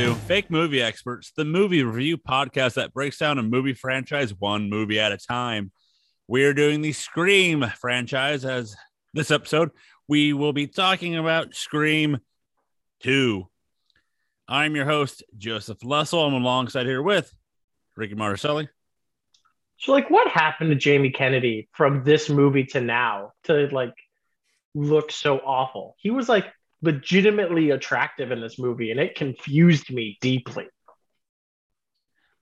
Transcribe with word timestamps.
to 0.00 0.14
Fake 0.14 0.50
Movie 0.50 0.80
Experts, 0.80 1.30
the 1.36 1.44
movie 1.44 1.82
review 1.82 2.16
podcast 2.16 2.74
that 2.74 2.94
breaks 2.94 3.18
down 3.18 3.38
a 3.38 3.42
movie 3.42 3.74
franchise 3.74 4.32
one 4.32 4.70
movie 4.70 4.98
at 4.98 5.12
a 5.12 5.18
time. 5.18 5.72
We 6.26 6.44
are 6.44 6.54
doing 6.54 6.80
the 6.80 6.92
Scream 6.92 7.66
franchise 7.78 8.46
as 8.46 8.74
this 9.12 9.30
episode. 9.30 9.72
We 10.08 10.32
will 10.32 10.54
be 10.54 10.66
talking 10.66 11.16
about 11.16 11.54
Scream 11.54 12.16
2. 13.02 13.46
I'm 14.48 14.74
your 14.74 14.86
host, 14.86 15.22
Joseph 15.36 15.84
Lessel. 15.84 16.24
I'm 16.24 16.32
alongside 16.32 16.86
here 16.86 17.02
with 17.02 17.30
Ricky 17.94 18.14
Marcelli. 18.14 18.70
So, 19.76 19.92
like, 19.92 20.08
what 20.08 20.28
happened 20.28 20.70
to 20.70 20.76
Jamie 20.76 21.10
Kennedy 21.10 21.68
from 21.72 22.04
this 22.04 22.30
movie 22.30 22.64
to 22.66 22.80
now 22.80 23.32
to 23.44 23.68
like 23.70 23.94
look 24.74 25.12
so 25.12 25.36
awful? 25.40 25.94
He 25.98 26.10
was 26.10 26.26
like 26.26 26.46
legitimately 26.82 27.70
attractive 27.70 28.30
in 28.30 28.40
this 28.40 28.58
movie, 28.58 28.90
and 28.90 29.00
it 29.00 29.14
confused 29.14 29.90
me 29.92 30.18
deeply. 30.20 30.64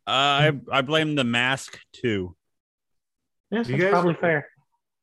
Uh, 0.06 0.10
I 0.10 0.52
I 0.72 0.80
blame 0.82 1.14
the 1.16 1.24
mask 1.24 1.78
too. 1.92 2.34
Yes, 3.50 3.66
that's 3.68 3.80
guys- 3.80 3.90
probably 3.90 4.14
fair. 4.14 4.48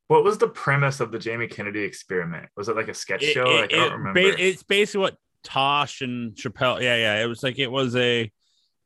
What 0.08 0.24
was 0.24 0.38
the 0.38 0.48
premise 0.48 1.00
of 1.00 1.12
the 1.12 1.18
Jamie 1.18 1.48
Kennedy 1.48 1.82
experiment? 1.82 2.50
Was 2.56 2.70
it 2.70 2.76
like 2.76 2.90
a 2.90 2.94
sketch 2.94 3.24
It- 3.24 3.34
show? 3.34 3.50
it- 3.50 3.62
like, 3.62 3.74
I 3.74 3.76
don't 3.78 3.92
it- 3.92 3.96
remember. 3.96 4.22
ba- 4.22 4.42
it's 4.44 4.62
basically 4.64 5.02
what 5.02 5.18
Tosh 5.44 6.02
and 6.02 6.36
Chappelle. 6.36 6.82
Yeah, 6.82 6.96
yeah. 6.96 7.24
It 7.24 7.28
was 7.28 7.42
like 7.44 7.58
it 7.60 7.72
was 7.72 7.96
a 7.96 8.32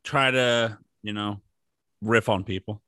try 0.03 0.31
to 0.31 0.77
you 1.03 1.13
know 1.13 1.41
riff 2.01 2.29
on 2.29 2.43
people. 2.43 2.81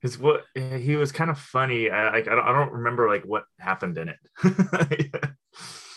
His 0.00 0.18
what 0.18 0.44
he 0.54 0.96
was 0.96 1.12
kind 1.12 1.30
of 1.30 1.38
funny. 1.38 1.90
I 1.90 2.10
like 2.12 2.26
I 2.28 2.34
don't, 2.34 2.44
I 2.44 2.52
don't 2.52 2.72
remember 2.72 3.08
like 3.08 3.22
what 3.24 3.44
happened 3.60 3.98
in 3.98 4.08
it. 4.08 4.18
I 4.42 5.32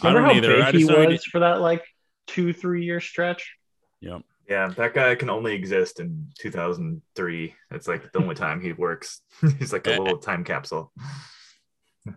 Remember 0.05 0.27
don't 0.27 0.29
how 0.29 0.37
either. 0.37 0.55
Big 0.57 0.65
he 0.75 0.79
just 0.87 0.91
he 0.91 1.07
was 1.07 1.25
for 1.25 1.39
that 1.39 1.61
like 1.61 1.83
two, 2.27 2.53
three 2.53 2.83
year 2.85 2.99
stretch? 2.99 3.55
Yep. 4.01 4.21
yeah, 4.49 4.67
that 4.67 4.93
guy 4.93 5.15
can 5.15 5.29
only 5.29 5.53
exist 5.53 5.99
in 5.99 6.27
2003. 6.39 7.55
It's 7.71 7.87
like 7.87 8.11
the 8.11 8.19
only 8.19 8.35
time 8.35 8.61
he 8.61 8.73
works. 8.73 9.21
He's 9.59 9.73
like 9.73 9.87
a 9.87 9.91
little 9.91 10.17
time 10.17 10.43
capsule. 10.43 10.91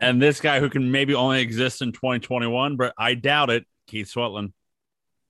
And 0.03 0.21
this 0.21 0.43
guy 0.43 0.61
who 0.61 0.69
can 0.69 0.91
maybe 0.93 1.15
only 1.15 1.41
exist 1.41 1.81
in 1.81 1.93
2021, 1.93 2.77
but 2.77 2.93
I 2.99 3.15
doubt 3.15 3.49
it. 3.49 3.65
Keith 3.87 4.13
Sweatland. 4.15 4.53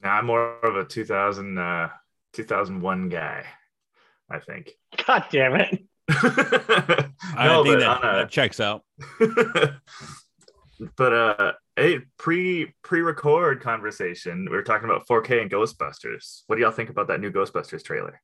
Now 0.03 0.15
I'm 0.15 0.27
more 0.27 0.59
of 0.65 0.75
a 0.75 0.85
2000 0.85 1.57
uh 1.57 1.89
2001 2.33 3.09
guy. 3.09 3.45
I 4.29 4.41
think. 4.41 4.73
God 5.07 5.27
damn 5.31 5.55
it. 5.55 5.85
I 6.11 7.47
no, 7.47 7.63
think 7.63 7.77
but 7.77 7.81
that, 7.81 8.03
on 8.03 8.15
a- 8.15 8.19
that 8.19 8.31
checks 8.31 8.59
out. 8.59 8.83
but 10.97 11.13
uh 11.13 11.53
a 11.79 12.01
pre 12.19 12.75
pre-record 12.83 13.61
conversation 13.61 14.45
we 14.51 14.57
were 14.57 14.63
talking 14.63 14.89
about 14.89 15.07
4k 15.07 15.43
and 15.43 15.51
ghostbusters 15.51 16.43
what 16.47 16.57
do 16.57 16.63
y'all 16.63 16.71
think 16.73 16.91
about 16.91 17.09
that 17.09 17.21
new 17.21 17.31
ghostbusters 17.31 17.83
trailer 17.85 18.21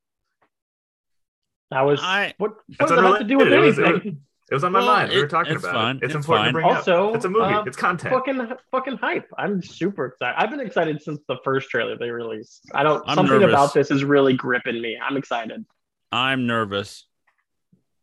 That 1.70 1.82
was 1.82 2.00
I 2.02 2.34
what, 2.38 2.52
what 2.78 2.88
does 2.88 2.91
that 2.91 3.02
have 3.05 3.19
to 3.19 3.25
do 3.25 3.38
with 3.38 3.47
unrelated. 3.47 3.78
It 3.78 3.82
was- 3.82 3.91
anything? 3.91 4.20
it 4.50 4.55
was 4.55 4.62
on 4.64 4.72
my 4.72 4.80
Well, 4.80 4.88
mind 4.88 5.10
we 5.10 5.19
were 5.19 5.25
it- 5.25 5.30
talking 5.30 5.55
it's 5.55 5.64
about 5.64 5.75
fine. 5.75 5.97
it 5.97 6.05
it's, 6.05 6.14
It's 6.14 6.14
important 6.27 6.44
fine. 6.44 6.48
to 6.48 6.52
bring 6.52 6.66
Also, 6.77 7.08
up 7.10 7.16
it's 7.16 7.25
a 7.25 7.28
movie 7.30 7.55
uh, 7.55 7.62
it's 7.64 7.77
content 7.77 8.14
fucking 8.14 8.48
fucking 8.70 8.97
hype. 8.98 9.27
I'm 9.38 9.62
super 9.62 10.06
excited. 10.06 10.34
I've 10.38 10.50
been 10.50 10.60
excited 10.60 11.00
since 11.02 11.20
the 11.28 11.38
first 11.44 11.70
trailer 11.70 11.97
they 11.97 12.10
released. 12.10 12.69
I 12.75 12.82
don't 12.82 13.02
I'm 13.08 13.14
something 13.14 13.41
nervous. 13.41 13.55
about 13.55 13.72
this 13.75 13.91
is 13.91 14.05
really 14.05 14.34
gripping 14.34 14.80
me. 14.82 14.98
I'm 15.02 15.16
excited. 15.16 15.64
I'm 16.12 16.47
nervous. 16.47 17.06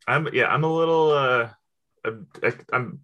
i'm 0.07 0.27
yeah 0.33 0.47
i'm 0.47 0.63
a 0.63 0.73
little 0.73 1.11
uh 1.11 1.49
i'm, 2.03 2.25
I'm 2.73 2.99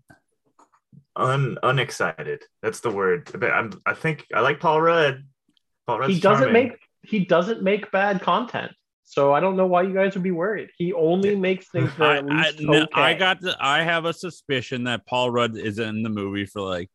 un 1.18 1.58
unexcited 1.64 2.44
that's 2.62 2.80
the 2.80 2.90
word 2.92 3.30
but 3.40 3.52
i'm 3.52 3.72
i 3.86 3.94
think 3.94 4.26
i 4.34 4.40
like 4.40 4.60
paul 4.60 4.80
rudd 4.80 5.24
paul 5.86 6.00
Rudd's 6.00 6.14
he 6.14 6.20
doesn't 6.20 6.46
charming. 6.46 6.70
make 6.70 6.78
he 7.04 7.26
doesn't 7.26 7.62
make 7.64 7.90
bad 7.92 8.22
content. 8.22 8.72
So 9.04 9.34
I 9.34 9.40
don't 9.40 9.56
know 9.56 9.68
why 9.68 9.84
you 9.84 9.94
guys 9.94 10.14
would 10.16 10.24
be 10.24 10.32
worried. 10.32 10.70
He 10.78 10.92
only 10.92 11.34
makes 11.38 11.70
things 11.70 11.90
that 11.98 12.04
I, 12.06 12.16
are 12.16 12.18
at 12.18 12.30
I, 12.30 12.50
least 12.50 12.60
no, 12.60 12.82
okay. 12.82 13.02
I 13.02 13.14
got 13.14 13.40
the, 13.40 13.56
I 13.58 13.84
have 13.84 14.04
a 14.04 14.12
suspicion 14.12 14.84
that 14.84 15.06
Paul 15.06 15.32
Rudd 15.32 15.56
is 15.58 15.80
in 15.80 16.04
the 16.04 16.10
movie 16.10 16.46
for 16.46 16.62
like, 16.62 16.90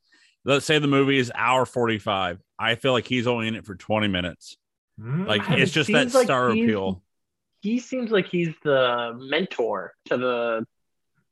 let's 0.45 0.67
say 0.67 0.79
the 0.79 0.87
movie 0.87 1.17
is 1.19 1.33
hour 1.35 1.65
45. 1.65 2.39
I 2.59 2.75
feel 2.75 2.93
like 2.93 3.07
he's 3.07 3.27
only 3.27 3.49
in 3.49 3.55
it 3.55 3.65
for 3.65 3.75
20 3.75 4.09
minutes. 4.09 4.59
Hmm? 5.01 5.25
Like 5.25 5.49
I- 5.49 5.57
it's 5.57 5.73
just 5.73 5.91
that 5.93 6.13
like 6.13 6.25
star 6.27 6.51
appeal. 6.51 7.03
he 7.63 7.79
seems 7.79 8.11
like 8.11 8.27
he's 8.27 8.53
the 8.63 9.19
mentor 9.19 9.95
to 10.07 10.19
the 10.19 10.67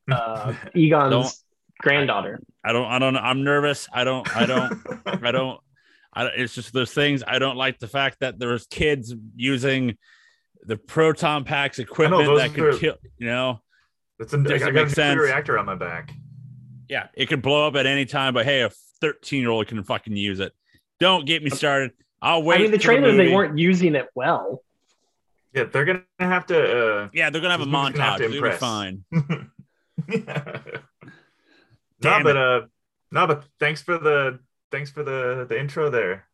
uh, 0.10 0.54
Egon's 0.74 1.10
Don't- 1.10 1.34
granddaughter. 1.80 2.41
I 2.64 2.72
don't, 2.72 2.86
I 2.86 2.98
don't, 2.98 3.16
I'm 3.16 3.42
nervous. 3.44 3.88
I 3.92 4.04
don't, 4.04 4.36
I 4.36 4.46
don't, 4.46 4.72
I 5.24 5.30
don't, 5.30 5.60
I 6.12 6.22
don't, 6.24 6.34
it's 6.36 6.54
just 6.54 6.72
those 6.72 6.92
things. 6.92 7.22
I 7.26 7.38
don't 7.38 7.56
like 7.56 7.78
the 7.78 7.88
fact 7.88 8.18
that 8.20 8.38
there's 8.38 8.66
kids 8.66 9.14
using 9.36 9.96
the 10.64 10.76
proton 10.76 11.44
packs 11.44 11.78
equipment 11.78 12.24
those 12.26 12.38
that 12.40 12.54
could 12.54 12.74
are- 12.74 12.78
kill, 12.78 12.96
you 13.19 13.26
know, 13.26 13.60
It's 14.19 14.32
a, 14.34 14.36
I 14.38 14.42
Doesn't 14.42 14.58
got 14.60 14.69
a 14.69 14.72
make 14.72 14.74
nuclear 14.88 14.88
sense. 14.94 15.20
reactor 15.20 15.58
on 15.58 15.66
my 15.66 15.74
back. 15.74 16.12
yeah, 16.88 17.06
it 17.14 17.26
could 17.26 17.40
blow 17.42 17.66
up 17.66 17.76
at 17.76 17.86
any 17.86 18.04
time, 18.04 18.34
but 18.34 18.44
hey, 18.44 18.60
a 18.62 18.70
13 19.00 19.40
year 19.40 19.50
old 19.50 19.66
can 19.69 19.82
fucking 19.82 20.14
use 20.16 20.40
it. 20.40 20.52
Don't 20.98 21.24
get 21.26 21.42
me 21.42 21.48
started. 21.50 21.92
I'll 22.20 22.42
wait. 22.42 22.56
I 22.58 22.62
mean, 22.64 22.70
the 22.72 22.78
for 22.78 22.82
trailer 22.84 23.12
they 23.16 23.32
weren't 23.34 23.56
using 23.58 23.94
it 23.94 24.08
well. 24.14 24.62
Yeah, 25.54 25.64
they're 25.64 25.86
gonna 25.86 26.02
have 26.19 26.44
to. 26.48 26.58
Uh, 27.04 27.08
Yeah, 27.14 27.30
they're 27.30 27.40
gonna 27.40 27.56
have 27.56 27.62
a 27.62 27.64
This 27.64 27.74
have 27.74 27.94
montage. 27.94 28.16
to 28.19 28.24
It'll 28.24 28.50
be 28.50 28.56
fine. 28.56 29.04
no, 30.06 30.62
Damn 32.00 32.22
but 32.22 32.37
it. 32.37 32.43
uh, 32.43 32.61
no, 33.12 33.27
but 33.27 33.44
thanks 33.59 33.83
for 33.83 33.99
the 33.99 34.38
thanks 34.71 34.91
for 34.91 35.03
the 35.03 35.47
the 35.49 35.59
intro 35.59 35.91
there. 35.91 36.27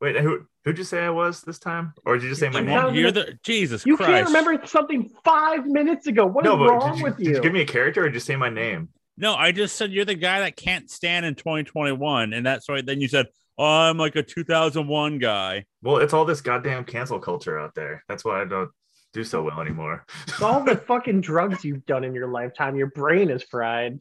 Wait, 0.00 0.16
who 0.16 0.46
who'd 0.64 0.76
you 0.78 0.84
say 0.84 1.00
I 1.04 1.10
was 1.10 1.42
this 1.42 1.58
time, 1.58 1.94
or 2.04 2.14
did 2.14 2.24
you 2.24 2.28
just 2.30 2.40
say 2.40 2.48
my 2.50 2.60
You 2.60 2.66
name? 2.66 2.94
You're 2.94 3.12
the 3.12 3.38
Jesus 3.42 3.86
You 3.86 3.96
Christ. 3.96 4.10
can't 4.10 4.26
remember 4.26 4.66
something 4.66 5.10
five 5.24 5.66
minutes 5.66 6.06
ago. 6.06 6.26
What 6.26 6.44
is 6.44 6.50
no, 6.50 6.56
but 6.58 6.68
wrong 6.68 6.90
did 6.92 6.98
you, 6.98 7.04
with 7.04 7.16
did 7.16 7.26
you? 7.26 7.34
you 7.36 7.40
give 7.40 7.52
me 7.52 7.62
a 7.62 7.66
character 7.66 8.04
or 8.04 8.10
just 8.10 8.26
say 8.26 8.36
my 8.36 8.50
name? 8.50 8.88
No, 9.16 9.34
I 9.34 9.52
just 9.52 9.76
said 9.76 9.92
you're 9.92 10.04
the 10.04 10.14
guy 10.14 10.40
that 10.40 10.56
can't 10.56 10.90
stand 10.90 11.24
in 11.24 11.34
2021, 11.34 12.34
and 12.34 12.44
that's 12.44 12.68
why. 12.68 12.82
Then 12.82 13.00
you 13.00 13.08
said, 13.08 13.26
"Oh, 13.56 13.64
I'm 13.64 13.96
like 13.96 14.16
a 14.16 14.22
2001 14.22 15.18
guy." 15.18 15.64
Well, 15.82 15.96
it's 15.98 16.12
all 16.12 16.26
this 16.26 16.42
goddamn 16.42 16.84
cancel 16.84 17.18
culture 17.18 17.58
out 17.58 17.74
there. 17.74 18.04
That's 18.08 18.24
why 18.24 18.42
I 18.42 18.44
don't 18.44 18.70
do 19.14 19.24
so 19.24 19.42
well 19.42 19.60
anymore. 19.62 20.04
It's 20.28 20.42
all 20.42 20.62
the 20.62 20.76
fucking 20.88 21.22
drugs 21.22 21.64
you've 21.64 21.86
done 21.86 22.04
in 22.04 22.12
your 22.14 22.28
lifetime. 22.28 22.76
Your 22.76 22.88
brain 22.88 23.30
is 23.30 23.42
fried. 23.42 23.98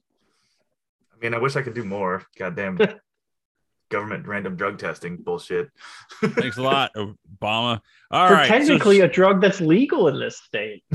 I 1.26 1.30
mean, 1.30 1.34
I 1.34 1.42
wish 1.42 1.56
I 1.56 1.64
could 1.64 1.74
do 1.74 1.84
more. 1.84 2.24
Goddamn 2.38 2.78
government 3.90 4.28
random 4.28 4.56
drug 4.56 4.78
testing 4.78 5.18
bullshit. 5.18 5.70
Thanks 6.22 6.58
a 6.58 6.62
lot, 6.62 6.92
Obama. 6.96 7.82
All 8.12 8.28
For 8.28 8.34
right, 8.36 8.48
so- 8.48 8.54
technically 8.60 9.00
a 9.00 9.08
drug 9.08 9.42
that's 9.42 9.60
legal 9.60 10.08
in 10.08 10.20
this 10.20 10.38
state. 10.38 10.84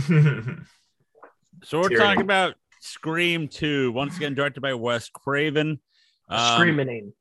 So, 1.62 1.78
we're 1.78 1.90
Tyranny. 1.90 2.04
talking 2.06 2.22
about 2.22 2.54
Scream 2.80 3.46
2, 3.46 3.92
once 3.92 4.16
again 4.16 4.32
directed 4.34 4.62
by 4.62 4.72
Wes 4.72 5.10
Craven. 5.10 5.78
Um, 6.26 6.56
Screaming. 6.58 7.12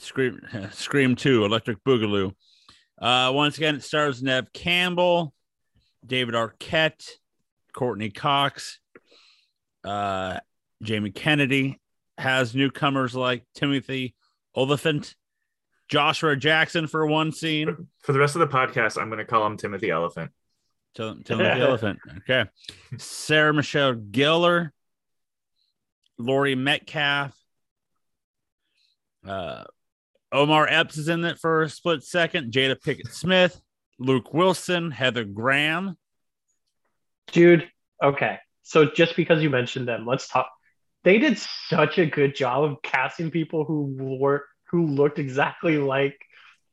Scream 0.00 0.40
Scream 0.72 1.14
2, 1.14 1.44
Electric 1.44 1.78
Boogaloo. 1.84 2.34
Uh, 3.00 3.30
once 3.32 3.56
again, 3.56 3.76
it 3.76 3.84
stars 3.84 4.20
Neve 4.20 4.52
Campbell, 4.52 5.32
David 6.04 6.34
Arquette, 6.34 7.08
Courteney 7.72 8.10
Cox, 8.10 8.80
uh, 9.84 10.40
Jamie 10.82 11.12
Kennedy, 11.12 11.80
has 12.18 12.54
newcomers 12.54 13.14
like 13.14 13.44
Timothy 13.54 14.14
Olyphant, 14.56 15.14
Joshua 15.88 16.36
Jackson 16.36 16.86
for 16.86 17.06
one 17.06 17.32
scene. 17.32 17.88
For 18.02 18.12
the 18.12 18.18
rest 18.18 18.36
of 18.36 18.40
the 18.40 18.46
podcast, 18.46 19.00
I'm 19.00 19.08
going 19.08 19.18
to 19.18 19.24
call 19.24 19.46
him 19.46 19.56
Timothy 19.56 19.90
Elephant. 19.90 20.30
Tim- 20.94 21.22
Timothy 21.24 21.60
Elephant. 21.60 21.98
Okay. 22.18 22.48
Sarah 22.98 23.52
Michelle 23.52 23.94
Gellar, 23.94 24.70
Laurie 26.18 26.54
Metcalf, 26.54 27.36
uh, 29.26 29.64
Omar 30.32 30.66
Epps 30.68 30.96
is 30.96 31.08
in 31.08 31.24
it 31.24 31.38
for 31.38 31.62
a 31.62 31.68
split 31.68 32.02
second. 32.02 32.52
Jada 32.52 32.76
Pinkett 32.76 33.12
Smith, 33.12 33.60
Luke 33.98 34.34
Wilson, 34.34 34.90
Heather 34.90 35.24
Graham. 35.24 35.96
Dude, 37.32 37.68
okay. 38.02 38.38
So 38.62 38.86
just 38.86 39.16
because 39.16 39.42
you 39.42 39.50
mentioned 39.50 39.86
them, 39.88 40.06
let's 40.06 40.28
talk. 40.28 40.50
They 41.04 41.18
did 41.18 41.38
such 41.38 41.98
a 41.98 42.06
good 42.06 42.34
job 42.34 42.64
of 42.64 42.82
casting 42.82 43.30
people 43.30 43.64
who 43.64 43.94
were 43.98 44.46
who 44.70 44.86
looked 44.86 45.18
exactly 45.18 45.78
like 45.78 46.18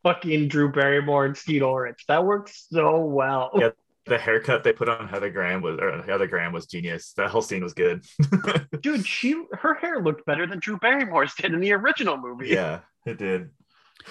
fucking 0.03 0.47
Drew 0.47 0.71
Barrymore 0.71 1.25
and 1.25 1.37
Skeet 1.37 1.61
Ulrich. 1.61 2.05
That 2.07 2.25
worked 2.25 2.51
so 2.71 3.05
well. 3.05 3.51
Yeah. 3.55 3.69
The 4.07 4.17
haircut 4.17 4.63
they 4.63 4.73
put 4.73 4.89
on 4.89 5.07
Heather 5.07 5.29
Graham 5.29 5.61
was, 5.61 5.77
or 5.79 6.01
Heather 6.01 6.25
Graham 6.25 6.53
was 6.53 6.65
genius. 6.65 7.13
That 7.17 7.29
whole 7.29 7.43
scene 7.43 7.61
was 7.61 7.75
good. 7.75 8.03
Dude, 8.81 9.05
she 9.05 9.43
her 9.51 9.75
hair 9.75 10.01
looked 10.01 10.25
better 10.25 10.47
than 10.47 10.57
Drew 10.59 10.79
Barrymore's 10.79 11.35
did 11.35 11.53
in 11.53 11.59
the 11.59 11.73
original 11.73 12.17
movie. 12.17 12.47
yeah, 12.49 12.79
it 13.05 13.17
did. 13.17 13.49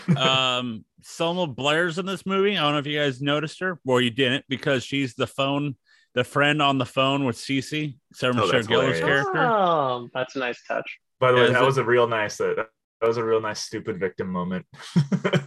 Um, 0.16 0.84
Selma 1.02 1.48
Blair's 1.48 1.98
in 1.98 2.06
this 2.06 2.24
movie. 2.24 2.56
I 2.56 2.60
don't 2.60 2.72
know 2.72 2.78
if 2.78 2.86
you 2.86 3.00
guys 3.00 3.20
noticed 3.20 3.58
her. 3.58 3.80
Well, 3.84 4.00
you 4.00 4.10
didn't 4.10 4.44
because 4.48 4.84
she's 4.84 5.14
the 5.14 5.26
phone, 5.26 5.74
the 6.14 6.24
friend 6.24 6.60
on 6.60 6.78
the 6.78 6.86
phone 6.86 7.24
with 7.24 7.36
Cici, 7.36 7.96
Sarah 8.12 8.34
Oh, 8.36 8.40
Michelle 8.46 8.62
Gellar's 8.62 9.00
character. 9.00 9.38
Oh, 9.38 10.08
that's 10.14 10.36
a 10.36 10.38
nice 10.40 10.58
touch. 10.66 10.98
By 11.18 11.30
the 11.32 11.38
Yeah, 11.38 11.42
way, 11.48 11.52
that 11.52 11.62
it- 11.62 11.66
was 11.66 11.78
a 11.78 11.84
real 11.84 12.06
nice. 12.08 12.40
Uh, 12.40 12.54
that 13.00 13.06
was 13.06 13.16
a 13.16 13.24
real 13.24 13.40
nice 13.40 13.60
stupid 13.60 13.98
victim 14.00 14.28
moment. 14.28 14.66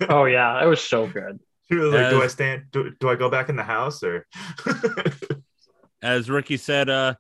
Oh 0.10 0.25
yeah, 0.25 0.62
it 0.63 0.68
was 0.68 0.81
so 0.81 1.07
good. 1.07 1.39
She 1.71 1.75
was 1.75 1.94
like, 1.94 2.10
"Do 2.10 2.21
I 2.21 2.27
stand? 2.27 2.63
Do, 2.71 2.92
do 3.00 3.10
I 3.10 3.15
go 3.15 3.30
back 3.30 3.48
in 3.50 3.56
the 3.56 3.63
house 3.63 4.04
or?" 4.04 4.27
As 6.01 6.30
Ricky 6.30 6.57
said, 6.57 6.89
uh, 6.89 7.16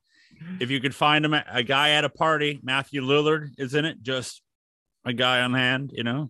if 0.59 0.69
you 0.69 0.81
could 0.81 0.93
find 0.93 1.23
him, 1.23 1.33
a 1.33 1.63
guy 1.63 1.91
at 1.91 2.03
a 2.03 2.09
party, 2.09 2.59
Matthew 2.63 3.01
Lillard 3.01 3.51
is 3.57 3.73
in 3.73 3.85
it. 3.85 4.01
Just 4.03 4.41
a 5.05 5.13
guy 5.13 5.41
on 5.41 5.53
hand, 5.53 5.91
you 5.93 6.03
know. 6.03 6.29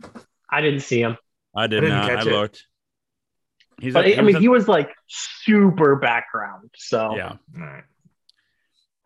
I 0.50 0.62
didn't 0.62 0.82
see 0.82 1.02
him, 1.02 1.18
I 1.56 1.66
did 1.68 1.82
didn't 1.82 1.90
not. 1.98 2.12
I 2.12 2.16
catch 2.16 2.28
it. 2.28 2.32
looked. 2.32 2.68
He's 3.80 3.94
but 3.94 4.06
a- 4.06 4.18
I 4.18 4.22
mean, 4.22 4.36
was 4.36 4.42
he 4.42 4.48
was 4.48 4.68
like 4.68 4.90
super 5.08 5.96
background. 5.96 6.70
So 6.76 7.16
yeah. 7.16 7.36
All 7.56 7.62
right. 7.62 7.84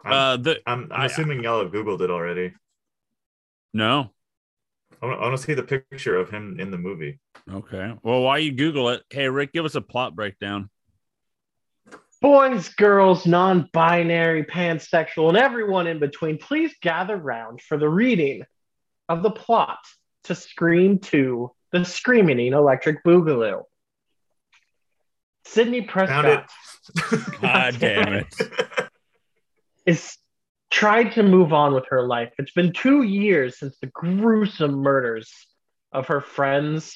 I'm, 0.04 0.14
Uh, 0.14 0.38
the 0.38 0.62
I'm, 0.68 0.84
I'm 0.92 1.02
I- 1.02 1.06
assuming 1.06 1.44
y'all 1.44 1.64
have 1.64 1.72
googled 1.72 2.02
it 2.02 2.10
already. 2.12 2.54
no. 3.74 4.12
I 5.02 5.06
want, 5.06 5.20
I 5.20 5.24
want 5.26 5.38
to 5.38 5.44
see 5.44 5.54
the 5.54 5.62
picture 5.64 6.18
of 6.18 6.32
him 6.32 6.60
in 6.60 6.72
the 6.72 6.78
movie. 6.78 7.20
Okay. 7.52 7.94
Well, 8.02 8.22
while 8.22 8.40
you 8.40 8.52
Google 8.52 8.90
it, 8.90 9.04
hey 9.12 9.30
Rick, 9.30 9.54
give 9.54 9.64
us 9.66 9.76
a 9.76 9.82
plot 9.82 10.16
breakdown. 10.16 10.70
boys, 12.20 12.70
girls, 12.70 13.28
non-binary, 13.28 14.44
pansexual, 14.46 15.28
and 15.30 15.38
everyone 15.38 15.86
in 15.86 16.00
between, 16.00 16.40
please 16.40 16.74
gather 16.82 17.16
round 17.16 17.62
for 17.62 17.78
the 17.78 17.88
reading 17.88 18.44
of 19.08 19.22
the 19.22 19.30
plot 19.30 19.78
to 20.24 20.34
Scream 20.34 20.98
2, 20.98 21.52
The 21.72 21.86
Screaming 21.86 22.54
Electric 22.54 23.04
Boogaloo. 23.04 23.62
Sidney. 25.48 25.82
Prescott 25.82 26.50
God 27.42 27.76
damn 27.80 28.14
it. 28.14 28.28
is 29.86 30.18
tried 30.70 31.14
to 31.14 31.24
move 31.24 31.54
on 31.54 31.74
with 31.74 31.86
her 31.90 32.02
life. 32.02 32.32
It's 32.38 32.52
been 32.52 32.74
two 32.74 33.04
years 33.04 33.58
since 33.58 33.78
the 33.80 33.88
gruesome 33.88 34.76
murders 34.76 35.32
of 35.92 36.08
her 36.08 36.22
friends 36.22 36.96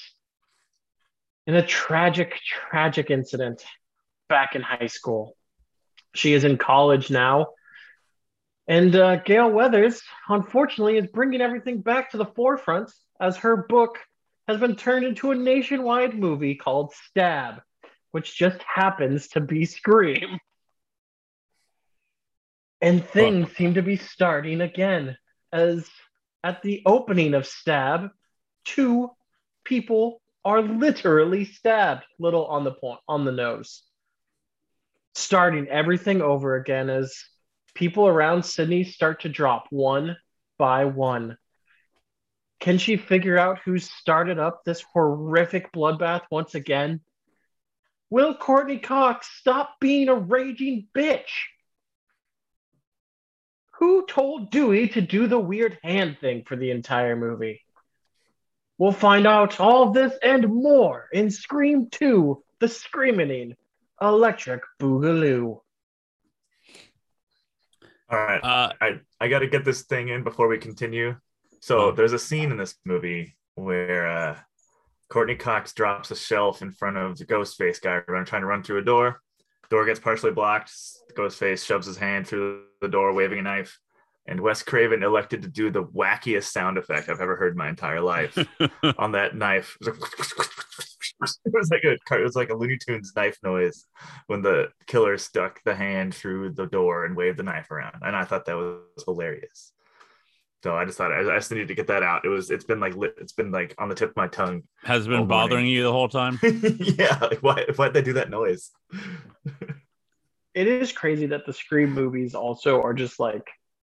in 1.48 1.56
a 1.56 1.66
tragic, 1.66 2.40
tragic 2.46 3.10
incident 3.10 3.64
back 4.30 4.56
in 4.56 4.62
high 4.62 4.88
school. 4.88 5.36
She 6.14 6.34
is 6.34 6.44
in 6.44 6.58
college 6.58 7.10
now. 7.10 7.48
And 8.68 8.96
uh, 8.96 9.18
Gale 9.18 9.50
Weathers, 9.50 10.02
unfortunately, 10.30 10.98
is 10.98 11.08
bringing 11.08 11.42
everything 11.42 11.82
back 11.82 12.12
to 12.12 12.18
the 12.18 12.26
forefront 12.26 12.92
as 13.20 13.38
her 13.38 13.58
book 13.58 13.98
has 14.48 14.60
been 14.60 14.76
turned 14.76 15.06
into 15.06 15.32
a 15.32 15.36
nationwide 15.36 16.18
movie 16.18 16.56
called 16.56 16.94
Stab, 16.94 17.62
which 18.12 18.38
just 18.38 18.62
happens 18.64 19.30
to 19.30 19.42
be 19.42 19.66
Scream. 19.66 20.40
And 22.82 23.06
things 23.06 23.56
seem 23.56 23.76
to 23.76 23.84
be 23.84 23.96
starting 23.96 24.62
again, 24.62 25.18
as 25.54 25.88
at 26.44 26.62
the 26.64 26.82
opening 26.86 27.34
of 27.36 27.46
Stab, 27.46 28.10
two 28.66 29.12
people 29.64 30.22
are 30.44 30.62
literally 30.62 31.46
stabbed, 31.46 32.04
little 32.20 32.48
on 32.48 32.64
the 32.64 32.72
point, 32.72 33.00
on 33.08 33.26
the 33.26 33.32
nose. 33.32 33.84
Starting 35.14 35.68
everything 35.68 36.22
over 36.22 36.56
again 36.56 36.90
as 36.90 37.14
people 37.76 38.08
around 38.08 38.44
Sidney 38.44 38.84
start 38.84 39.22
to 39.22 39.30
drop 39.30 39.68
one 39.70 40.18
by 40.58 40.86
one. 40.86 41.38
Can 42.60 42.78
she 42.78 42.98
figure 42.98 43.38
out 43.38 43.60
who 43.66 43.78
started 43.78 44.40
up 44.40 44.64
this 44.64 44.84
horrific 44.94 45.72
bloodbath 45.72 46.22
once 46.32 46.56
again? 46.56 47.02
Will 48.12 48.36
Courteney 48.36 48.78
Cox 48.78 49.28
stop 49.40 49.80
being 49.80 50.10
a 50.10 50.16
raging 50.16 50.88
bitch? 50.94 51.32
Who 53.80 54.06
told 54.06 54.52
Dewey 54.52 54.90
to 54.90 55.02
do 55.02 55.26
the 55.28 55.40
weird 55.40 55.80
hand 55.82 56.18
thing 56.22 56.44
for 56.46 56.56
the 56.56 56.70
entire 56.72 57.16
movie? 57.16 57.62
We'll 58.78 58.92
find 58.92 59.26
out 59.26 59.60
all 59.60 59.92
this 59.92 60.14
and 60.22 60.48
more 60.50 61.08
in 61.14 61.32
Scream 61.32 61.88
2 61.90 62.44
The 62.60 62.68
Screaming 62.68 63.56
Electric 64.02 64.62
Boogaloo. 64.80 65.62
All 68.10 68.18
right. 68.18 68.44
Uh, 68.44 68.74
I, 68.82 69.00
I 69.22 69.30
got 69.30 69.40
to 69.40 69.48
get 69.48 69.64
this 69.64 69.84
thing 69.84 70.10
in 70.10 70.24
before 70.24 70.48
we 70.50 70.58
continue. 70.58 71.16
So 71.62 71.78
Oh. 71.80 71.92
there's 71.92 72.14
a 72.14 72.20
scene 72.20 72.52
in 72.52 72.58
this 72.58 72.76
movie 72.84 73.36
where 73.56 74.06
uh, 74.08 74.38
Courteney 75.12 75.36
Cox 75.36 75.74
drops 75.74 76.10
a 76.10 76.16
shelf 76.16 76.62
in 76.62 76.72
front 76.72 76.96
of 76.96 77.18
the 77.18 77.26
Ghostface 77.26 77.82
guy 77.82 78.02
run, 78.08 78.24
trying 78.24 78.44
to 78.44 78.48
run 78.48 78.64
through 78.64 78.78
a 78.78 78.84
door. 78.84 79.22
Door 79.70 79.88
gets 79.88 80.00
partially 80.00 80.32
blocked. 80.32 80.72
Ghostface 81.18 81.66
shoves 81.66 81.86
his 81.86 81.98
hand 81.98 82.26
through 82.26 82.64
the 82.80 82.88
door, 82.88 83.12
waving 83.12 83.40
a 83.40 83.42
knife. 83.42 83.78
And 84.26 84.40
Wes 84.40 84.64
Craven 84.64 85.04
elected 85.04 85.42
to 85.42 85.50
do 85.50 85.70
the 85.70 85.84
wackiest 85.84 86.46
sound 86.46 86.78
effect 86.78 87.10
I've 87.10 87.20
ever 87.20 87.36
heard 87.36 87.54
in 87.54 87.58
my 87.58 87.68
entire 87.68 88.00
life 88.00 88.38
on 88.98 89.12
that 89.12 89.36
knife. 89.36 89.78
It 89.82 89.88
was 89.88 90.00
like, 90.00 90.48
it 91.46 91.54
was 91.54 91.70
like 91.72 91.84
a 91.84 92.16
it 92.16 92.24
was 92.24 92.36
like 92.38 92.50
a 92.50 92.56
Looney 92.56 92.78
Tunes 92.78 93.12
knife 93.14 93.38
noise 93.44 93.86
when 94.28 94.42
the 94.42 94.70
killer 94.88 95.18
stuck 95.18 95.62
the 95.66 95.76
hand 95.76 96.16
through 96.16 96.54
the 96.54 96.68
door 96.68 97.04
and 97.04 97.18
waved 97.18 97.38
the 97.38 97.44
knife 97.44 97.70
around, 97.70 98.02
and 98.02 98.16
I 98.16 98.24
thought 98.24 98.46
that 98.46 98.56
was 98.56 99.04
hilarious. 99.06 99.74
So 100.64 100.76
I 100.76 100.86
just 100.86 100.98
thought 100.98 101.12
I, 101.12 101.22
I 101.22 101.38
just 101.38 101.52
needed 101.52 101.68
to 101.70 101.76
get 101.76 101.88
that 101.88 102.04
out. 102.04 102.24
It 102.24 102.30
was 102.30 102.52
it's 102.52 102.64
been 102.64 102.80
like 102.80 102.96
lit, 102.96 103.16
it's 103.20 103.34
been 103.34 103.52
like 103.52 103.74
on 103.78 103.90
the 103.90 103.96
tip 103.96 104.12
of 104.12 104.16
my 104.16 104.28
tongue. 104.28 104.64
has 104.84 105.08
been 105.08 105.28
bothering 105.28 105.66
you 105.66 105.84
the 105.84 105.92
whole 105.92 106.10
time. 106.10 106.40
yeah, 106.44 107.18
like 107.22 107.40
why 107.40 107.66
why'd 107.76 107.94
they 107.94 108.02
do 108.02 108.14
that 108.14 108.30
noise? 108.30 108.72
It 110.54 110.68
is 110.68 110.92
crazy 110.92 111.28
that 111.28 111.46
the 111.46 111.54
Scream 111.54 111.94
movies 111.94 112.36
also 112.36 112.82
are 112.82 112.94
just 112.94 113.20
like, 113.20 113.48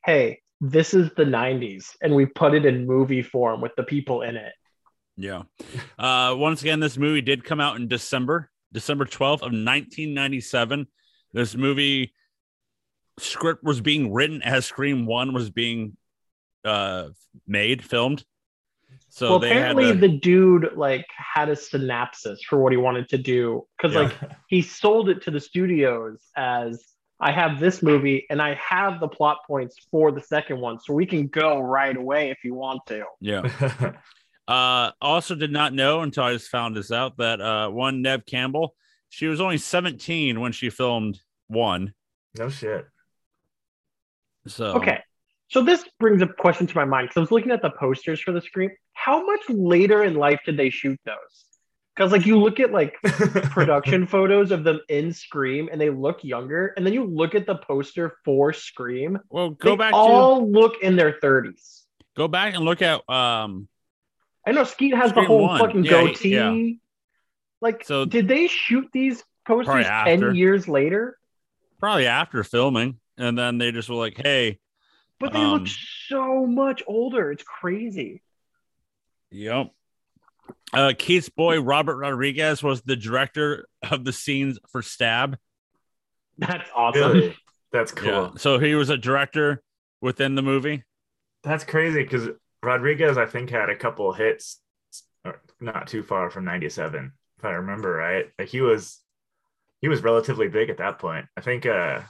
hey, 0.05 0.41
this 0.61 0.93
is 0.93 1.11
the 1.17 1.25
90s, 1.25 1.91
and 2.03 2.15
we 2.15 2.27
put 2.27 2.55
it 2.55 2.67
in 2.67 2.85
movie 2.87 3.23
form 3.23 3.61
with 3.61 3.77
the 3.77 3.85
people 3.85 4.23
in 4.23 4.37
it. 4.37 4.53
Yeah. 5.17 5.43
Uh, 5.99 6.35
once 6.37 6.63
again, 6.63 6.81
this 6.81 6.97
movie 6.97 7.21
did 7.21 7.45
come 7.45 7.61
out 7.61 7.77
in 7.77 7.87
December, 7.87 8.51
December 8.73 9.05
12th 9.05 9.35
of 9.35 9.53
1997. 9.53 10.89
This 11.33 11.55
movie 11.55 12.13
script 13.19 13.63
was 13.63 13.81
being 13.81 14.13
written 14.13 14.43
as 14.43 14.67
Scream 14.67 15.07
1 15.07 15.33
was 15.33 15.51
being 15.51 15.97
uh, 16.69 17.09
made, 17.47 17.83
filmed. 17.85 18.25
So 19.11 19.31
well, 19.31 19.39
they 19.41 19.49
had 19.49 19.57
apparently 19.73 19.93
to- 19.93 19.99
the 19.99 20.19
dude 20.19 20.71
like 20.77 21.07
had 21.17 21.49
a 21.49 21.57
synopsis 21.57 22.43
for 22.49 22.59
what 22.59 22.73
he 22.73 22.77
wanted 22.77 23.09
to 23.09 23.19
do 23.19 23.67
because 23.77 23.95
Yeah. 23.95 24.01
like 24.03 24.15
he 24.49 24.63
sold 24.63 25.09
it 25.09 25.23
to 25.23 25.31
the 25.31 25.41
studios 25.41 26.21
as 26.37 26.85
I 27.21 27.33
have 27.33 27.59
this 27.59 27.83
movie 27.83 28.27
and 28.31 28.41
I 28.41 28.55
have 28.55 29.01
the 29.01 29.09
plot 29.09 29.39
points 29.47 29.77
for 29.91 30.13
the 30.13 30.21
second 30.23 30.61
one, 30.61 30.79
so 30.79 30.93
we 30.93 31.05
can 31.07 31.27
go 31.27 31.59
right 31.59 31.97
away 31.97 32.31
if 32.31 32.39
you 32.45 32.55
want 32.55 32.81
to. 32.87 33.05
yeah. 33.21 33.93
Uh, 34.47 34.93
also 35.03 35.35
did 35.35 35.53
not 35.53 35.75
know 35.75 36.01
until 36.01 36.25
I 36.25 36.33
just 36.33 36.49
found 36.49 36.75
this 36.75 36.91
out 36.91 37.19
that 37.19 37.39
uh, 37.39 37.69
one 37.69 38.01
Neve 38.01 38.25
Campbell, 38.25 38.75
she 39.11 39.27
was 39.27 39.43
only 39.43 39.59
17 39.59 40.41
when 40.41 40.53
she 40.53 40.71
filmed 40.71 41.21
one. 41.49 41.93
no 42.39 42.49
shit. 42.49 42.87
So 44.47 44.77
Okay. 44.77 45.03
So 45.49 45.63
this 45.63 45.85
brings 45.99 46.21
a 46.23 46.27
question 46.27 46.67
to 46.67 46.77
my 46.77 46.85
mind 46.85 47.09
because 47.09 47.17
I 47.17 47.21
was 47.21 47.31
looking 47.31 47.53
at 47.53 47.63
the 47.63 47.71
posters 47.71 48.21
for 48.21 48.33
the 48.33 48.41
Scream. 48.43 48.71
How 48.93 49.25
much 49.25 49.41
later 49.49 50.03
in 50.05 50.15
life 50.15 50.41
did 50.45 50.57
they 50.57 50.69
shoot 50.71 51.01
those? 51.07 51.15
Because 51.97 52.13
like 52.13 52.27
you 52.27 52.39
look 52.39 52.61
at 52.61 52.71
like 52.71 52.95
production 53.03 54.07
photos 54.07 54.51
of 54.51 54.63
them 54.63 54.81
in 54.89 55.13
Scream 55.13 55.69
and 55.73 55.81
they 55.81 55.91
look 55.91 56.23
younger, 56.23 56.73
and 56.77 56.85
then 56.87 56.93
you 56.93 57.05
look 57.05 57.35
at 57.35 57.47
the 57.47 57.57
poster 57.57 58.19
for 58.25 58.53
Scream, 58.53 59.19
well, 59.31 59.51
go 59.51 59.75
back 59.77 59.91
to 59.93 59.97
all 59.97 60.49
look 60.51 60.75
in 60.83 60.97
their 60.97 61.13
30s. 61.21 61.83
go 62.17 62.29
back 62.29 62.55
and 62.55 62.65
look 62.65 62.83
at 62.83 63.09
um 63.11 63.69
I 64.47 64.53
know 64.53 64.65
Skeet 64.65 64.95
has 64.95 65.11
Scream 65.11 65.25
the 65.25 65.29
whole 65.29 65.43
one. 65.49 65.59
fucking 65.59 65.85
Yeah, 65.85 65.91
goatee. 65.91 66.29
yeah. 66.31 66.71
Like, 67.61 67.85
So- 67.85 68.05
did 68.05 68.29
they 68.29 68.47
shoot 68.47 68.89
these 68.93 69.23
posters 69.47 69.87
10 69.87 70.35
years 70.35 70.69
later? 70.69 71.19
probably 71.81 72.07
after 72.07 72.43
filming, 72.45 72.99
and 73.17 73.37
then 73.39 73.59
they 73.59 73.73
just 73.73 73.89
were 73.89 73.95
like, 73.97 74.17
"Hey, 74.17 74.59
But 75.21 75.33
they 75.33 75.41
Um, 75.41 75.51
look 75.59 75.69
so 75.69 76.47
much 76.47 76.83
older. 76.87 77.33
It's 77.33 77.43
crazy. 77.43 78.23
Yep. 79.31 79.73
Uh, 80.73 80.93
Keith's 80.97 81.29
boy 81.29 81.61
Robert 81.61 81.97
Rodriguez 81.97 82.63
was 82.63 82.83
the 82.83 82.97
director 82.97 83.67
of 83.91 84.05
the 84.05 84.13
scenes 84.13 84.59
for 84.71 84.81
Stab. 84.83 85.37
That's 86.39 86.69
awesome. 86.75 87.13
Really? 87.13 87.37
That's 87.73 87.93
cool. 87.93 88.09
Yeah. 88.09 88.31
So 88.39 88.59
he 88.59 88.75
was 88.75 88.89
a 88.89 88.97
director 88.97 89.63
within 90.01 90.35
the 90.35 90.43
movie. 90.43 90.85
That's 91.43 91.65
crazy 91.65 92.03
because 92.03 92.29
Rodriguez, 92.63 93.19
I 93.19 93.27
think, 93.27 93.51
had 93.51 93.69
a 93.69 93.77
couple 93.77 94.13
hits, 94.13 94.61
not 95.61 95.87
too 95.87 96.03
far 96.03 96.31
from 96.31 96.45
'97, 96.47 97.13
if 97.39 97.45
I 97.45 97.51
remember 97.51 97.93
right. 97.93 98.27
Like 98.39 98.49
he 98.49 98.61
was, 98.63 99.01
he 99.81 99.89
was 99.89 100.03
relatively 100.03 100.49
big 100.49 100.71
at 100.71 100.79
that 100.79 100.99
point. 100.99 101.27
I 101.37 101.41
think. 101.43 101.67
uh 101.67 102.01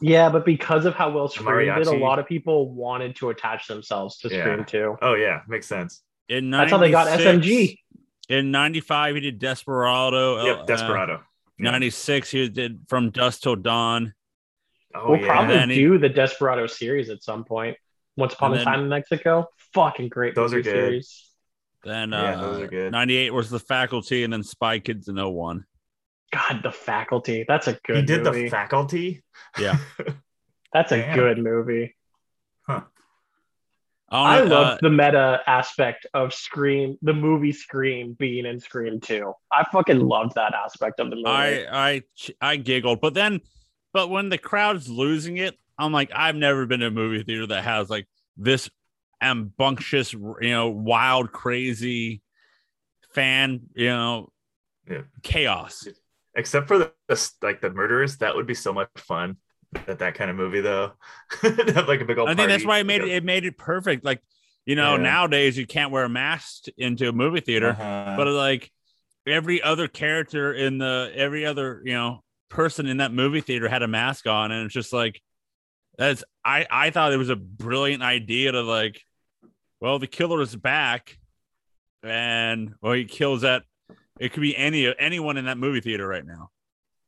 Yeah, 0.00 0.28
but 0.28 0.44
because 0.44 0.84
of 0.84 0.94
how 0.94 1.10
well 1.10 1.28
Scream 1.28 1.74
did, 1.74 1.86
a 1.86 1.96
lot 1.96 2.18
of 2.18 2.26
people 2.26 2.70
wanted 2.70 3.16
to 3.16 3.30
attach 3.30 3.66
themselves 3.66 4.18
to 4.18 4.28
Yeah. 4.28 4.40
Scream 4.42 4.64
too. 4.64 4.96
Oh 5.00 5.14
yeah, 5.14 5.40
makes 5.48 5.66
sense. 5.66 6.02
In 6.28 6.50
That's 6.50 6.70
how 6.70 6.78
they 6.78 6.90
got 6.90 7.06
SMG. 7.08 7.78
In 8.28 8.50
'95, 8.50 9.14
he 9.14 9.20
did 9.20 9.38
Desperado. 9.38 10.44
Yep, 10.44 10.58
Uh, 10.58 10.64
Desperado. 10.64 11.22
Yeah. 11.58 11.70
'96, 11.70 12.30
he 12.30 12.48
did 12.48 12.80
From 12.88 13.10
Dusk 13.10 13.42
Till 13.42 13.56
Dawn. 13.56 14.12
Oh 14.94 15.10
we'll 15.12 15.20
yeah. 15.20 15.26
probably 15.26 15.54
And 15.56 15.70
he- 15.70 15.78
do 15.78 15.98
the 15.98 16.08
Desperado 16.08 16.66
series 16.66 17.08
at 17.10 17.22
some 17.22 17.44
point. 17.44 17.76
Once 18.16 18.32
Upon 18.34 18.54
a 18.54 18.64
Time 18.64 18.80
in 18.80 18.88
Mexico. 18.88 19.46
Fucking 19.74 20.08
great 20.08 20.34
Those 20.34 20.54
are 20.54 20.62
good. 20.62 20.64
series. 20.72 21.30
Then 21.84 22.10
Yeah, 22.12 22.36
those 22.36 22.58
uh, 22.60 22.62
are 22.62 22.66
good. 22.66 22.92
98 22.92 23.30
was 23.34 23.50
the 23.50 23.58
faculty, 23.58 24.24
and 24.24 24.32
then 24.32 24.42
Spy 24.42 24.78
Kids 24.78 25.08
in 25.08 25.16
01. 25.16 25.64
God, 26.36 26.62
the 26.62 26.70
faculty. 26.72 27.44
That's 27.48 27.66
a 27.68 27.78
good 27.84 27.96
he 27.96 28.02
did 28.02 28.22
movie. 28.24 28.44
the 28.44 28.50
faculty. 28.50 29.22
Yeah. 29.58 29.78
That's 30.72 30.92
a 30.92 30.98
Damn. 30.98 31.14
good 31.16 31.38
movie. 31.38 31.94
I 32.68 34.40
wanna- 34.40 34.44
love 34.44 34.66
uh, 34.74 34.78
the 34.82 34.90
meta 34.90 35.40
aspect 35.46 36.06
of 36.14 36.32
Scream, 36.32 36.96
the 37.02 37.12
movie 37.12 37.52
Scream 37.52 38.12
being 38.12 38.46
in 38.46 38.60
Scream 38.60 39.00
2. 39.00 39.32
I 39.50 39.64
fucking 39.72 39.98
loved 39.98 40.36
that 40.36 40.54
aspect 40.54 41.00
of 41.00 41.10
the 41.10 41.16
movie. 41.16 41.26
I 41.28 41.66
I 41.96 42.02
I 42.40 42.56
giggled, 42.56 43.00
but 43.00 43.14
then, 43.14 43.40
but 43.92 44.08
when 44.08 44.28
the 44.28 44.38
crowd's 44.38 44.88
losing 44.88 45.38
it, 45.38 45.56
I'm 45.76 45.92
like, 45.92 46.10
I've 46.14 46.36
never 46.36 46.66
been 46.66 46.80
to 46.80 46.86
a 46.86 46.90
movie 46.90 47.24
theater 47.24 47.48
that 47.48 47.64
has 47.64 47.90
like 47.90 48.06
this 48.36 48.70
ambunctious, 49.20 50.12
you 50.12 50.36
know, 50.42 50.68
wild, 50.68 51.32
crazy 51.32 52.22
fan, 53.12 53.62
you 53.74 53.88
know, 53.88 54.30
Yeah. 54.88 55.02
chaos. 55.24 55.88
Except 56.36 56.68
for 56.68 56.78
the, 56.78 56.92
the 57.08 57.30
like 57.42 57.60
the 57.60 57.70
murderers, 57.70 58.18
that 58.18 58.36
would 58.36 58.46
be 58.46 58.54
so 58.54 58.72
much 58.72 58.88
fun. 58.96 59.36
That 59.86 59.98
that 59.98 60.14
kind 60.14 60.30
of 60.30 60.36
movie 60.36 60.60
though, 60.60 60.92
have 61.42 61.88
like 61.88 62.00
a 62.00 62.04
big 62.04 62.18
old. 62.18 62.28
I 62.28 62.34
think 62.34 62.48
that's 62.48 62.64
why 62.64 62.78
it 62.78 62.84
made 62.86 63.02
it, 63.02 63.08
it 63.08 63.24
made 63.24 63.44
it 63.44 63.58
perfect. 63.58 64.04
Like, 64.04 64.22
you 64.64 64.76
know, 64.76 64.94
Yeah. 64.96 65.02
nowadays 65.02 65.56
you 65.58 65.66
can't 65.66 65.90
wear 65.90 66.04
a 66.04 66.08
mask 66.08 66.66
into 66.78 67.08
a 67.08 67.12
movie 67.12 67.40
theater, 67.40 67.70
Uh-huh. 67.70 68.14
but 68.16 68.28
like 68.28 68.70
every 69.26 69.60
other 69.60 69.88
character 69.88 70.52
in 70.52 70.78
the 70.78 71.10
every 71.14 71.44
other 71.44 71.82
you 71.84 71.92
know 71.94 72.22
person 72.48 72.86
in 72.86 72.98
that 72.98 73.12
movie 73.12 73.40
theater 73.40 73.68
had 73.68 73.82
a 73.82 73.88
mask 73.88 74.26
on 74.28 74.52
and 74.52 74.64
it's 74.66 74.72
just 74.74 74.92
like 74.92 75.20
that's 75.98 76.22
i 76.44 76.64
i 76.70 76.90
thought 76.90 77.12
it 77.12 77.16
was 77.16 77.28
a 77.28 77.34
brilliant 77.34 78.04
idea 78.04 78.52
to 78.52 78.62
like 78.62 79.02
well 79.80 79.98
the 79.98 80.06
killer 80.06 80.40
is 80.40 80.54
back 80.54 81.18
and 82.04 82.74
well 82.80 82.92
he 82.92 83.04
kills 83.04 83.42
that 83.42 83.64
it 84.18 84.32
could 84.32 84.40
be 84.40 84.56
any 84.56 84.92
anyone 84.98 85.36
in 85.36 85.44
that 85.46 85.58
movie 85.58 85.80
theater 85.80 86.06
right 86.06 86.24
now 86.26 86.50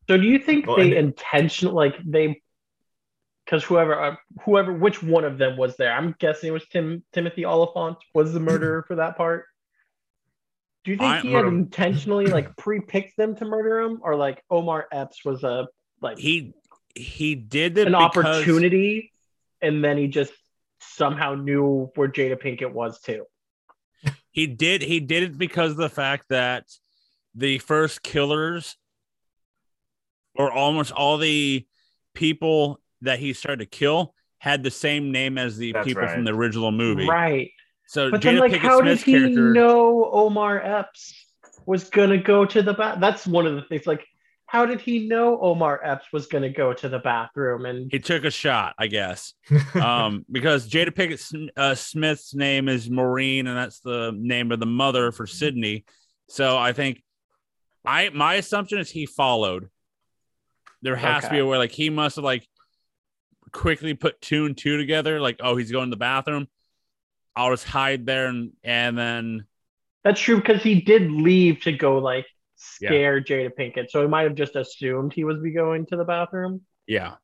so 0.09 0.17
do 0.17 0.27
you 0.27 0.39
think 0.39 0.67
Well, 0.67 0.77
they 0.79 0.97
intentionally, 0.97 1.75
like, 1.75 1.97
they, 2.03 2.41
because 3.45 3.63
whoever, 3.63 4.01
uh, 4.03 4.17
whoever, 4.43 4.73
which 4.73 5.03
one 5.03 5.25
of 5.25 5.37
them 5.37 5.59
was 5.59 5.77
there? 5.77 5.93
I'm 5.93 6.15
guessing 6.19 6.49
it 6.49 6.53
was 6.53 6.67
Tim 6.69 7.05
Timothy 7.13 7.45
Olyphant 7.45 7.99
was 8.15 8.33
the 8.33 8.41
murderer 8.41 8.83
for 8.89 8.95
that 8.97 9.19
part. 9.19 9.45
Do 10.85 10.93
you 10.93 10.97
think 10.97 11.11
I- 11.11 11.21
he 11.21 11.33
had 11.33 11.45
Murder- 11.45 11.57
intentionally 11.59 12.25
like 12.27 12.57
pre-picked 12.57 13.19
them 13.19 13.37
to 13.37 13.45
murder 13.45 13.81
him, 13.81 13.99
or 14.03 14.17
like 14.17 14.43
Omar 14.51 14.87
Epps 14.91 15.23
was 15.27 15.45
a 15.45 15.67
like 16.01 16.17
he 16.19 16.55
he 16.95 17.35
did 17.35 17.77
it 17.77 17.87
an 17.87 17.93
because- 17.93 18.25
opportunity, 18.25 19.13
and 19.61 19.85
then 19.85 19.99
he 19.99 20.09
just 20.09 20.33
somehow 20.81 21.35
knew 21.35 21.91
where 21.97 22.09
Jada 22.09 22.41
Pinkett 22.41 22.73
was 22.73 22.99
too? 23.03 23.27
he 24.31 24.47
did 24.47 24.81
he 24.81 25.01
did 25.01 25.23
it 25.25 25.37
because 25.37 25.73
of 25.73 25.77
the 25.77 25.91
fact 25.91 26.25
that 26.31 26.65
the 27.35 27.59
first 27.59 28.03
killers 28.03 28.77
or 30.35 30.53
almost 30.53 30.93
all 30.93 31.19
the 31.19 31.67
people 32.15 32.81
that 33.03 33.19
he 33.19 33.33
started 33.33 33.59
to 33.59 33.67
kill 33.67 34.15
had 34.39 34.63
the 34.63 34.71
same 34.71 35.11
name 35.11 35.37
as 35.37 35.57
the 35.57 35.73
That's 35.73 35.87
people 35.87 36.03
right. 36.03 36.15
from 36.15 36.25
the 36.25 36.33
original 36.33 36.71
movie. 36.71 37.09
Right. 37.09 37.51
So 37.87 38.11
But 38.11 38.21
Jada 38.21 38.25
then, 38.25 38.39
like, 38.39 38.53
Pinkett 38.53 38.59
how 38.59 38.81
did 38.81 38.99
he 38.99 39.13
character, 39.13 39.53
know 39.53 40.09
Omar 40.13 40.61
Epps 40.61 41.15
was 41.67 41.91
gonna 41.91 42.19
go 42.19 42.45
to 42.45 42.63
the 42.63 42.75
bath? 42.75 42.99
That's 43.01 43.27
one 43.27 43.47
of 43.47 43.57
the 43.57 43.63
things. 43.63 43.87
Like, 43.87 44.07
how 44.47 44.65
did 44.65 44.81
he 44.81 45.09
know 45.09 45.39
Omar 45.41 45.81
Epps 45.83 46.07
was 46.13 46.27
gonna 46.27 46.51
go 46.51 46.73
to 46.73 46.89
the 46.89 46.99
bathroom? 46.99 47.67
And 47.67 47.91
he 47.91 47.99
took 47.99 48.25
a 48.25 48.31
shot, 48.31 48.75
I 48.79 48.87
guess, 48.87 49.35
um, 49.75 50.25
because 50.31 50.69
Jada 50.69 50.91
Pinkett 50.91 51.49
uh, 51.57 51.75
Smith's 51.75 52.35
name 52.35 52.69
is 52.69 52.89
Maureen, 52.89 53.47
and 53.47 53.57
that's 53.57 53.81
the 53.81 54.13
name 54.17 54.53
of 54.53 54.61
the 54.61 54.67
mother 54.67 55.11
for 55.11 55.27
Sidney. 55.27 55.85
So 56.29 56.57
I 56.57 56.73
think 56.73 57.03
I 57.85 58.11
my 58.11 58.35
assumption 58.35 58.79
is 58.79 58.91
he 58.91 59.07
followed. 59.07 59.71
There 60.83 60.97
has 60.97 61.25
to 61.25 61.31
be 61.31 61.39
a 61.39 61.47
way, 61.47 61.59
like 61.59 61.73
he 61.73 61.91
must 61.91 62.17
have 62.17 62.25
like 62.25 62.47
quickly 63.53 63.95
put 63.95 64.21
two 64.21 64.47
and 64.47 64.57
two 64.57 64.77
together, 64.77 65.21
like 65.21 65.37
oh 65.41 65.57
he's 65.57 65.73
going 65.73 65.87
to 65.87 65.91
the 65.91 65.97
bathroom. 65.97 66.49
I'll 67.35 67.51
just 67.51 67.65
hide 67.65 68.07
there 68.07 68.27
and 68.27 68.53
and 68.65 68.97
then 68.99 69.47
that's 70.05 70.21
true 70.21 70.37
because 70.37 70.63
he 70.63 70.81
did 70.81 71.11
leave 71.11 71.61
to 71.63 71.73
go 71.73 71.99
like 71.99 72.27
scare 72.57 73.17
Yeah. 73.19 73.23
scare 73.25 73.49
Jada 73.49 73.51
Pinkett, 73.59 73.91
so 73.91 74.03
he 74.03 74.09
might 74.09 74.23
have 74.23 74.35
just 74.35 74.57
assumed 74.57 75.13
he 75.13 75.25
was 75.25 75.39
be 75.41 75.53
going 75.53 75.87
to 75.87 75.97
the 75.97 76.05
bathroom. 76.05 76.63
yeah 76.87 77.15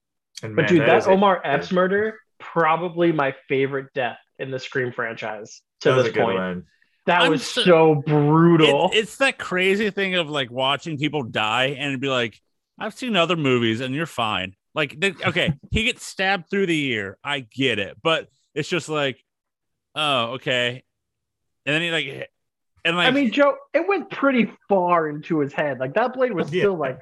And 0.42 0.54
But 0.56 0.62
man, 0.62 0.68
dude, 0.68 0.80
that, 0.82 1.06
a- 1.06 1.10
Omar 1.10 1.40
Epps 1.44 1.72
murder 1.72 2.18
probably 2.38 3.12
my 3.12 3.34
favorite 3.48 3.86
death 3.94 4.18
in 4.38 4.50
the 4.50 4.58
Scream 4.58 4.92
franchise 4.92 5.62
to 5.80 5.90
that 5.90 5.94
was 5.96 6.04
this 6.04 6.10
a 6.12 6.14
good 6.14 6.24
point. 6.24 6.38
one. 6.38 6.64
That 7.06 7.22
I'm 7.22 7.30
was 7.32 7.44
so- 7.44 7.62
so 7.62 7.94
brutal. 7.96 8.90
It- 8.92 8.98
it's 8.98 9.16
that 9.18 9.38
crazy 9.38 9.90
thing 9.90 10.14
of 10.14 10.30
like 10.30 10.50
watching 10.50 10.96
people 10.98 11.22
die 11.22 11.76
and 11.78 12.00
be 12.00 12.08
like, 12.08 12.40
I've 12.78 12.94
seen 12.94 13.14
other 13.16 13.36
movies 13.36 13.80
and 13.80 13.94
you're 13.94 14.06
fine. 14.06 14.54
Like, 14.74 14.98
they- 14.98 15.14
okay, 15.26 15.52
he 15.70 15.84
gets 15.84 16.04
stabbed 16.04 16.48
through 16.50 16.66
the 16.66 16.86
ear. 16.92 17.18
I 17.22 17.40
get 17.40 17.78
it, 17.78 17.96
but 18.02 18.28
it's 18.54 18.68
just 18.68 18.88
like, 18.88 19.22
oh, 19.94 20.32
okay. 20.34 20.82
And 21.66 21.74
then 21.74 21.82
he 21.82 21.90
like, 21.90 22.30
and 22.84 22.96
like, 22.96 23.08
I 23.08 23.10
mean, 23.10 23.30
Joe, 23.30 23.56
it 23.72 23.86
went 23.88 24.10
pretty 24.10 24.50
far 24.68 25.08
into 25.08 25.38
his 25.40 25.52
head. 25.52 25.78
Like 25.78 25.94
that 25.94 26.12
blade 26.14 26.32
was 26.32 26.52
Yeah. 26.52 26.62
still 26.62 26.76
like 26.76 26.98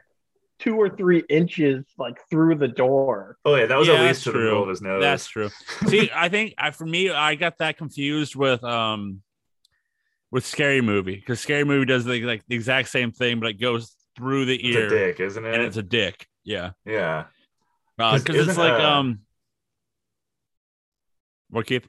two 0.59 0.77
or 0.77 0.89
three 0.89 1.25
inches 1.29 1.85
like 1.99 2.19
through 2.31 2.55
the 2.57 2.69
door. 2.69 3.37
Oh 3.45 3.57
yeah, 3.57 3.67
that 3.67 3.77
was 3.79 3.89
Yeah, 3.89 3.95
at 3.95 4.03
that's 4.03 4.19
least 4.19 4.25
to 4.25 4.31
the 4.33 4.39
true. 4.39 4.45
middle 4.45 4.63
of 4.63 4.69
his 4.69 4.81
nose. 4.83 5.01
that's 5.03 5.27
true. 5.27 5.49
See, 5.89 6.09
I 6.15 6.29
think 6.29 6.55
I 6.59 6.71
for 6.71 6.87
me, 6.87 7.11
I 7.11 7.35
got 7.35 7.59
that 7.59 7.79
confused 7.79 8.37
with 8.37 8.63
um 8.63 9.23
with 10.33 10.45
Scary 10.45 10.81
Movie 10.81 11.15
because 11.17 11.39
Scary 11.39 11.63
Movie 11.65 11.85
does 11.87 12.05
the, 12.05 12.21
like 12.23 12.43
the 12.49 12.57
exact 12.57 12.89
same 12.89 13.13
thing, 13.13 13.39
but 13.39 13.51
it 13.51 13.61
goes 13.61 13.95
through 14.17 14.47
the 14.47 14.57
It's 14.57 14.77
ear 14.77 14.87
a 14.87 14.89
dick, 14.89 15.21
isn't 15.21 15.45
it? 15.45 15.55
and 15.55 15.63
it's 15.63 15.77
a 15.77 15.83
dick. 15.83 16.27
Yeah, 16.43 16.71
yeah. 16.85 17.27
because 17.97 18.25
'Cause 18.25 18.49
it's 18.49 18.59
like 18.59 18.73
uh, 18.81 18.91
um. 18.91 19.21
What 21.51 21.67
Keith? 21.67 21.87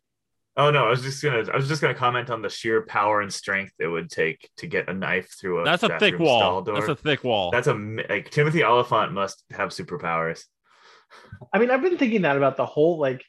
Oh 0.56 0.70
no, 0.70 0.86
I 0.86 0.90
was 0.90 1.02
just 1.02 1.24
gonna 1.24 1.46
I 1.52 1.56
was 1.56 1.68
just 1.68 1.82
gonna 1.82 1.96
comment 1.96 2.30
on 2.30 2.42
the 2.44 2.50
sheer 2.50 2.84
power 2.86 3.22
and 3.22 3.34
strength 3.34 3.74
it 3.80 3.88
would 3.88 4.12
take 4.12 4.50
to 4.58 4.68
get 4.68 4.88
a 4.90 4.94
knife 4.94 5.34
through 5.40 5.62
a 5.62 5.66
That's 5.66 5.82
a 5.84 5.88
thick 5.88 6.00
bathroom 6.00 6.26
stall 6.26 6.40
wall. 6.54 6.62
door. 6.62 6.76
That's 6.76 6.90
a 6.90 6.96
thick 6.96 7.24
wall. 7.24 7.50
That's 7.52 7.68
a 7.68 7.74
like 7.74 8.30
Timothy 8.30 8.64
Olyphant 8.64 9.14
must 9.14 9.44
have 9.52 9.70
superpowers. 9.70 10.44
I 11.52 11.58
mean, 11.60 11.72
I've 11.72 11.82
been 11.82 11.98
thinking 11.98 12.22
that 12.24 12.38
about 12.38 12.58
the 12.58 12.66
whole 12.66 13.00
like 13.00 13.24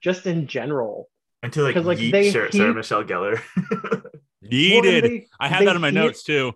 just 0.00 0.26
in 0.26 0.46
general. 0.46 1.08
Until 1.42 1.64
like, 1.64 1.74
'Cause, 1.74 1.84
like, 1.86 1.98
yeet 1.98 2.12
they 2.12 2.30
Sarah, 2.30 2.46
heat- 2.50 2.58
Sarah 2.58 2.74
Michelle 2.74 3.04
Gellar. 3.04 3.40
Yeeted. 4.54 5.02
Well, 5.02 5.10
they- 5.10 5.26
I 5.40 5.48
had 5.48 5.66
that 5.66 5.74
in 5.76 5.82
my 5.82 5.90
notes 5.90 6.22
too. 6.22 6.52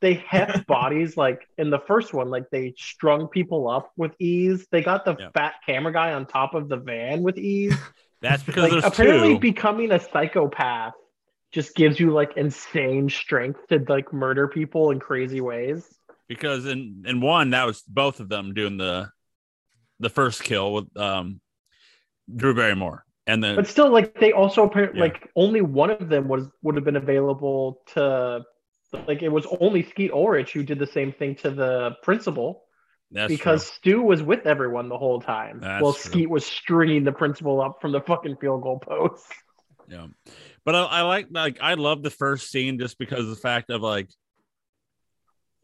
They 0.00 0.14
heft 0.14 0.66
bodies 0.68 1.16
like 1.16 1.46
in 1.58 1.70
the 1.70 1.80
first 1.80 2.14
one, 2.14 2.30
like 2.30 2.44
they 2.50 2.74
strung 2.76 3.26
people 3.28 3.68
up 3.68 3.90
with 3.96 4.12
ease. 4.20 4.66
They 4.70 4.82
got 4.82 5.04
the 5.04 5.16
Yeah. 5.18 5.30
fat 5.34 5.54
camera 5.66 5.92
guy 5.92 6.12
on 6.12 6.26
top 6.26 6.54
of 6.54 6.68
the 6.68 6.76
van 6.76 7.22
with 7.22 7.36
ease. 7.38 7.74
That's 8.22 8.42
because 8.42 8.72
like 8.72 8.84
apparently 8.84 9.34
two. 9.34 9.40
becoming 9.40 9.92
a 9.92 10.00
psychopath 10.00 10.94
just 11.52 11.74
gives 11.74 11.98
you 11.98 12.10
like 12.12 12.36
insane 12.36 13.08
strength 13.08 13.60
to 13.68 13.84
like 13.88 14.12
murder 14.12 14.48
people 14.48 14.90
in 14.90 14.98
crazy 15.00 15.40
ways. 15.40 15.86
because 16.28 16.66
in 16.66 17.04
in 17.06 17.20
one 17.20 17.50
that 17.50 17.64
was 17.66 17.82
both 17.82 18.20
of 18.20 18.28
them 18.28 18.54
doing 18.54 18.76
the 18.76 19.08
the 20.00 20.10
first 20.10 20.42
kill 20.44 20.72
with 20.74 20.96
um 20.96 21.40
Drew 22.34 22.54
Barrymore, 22.54 23.04
and 23.28 23.44
then 23.44 23.54
But 23.54 23.68
still, 23.68 23.90
like 23.92 24.18
they 24.18 24.32
also 24.32 24.64
apparently 24.64 24.98
Yeah. 24.98 25.04
like 25.04 25.30
only 25.36 25.60
one 25.60 25.90
of 25.90 26.08
them 26.08 26.26
was 26.26 26.48
would 26.62 26.74
have 26.74 26.84
been 26.84 26.96
available 26.96 27.82
to 27.94 28.44
like 29.06 29.22
it 29.22 29.28
was 29.28 29.46
only 29.60 29.82
Skeet 29.84 30.10
Ulrich 30.10 30.52
who 30.52 30.64
did 30.64 30.78
the 30.78 30.86
same 30.86 31.12
thing 31.12 31.36
to 31.36 31.50
the 31.50 31.96
principal 32.02 32.64
that's 33.10 33.30
because 33.30 33.64
true. 33.64 33.74
Stu 33.76 34.02
was 34.02 34.22
with 34.22 34.46
everyone 34.46 34.88
the 34.88 34.98
whole 34.98 35.20
time. 35.20 35.60
That's 35.60 35.82
while 35.82 35.92
true. 35.92 36.10
Skeet 36.10 36.30
was 36.30 36.44
stringing 36.44 37.04
the 37.04 37.12
principal 37.12 37.60
up 37.60 37.80
from 37.80 37.92
the 37.92 38.00
fucking 38.00 38.36
field 38.36 38.62
goal 38.62 38.78
post. 38.80 39.24
yeah. 39.88 40.06
But 40.64 40.74
I, 40.74 40.82
I 40.84 41.02
like 41.02 41.28
like 41.30 41.58
I 41.60 41.74
love 41.74 42.02
the 42.02 42.10
first 42.10 42.50
scene 42.50 42.78
just 42.78 42.98
because 42.98 43.20
of 43.20 43.30
the 43.30 43.36
fact 43.36 43.70
of 43.70 43.82
like 43.82 44.08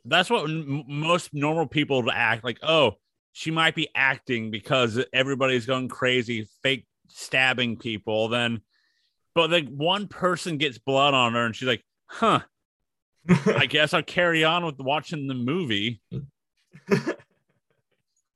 that's 0.04 0.28
what 0.28 0.44
m- 0.44 0.84
most 0.86 1.30
normal 1.32 1.66
people 1.66 2.10
act 2.10 2.44
like. 2.44 2.58
Oh, 2.62 2.92
she 3.32 3.50
might 3.50 3.74
be 3.74 3.88
acting 3.94 4.50
because 4.50 5.02
everybody's 5.12 5.66
going 5.66 5.88
crazy, 5.88 6.46
fake 6.62 6.86
stabbing 7.14 7.76
people. 7.76 8.28
Then, 8.28 8.60
but 9.34 9.50
like 9.50 9.68
one 9.68 10.08
person 10.08 10.58
gets 10.58 10.78
blood 10.78 11.14
on 11.14 11.34
her, 11.34 11.46
and 11.46 11.56
she's 11.56 11.68
like, 11.68 11.84
"Huh." 12.06 12.40
I 13.46 13.64
guess 13.66 13.94
I'll 13.94 14.02
carry 14.02 14.44
on 14.44 14.66
with 14.66 14.78
watching 14.78 15.26
the 15.26 15.34
movie. 15.34 16.02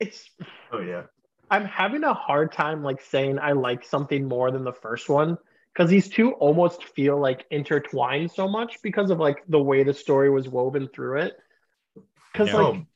It's 0.00 0.30
oh 0.72 0.80
yeah. 0.80 1.02
I'm 1.50 1.64
having 1.64 2.04
a 2.04 2.14
hard 2.14 2.52
time 2.52 2.82
like 2.84 3.00
saying 3.02 3.38
I 3.38 3.52
like 3.52 3.84
something 3.84 4.28
more 4.28 4.50
than 4.50 4.64
the 4.64 4.72
first 4.72 5.08
one 5.08 5.36
because 5.72 5.90
these 5.90 6.08
two 6.08 6.32
almost 6.34 6.84
feel 6.84 7.18
like 7.18 7.46
intertwined 7.50 8.30
so 8.30 8.46
much 8.46 8.76
because 8.82 9.10
of 9.10 9.18
like 9.18 9.42
the 9.48 9.58
way 9.58 9.82
the 9.82 9.94
story 9.94 10.30
was 10.30 10.48
woven 10.48 10.88
through 10.94 11.22
it. 11.22 11.36
Because 12.32 12.48
Yeah. 12.48 12.56
like 12.56 12.66
Oh, 12.66 12.86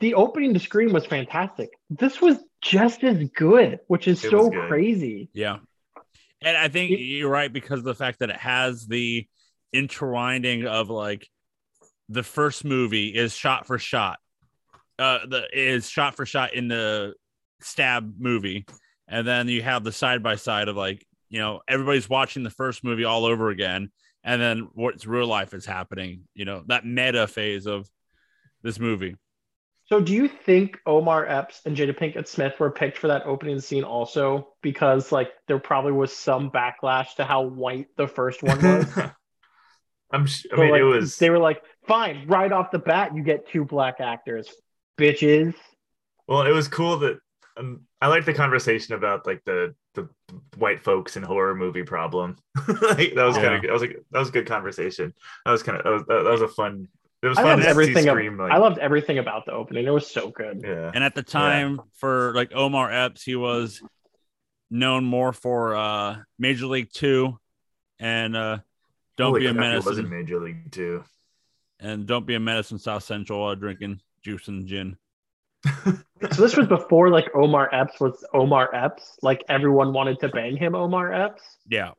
the 0.00 0.14
opening 0.14 0.54
to 0.54 0.60
Scream 0.60 0.92
was 0.92 1.06
fantastic. 1.06 1.70
This 1.90 2.20
was 2.20 2.38
just 2.60 3.02
as 3.04 3.22
good, 3.34 3.80
which 3.86 4.08
is 4.08 4.22
It 4.24 4.30
so 4.30 4.50
crazy. 4.50 5.30
Yeah. 5.32 5.58
And 6.42 6.56
I 6.56 6.68
think 6.68 6.92
It- 6.92 7.00
you're 7.00 7.30
right 7.30 7.52
because 7.52 7.78
of 7.80 7.84
the 7.84 7.94
fact 7.94 8.20
that 8.20 8.30
it 8.30 8.36
has 8.36 8.86
the 8.86 9.26
intertwining 9.72 10.66
of 10.66 10.90
like 10.90 11.28
the 12.08 12.22
first 12.22 12.64
movie 12.64 13.08
is 13.08 13.34
shot 13.36 13.66
for 13.66 13.78
shot. 13.78 14.18
Uh, 14.98 15.26
the 15.26 15.46
is 15.52 15.88
shot 15.88 16.16
for 16.16 16.26
shot 16.26 16.54
in 16.54 16.68
the 16.68 17.14
stab 17.60 18.14
movie, 18.18 18.66
and 19.06 19.26
then 19.26 19.48
you 19.48 19.62
have 19.62 19.84
the 19.84 19.92
side 19.92 20.22
by 20.22 20.36
side 20.36 20.68
of 20.68 20.76
like 20.76 21.06
you 21.28 21.38
know 21.38 21.60
everybody's 21.68 22.08
watching 22.08 22.42
the 22.42 22.50
first 22.50 22.82
movie 22.82 23.04
all 23.04 23.24
over 23.24 23.50
again, 23.50 23.90
and 24.24 24.40
then 24.40 24.68
what's 24.72 25.06
real 25.06 25.26
life 25.26 25.54
is 25.54 25.66
happening. 25.66 26.22
You 26.34 26.46
know 26.46 26.64
that 26.66 26.84
meta 26.84 27.26
phase 27.28 27.66
of 27.66 27.88
this 28.62 28.80
movie. 28.80 29.14
So, 29.88 30.00
do 30.02 30.12
you 30.12 30.28
think 30.28 30.78
Omar 30.84 31.26
Epps 31.26 31.62
and 31.64 31.74
Jada 31.74 31.98
Pinkett 31.98 32.28
Smith 32.28 32.60
were 32.60 32.70
picked 32.70 32.98
for 32.98 33.08
that 33.08 33.24
opening 33.24 33.58
scene 33.60 33.84
also 33.84 34.48
because, 34.62 35.10
like, 35.12 35.30
there 35.46 35.58
probably 35.58 35.92
was 35.92 36.14
some 36.14 36.50
backlash 36.50 37.14
to 37.16 37.24
how 37.24 37.42
white 37.42 37.86
the 37.96 38.06
first 38.06 38.42
one 38.42 38.60
was? 38.62 38.86
I'm. 40.10 40.26
sh- 40.26 40.46
I 40.52 40.56
So, 40.56 40.62
mean, 40.62 40.70
like, 40.72 40.80
it 40.80 40.84
was. 40.84 41.16
They 41.16 41.30
were 41.30 41.38
like, 41.38 41.62
"Fine, 41.86 42.26
right 42.26 42.52
off 42.52 42.70
the 42.70 42.78
bat, 42.78 43.14
you 43.14 43.22
get 43.22 43.48
two 43.48 43.64
black 43.64 44.00
actors, 44.00 44.48
bitches." 44.98 45.54
Well, 46.26 46.42
it 46.42 46.50
was 46.52 46.68
cool 46.68 46.98
that 46.98 47.18
um, 47.56 47.80
I 48.00 48.08
like 48.08 48.26
the 48.26 48.34
conversation 48.34 48.94
about 48.94 49.26
like 49.26 49.42
the 49.44 49.74
the 49.94 50.08
white 50.58 50.80
folks 50.80 51.16
in 51.16 51.22
horror 51.22 51.54
movie 51.54 51.82
problem. 51.82 52.36
like, 52.68 53.14
that 53.14 53.24
was 53.24 53.36
kind 53.36 53.52
Yeah. 53.52 53.58
of. 53.58 53.64
I 53.70 53.72
was 53.72 53.82
like, 53.82 53.96
that 54.10 54.18
was 54.18 54.28
a 54.28 54.32
good 54.32 54.46
conversation. 54.46 55.14
That 55.46 55.52
was 55.52 55.62
kind 55.62 55.78
of. 55.78 55.84
That 55.84 55.90
was, 55.92 56.02
that 56.06 56.30
was 56.30 56.42
a 56.42 56.48
fun. 56.48 56.88
It 57.22 57.26
was 57.26 57.38
I 57.38 57.42
fun 57.42 57.50
loved 57.50 57.62
to 57.62 57.68
everything. 57.68 58.08
ab- 58.08 58.12
Scream. 58.14 58.38
Like, 58.38 58.52
I 58.52 58.58
loved 58.58 58.78
everything 58.78 59.18
about 59.18 59.44
the 59.46 59.52
opening. 59.52 59.86
It 59.86 59.90
was 59.90 60.06
so 60.08 60.30
good. 60.30 60.62
yeah. 60.64 60.90
And 60.94 61.02
at 61.02 61.14
the 61.14 61.22
time, 61.22 61.80
for 61.94 62.32
like 62.34 62.52
Omar 62.54 62.92
Epps, 62.92 63.22
he 63.24 63.34
was 63.34 63.82
known 64.70 65.04
more 65.04 65.32
for 65.32 65.74
uh 65.74 66.18
Major 66.38 66.66
League 66.66 66.92
Two 66.92 67.38
and 67.98 68.36
uh 68.36 68.58
Don't 69.16 69.30
Holy 69.30 69.40
Be 69.40 69.46
a 69.46 69.52
crap, 69.54 69.64
he 69.64 69.68
Menace 69.70 69.84
was 69.84 69.98
in 69.98 70.04
and, 70.04 70.14
Major 70.14 70.40
League 70.40 70.70
Two. 70.70 71.02
and 71.80 72.06
Don't 72.06 72.26
Be 72.26 72.34
a 72.34 72.40
Menace 72.40 72.70
in 72.70 72.78
South 72.78 73.02
Central 73.02 73.46
uh, 73.46 73.54
drinking 73.54 74.00
juice 74.22 74.46
and 74.48 74.66
gin. 74.66 74.96
So 76.32 76.42
this 76.42 76.56
was 76.56 76.66
before 76.66 77.10
like 77.10 77.26
Omar 77.32 77.72
Epps 77.72 78.00
was 78.00 78.24
Omar 78.34 78.74
Epps. 78.74 79.18
Like 79.22 79.44
everyone 79.48 79.92
wanted 79.92 80.18
to 80.20 80.28
bang 80.28 80.56
him, 80.56 80.74
Omar 80.74 81.12
Epps. 81.12 81.42
Yeah. 81.68 81.92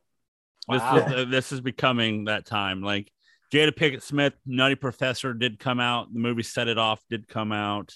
This 0.67 0.81
is 0.81 0.87
uh, 1.13 1.25
this 1.29 1.51
is 1.53 1.61
becoming 1.61 2.25
that 2.25 2.45
time. 2.45 2.81
Like 2.81 3.09
Jada 3.51 3.71
Pinkett 3.71 4.03
Smith, 4.03 4.33
Nutty 4.45 4.75
Professor 4.75 5.33
did 5.33 5.59
come 5.59 5.79
out. 5.79 6.13
The 6.13 6.19
movie 6.19 6.43
Set 6.43 6.67
It 6.67 6.77
Off 6.77 7.01
did 7.09 7.27
come 7.27 7.51
out. 7.51 7.93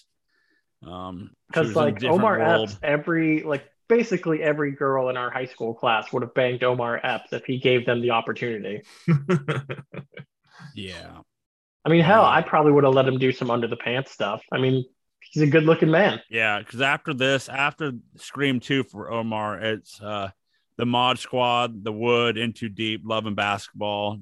Um, 0.85 1.31
Because 1.47 1.67
was 1.67 1.75
like 1.75 2.03
Omar 2.03 2.39
world. 2.39 2.69
Epps, 2.69 2.79
every 2.83 3.43
like 3.43 3.65
basically 3.87 4.41
every 4.41 4.71
girl 4.71 5.09
in 5.09 5.17
our 5.17 5.29
high 5.29 5.45
school 5.45 5.73
class 5.73 6.11
would 6.11 6.23
have 6.23 6.33
banged 6.33 6.63
Omar 6.63 6.99
Epps 7.03 7.31
if 7.33 7.45
he 7.45 7.59
gave 7.59 7.85
them 7.85 8.01
the 8.01 8.11
opportunity. 8.11 8.81
Yeah. 10.75 11.19
I 11.85 11.89
mean, 11.89 12.01
hell, 12.03 12.21
Yeah. 12.23 12.29
I 12.29 12.41
probably 12.41 12.71
would 12.71 12.83
have 12.83 12.93
let 12.93 13.07
him 13.07 13.17
do 13.17 13.31
some 13.31 13.51
under 13.51 13.67
the 13.67 13.75
pants 13.75 14.11
stuff. 14.11 14.41
I 14.51 14.59
mean, 14.59 14.85
he's 15.19 15.43
a 15.43 15.47
good 15.47 15.65
looking 15.65 15.91
man. 15.91 16.21
Yeah, 16.29 16.59
because 16.59 16.81
after 16.81 17.13
this, 17.13 17.49
after 17.49 17.93
Scream 18.17 18.59
2 18.59 18.83
for 18.83 19.11
Omar, 19.11 19.59
it's 19.59 20.01
uh 20.01 20.29
the 20.77 20.85
Mod 20.85 21.19
Squad, 21.19 21.83
The 21.83 21.91
Wood, 21.91 22.37
In 22.37 22.53
Too 22.53 22.69
Deep, 22.69 23.01
Love 23.05 23.25
and 23.27 23.35
Basketball, 23.35 24.19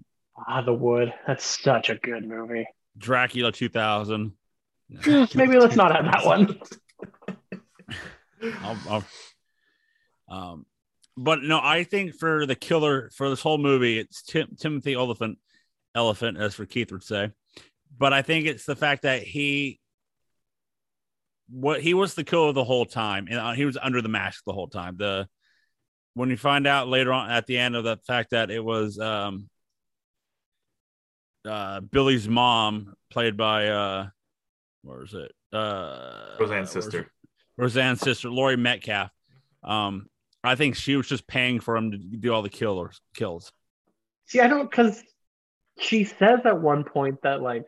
Ah, 0.47 0.61
The 0.61 0.73
Wood. 0.73 1.13
That's 1.27 1.43
such 1.45 1.89
a 1.89 1.95
good 1.95 2.27
movie. 2.27 2.65
Dracula 2.97 3.51
2000. 3.51 4.31
Maybe 5.35 5.57
let's 5.57 5.75
not 5.75 5.95
have 5.95 6.05
that 6.05 6.25
one. 6.25 6.59
I'll, 8.63 8.77
I'll- 8.89 9.05
um, 10.29 10.65
but 11.17 11.43
no, 11.43 11.59
I 11.61 11.83
think 11.83 12.15
for 12.15 12.45
the 12.45 12.55
killer 12.55 13.09
for 13.15 13.29
this 13.29 13.41
whole 13.41 13.57
movie, 13.57 13.99
it's 13.99 14.23
Tim, 14.23 14.55
Timothy 14.57 14.95
Olyphant, 14.95 15.37
elephant, 15.93 16.37
as 16.39 16.55
for 16.55 16.65
Keith 16.65 16.91
would 16.93 17.03
say. 17.03 17.31
But 17.97 18.13
I 18.13 18.21
think 18.21 18.45
it's 18.47 18.65
the 18.65 18.77
fact 18.77 19.01
that 19.01 19.21
he, 19.23 19.79
what 21.49 21.81
he 21.81 21.93
was 21.93 22.15
the 22.15 22.23
killer 22.23 22.53
the 22.53 22.63
whole 22.63 22.85
time, 22.85 23.27
and 23.29 23.37
uh, 23.39 23.51
he 23.51 23.65
was 23.65 23.77
under 23.79 24.01
the 24.01 24.07
mask 24.07 24.43
the 24.45 24.53
whole 24.53 24.69
time. 24.69 24.95
The 24.97 25.27
when 26.13 26.29
you 26.29 26.37
find 26.37 26.65
out 26.65 26.87
later 26.87 27.11
on 27.11 27.29
at 27.29 27.45
the 27.45 27.57
end 27.57 27.75
of 27.75 27.83
the 27.83 27.97
fact 28.07 28.31
that 28.31 28.49
it 28.49 28.63
was 28.63 28.97
um, 28.97 29.49
uh, 31.45 31.79
Billy's 31.81 32.27
mom, 32.27 32.93
played 33.09 33.37
by 33.37 33.67
uh, 33.67 34.07
where 34.83 35.03
is 35.03 35.13
it? 35.13 35.31
Uh, 35.53 36.35
Roseanne's 36.39 36.73
where's 36.73 36.85
sister. 36.85 37.11
Roseanne's 37.57 37.99
sister, 37.99 38.29
Laurie 38.29 38.57
Metcalf. 38.57 39.11
Um, 39.63 40.07
I 40.43 40.55
think 40.55 40.75
she 40.75 40.95
was 40.95 41.07
just 41.07 41.27
paying 41.27 41.59
for 41.59 41.75
him 41.75 41.91
to 41.91 41.97
do 41.97 42.33
all 42.33 42.41
the 42.41 42.49
killers 42.49 42.99
kills. 43.15 43.51
See, 44.25 44.39
I 44.39 44.47
don't 44.47 44.69
because 44.69 45.03
she 45.79 46.03
says 46.03 46.39
at 46.45 46.59
one 46.59 46.83
point 46.83 47.21
that 47.23 47.41
like 47.41 47.67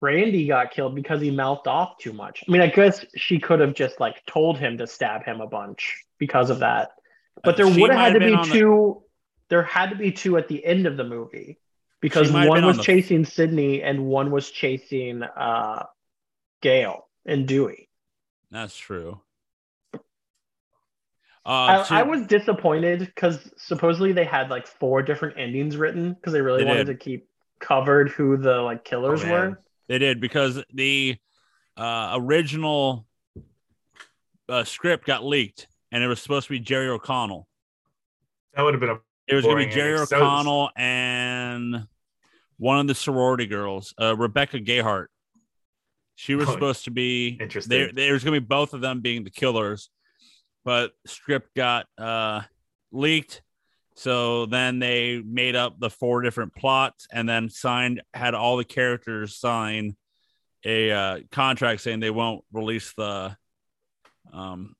Randy 0.00 0.46
got 0.46 0.70
killed 0.70 0.94
because 0.94 1.20
he 1.20 1.30
mouthed 1.30 1.66
off 1.66 1.98
too 1.98 2.12
much. 2.12 2.42
I 2.46 2.50
mean, 2.50 2.62
I 2.62 2.68
guess 2.68 3.04
she 3.16 3.38
could 3.38 3.60
have 3.60 3.74
just 3.74 4.00
like 4.00 4.24
told 4.26 4.58
him 4.58 4.78
to 4.78 4.86
stab 4.86 5.24
him 5.24 5.40
a 5.40 5.46
bunch 5.46 6.04
because 6.18 6.48
of 6.48 6.60
that. 6.60 6.90
But 7.42 7.56
there 7.56 7.66
would 7.66 7.90
have 7.90 7.98
had 7.98 8.14
to 8.14 8.20
be 8.20 8.32
on 8.32 8.48
the- 8.48 8.54
two. 8.54 9.02
There 9.48 9.62
had 9.64 9.90
to 9.90 9.96
be 9.96 10.12
two 10.12 10.36
at 10.36 10.46
the 10.46 10.64
end 10.64 10.86
of 10.86 10.96
the 10.96 11.02
movie 11.02 11.58
because 12.00 12.28
She 12.28 12.32
might 12.32 12.40
have 12.42 12.48
one 12.50 12.56
been 12.58 12.64
on 12.64 12.68
was 12.68 12.76
the- 12.78 12.82
chasing 12.82 13.24
Sidney 13.24 13.82
and 13.82 14.06
one 14.06 14.30
was 14.30 14.50
chasing 14.50 15.22
uh, 15.22 15.84
Gale 16.62 17.06
and 17.26 17.46
Dewey. 17.46 17.88
That's 18.50 18.76
true. 18.76 19.20
Uh, 19.94 19.98
I, 21.46 21.84
to- 21.88 21.94
I 21.94 22.02
was 22.02 22.26
disappointed 22.26 23.00
because 23.00 23.50
supposedly 23.56 24.12
they 24.12 24.24
had 24.24 24.50
like 24.50 24.66
four 24.66 25.02
different 25.02 25.38
endings 25.38 25.76
written 25.76 26.12
because 26.12 26.32
they 26.32 26.40
really 26.42 26.62
They 26.64 26.68
wanted 26.68 26.84
did. 26.84 26.98
to 26.98 27.04
keep 27.04 27.28
covered 27.60 28.10
who 28.10 28.36
the 28.36 28.56
like 28.56 28.84
killers 28.84 29.22
Oh, 29.24 29.30
were. 29.30 29.62
They 29.88 29.98
did 29.98 30.20
because 30.20 30.62
the 30.72 31.16
uh, 31.76 32.12
original 32.20 33.06
uh, 34.48 34.64
script 34.64 35.06
got 35.06 35.24
leaked, 35.24 35.66
and 35.90 36.04
it 36.04 36.06
was 36.08 36.20
supposed 36.20 36.46
to 36.48 36.52
be 36.52 36.60
Jerry 36.60 36.88
O'Connell. 36.88 37.48
That 38.54 38.62
would 38.62 38.74
have 38.74 38.80
been 38.80 38.90
a 38.90 38.98
It 39.30 39.34
was 39.36 39.44
going 39.44 39.58
to 39.58 39.66
be 39.66 39.72
Jerry 39.72 39.96
O'Connell 39.98 40.70
and 40.76 41.86
one 42.58 42.80
of 42.80 42.86
the 42.88 42.94
sorority 42.94 43.46
girls, 43.46 43.94
uh, 44.00 44.16
Rebecca 44.16 44.58
Gayhart. 44.58 45.06
She 46.16 46.34
was 46.34 46.48
Oh, 46.48 46.52
supposed 46.52 46.84
to 46.84 46.90
be. 46.90 47.38
interesting. 47.40 47.70
There, 47.70 47.92
there 47.92 48.12
was 48.12 48.24
going 48.24 48.34
to 48.34 48.40
be 48.40 48.46
both 48.46 48.74
of 48.74 48.80
them 48.80 49.00
being 49.00 49.22
the 49.24 49.30
killers, 49.30 49.88
but 50.64 50.92
script 51.06 51.54
got 51.54 51.86
uh, 51.96 52.42
leaked. 52.92 53.42
So 53.94 54.46
then 54.46 54.78
they 54.80 55.22
made 55.24 55.54
up 55.56 55.78
the 55.78 55.90
four 55.90 56.22
different 56.22 56.54
plots 56.54 57.06
and 57.12 57.28
then 57.28 57.48
signed, 57.50 58.02
had 58.12 58.34
all 58.34 58.56
the 58.56 58.64
characters 58.64 59.36
sign 59.36 59.96
a 60.64 60.90
uh, 60.90 61.20
contract 61.30 61.80
saying 61.82 62.00
they 62.00 62.10
won't 62.10 62.44
release 62.52 62.92
the 62.94 63.36
um 64.32 64.74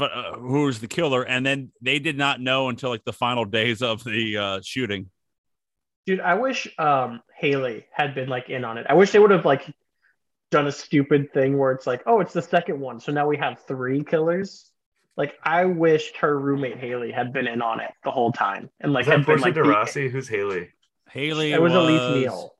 uh, 0.00 0.32
who's 0.32 0.80
the 0.80 0.88
killer 0.88 1.22
and 1.22 1.44
then 1.44 1.70
they 1.80 1.98
did 1.98 2.16
not 2.16 2.40
know 2.40 2.68
until 2.68 2.90
like 2.90 3.04
the 3.04 3.12
final 3.12 3.44
days 3.44 3.82
of 3.82 4.04
the 4.04 4.36
uh 4.36 4.60
shooting 4.62 5.10
Dude, 6.08 6.20
I 6.20 6.36
wish 6.36 6.66
um 6.78 7.20
Haley 7.36 7.84
had 7.92 8.14
been 8.14 8.30
like 8.30 8.48
in 8.48 8.64
on 8.64 8.78
it. 8.78 8.86
I 8.88 8.94
wish 8.94 9.10
they 9.10 9.18
would 9.18 9.30
have 9.30 9.44
like 9.44 9.70
done 10.50 10.66
a 10.66 10.72
stupid 10.72 11.34
thing 11.34 11.58
where 11.58 11.70
it's 11.72 11.86
like, 11.86 12.02
oh, 12.06 12.20
it's 12.20 12.32
the 12.32 12.40
second 12.40 12.80
one, 12.80 12.98
so 12.98 13.12
now 13.12 13.28
we 13.28 13.36
have 13.36 13.60
three 13.68 14.02
killers. 14.02 14.70
Like 15.18 15.34
I 15.42 15.66
wished 15.66 16.16
her 16.16 16.40
roommate 16.40 16.78
Haley 16.78 17.12
had 17.12 17.34
been 17.34 17.46
in 17.46 17.60
on 17.60 17.80
it 17.80 17.90
the 18.04 18.10
whole 18.10 18.32
time 18.32 18.70
and 18.80 18.94
like 18.94 19.02
Is 19.02 19.08
that 19.08 19.18
had 19.18 19.26
been 19.26 19.40
like 19.40 19.52
de 19.52 19.62
the- 19.62 19.68
Rossi? 19.68 20.08
Who's 20.08 20.26
Haley? 20.26 20.70
haley 21.10 21.52
it 21.52 21.60
was, 21.60 21.74
was, 21.74 21.84
Elise 21.84 22.22
Neal. 22.22 22.54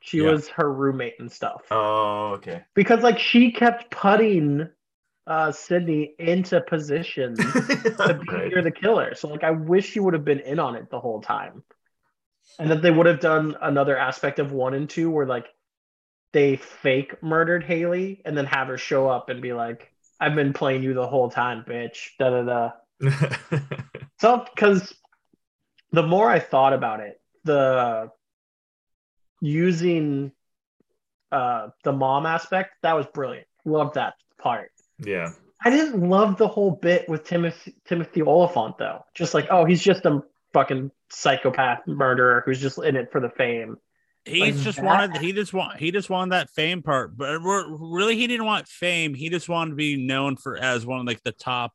She 0.00 0.22
yeah. 0.22 0.30
was 0.30 0.48
her 0.48 0.72
roommate 0.72 1.16
and 1.18 1.30
stuff. 1.30 1.60
Oh, 1.70 2.36
okay. 2.36 2.62
because 2.72 3.02
like 3.02 3.18
she 3.18 3.52
kept 3.52 3.90
putting 3.90 4.66
uh 5.26 5.50
Sidney 5.52 6.14
into 6.18 6.60
positions 6.60 7.38
to 7.52 8.20
be 8.20 8.34
right. 8.34 8.48
near 8.48 8.62
the 8.62 8.70
killer. 8.70 9.14
So 9.14 9.28
like 9.28 9.44
I 9.44 9.50
wish 9.50 9.90
she 9.90 10.00
would 10.00 10.14
have 10.14 10.24
been 10.24 10.40
in 10.40 10.58
on 10.58 10.74
it 10.74 10.90
the 10.90 11.00
whole 11.00 11.20
time. 11.20 11.62
And 12.58 12.70
that 12.70 12.82
they 12.82 12.90
would 12.90 13.06
have 13.06 13.20
done 13.20 13.56
another 13.62 13.96
aspect 13.96 14.38
of 14.38 14.52
one 14.52 14.74
and 14.74 14.88
two 14.88 15.10
where 15.10 15.26
like 15.26 15.46
they 16.32 16.56
fake 16.56 17.22
murdered 17.22 17.64
Haley 17.64 18.20
and 18.24 18.36
then 18.36 18.44
have 18.46 18.68
her 18.68 18.76
show 18.76 19.08
up 19.08 19.30
and 19.30 19.40
be 19.40 19.52
like, 19.52 19.90
I've 20.20 20.34
been 20.34 20.52
playing 20.52 20.82
you 20.82 20.92
the 20.92 21.06
whole 21.06 21.30
time, 21.30 21.64
bitch. 21.66 22.10
Da 22.18 22.30
da 22.30 22.42
da. 23.00 23.68
So 24.20 24.44
because 24.54 24.94
the 25.92 26.02
more 26.02 26.30
I 26.30 26.38
thought 26.38 26.72
about 26.72 27.00
it, 27.00 27.20
the 27.44 28.10
using 29.40 30.32
uh 31.30 31.68
the 31.82 31.92
mom 31.92 32.26
aspect, 32.26 32.76
that 32.82 32.94
was 32.94 33.06
brilliant. 33.12 33.46
Loved 33.64 33.94
that 33.96 34.14
part. 34.38 34.70
Yeah. 34.98 35.30
I 35.64 35.70
didn't 35.70 36.08
love 36.08 36.36
the 36.36 36.46
whole 36.48 36.72
bit 36.72 37.08
with 37.08 37.24
Timothy 37.24 37.74
Timothy 37.86 38.22
Olyphant 38.22 38.76
though. 38.78 39.04
Just 39.14 39.32
like, 39.34 39.46
oh, 39.50 39.64
he's 39.64 39.82
just 39.82 40.04
a 40.04 40.22
fucking 40.52 40.90
psychopath 41.10 41.80
murderer 41.86 42.42
who's 42.44 42.60
just 42.60 42.78
in 42.78 42.96
it 42.96 43.10
for 43.10 43.20
the 43.20 43.30
fame. 43.30 43.76
he 44.24 44.40
Like 44.40 44.56
just 44.56 44.76
that- 44.76 44.84
wanted 44.84 45.16
he 45.18 45.32
just 45.32 45.52
want 45.52 45.78
he 45.78 45.90
just 45.90 46.10
wanted 46.10 46.32
that 46.32 46.50
fame 46.50 46.82
part 46.82 47.16
but 47.16 47.40
really 47.40 48.16
he 48.16 48.26
didn't 48.26 48.46
want 48.46 48.68
fame 48.68 49.14
he 49.14 49.28
just 49.30 49.48
wanted 49.48 49.70
to 49.70 49.76
be 49.76 50.06
known 50.06 50.36
for 50.36 50.56
as 50.56 50.86
one 50.86 51.00
of 51.00 51.06
like 51.06 51.22
the 51.24 51.32
top 51.32 51.72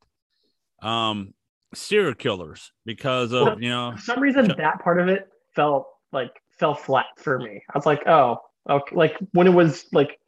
um 0.81 1.33
serial 1.73 2.13
killers 2.15 2.71
because 2.85 3.31
of 3.33 3.47
Well, 3.47 3.61
you 3.61 3.69
know 3.69 3.91
For 3.95 4.01
some 4.01 4.19
reason, 4.21 4.45
Sure. 4.47 4.55
that 4.55 4.79
part 4.83 4.99
of 4.99 5.07
it 5.09 5.27
felt 5.55 5.87
like 6.11 6.31
fell 6.59 6.73
flat 6.75 7.05
for 7.17 7.37
me. 7.39 7.61
I 7.73 7.77
was 7.77 7.85
like, 7.85 8.07
oh, 8.07 8.37
okay. 8.69 8.95
Like 8.95 9.17
when 9.33 9.45
it 9.47 9.53
was 9.53 9.85
like, 9.93 10.18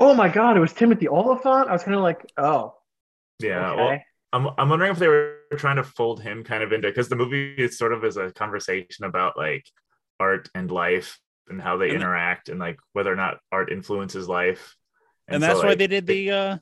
oh 0.00 0.14
my 0.14 0.28
god, 0.28 0.56
it 0.56 0.60
was 0.60 0.72
Timothy 0.72 1.08
Olyphant. 1.08 1.68
I 1.68 1.72
was 1.72 1.82
kind 1.84 1.94
of 1.96 2.02
like, 2.02 2.24
oh, 2.36 2.74
Yeah. 3.40 3.70
okay. 3.72 3.76
Well, 3.82 4.00
I'm 4.32 4.48
I'm 4.58 4.68
wondering 4.68 4.90
if 4.90 4.98
they 4.98 5.08
were 5.08 5.38
trying 5.56 5.76
to 5.76 5.84
fold 5.84 6.20
him 6.22 6.42
kind 6.42 6.62
of 6.62 6.72
into 6.72 6.88
because 6.88 7.08
the 7.08 7.16
movie 7.16 7.54
is 7.54 7.78
sort 7.78 7.92
of 7.92 8.02
as 8.04 8.16
a 8.16 8.32
conversation 8.32 9.04
about 9.04 9.36
like 9.36 9.64
art 10.18 10.48
and 10.54 10.70
life 10.70 11.20
and 11.48 11.60
how 11.62 11.76
they 11.76 11.86
And- 11.90 11.96
interact 11.96 12.48
and 12.48 12.58
like 12.58 12.78
whether 12.94 13.12
or 13.12 13.16
not 13.16 13.38
art 13.52 13.70
influences 13.70 14.28
life. 14.28 14.74
and 15.28 15.40
so, 15.42 15.46
that's 15.46 15.62
why 15.62 15.68
like, 15.70 15.78
they 15.78 15.86
did 15.86 16.06
the 16.06 16.30
uh 16.30 16.58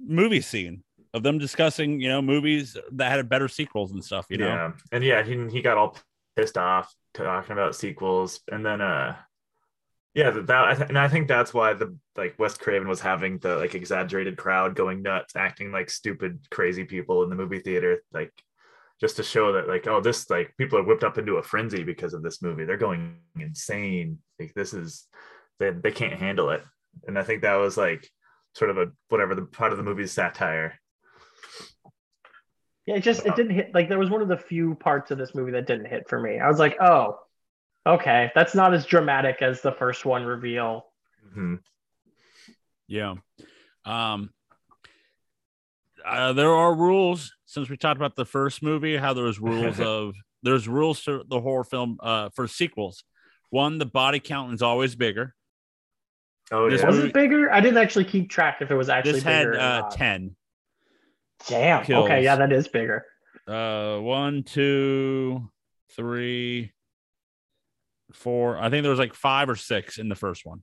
movie 0.00 0.40
scene 0.40 0.82
of 1.12 1.22
them 1.22 1.38
discussing 1.38 2.00
you 2.00 2.08
know 2.08 2.20
movies 2.22 2.76
that 2.92 3.10
had 3.10 3.28
better 3.28 3.48
sequels 3.48 3.92
and 3.92 4.04
stuff 4.04 4.26
you 4.30 4.36
know 4.38 4.46
Yeah, 4.46 4.72
and 4.92 5.02
yeah, 5.04 5.22
he 5.22 5.34
he 5.48 5.62
got 5.62 5.76
all 5.76 5.96
pissed 6.36 6.58
off 6.58 6.94
talking 7.14 7.52
about 7.52 7.74
sequels, 7.76 8.40
and 8.50 8.64
then 8.66 8.80
uh, 8.80 9.16
yeah, 10.14 10.30
that, 10.30 10.46
that 10.46 10.88
and 10.88 10.98
I 10.98 11.08
think 11.08 11.26
that's 11.26 11.52
why 11.52 11.74
the 11.74 11.96
like 12.16 12.38
Wes 12.38 12.56
Craven 12.56 12.88
was 12.88 13.00
having 13.00 13.38
the 13.38 13.56
like 13.56 13.74
exaggerated 13.74 14.36
crowd 14.36 14.76
going 14.76 15.02
nuts, 15.02 15.34
acting 15.34 15.72
like 15.72 15.90
stupid, 15.90 16.38
crazy 16.50 16.84
people 16.84 17.24
in 17.24 17.30
the 17.30 17.36
movie 17.36 17.58
theater, 17.58 18.00
like 18.12 18.32
just 19.00 19.16
to 19.16 19.24
show 19.24 19.52
that 19.52 19.66
like 19.66 19.88
oh 19.88 20.00
this 20.00 20.30
like 20.30 20.54
people 20.56 20.78
are 20.78 20.84
whipped 20.84 21.02
up 21.02 21.18
into 21.18 21.36
a 21.36 21.42
frenzy 21.42 21.82
because 21.82 22.14
of 22.14 22.22
this 22.22 22.42
movie, 22.42 22.64
they're 22.64 22.76
going 22.76 23.16
insane, 23.38 24.18
like 24.38 24.54
this 24.54 24.72
is 24.72 25.06
they 25.58 25.70
they 25.70 25.90
can't 25.90 26.20
handle 26.20 26.50
it, 26.50 26.62
and 27.08 27.18
I 27.18 27.24
think 27.24 27.42
that 27.42 27.54
was 27.54 27.76
like 27.76 28.08
sort 28.54 28.70
of 28.70 28.78
a 28.78 28.92
whatever 29.08 29.34
the 29.34 29.42
part 29.42 29.72
of 29.72 29.78
the 29.78 29.84
movie's 29.84 30.12
satire. 30.12 30.78
Yeah, 32.86 32.96
it 32.96 33.02
just 33.02 33.26
it 33.26 33.32
uh, 33.32 33.34
didn't 33.34 33.54
hit. 33.54 33.74
Like 33.74 33.88
there 33.88 33.98
was 33.98 34.10
one 34.10 34.22
of 34.22 34.28
the 34.28 34.36
few 34.36 34.76
parts 34.76 35.10
of 35.10 35.18
this 35.18 35.34
movie 35.34 35.52
that 35.52 35.66
didn't 35.66 35.86
hit 35.86 36.08
for 36.08 36.20
me. 36.20 36.38
I 36.38 36.46
was 36.46 36.60
like, 36.60 36.76
oh, 36.80 37.18
okay, 37.86 38.30
that's 38.34 38.54
not 38.54 38.74
as 38.74 38.86
dramatic 38.86 39.42
as 39.42 39.60
the 39.60 39.72
first 39.72 40.04
one 40.04 40.24
reveal. 40.24 40.86
Mhm. 41.36 41.60
Yeah. 42.88 43.14
Um 43.84 44.30
uh, 46.04 46.34
there 46.34 46.50
are 46.52 46.74
rules 46.74 47.32
since 47.46 47.70
we 47.70 47.76
talked 47.78 47.96
about 47.96 48.14
the 48.14 48.26
first 48.26 48.62
movie, 48.62 48.96
how 48.96 49.14
there 49.14 49.24
was 49.24 49.38
rules 49.40 49.80
of 49.80 50.14
there's 50.42 50.68
rules 50.68 51.02
to 51.04 51.24
the 51.28 51.40
horror 51.40 51.64
film 51.64 51.96
uh 52.02 52.28
for 52.34 52.46
sequels. 52.46 53.04
One, 53.50 53.78
the 53.78 53.86
body 53.86 54.20
count 54.20 54.52
is 54.52 54.62
always 54.62 54.94
bigger. 54.96 55.34
Oh 56.52 56.68
This 56.68 56.80
yeah, 56.82 56.88
Was 56.88 56.96
movie- 56.96 57.08
it 57.08 57.14
bigger? 57.14 57.50
I 57.50 57.60
didn't 57.60 57.78
actually 57.78 58.04
keep 58.04 58.28
track 58.28 58.58
if 58.60 58.70
it 58.70 58.74
was 58.74 58.90
actually 58.90 59.12
This 59.12 59.22
had 59.22 59.46
bigger. 59.46 59.56
or 59.56 59.60
uh 59.60 59.90
10. 59.90 60.36
Damn. 61.48 61.84
kills. 61.84 62.04
Okay, 62.04 62.22
yeah, 62.22 62.36
that 62.36 62.52
is 62.52 62.68
bigger. 62.68 63.06
Uh 63.48 63.98
one, 64.00 64.42
two, 64.42 65.50
three, 65.96 66.72
four. 68.14 68.58
I 68.58 68.70
think 68.70 68.82
there 68.82 68.90
was 68.90 68.98
like 68.98 69.14
five 69.14 69.48
or 69.48 69.56
six 69.56 69.98
in 69.98 70.08
the 70.08 70.14
first 70.14 70.44
one. 70.46 70.62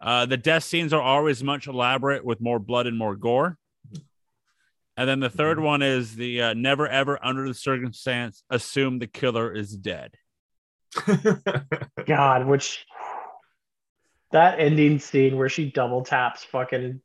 Uh, 0.00 0.26
the 0.26 0.36
death 0.36 0.64
scenes 0.64 0.92
are 0.92 1.00
always 1.02 1.42
much 1.44 1.66
elaborate 1.68 2.24
with 2.24 2.40
more 2.40 2.58
blood 2.58 2.86
and 2.86 2.98
more 2.98 3.14
gore. 3.16 3.56
And 4.96 5.08
then 5.08 5.20
the 5.20 5.30
3rd 5.30 5.56
Mhm. 5.58 5.62
one 5.62 5.82
is 5.82 6.16
the 6.16 6.42
uh, 6.42 6.54
never 6.54 6.86
ever 6.86 7.18
under 7.24 7.46
the 7.48 7.54
circumstance 7.54 8.42
assume 8.50 8.98
the 8.98 9.06
killer 9.06 9.52
is 9.54 9.74
dead. 9.76 10.14
God, 12.06 12.46
which 12.46 12.84
that 14.32 14.58
ending 14.60 14.98
scene 14.98 15.36
where 15.36 15.48
she 15.48 15.70
double 15.70 16.04
taps 16.04 16.44
fucking 16.44 17.00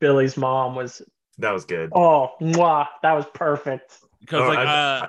Billy's 0.00 0.36
mom 0.36 0.74
was 0.74 1.02
that 1.38 1.52
was 1.52 1.64
good. 1.64 1.90
oh 1.94 2.30
mwah, 2.40 2.86
that 3.02 3.12
was 3.12 3.26
perfect. 3.34 3.98
Because 4.20 4.42
Oh, 4.42 4.48
like 4.48 4.58
I- 4.58 4.98
uh 5.00 5.08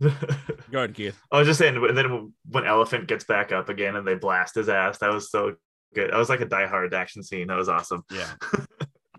go 0.70 0.78
ahead, 0.78 0.94
Keith. 0.94 1.18
I 1.32 1.38
was 1.38 1.46
just 1.48 1.58
saying, 1.58 1.76
and 1.76 1.96
then 1.96 2.32
when 2.48 2.64
Elephant 2.66 3.08
gets 3.08 3.24
back 3.24 3.52
up 3.52 3.68
again 3.68 3.96
and 3.96 4.06
they 4.06 4.14
blast 4.14 4.54
his 4.54 4.68
ass, 4.68 4.98
that 4.98 5.12
was 5.12 5.30
so 5.30 5.56
good. 5.94 6.12
That 6.12 6.16
was 6.18 6.28
like 6.28 6.40
a 6.40 6.46
Die 6.46 6.66
Hard 6.66 6.94
action 6.94 7.22
scene. 7.22 7.48
That 7.48 7.56
was 7.56 7.68
awesome. 7.68 8.04
Yeah. 8.10 8.30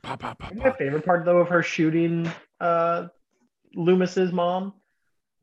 pop, 0.03 0.19
pop, 0.19 0.39
pop, 0.39 0.55
My 0.55 0.71
favorite 0.71 1.05
part 1.05 1.25
though 1.25 1.39
of 1.39 1.49
her 1.49 1.61
shooting 1.63 2.31
uh 2.61 3.07
Loomis's 3.75 4.31
mom 4.31 4.73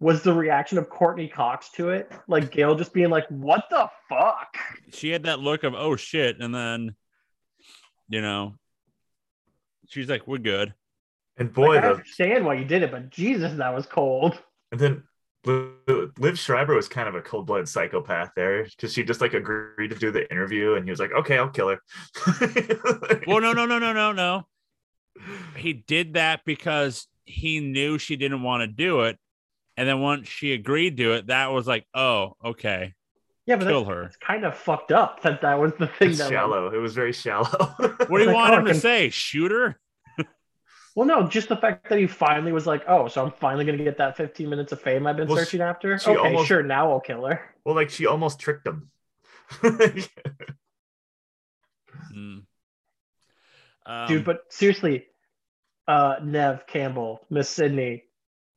was 0.01 0.23
the 0.23 0.33
reaction 0.33 0.79
of 0.79 0.89
Courteney 0.91 1.29
Cox 1.29 1.71
to 1.73 1.91
it. 1.91 2.11
Like 2.29 2.51
Gale 2.51 2.75
just 2.75 2.93
being 2.95 3.11
like, 3.11 3.27
What 3.29 3.65
the 3.71 3.89
fuck? 4.09 4.57
She 4.93 5.11
had 5.11 5.25
that 5.25 5.41
look 5.41 5.65
of 5.65 5.75
oh 5.75 5.97
shit, 5.97 6.41
and 6.41 6.55
then 6.55 6.95
you 8.09 8.23
know 8.23 8.55
she's 9.89 10.09
like, 10.09 10.27
We're 10.27 10.39
good. 10.39 10.73
And 11.37 11.53
boy, 11.53 11.75
Like, 11.75 11.79
I 11.85 11.89
the 11.89 11.95
understand 11.97 12.47
why 12.47 12.55
you 12.55 12.65
did 12.65 12.83
it, 12.83 12.91
but 12.91 13.11
Jesus, 13.11 13.53
that 13.59 13.75
was 13.75 13.85
cold. 13.85 14.41
and 14.73 14.81
then 14.81 15.03
Liev 15.47 16.13
Liev 16.15 16.37
Schreiber 16.37 16.75
was 16.75 16.89
kind 16.89 17.09
of 17.09 17.15
a 17.15 17.23
cold 17.23 17.47
blooded 17.47 17.69
psychopath 17.69 18.33
there 18.37 18.65
because 18.65 18.93
she 18.93 19.05
just 19.05 19.21
like 19.21 19.35
agreed 19.35 19.91
to 19.91 19.97
do 19.97 20.11
the 20.11 20.31
interview, 20.31 20.75
and 20.75 20.85
he 20.85 20.91
was 20.91 21.01
like, 21.01 21.13
"Okay, 21.13 21.39
I'll 21.39 21.49
kill 21.49 21.69
her." 21.69 21.81
Well, 23.27 23.41
no, 23.41 23.53
no, 23.53 23.65
no, 23.67 23.79
no, 23.79 23.93
no, 23.93 24.13
no. 24.13 24.47
He 25.57 25.73
did 25.73 26.15
that 26.15 26.41
because 26.45 27.07
he 27.25 27.61
knew 27.61 27.99
she 27.99 28.17
didn't 28.17 28.43
want 28.43 28.63
to 28.63 28.67
do 28.67 29.03
it. 29.03 29.19
And 29.77 29.89
then 29.89 30.01
once 30.01 30.29
she 30.29 30.53
agreed 30.53 30.97
to 30.99 31.13
it, 31.13 31.27
that 31.29 31.53
was 31.53 31.67
like, 31.67 31.87
oh, 31.95 32.35
okay, 32.45 32.95
Yeah, 33.47 33.57
but 33.57 33.67
kill 33.67 33.85
that's, 33.85 33.95
her. 33.95 34.03
It's 34.05 34.17
kind 34.17 34.45
of 34.45 34.57
fucked 34.57 34.93
up 34.93 35.23
that 35.23 35.43
that 35.43 35.59
was 35.59 35.73
the 35.79 35.87
thing 35.87 36.11
It's 36.11 36.19
that 36.19 36.31
shallow. 36.31 36.69
It 36.69 36.79
was 36.79 36.95
very 36.95 37.13
shallow. 37.13 37.45
What 38.09 38.19
do 38.19 38.21
you 38.21 38.27
Like, 38.27 38.35
want 38.35 38.55
oh, 38.55 38.59
him 38.59 38.67
I 38.67 38.73
to 38.73 38.75
say? 38.75 39.11
Shoot 39.11 39.51
her? 39.53 39.79
Well, 40.97 41.07
no, 41.07 41.29
just 41.29 41.49
the 41.51 41.57
fact 41.57 41.89
that 41.91 41.99
he 41.99 42.07
finally 42.07 42.53
was 42.53 42.67
like, 42.67 42.83
"Oh, 42.89 43.07
so 43.07 43.23
I'm 43.25 43.31
finally 43.31 43.65
gonna 43.67 43.85
get 43.85 43.99
that 43.99 44.17
15 44.17 44.49
minutes 44.49 44.73
of 44.73 44.81
fame 44.81 45.07
I've 45.07 45.17
been 45.19 45.29
Well, 45.29 45.37
searching 45.37 45.61
after." 45.61 45.99
she 45.99 46.11
Okay, 46.11 46.19
almost- 46.19 46.49
sure, 46.49 46.63
now 46.63 46.91
I'll 46.91 47.01
kill 47.01 47.27
her. 47.27 47.55
well, 47.65 47.75
like 47.75 47.91
she 47.91 48.07
almost 48.07 48.41
tricked 48.41 48.67
him. 48.67 48.91
Mm. 52.15 52.43
Um, 53.87 54.09
dude. 54.09 54.25
But 54.25 54.41
seriously, 54.51 55.07
uh, 55.87 56.17
Neve 56.23 56.67
Campbell, 56.67 57.21
Miss 57.31 57.49
Sidney, 57.49 58.05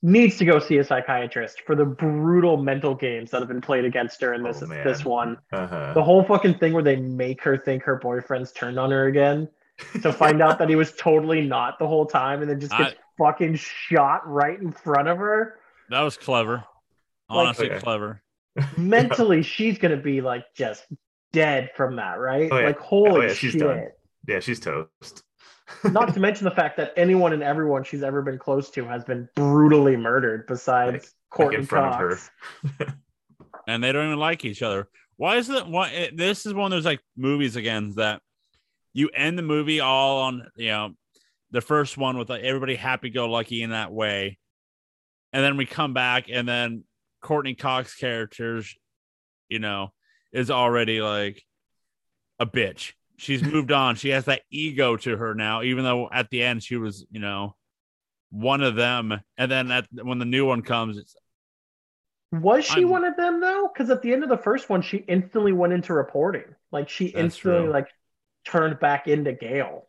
needs 0.02 0.38
to 0.38 0.46
go 0.46 0.60
see 0.60 0.78
a 0.78 0.84
psychiatrist 0.84 1.62
for 1.66 1.76
the 1.76 1.86
brutal 1.86 2.58
mental 2.58 2.96
games 2.96 3.32
that 3.32 3.40
have 3.42 3.48
been 3.50 3.62
played 3.62 3.86
against 3.86 4.22
her 4.22 4.34
in 4.34 4.44
this 4.44 4.64
Oh, 4.64 4.68
this 4.68 5.04
one. 5.06 5.38
uh-huh. 5.52 5.94
The 5.94 6.04
whole 6.04 6.24
fucking 6.24 6.58
thing 6.60 6.74
where 6.74 6.84
they 6.84 6.96
make 6.96 7.44
her 7.44 7.58
think 7.58 7.84
her 7.84 7.98
boyfriend's 7.98 8.52
turned 8.52 8.80
on 8.80 8.92
her 8.92 9.08
again 9.08 9.50
to 10.02 10.12
find 10.14 10.42
out 10.42 10.60
that 10.60 10.70
he 10.70 10.76
was 10.76 10.92
totally 10.94 11.42
not 11.42 11.80
the 11.80 11.88
whole 11.88 12.06
time, 12.06 12.42
and 12.42 12.50
then 12.50 12.60
just 12.60 12.78
gets 12.78 12.96
fucking 13.18 13.56
shot 13.56 14.28
right 14.28 14.60
in 14.60 14.72
front 14.72 15.08
of 15.08 15.18
her. 15.18 15.60
that 15.90 16.02
was 16.02 16.18
clever. 16.18 16.64
Like- 17.30 17.46
Honestly, 17.48 17.70
Okay. 17.72 17.80
clever. 17.80 18.22
Mentally, 18.78 19.42
she's 19.44 19.78
gonna 19.78 19.98
be 19.98 20.22
like 20.22 20.44
just 20.56 20.86
dead 21.32 21.70
from 21.76 21.96
that, 21.98 22.14
right? 22.20 22.50
Oh, 22.52 22.58
yeah. 22.60 22.66
Like 22.68 22.80
holy 22.80 23.10
Oh, 23.12 23.22
yeah, 23.22 23.34
she's 23.34 23.52
shit. 23.52 23.62
done. 23.62 23.86
Yeah, 24.28 24.40
she's 24.40 24.60
toast. 24.60 25.24
Not 25.84 26.14
to 26.16 26.20
mention 26.20 26.46
the 26.46 26.52
fact 26.52 26.78
that 26.78 26.94
anyone 26.98 27.32
and 27.34 27.44
everyone 27.44 27.84
she's 27.84 28.02
ever 28.04 28.22
been 28.24 28.40
close 28.40 28.72
to 28.72 28.86
has 28.86 29.04
been 29.04 29.30
brutally 29.36 29.96
murdered 29.96 30.46
besides 30.48 30.94
Like- 30.94 31.06
Courteney 31.30 31.60
in 31.62 31.66
front 31.68 31.94
of 31.94 32.10
Cox. 32.10 32.32
her. 32.80 32.88
and 33.68 33.84
they 33.84 33.92
don't 33.92 34.08
even 34.08 34.18
like 34.20 34.44
each 34.46 34.64
other. 34.64 34.88
Why 35.18 35.36
is 35.38 35.50
it? 35.50 35.68
Why 35.68 35.90
it, 35.90 36.18
this 36.18 36.46
is 36.48 36.54
one 36.56 36.66
of 36.66 36.72
those 36.72 36.86
like 36.86 37.02
movies 37.16 37.56
again 37.56 37.94
that 37.98 38.22
you 38.94 39.10
end 39.10 39.38
the 39.38 39.44
movie 39.44 39.80
all 39.80 40.20
on 40.24 40.48
you 40.56 40.68
know 40.68 40.92
the 41.52 41.62
first 41.62 41.98
one 41.98 42.18
with 42.18 42.30
like 42.30 42.44
everybody 42.44 42.76
happy 42.76 43.10
go 43.10 43.30
lucky 43.30 43.64
in 43.64 43.72
that 43.72 43.92
way, 43.92 44.38
and 45.34 45.44
then 45.44 45.58
we 45.58 45.66
come 45.66 45.94
back 45.94 46.26
and 46.32 46.48
then 46.48 46.84
Courteney 47.22 47.56
Cox 47.56 47.96
characters, 47.96 48.76
you 49.50 49.60
know, 49.60 49.92
is 50.32 50.52
already 50.52 51.02
like 51.02 51.44
a 52.40 52.46
bitch. 52.46 52.94
She's 53.18 53.44
moved 53.54 53.72
on. 53.72 53.96
She 53.96 54.10
has 54.10 54.26
that 54.26 54.42
ego 54.52 54.96
to 54.98 55.18
her 55.18 55.34
now, 55.36 55.64
even 55.64 55.84
though 55.84 56.08
at 56.12 56.30
the 56.30 56.44
end 56.44 56.64
she 56.64 56.78
was, 56.78 57.06
you 57.12 57.20
know, 57.20 57.56
one 58.32 58.62
of 58.62 58.76
them. 58.76 59.20
And 59.38 59.52
then 59.52 59.72
at 59.72 59.88
when 59.92 60.20
the 60.20 60.26
new 60.26 60.46
one 60.46 60.62
comes, 60.62 60.98
it's 60.98 61.16
Was 62.32 62.64
she 62.66 62.82
I'm- 62.82 62.90
one 62.90 63.06
of 63.06 63.18
them 63.18 63.42
though? 63.42 63.70
Because 63.74 63.90
at 63.90 64.02
the 64.02 64.14
end 64.14 64.24
of 64.24 64.30
the 64.30 64.38
first 64.38 64.70
one, 64.70 64.82
she 64.82 64.98
instantly 64.98 65.52
went 65.52 65.74
into 65.74 65.94
reporting. 65.94 66.46
Like 66.72 66.90
she 66.90 67.08
instantly 67.08 67.64
true. 67.64 67.72
like 67.74 67.88
turned 68.46 68.80
back 68.80 69.08
into 69.08 69.34
Gale. 69.34 69.86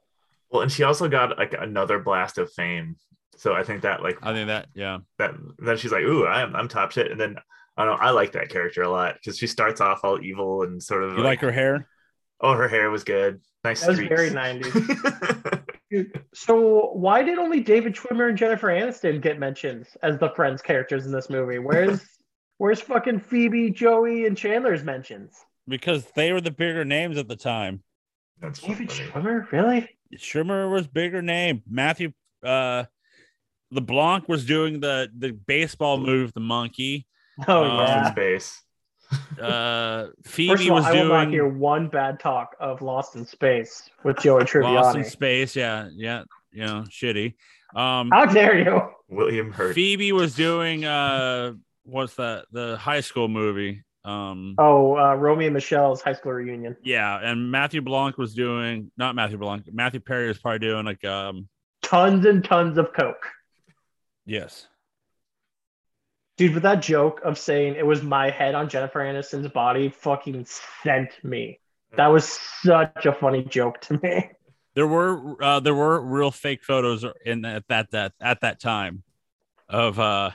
Well, 0.51 0.63
and 0.63 0.73
she 0.73 0.83
also 0.83 1.09
got 1.09 1.39
like 1.39 1.55
another 1.59 1.99
blast 1.99 2.39
of 2.39 2.53
fame. 2.53 2.97
So 3.37 3.55
I 3.55 3.63
think 3.63 3.83
that 3.83 4.03
like 4.03 4.19
I 4.23 4.33
think 4.35 4.49
that 4.49 4.69
yeah. 4.75 4.99
that 5.19 5.35
then 5.59 5.77
she's 5.77 5.93
like, 5.93 6.03
"Ooh, 6.03 6.27
I'm 6.27 6.55
I'm 6.55 6.69
top 6.69 6.93
shit." 6.93 7.11
And 7.11 7.21
then 7.21 7.37
I 7.77 7.85
don't 7.85 7.99
know, 7.99 8.07
I 8.07 8.11
like 8.11 8.33
that 8.33 8.51
character 8.51 8.83
a 8.83 8.91
lot 8.91 9.15
because 9.15 9.39
she 9.39 9.47
starts 9.47 9.81
off 9.81 10.01
all 10.05 10.23
evil 10.23 10.63
and 10.63 10.83
sort 10.83 11.03
of 11.03 11.17
You 11.17 11.23
like 11.23 11.41
her 11.41 11.53
hair? 11.53 11.89
Oh, 12.41 12.53
her 12.55 12.69
hair 12.69 12.91
was 12.91 13.05
good. 13.05 13.41
Nice. 13.65 13.81
That 13.81 13.91
was 13.91 13.99
very 14.01 14.31
90s. 14.31 15.65
Dude, 15.91 16.23
so 16.35 16.91
why 16.93 17.23
did 17.23 17.39
only 17.39 17.61
David 17.61 17.95
Schwimmer 17.95 18.29
and 18.29 18.39
Jennifer 18.39 18.69
Aniston 18.69 19.21
get 19.21 19.39
mentioned 19.39 19.87
as 20.03 20.19
the 20.19 20.31
friends 20.31 20.63
characters 20.63 21.07
in 21.07 21.13
this 21.13 21.29
movie? 21.29 21.59
Where's 21.59 22.01
where's 22.59 22.81
fucking 22.81 23.21
Phoebe, 23.21 23.71
Joey, 23.71 24.27
and 24.27 24.37
Chandler's 24.37 24.85
mentions? 24.85 25.35
Because 25.67 26.05
they 26.15 26.33
were 26.33 26.41
the 26.41 26.51
bigger 26.51 26.85
names 26.85 27.17
at 27.19 27.29
the 27.29 27.37
time. 27.37 27.83
That's 28.41 28.61
David 28.61 28.91
funny. 28.91 29.11
Schwimmer, 29.11 29.51
really? 29.53 29.89
Schwimmer 30.17 30.71
was 30.71 30.87
bigger 30.87 31.23
name. 31.23 31.63
Matthew 31.69 32.13
uh 32.45 32.85
LeBlanc 33.71 34.29
was 34.29 34.45
doing 34.45 34.81
the 34.81 35.09
the 35.17 35.33
baseball 35.33 35.99
move, 35.99 36.33
the 36.33 36.41
monkey. 36.41 37.07
Oh 37.47 37.65
Um, 37.65 37.79
yeah. 37.79 38.11
Space. 38.11 38.63
Uh, 39.41 40.07
First 40.23 40.35
Phoebe 40.37 40.65
of 40.67 40.71
all, 40.71 40.77
was 40.77 40.85
I 40.87 40.93
will 40.93 41.09
not 41.09 41.29
hear 41.31 41.49
one 41.49 41.89
bad 41.89 42.21
talk 42.21 42.55
of 42.61 42.81
Lost 42.81 43.17
in 43.17 43.27
Space 43.27 43.89
with 44.05 44.19
Joey 44.19 44.45
Tribbiani. 44.45 44.75
Lost 44.83 44.97
in 44.97 45.05
Space. 45.05 45.57
Yeah, 45.57 45.89
yeah, 45.93 46.23
you 46.53 46.65
know, 46.65 46.85
shitty. 46.89 47.35
Um, 47.75 48.11
How 48.11 48.27
dare 48.27 48.59
you? 48.59 48.81
William 49.09 49.51
Hurt. 49.51 49.75
Phoebe 49.75 50.13
was 50.13 50.37
doing 50.37 50.85
uh, 50.85 51.55
what's 51.83 52.15
that? 52.17 52.45
The 52.53 52.77
high 52.77 53.01
school 53.01 53.27
movie. 53.27 53.83
Um, 54.05 54.55
Oh, 54.59 54.97
uh, 54.97 55.15
Romeo 55.15 55.47
and 55.49 55.55
Michelle's 55.55 56.01
high 56.01 56.15
school 56.15 56.33
reunion. 56.33 56.77
yeah, 56.83 57.19
and 57.23 57.51
Matthew 57.51 57.83
Blanc 57.83 58.17
was 58.19 58.35
doing 58.35 58.91
not 58.97 59.15
Matthew 59.15 59.37
Blanc. 59.39 59.65
Matthew 59.73 60.01
Perry 60.01 60.29
was 60.29 60.39
probably 60.39 60.61
doing 60.61 60.87
like 60.87 61.05
um, 61.05 61.49
Tons 61.83 62.25
and 62.25 62.43
tons 62.45 62.79
of 62.79 62.93
coke. 62.93 63.27
yes, 64.25 64.67
Dude, 66.37 66.55
but 66.55 66.63
that 66.63 66.81
joke 66.81 67.21
of 67.23 67.37
saying 67.39 67.75
it 67.75 67.85
was 67.85 68.03
my 68.03 68.31
head 68.31 68.55
on 68.55 68.69
Jennifer 68.71 69.01
Aniston's 69.01 69.49
body 69.49 69.91
fucking 69.91 70.47
sent 70.83 71.11
me. 71.23 71.61
That 71.97 72.07
was 72.07 72.25
such 72.63 73.05
a 73.05 73.13
funny 73.13 73.43
joke 73.45 73.81
to 73.83 74.01
me. 74.03 74.31
there 74.75 74.87
were 74.87 75.37
uh, 75.43 75.61
there 75.61 75.75
were 75.75 76.01
real 76.01 76.31
fake 76.31 76.63
photos 76.65 77.05
in 77.27 77.45
at 77.45 77.69
that 77.69 77.91
that 77.91 78.13
at 78.23 78.41
that 78.41 78.59
time 78.61 79.03
of 79.69 79.99
uh 80.01 80.31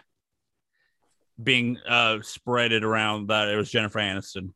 being 1.42 1.78
uh 1.88 2.18
spreaded 2.22 2.84
around 2.84 3.28
that 3.28 3.50
it 3.50 3.56
was 3.56 3.70
Jennifer 3.70 4.00
Aniston. 4.00 4.52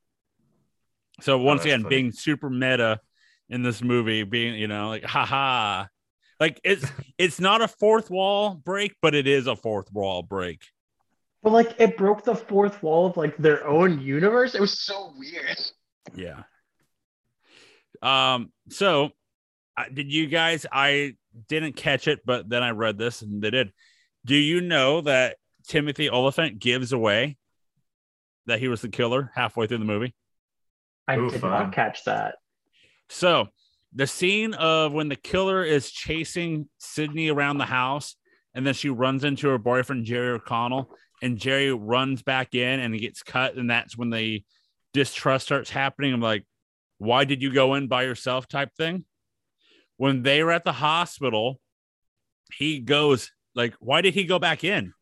So 1.21 1.37
once 1.37 1.59
that's 1.59 1.65
again, 1.65 1.83
funny. 1.83 1.95
being 1.95 2.11
super 2.11 2.49
meta 2.49 2.99
in 3.49 3.63
this 3.63 3.81
movie, 3.81 4.23
being 4.23 4.55
you 4.55 4.67
know 4.67 4.89
like 4.89 5.03
haha, 5.03 5.85
like 6.39 6.59
it's 6.63 6.85
it's 7.17 7.39
not 7.39 7.61
a 7.61 7.67
fourth 7.67 8.09
wall 8.09 8.55
break, 8.55 8.95
but 9.01 9.15
it 9.15 9.27
is 9.27 9.47
a 9.47 9.55
fourth 9.55 9.91
wall 9.91 10.23
break. 10.23 10.61
But 11.41 11.53
like 11.53 11.75
it 11.79 11.97
broke 11.97 12.23
the 12.23 12.35
fourth 12.35 12.81
wall 12.83 13.07
of 13.07 13.17
like 13.17 13.37
their 13.37 13.65
own 13.67 14.01
universe. 14.01 14.55
It 14.55 14.61
was 14.61 14.79
so 14.79 15.13
weird. 15.17 15.57
Yeah. 16.15 16.43
Um. 18.01 18.51
So, 18.69 19.09
uh, 19.77 19.85
did 19.93 20.11
you 20.11 20.27
guys? 20.27 20.65
I 20.71 21.15
didn't 21.47 21.75
catch 21.75 22.07
it, 22.07 22.19
but 22.25 22.49
then 22.49 22.63
I 22.63 22.71
read 22.71 22.97
this, 22.97 23.21
and 23.21 23.41
they 23.41 23.51
did. 23.51 23.71
Do 24.25 24.35
you 24.35 24.61
know 24.61 25.01
that 25.01 25.37
Timothy 25.67 26.09
Olyphant 26.09 26.59
gives 26.59 26.91
away 26.91 27.37
that 28.45 28.59
he 28.59 28.67
was 28.67 28.81
the 28.81 28.89
killer 28.89 29.31
halfway 29.35 29.67
through 29.67 29.77
the 29.79 29.85
movie? 29.85 30.15
I 31.07 31.17
Ooh, 31.17 31.29
did 31.29 31.41
fun. 31.41 31.51
not 31.51 31.73
catch 31.73 32.05
that. 32.05 32.35
So, 33.09 33.47
the 33.93 34.07
scene 34.07 34.53
of 34.53 34.91
when 34.91 35.09
the 35.09 35.15
killer 35.15 35.63
is 35.63 35.89
chasing 35.89 36.69
Sidney 36.77 37.29
around 37.29 37.57
the 37.57 37.65
house, 37.65 38.15
and 38.53 38.65
then 38.65 38.73
she 38.73 38.89
runs 38.89 39.23
into 39.23 39.49
her 39.49 39.57
boyfriend 39.57 40.05
Jerry 40.05 40.31
O'Connell, 40.31 40.91
and 41.21 41.37
Jerry 41.37 41.73
runs 41.73 42.21
back 42.21 42.53
in 42.55 42.79
and 42.79 42.93
he 42.93 42.99
gets 42.99 43.23
cut, 43.23 43.55
and 43.55 43.69
that's 43.69 43.97
when 43.97 44.09
the 44.09 44.43
distrust 44.93 45.45
starts 45.45 45.69
happening. 45.69 46.13
I'm 46.13 46.21
like, 46.21 46.45
why 46.97 47.25
did 47.25 47.41
you 47.41 47.51
go 47.51 47.73
in 47.75 47.87
by 47.87 48.03
yourself? 48.03 48.47
Type 48.47 48.75
thing. 48.75 49.05
When 49.97 50.23
they 50.23 50.43
were 50.43 50.51
at 50.51 50.63
the 50.63 50.71
hospital, 50.71 51.59
he 52.55 52.79
goes 52.79 53.31
like, 53.55 53.73
why 53.79 54.01
did 54.01 54.13
he 54.13 54.23
go 54.23 54.39
back 54.39 54.63
in? 54.63 54.93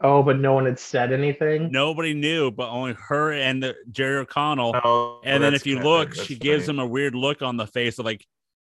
Oh, 0.00 0.22
but 0.22 0.38
no 0.38 0.52
one 0.52 0.66
had 0.66 0.78
said 0.78 1.12
anything. 1.12 1.70
Nobody 1.70 2.14
knew, 2.14 2.50
but 2.50 2.68
only 2.68 2.94
her 2.94 3.32
and 3.32 3.62
the 3.62 3.76
Jerry 3.90 4.18
O'Connell. 4.18 4.74
Oh, 4.84 5.20
and 5.24 5.42
then 5.42 5.54
if 5.54 5.66
you 5.66 5.78
look, 5.80 6.14
That's 6.14 6.26
she 6.26 6.36
gives 6.36 6.68
him 6.68 6.78
a 6.78 6.86
weird 6.86 7.14
look 7.14 7.42
on 7.42 7.56
the 7.56 7.66
face 7.66 7.98
of 7.98 8.04
like, 8.04 8.26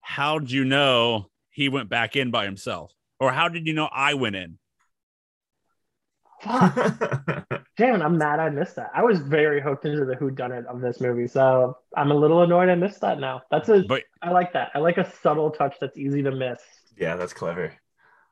how'd 0.02 0.50
you 0.50 0.64
know 0.66 1.30
he 1.50 1.70
went 1.70 1.90
back 1.90 2.16
in 2.16 2.32
by 2.32 2.46
himself? 2.46 2.94
Or 3.20 3.32
how 3.32 3.50
did 3.50 3.68
you 3.68 3.74
know 3.74 3.90
I 3.92 4.14
went 4.14 4.38
in? 4.38 4.58
Fuck. 6.42 6.76
Damn, 7.78 8.02
I'm 8.02 8.18
mad 8.18 8.40
I 8.40 8.50
missed 8.50 8.78
that. 8.78 8.92
I 8.96 9.04
was 9.04 9.20
very 9.20 9.62
hooked 9.62 9.86
into 9.86 10.06
the 10.06 10.16
who 10.16 10.32
done 10.32 10.52
it 10.54 10.66
of 10.68 10.82
this 10.82 11.02
movie, 11.02 11.28
so 11.28 11.78
I'm 11.96 12.12
a 12.12 12.16
little 12.16 12.42
annoyed 12.44 12.70
I 12.70 12.76
missed 12.76 13.02
that 13.02 13.20
now. 13.20 13.42
That's 13.52 13.70
a 13.70 13.84
But 13.84 14.04
I 14.22 14.32
like 14.32 14.54
that. 14.54 14.72
I 14.74 14.80
like 14.80 14.98
a 14.98 15.10
subtle 15.22 15.52
touch 15.52 15.76
that's 15.80 15.98
easy 15.98 16.24
to 16.24 16.32
miss. 16.32 16.60
yeah, 16.98 17.18
that's 17.18 17.34
clever. 17.34 17.74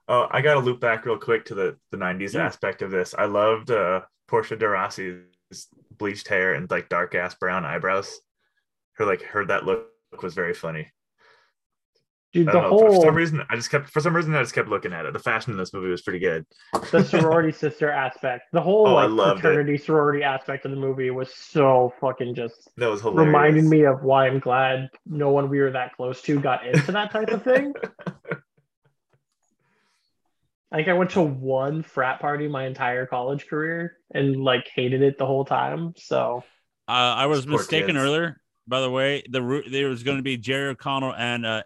Oh, 0.10 0.28
I 0.32 0.42
got 0.42 0.54
to 0.56 0.60
loop 0.62 0.80
back 0.80 1.06
real 1.06 1.18
quick 1.18 1.46
to 1.46 1.56
the 1.56 1.78
the 1.92 1.98
'90s 1.98 2.34
Yeah. 2.34 2.46
aspect 2.46 2.82
of 2.82 2.92
this. 2.92 3.14
I 3.18 3.26
loved 3.26 3.72
uh, 3.72 4.02
Portia 4.28 4.56
de 4.56 4.68
Rossi's 4.68 5.20
bleached 5.98 6.28
hair 6.28 6.54
and 6.54 6.70
like 6.70 6.90
dark 6.90 7.16
ass 7.16 7.36
brown 7.36 7.66
eyebrows. 7.66 8.20
Her 8.94 9.06
like 9.06 9.22
her 9.24 9.46
that 9.46 9.66
look 9.66 9.88
was 10.22 10.34
very 10.34 10.54
funny. 10.54 10.92
Dude, 12.34 12.48
the 12.48 12.54
know, 12.54 12.78
for 12.78 12.90
whole 12.90 13.02
some 13.02 13.16
reason 13.16 13.42
I 13.50 13.56
just 13.56 13.70
kept 13.72 13.90
for 13.90 14.02
some 14.02 14.16
reason 14.16 14.36
I 14.36 14.42
just 14.42 14.54
kept 14.54 14.68
looking 14.70 14.92
at 14.94 15.06
it. 15.06 15.14
The 15.14 15.20
fashion 15.20 15.52
in 15.54 15.58
this 15.58 15.74
movie 15.74 15.90
was 15.90 16.02
pretty 16.02 16.20
good. 16.20 16.46
the 16.92 17.04
sorority 17.04 17.52
sister 17.58 17.90
aspect, 17.90 18.44
the 18.52 18.62
whole 18.62 18.86
Oh, 18.88 18.94
like 18.96 19.10
loved 19.10 19.40
it. 19.40 19.42
fraternity 19.44 19.78
sorority 19.78 20.24
aspect 20.24 20.66
of 20.66 20.72
the 20.72 20.78
movie 20.78 21.10
was 21.10 21.34
so 21.34 21.94
fucking 22.02 22.36
just 22.36 22.70
That 22.78 22.90
was 22.90 23.02
hilarious. 23.02 23.28
reminded 23.28 23.64
me 23.66 23.86
of 23.86 24.04
why 24.04 24.28
I'm 24.28 24.40
glad 24.40 24.90
no 25.06 25.32
one 25.32 25.50
we 25.50 25.60
were 25.60 25.72
that 25.72 25.96
close 25.96 26.22
to 26.24 26.40
got 26.40 26.66
into 26.68 26.92
that 26.92 27.12
type 27.12 27.30
of 27.30 27.44
thing. 27.44 27.74
I 30.72 30.78
think 30.78 30.90
I 30.90 30.94
went 30.94 31.12
to 31.12 31.22
one 31.22 31.82
frat 31.82 32.20
party 32.20 32.48
my 32.48 32.66
entire 32.66 33.06
college 33.06 33.48
career 33.48 33.98
and 34.14 34.36
like 34.44 34.68
hated 34.74 35.02
it 35.02 35.18
the 35.18 35.26
whole 35.26 35.46
time. 35.46 35.94
So 35.96 36.44
uh, 36.88 36.92
I 36.92 37.28
was 37.28 37.46
Poor 37.46 37.58
mistaken 37.58 37.96
kids. 37.96 38.04
earlier. 38.04 38.42
By 38.68 38.82
the 38.82 38.92
way, 38.92 39.24
the 39.30 39.64
there 39.70 39.88
was 39.88 40.04
going 40.04 40.18
to 40.18 40.24
be 40.24 40.36
Jerry 40.36 40.70
O'Connell 40.70 41.16
and 41.16 41.46
uh, 41.46 41.64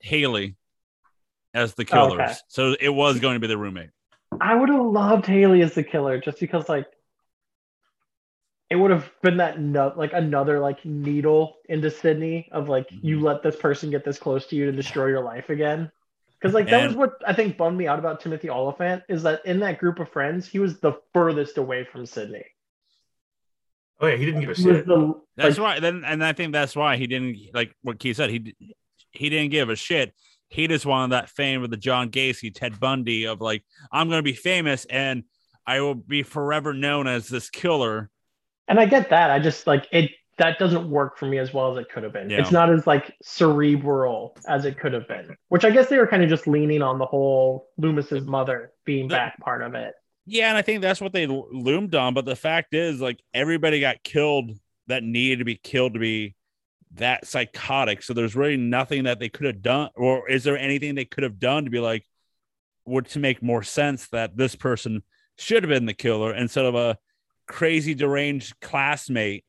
Haley 0.00 0.56
as 1.52 1.74
the 1.74 1.82
Oh, 1.82 1.84
killers. 1.84 2.20
okay. 2.20 2.34
So 2.48 2.74
it 2.80 2.88
was 2.88 3.20
going 3.20 3.34
to 3.34 3.40
be 3.40 3.48
the 3.48 3.58
roommate. 3.58 3.90
I 4.40 4.54
would 4.54 4.70
have 4.70 4.80
loved 4.80 5.26
Haley 5.26 5.60
as 5.60 5.74
the 5.74 5.82
killer 5.82 6.18
just 6.18 6.40
because 6.40 6.70
like 6.70 6.86
it 8.70 8.76
would 8.76 8.90
have 8.90 9.10
been 9.22 9.36
that 9.36 9.60
no, 9.60 9.92
like 9.94 10.14
another 10.14 10.58
like 10.58 10.82
needle 10.86 11.56
into 11.68 11.90
Sidney 11.90 12.48
of 12.50 12.70
like 12.70 12.88
you 12.90 13.18
Mhm. 13.18 13.22
let 13.22 13.42
this 13.42 13.56
person 13.56 13.90
get 13.90 14.06
this 14.06 14.18
close 14.18 14.46
to 14.46 14.56
you 14.56 14.64
to 14.66 14.72
destroy 14.72 15.08
your 15.08 15.22
life 15.22 15.50
again. 15.50 15.92
Because 16.42 16.54
like 16.54 16.68
that 16.70 16.88
was 16.88 16.96
what 16.96 17.22
I 17.24 17.34
think 17.34 17.56
bummed 17.56 17.78
me 17.78 17.86
out 17.86 18.00
about 18.00 18.20
Timothy 18.20 18.50
Olyphant 18.50 19.04
is 19.08 19.22
that 19.22 19.46
in 19.46 19.60
that 19.60 19.78
group 19.78 20.00
of 20.00 20.08
friends 20.10 20.48
he 20.48 20.58
was 20.58 20.80
the 20.80 20.94
furthest 21.14 21.56
away 21.56 21.84
from 21.84 22.04
Sidney. 22.04 22.44
Oh 24.00 24.08
yeah, 24.08 24.16
he 24.16 24.24
didn't 24.24 24.40
give 24.40 24.50
a 24.50 24.54
shit. 24.56 24.84
the 24.84 25.14
That's 25.36 25.58
like, 25.58 25.76
why. 25.76 25.80
Then, 25.80 26.02
and 26.04 26.24
I 26.24 26.32
think 26.32 26.52
that's 26.52 26.74
why 26.74 26.96
he 26.96 27.06
didn't 27.06 27.38
like 27.54 27.72
what 27.82 28.00
Keith 28.00 28.16
said. 28.16 28.30
He 28.30 28.56
he 29.12 29.30
didn't 29.30 29.52
give 29.52 29.70
a 29.70 29.76
shit. 29.76 30.12
He 30.48 30.66
just 30.66 30.84
wanted 30.84 31.12
that 31.12 31.30
fame 31.30 31.62
with 31.62 31.70
the 31.70 31.76
John 31.76 32.10
Gacy, 32.10 32.52
Ted 32.52 32.80
Bundy 32.80 33.26
of 33.26 33.40
like, 33.40 33.62
I'm 33.92 34.08
going 34.08 34.18
to 34.18 34.24
be 34.24 34.34
famous 34.34 34.84
and 34.86 35.22
I 35.64 35.80
will 35.80 35.94
be 35.94 36.24
forever 36.24 36.74
known 36.74 37.06
as 37.06 37.28
this 37.28 37.48
killer. 37.48 38.10
and 38.68 38.80
I 38.80 38.86
get 38.86 39.10
that. 39.10 39.30
I 39.30 39.38
just 39.38 39.66
like 39.66 39.86
it 39.92 40.10
that 40.38 40.58
doesn't 40.58 40.88
work 40.88 41.18
for 41.18 41.26
me 41.26 41.38
as 41.38 41.52
well 41.52 41.70
as 41.70 41.78
it 41.78 41.90
could 41.90 42.02
have 42.02 42.12
been. 42.12 42.30
Yeah. 42.30 42.38
It's 42.38 42.50
not 42.50 42.70
as 42.70 42.86
like 42.86 43.14
cerebral 43.22 44.36
as 44.48 44.64
it 44.64 44.78
could 44.78 44.92
have 44.92 45.06
been. 45.06 45.36
Which 45.48 45.64
I 45.64 45.70
guess 45.70 45.88
they 45.88 45.98
were 45.98 46.06
kind 46.06 46.22
of 46.22 46.30
just 46.30 46.46
leaning 46.46 46.82
on 46.82 46.98
the 46.98 47.06
whole 47.06 47.68
Loomis's 47.78 48.26
mother 48.26 48.72
being 48.84 49.08
back 49.08 49.38
part 49.40 49.62
of 49.62 49.74
it. 49.74 49.94
Yeah, 50.24 50.48
and 50.48 50.56
I 50.56 50.62
think 50.62 50.82
that's 50.82 51.00
what 51.00 51.12
they 51.12 51.26
loomed 51.26 51.94
on. 51.94 52.14
But 52.14 52.24
the 52.24 52.36
fact 52.36 52.74
is, 52.74 53.00
like, 53.00 53.20
everybody 53.34 53.80
got 53.80 54.02
killed 54.04 54.52
that 54.86 55.02
needed 55.02 55.40
to 55.40 55.44
be 55.44 55.56
killed 55.56 55.94
to 55.94 56.00
be 56.00 56.34
that 56.94 57.26
psychotic. 57.26 58.02
So 58.02 58.14
there's 58.14 58.36
really 58.36 58.56
nothing 58.56 59.04
that 59.04 59.18
they 59.18 59.28
could 59.28 59.46
have 59.46 59.62
done, 59.62 59.90
or 59.96 60.28
is 60.30 60.44
there 60.44 60.58
anything 60.58 60.94
they 60.94 61.04
could 61.04 61.24
have 61.24 61.38
done 61.38 61.64
to 61.64 61.70
be 61.70 61.80
like, 61.80 62.04
would 62.84 63.06
to 63.06 63.18
make 63.18 63.42
more 63.42 63.62
sense 63.62 64.08
that 64.08 64.36
this 64.36 64.54
person 64.54 65.02
should 65.38 65.62
have 65.62 65.70
been 65.70 65.86
the 65.86 65.94
killer 65.94 66.34
instead 66.34 66.64
of 66.64 66.74
a 66.74 66.98
crazy 67.48 67.94
deranged 67.94 68.54
classmate? 68.60 69.44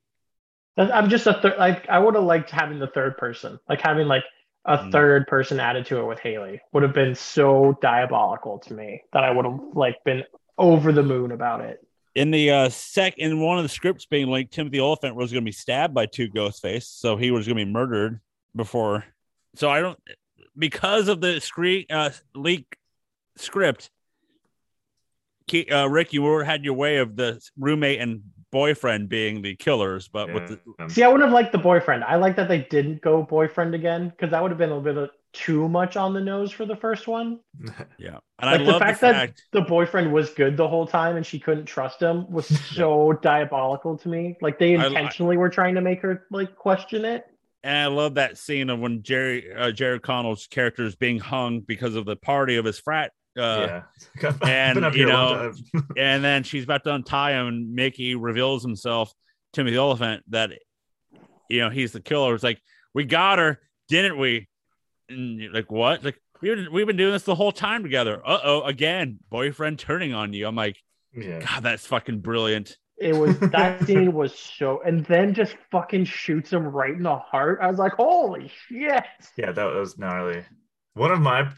I'm 0.78 1.10
just 1.10 1.28
a 1.28 1.34
third. 1.34 1.58
Like 1.58 1.88
I 1.90 2.00
would 2.00 2.16
have 2.16 2.24
liked 2.24 2.50
having 2.50 2.80
the 2.80 2.88
third 2.88 3.18
person, 3.18 3.60
like 3.70 3.82
having 3.82 4.08
like 4.08 4.24
a 4.66 4.78
Mm. 4.78 4.92
third 4.92 5.28
person 5.28 5.60
added 5.60 5.86
to 5.88 6.00
it 6.00 6.06
with 6.06 6.20
Haley 6.20 6.62
would 6.72 6.84
have 6.84 6.94
been 6.94 7.16
so 7.16 7.78
diabolical 7.82 8.60
to 8.60 8.74
me 8.74 9.02
that 9.12 9.24
I 9.24 9.30
would 9.30 9.46
have 9.46 9.60
like 9.74 9.98
been 10.06 10.24
over 10.58 10.92
the 10.92 11.04
moon 11.04 11.32
about 11.32 11.62
it. 11.62 11.80
In 12.16 12.32
the 12.32 12.50
uh 12.50 12.70
sec 12.70 13.18
in 13.18 13.40
one 13.40 13.58
of 13.58 13.64
the 13.64 13.70
scripts 13.70 14.06
being 14.06 14.28
linked, 14.28 14.54
Timothy 14.54 14.80
Olyphant 14.80 15.16
was 15.16 15.32
going 15.32 15.44
to 15.44 15.46
be 15.46 15.52
stabbed 15.52 15.94
by 15.94 16.06
two 16.06 16.30
Ghostface, 16.30 16.84
so 16.84 17.18
he 17.18 17.32
was 17.32 17.46
going 17.46 17.58
to 17.58 17.66
be 17.66 17.72
murdered 17.72 18.22
before. 18.56 19.04
So 19.56 19.70
I 19.70 19.82
don't 19.82 20.00
because 20.58 21.08
of 21.08 21.22
the 21.22 21.40
screen 21.42 21.86
uh 21.90 22.12
leak 22.34 22.78
script. 23.36 23.90
Uh, 25.72 25.90
Rick, 25.90 26.14
you 26.14 26.22
were 26.22 26.44
had 26.44 26.64
your 26.64 26.74
way 26.74 26.98
of 26.98 27.18
the 27.18 27.40
roommate 27.60 28.00
and 28.00 28.22
boyfriend 28.54 29.10
being 29.10 29.42
the 29.42 29.56
killers, 29.56 30.08
but 30.08 30.32
with 30.34 30.48
the, 30.48 30.90
See, 30.90 31.04
I 31.04 31.08
wouldn't 31.08 31.24
have 31.26 31.34
liked 31.34 31.52
the 31.52 31.58
boyfriend. 31.58 32.04
I 32.06 32.16
like 32.16 32.36
that 32.38 32.48
they 32.48 32.60
didn't 32.70 33.02
go 33.02 33.24
boyfriend 33.24 33.76
again 33.76 34.10
because 34.10 34.32
that 34.32 34.42
would 34.42 34.52
have 34.52 34.58
been 34.58 34.70
a 34.70 34.78
little 34.78 34.94
bit 34.94 35.04
of 35.04 35.10
too 35.34 35.68
much 35.68 35.98
on 35.98 36.14
the 36.14 36.22
nose 36.22 36.52
for 36.52 36.66
the 36.66 36.76
first 36.76 37.08
one. 37.08 37.40
yeah, 37.98 38.20
and 38.40 38.52
Like 38.52 38.62
I 38.62 38.64
the 38.64 38.64
love 38.64 38.80
the 38.80 38.86
fact 38.86 39.02
that 39.02 39.34
the 39.52 39.62
boyfriend 39.62 40.14
was 40.14 40.30
good 40.30 40.56
the 40.56 40.68
whole 40.68 40.86
time 40.86 41.16
and 41.16 41.26
she 41.26 41.40
couldn't 41.40 41.66
trust 41.66 42.00
him 42.02 42.32
was 42.32 42.46
so 42.76 43.14
diabolical 43.22 43.98
to 43.98 44.08
me. 44.10 44.38
Like 44.42 44.60
they 44.60 44.76
I- 44.78 44.84
I- 44.84 44.88
intentionally 44.88 45.36
were 45.38 45.50
trying 45.50 45.76
to 45.76 45.82
make 45.82 46.02
her 46.02 46.26
like 46.32 46.56
question 46.56 47.04
it. 47.04 47.26
And 47.66 47.78
I 47.78 47.88
love 47.88 48.16
that 48.16 48.38
scene 48.38 48.70
of 48.70 48.80
when 48.80 49.04
Jerry 49.04 49.52
uh, 49.54 49.72
Jerry 49.72 50.00
Connell's 50.00 50.48
character 50.48 50.86
is 50.86 50.96
being 50.96 51.18
hung 51.18 51.62
because 51.62 51.96
of 51.96 52.06
the 52.06 52.16
party 52.18 52.58
of 52.58 52.66
his 52.66 52.78
frat 52.78 53.14
Uh, 53.38 53.82
yeah. 54.22 54.34
And, 54.48 54.80
you 54.80 54.92
here 54.92 55.10
a 55.10 55.14
long 55.14 55.54
know, 55.74 55.82
and 55.98 56.24
then 56.24 56.44
she's 56.44 56.64
about 56.64 56.84
to 56.84 56.94
untie 56.94 57.32
him, 57.32 57.48
and 57.48 57.74
Mickey 57.74 58.16
reveals 58.16 58.64
himself, 58.64 59.14
Timothy 59.54 59.76
the 59.76 59.82
Elephant, 59.82 60.24
that 60.30 60.52
you 61.50 61.60
know 61.62 61.70
he's 61.70 61.92
the 61.92 62.02
killer. 62.02 62.36
It's 62.36 62.44
like 62.44 62.62
we 62.94 63.06
got 63.06 63.40
her, 63.40 63.60
didn't 63.90 64.18
we? 64.18 64.48
And 65.10 65.40
you're 65.40 65.54
like 65.54 65.72
what? 65.72 66.04
Like 66.04 66.20
we've 66.42 66.56
been, 66.56 66.72
we've 66.72 66.88
been 66.88 66.98
doing 66.98 67.14
this 67.14 67.24
the 67.24 67.36
whole 67.36 67.52
time 67.52 67.84
together. 67.84 68.22
Uh 68.26 68.40
oh, 68.44 68.62
again, 68.64 69.20
boyfriend 69.30 69.80
turning 69.80 70.14
on 70.14 70.34
you. 70.34 70.48
I'm 70.48 70.56
like, 70.56 70.78
yeah. 71.16 71.40
God, 71.40 71.64
that's 71.64 71.86
fucking 71.88 72.20
brilliant. 72.20 72.78
It 72.98 73.16
was 73.16 73.38
that 73.40 73.86
scene 73.86 74.14
was 74.14 74.38
so, 74.38 74.82
and 74.86 75.06
then 75.06 75.34
just 75.34 75.56
fucking 75.72 76.06
shoots 76.06 76.52
him 76.54 76.68
right 76.68 76.94
in 76.94 77.04
the 77.04 77.18
heart. 77.18 77.60
I 77.62 77.68
was 77.68 77.80
like, 77.80 77.94
holy 77.94 78.52
shit! 78.68 79.04
Yeah, 79.36 79.52
that 79.52 79.66
was 79.66 79.98
gnarly. 79.98 80.44
One 80.94 81.12
of 81.12 81.20
my 81.20 81.50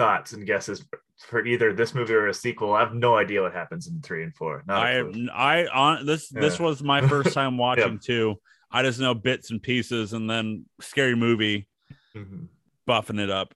thoughts 0.00 0.32
and 0.32 0.46
guesses 0.46 0.82
for 1.18 1.44
either 1.44 1.74
this 1.74 1.94
movie 1.94 2.14
or 2.14 2.28
a 2.28 2.32
sequel, 2.34 2.72
I 2.72 2.80
have 2.80 2.94
no 2.94 3.16
idea 3.16 3.42
what 3.42 3.52
happens 3.52 3.86
in 3.86 4.00
three 4.00 4.22
and 4.24 4.34
four. 4.34 4.64
Not 4.66 4.78
I. 4.86 5.00
I 5.34 5.66
on 5.66 6.06
this 6.06 6.30
this 6.30 6.58
was 6.58 6.82
my 6.82 7.06
first 7.06 7.34
time 7.34 7.58
watching 7.66 7.98
too. 7.98 8.36
I 8.72 8.82
just 8.82 8.98
know 8.98 9.12
bits 9.12 9.50
and 9.50 9.62
pieces, 9.62 10.14
and 10.14 10.28
then 10.30 10.64
scary 10.80 11.14
movie 11.14 11.68
Mhm. 12.16 12.48
buffing 12.88 13.20
it 13.20 13.30
up. 13.30 13.52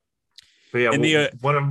But 0.70 0.78
yeah, 0.80 0.92
And 0.92 1.02
the, 1.02 1.16
uh, 1.16 1.28
one 1.40 1.56
of 1.56 1.64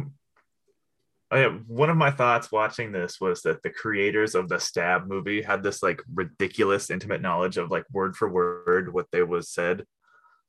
oh, 1.31 1.37
yeah, 1.37 1.49
one 1.67 1.89
of 1.91 1.97
my 1.97 2.09
thoughts 2.09 2.51
watching 2.51 2.91
this 2.91 3.21
was 3.21 3.43
that 3.43 3.61
the 3.61 3.69
creators 3.69 4.33
of 4.33 4.49
the 4.49 4.59
Stab 4.59 5.05
movie 5.07 5.43
had 5.43 5.61
this 5.61 5.83
like 5.83 6.01
ridiculous 6.13 6.89
intimate 6.89 7.21
knowledge 7.21 7.57
of 7.57 7.69
like 7.69 7.85
word 7.91 8.15
for 8.15 8.27
word 8.27 8.91
what 8.91 9.05
they 9.11 9.21
was 9.21 9.49
said 9.49 9.85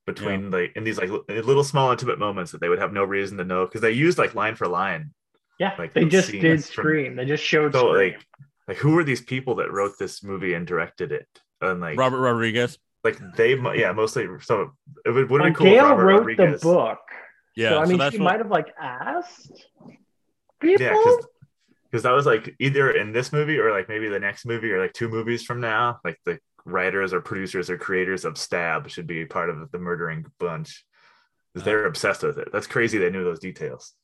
between 0.06 0.50
like 0.50 0.72
in 0.76 0.84
these 0.84 0.98
like 0.98 1.10
little 1.28 1.64
small 1.64 1.90
intimate 1.90 2.18
moments 2.18 2.52
that 2.52 2.60
they 2.60 2.68
would 2.68 2.78
have 2.78 2.92
no 2.92 3.04
reason 3.04 3.38
to 3.38 3.44
know 3.44 3.64
because 3.64 3.80
they 3.80 3.90
used 3.92 4.18
like 4.18 4.34
line 4.34 4.54
for 4.54 4.68
line. 4.68 5.12
Yeah, 5.58 5.74
Like 5.78 5.92
they 5.94 6.04
just 6.04 6.28
scenes 6.28 6.42
did 6.42 6.64
from- 6.64 6.82
Scream. 6.82 7.16
They 7.16 7.24
just 7.24 7.42
showed 7.44 7.72
So 7.72 7.92
Scream. 7.92 8.12
like 8.14 8.26
like 8.68 8.76
who 8.78 8.92
were 8.94 9.04
these 9.04 9.20
people 9.20 9.54
that 9.56 9.70
wrote 9.72 9.92
this 9.98 10.22
movie 10.22 10.54
and 10.54 10.66
directed 10.66 11.12
it? 11.12 11.26
And 11.60 11.80
like 11.80 11.96
Robert 11.98 12.18
Rodriguez. 12.20 12.78
like 13.04 13.18
they 13.36 13.54
mu- 13.54 13.72
yeah 13.74 13.92
mostly 13.92 14.26
so 14.40 14.72
it 15.06 15.10
would 15.10 15.30
would 15.30 15.40
well, 15.40 15.44
have 15.44 15.46
been 15.46 15.54
cool 15.54 15.66
if 15.68 15.72
Gail 15.74 15.88
Robert 15.90 16.04
wrote 16.04 16.18
Rodriguez 16.18 16.60
the 16.60 16.66
book. 16.66 16.98
Yeah, 17.56 17.70
so 17.70 17.78
I 17.80 17.84
mean, 17.86 17.98
that's 17.98 18.14
she 18.14 18.20
what- 18.20 18.24
might 18.32 18.40
have 18.40 18.50
like 18.50 18.74
asked 18.80 19.64
people. 20.60 20.84
Yeah, 20.86 20.96
because 21.90 22.02
that 22.02 22.10
was 22.12 22.26
like 22.26 22.54
either 22.58 22.90
in 22.90 23.12
this 23.12 23.32
movie 23.32 23.58
or 23.58 23.70
like 23.70 23.88
maybe 23.88 24.08
the 24.08 24.18
next 24.18 24.44
movie 24.46 24.72
or 24.72 24.80
like 24.80 24.92
two 24.92 25.08
movies 25.08 25.44
from 25.44 25.60
now, 25.60 26.00
like 26.04 26.18
the 26.24 26.38
writers 26.64 27.12
or 27.12 27.20
producers 27.20 27.68
or 27.70 27.76
creators 27.78 28.24
of 28.24 28.38
Stab 28.38 28.88
should 28.88 29.06
be 29.06 29.24
part 29.24 29.50
of 29.50 29.70
the 29.70 29.78
murdering 29.78 30.24
bunch. 30.38 30.84
'Cause 31.54 31.64
They're 31.64 31.86
obsessed 31.86 32.22
with 32.22 32.38
it. 32.38 32.48
That's 32.52 32.66
crazy. 32.66 32.98
They 32.98 33.10
knew 33.10 33.22
those 33.22 33.38
details. 33.38 33.94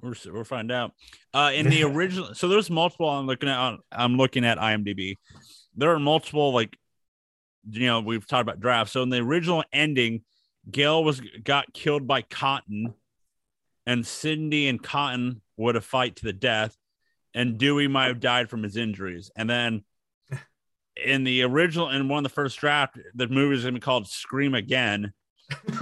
We're 0.00 0.14
we'll 0.26 0.44
find 0.44 0.72
out. 0.72 0.92
Uh, 1.32 1.52
in 1.54 1.68
the 1.68 1.82
original, 1.92 2.34
so 2.34 2.48
there's 2.48 2.70
multiple. 2.70 3.08
I'm 3.08 3.26
looking 3.26 3.48
at. 3.48 3.78
I'm 3.92 4.16
looking 4.16 4.44
at 4.44 4.58
IMDb. 4.58 5.16
There 5.76 5.92
are 5.92 6.00
multiple 6.00 6.52
like, 6.52 6.76
you 7.70 7.86
know, 7.86 8.00
we've 8.00 8.26
talked 8.26 8.42
about 8.42 8.60
drafts. 8.60 8.92
So 8.92 9.02
in 9.02 9.10
the 9.10 9.18
original 9.18 9.62
ending, 9.72 10.24
Gale 10.70 11.04
was 11.04 11.20
got 11.44 11.72
killed 11.72 12.06
by 12.08 12.22
Cotton, 12.22 12.94
and 13.86 14.04
Cindy 14.06 14.66
and 14.66 14.82
Cotton 14.82 15.42
would 15.56 15.74
have 15.76 15.84
fight 15.84 16.16
to 16.16 16.24
the 16.24 16.32
death, 16.32 16.76
and 17.34 17.56
Dewey 17.58 17.86
might 17.86 18.06
have 18.06 18.18
died 18.20 18.50
from 18.50 18.62
his 18.64 18.76
injuries. 18.76 19.30
And 19.36 19.48
then 19.48 19.84
in 20.96 21.24
the 21.24 21.42
original, 21.42 21.90
in 21.90 22.08
one 22.08 22.24
of 22.24 22.30
the 22.30 22.34
first 22.34 22.58
draft, 22.58 22.98
the 23.14 23.28
movie 23.28 23.50
was 23.50 23.62
going 23.62 23.74
to 23.74 23.80
be 23.80 23.84
called 23.84 24.08
Scream 24.08 24.54
Again 24.54 25.12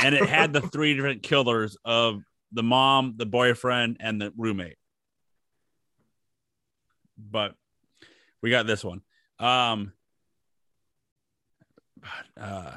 and 0.00 0.14
it 0.14 0.28
had 0.28 0.52
the 0.52 0.60
three 0.60 0.94
different 0.94 1.22
killers 1.22 1.76
of 1.84 2.22
the 2.52 2.62
mom, 2.62 3.14
the 3.16 3.26
boyfriend, 3.26 3.98
and 4.00 4.20
the 4.20 4.32
roommate. 4.36 4.76
But 7.18 7.54
we 8.42 8.50
got 8.50 8.66
this 8.66 8.84
one. 8.84 9.00
Um, 9.38 9.92
but, 12.00 12.42
uh, 12.42 12.70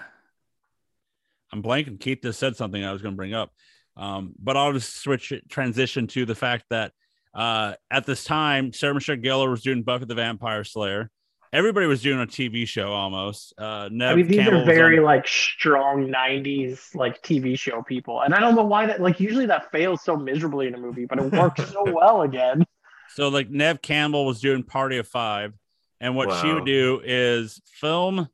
I'm 1.52 1.64
blanking. 1.64 2.00
Keith 2.00 2.20
just 2.24 2.40
said 2.40 2.56
something 2.56 2.84
I 2.84 2.94
was 2.94 3.02
going 3.02 3.14
to 3.14 3.18
bring 3.18 3.34
up. 3.34 3.52
Um, 3.98 4.34
but 4.40 4.56
I'll 4.56 4.72
just 4.72 4.96
switch 5.02 5.32
it, 5.32 5.50
transition 5.50 6.08
to 6.08 6.26
the 6.26 6.36
fact 6.36 6.66
that 6.70 6.94
uh, 7.34 7.74
at 7.92 8.06
this 8.06 8.24
time, 8.24 8.72
Sarah 8.72 8.94
Michelle 8.94 9.18
Gellar 9.18 9.50
was 9.50 9.62
doing 9.62 9.84
Buffy 9.84 10.06
the 10.06 10.16
Vampire 10.16 10.64
Slayer. 10.64 11.12
Everybody 11.52 11.88
was 11.88 12.04
doing 12.04 12.20
a 12.20 12.28
TV 12.28 12.68
show 12.68 12.92
almost. 12.92 13.54
Uh, 13.58 13.90
Neve 13.92 14.10
I 14.10 14.16
mean, 14.16 14.28
these 14.28 14.38
Campbell 14.38 14.54
are 14.54 14.60
was 14.60 14.70
on- 14.70 14.76
very 14.76 15.00
like 15.00 15.28
strong 15.28 16.08
'90s 16.08 16.94
like 16.94 17.24
TV 17.24 17.58
show 17.58 17.82
people, 17.82 18.22
and 18.22 18.36
I 18.36 18.40
don't 18.40 18.56
know 18.56 18.64
why 18.64 18.86
that. 18.86 19.02
Like, 19.02 19.20
usually 19.20 19.48
that 19.48 19.72
fails 19.72 20.04
so 20.04 20.16
miserably 20.16 20.68
in 20.68 20.76
a 20.76 20.78
movie, 20.78 21.06
but 21.06 21.18
it 21.18 21.32
works 21.32 21.72
so 21.72 21.84
well 21.92 22.22
again. 22.22 22.66
So 23.10 23.30
like 23.30 23.50
Neve 23.50 23.82
Campbell 23.82 24.26
was 24.28 24.40
doing 24.40 24.62
Party 24.62 24.98
of 24.98 25.08
Five, 25.08 25.54
and 26.00 26.16
what 26.16 26.40
she 26.40 26.54
would 26.54 26.66
do 26.66 27.02
is 27.04 27.60
film 27.66 28.30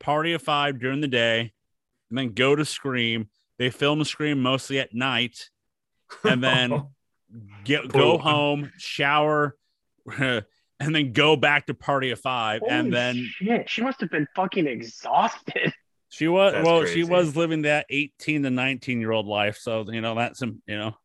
Party 0.00 0.32
of 0.32 0.40
Five 0.40 0.80
during 0.80 1.02
the 1.02 1.08
day, 1.08 1.52
and 2.08 2.18
then 2.18 2.32
go 2.32 2.56
to 2.56 2.64
Scream. 2.64 3.28
They 3.58 3.68
film 3.68 4.02
Scream 4.04 4.40
mostly 4.40 4.78
at 4.78 4.94
night, 4.94 5.50
and 6.24 6.42
then 6.42 6.86
get 7.64 7.88
go 7.88 8.16
home, 8.16 8.72
shower, 8.78 9.56
and 10.80 10.94
then 10.94 11.12
go 11.12 11.36
back 11.36 11.66
to 11.66 11.74
Party 11.74 12.10
of 12.10 12.20
Five, 12.20 12.62
and 12.68 12.92
then 12.92 13.16
shit, 13.16 13.68
she 13.70 13.82
must 13.82 14.00
have 14.00 14.10
been 14.10 14.26
fucking 14.34 14.66
exhausted. 14.66 15.72
she 16.08 16.28
was 16.28 16.52
That's 16.52 16.66
well, 16.66 16.84
she 16.86 17.04
was 17.04 17.36
living 17.36 17.62
that 17.62 17.86
eighteen 17.90 18.42
to 18.42 18.50
nineteen 18.50 19.00
year 19.00 19.12
old 19.12 19.26
life. 19.26 19.56
So 19.58 19.84
you 19.90 20.00
know 20.00 20.14
that's 20.14 20.38
some 20.38 20.62
you 20.66 20.76
know 20.76 20.96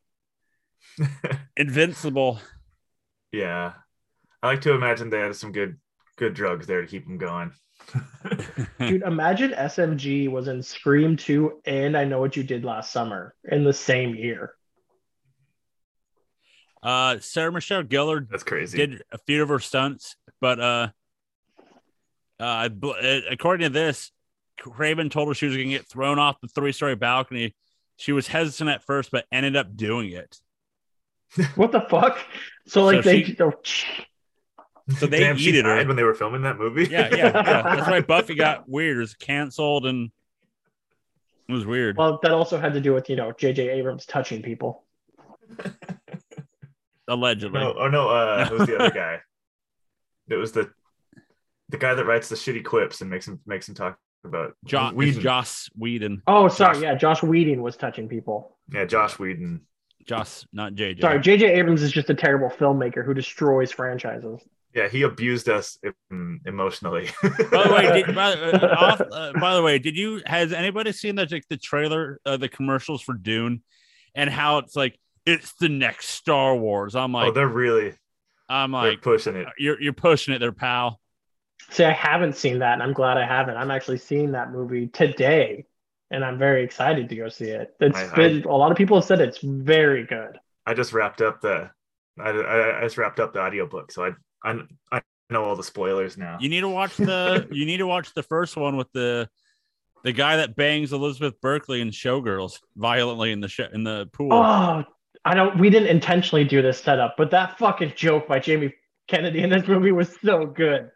invincible. 1.57 2.39
yeah, 3.31 3.73
I 4.41 4.47
like 4.47 4.61
to 4.61 4.73
imagine 4.73 5.09
they 5.09 5.19
had 5.19 5.35
some 5.35 5.51
good 5.51 5.77
good 6.17 6.33
drugs 6.33 6.67
there 6.67 6.81
to 6.81 6.87
keep 6.87 7.05
them 7.05 7.17
going. 7.17 7.51
Dude, 8.79 9.01
imagine 9.01 9.51
SMG 9.51 10.29
was 10.29 10.47
in 10.47 10.61
Scream 10.61 11.17
2 11.17 11.61
and 11.65 11.97
I 11.97 12.03
Know 12.03 12.19
What 12.19 12.35
You 12.35 12.43
Did 12.43 12.63
Last 12.63 12.91
Summer 12.91 13.33
in 13.45 13.63
the 13.63 13.73
same 13.73 14.13
year. 14.13 14.53
Uh, 16.81 17.17
Sarah 17.19 17.51
Michelle 17.51 17.83
Gellar 17.83 18.27
That's 18.29 18.43
crazy. 18.43 18.77
did 18.77 19.03
a 19.11 19.17
few 19.17 19.43
of 19.43 19.49
her 19.49 19.59
stunts, 19.59 20.15
but 20.39 20.59
uh, 20.59 20.87
uh, 22.39 22.43
I 22.43 22.65
uh, 22.67 23.19
according 23.29 23.65
to 23.65 23.69
this, 23.69 24.11
Craven 24.57 25.09
told 25.09 25.27
her 25.27 25.33
she 25.33 25.45
was 25.47 25.55
going 25.55 25.67
to 25.69 25.73
get 25.75 25.87
thrown 25.87 26.19
off 26.19 26.39
the 26.41 26.47
three-story 26.47 26.95
balcony. 26.95 27.53
She 27.97 28.13
was 28.13 28.27
hesitant 28.27 28.69
at 28.69 28.83
first, 28.83 29.11
but 29.11 29.25
ended 29.31 29.55
up 29.57 29.75
doing 29.75 30.11
it. 30.11 30.37
What 31.55 31.71
the 31.73 31.81
fuck? 31.81 32.17
So 32.65 32.85
like 32.85 33.03
So 33.03 33.09
they 33.09 33.23
she- 33.23 33.37
oh, 33.39 33.51
So 34.97 35.05
they 35.05 35.19
Damn, 35.19 35.37
she 35.37 35.51
yeeted 35.51 35.65
her. 35.65 35.85
when 35.85 35.95
they 35.97 36.03
were 36.03 36.15
filming 36.15 36.41
that 36.43 36.57
movie. 36.57 36.87
Yeah, 36.89 37.09
yeah, 37.11 37.15
yeah. 37.17 37.61
That's 37.75 37.89
why 37.89 38.01
Buffy 38.01 38.35
got 38.35 38.67
weird. 38.69 38.97
It 38.97 39.01
was 39.01 39.13
canceled, 39.15 39.85
and 39.85 40.11
it 41.49 41.51
was 41.53 41.65
weird. 41.65 41.97
well, 41.97 42.19
that 42.23 42.31
also 42.31 42.57
had 42.57 42.73
to 42.73 42.79
do 42.81 42.93
with 42.93 43.09
you 43.09 43.15
know 43.17 43.31
J.J. 43.33 43.69
Abrams 43.69 44.05
touching 44.05 44.41
people. 44.41 44.83
Allegedly. 47.09 47.59
no, 47.59 47.71
or 47.71 47.89
no, 47.89 48.09
uh, 48.09 48.47
it 48.51 48.57
was 48.57 48.67
the 48.67 48.77
other 48.77 48.91
guy. 48.91 49.19
It 50.29 50.35
was 50.35 50.51
the 50.51 50.71
the 51.69 51.77
guy 51.77 51.93
that 51.93 52.05
writes 52.05 52.29
the 52.29 52.35
shitty 52.35 52.63
quips 52.63 53.01
and 53.01 53.09
makes 53.09 53.27
him 53.27 53.39
makes 53.45 53.67
him 53.67 53.75
talk 53.75 53.97
about 54.23 54.53
Jo- 54.65 54.91
Whedon. 54.93 55.15
it's 55.15 55.23
Joss 55.23 55.69
Whedon. 55.77 56.21
Oh, 56.27 56.47
sorry, 56.47 56.75
Josh- 56.75 56.83
yeah, 56.83 56.95
Josh 56.95 57.23
Whedon 57.23 57.61
was 57.61 57.75
touching 57.77 58.07
people. 58.07 58.57
Yeah, 58.71 58.85
Josh 58.85 59.19
Whedon. 59.19 59.61
Joss, 60.05 60.45
not 60.51 60.73
JJ. 60.73 61.01
Sorry, 61.01 61.19
J.J. 61.19 61.53
Abrams 61.53 61.83
is 61.83 61.91
just 61.91 62.09
a 62.09 62.15
terrible 62.15 62.49
filmmaker 62.49 63.05
who 63.05 63.13
destroys 63.13 63.71
franchises. 63.71 64.41
Yeah, 64.73 64.87
he 64.87 65.01
abused 65.03 65.49
us 65.49 65.77
emotionally. 66.45 67.09
by 67.21 67.63
the 67.67 67.73
way, 67.73 68.03
did, 68.03 68.15
by, 68.15 68.33
uh, 68.33 68.75
off, 68.75 69.01
uh, 69.01 69.33
by 69.39 69.55
the 69.55 69.61
way, 69.61 69.77
did 69.79 69.95
you 69.95 70.21
has 70.25 70.53
anybody 70.53 70.91
seen 70.91 71.15
the 71.15 71.27
like 71.29 71.45
the 71.49 71.57
trailer, 71.57 72.19
uh, 72.25 72.37
the 72.37 72.49
commercials 72.49 73.01
for 73.01 73.13
Dune, 73.13 73.61
and 74.15 74.29
how 74.29 74.59
it's 74.59 74.75
like 74.75 74.99
it's 75.25 75.53
the 75.53 75.69
next 75.69 76.09
Star 76.09 76.55
Wars? 76.55 76.95
I'm 76.95 77.15
oh, 77.15 77.19
like, 77.19 77.27
oh, 77.29 77.31
they're 77.31 77.47
really 77.47 77.93
I'm 78.49 78.71
they're 78.71 78.81
like, 78.91 79.01
pushing 79.01 79.35
it. 79.35 79.47
you're 79.57 79.81
you're 79.81 79.93
pushing 79.93 80.33
it 80.33 80.39
there, 80.39 80.51
pal. 80.51 80.99
See, 81.71 81.83
I 81.83 81.91
haven't 81.91 82.35
seen 82.35 82.59
that, 82.59 82.73
and 82.73 82.83
I'm 82.83 82.93
glad 82.93 83.17
I 83.17 83.25
haven't. 83.25 83.57
I'm 83.57 83.69
actually 83.69 83.99
seeing 83.99 84.31
that 84.31 84.51
movie 84.51 84.87
today, 84.87 85.65
and 86.09 86.25
I'm 86.25 86.39
very 86.39 86.63
excited 86.63 87.09
to 87.09 87.15
go 87.15 87.29
see 87.29 87.49
it. 87.49 87.75
It's 87.79 87.97
I- 87.97 88.11
I- 88.11 88.15
been 88.15 88.43
a 88.43 88.55
lot 88.55 88.71
of 88.71 88.77
people 88.77 88.97
have 88.97 89.05
said 89.05 89.21
it's 89.21 89.39
very 89.43 90.05
good. 90.05 90.39
I 90.65 90.73
just 90.73 90.93
wrapped 90.93 91.21
up 91.21 91.41
the 91.41 91.69
I, 92.19 92.29
I, 92.31 92.79
I 92.79 92.83
just 92.83 92.97
wrapped 92.97 93.19
up 93.19 93.33
the 93.33 93.41
audiobook, 93.41 93.91
so 93.91 94.05
I 94.05 94.11
I 94.43 94.59
I 94.91 95.01
know 95.29 95.43
all 95.43 95.55
the 95.55 95.63
spoilers 95.63 96.17
now. 96.17 96.37
You 96.39 96.49
need 96.49 96.61
to 96.61 96.69
watch 96.69 96.97
the 96.97 97.47
you 97.51 97.65
need 97.65 97.77
to 97.77 97.87
watch 97.87 98.13
the 98.13 98.23
first 98.23 98.57
one 98.57 98.77
with 98.77 98.91
the 98.93 99.29
the 100.03 100.11
guy 100.11 100.37
that 100.37 100.55
bangs 100.55 100.93
Elizabeth 100.93 101.39
Berkley 101.41 101.81
in 101.81 101.89
Showgirls 101.89 102.59
violently 102.75 103.31
in 103.31 103.41
the 103.41 103.47
sh- 103.47 103.59
in 103.73 103.83
the 103.83 104.09
pool. 104.13 104.33
Oh, 104.33 104.83
I 105.29 105.35
don't. 105.35 105.59
We 105.59 105.69
didn't 105.69 105.89
intentionally 105.89 106.43
do 106.43 106.59
this 106.63 106.81
setup, 106.81 107.13
but 107.15 107.29
that 107.29 107.59
fucking 107.59 107.93
joke 107.95 108.27
by 108.27 108.39
Jamie 108.39 108.73
Kennedy 109.07 109.43
in 109.43 109.51
this 109.51 109.67
movie 109.67 109.91
was 109.91 110.17
so 110.23 110.47
good. 110.47 110.89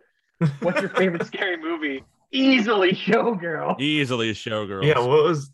What's 0.61 0.81
your 0.81 0.89
favorite 0.89 1.27
scary 1.27 1.57
movie? 1.57 2.03
Easily 2.31 2.93
Showgirl. 2.93 3.79
Easily 3.79 4.31
Showgirls. 4.33 4.85
yeah, 4.85 4.97
what 4.97 5.23
was 5.23 5.51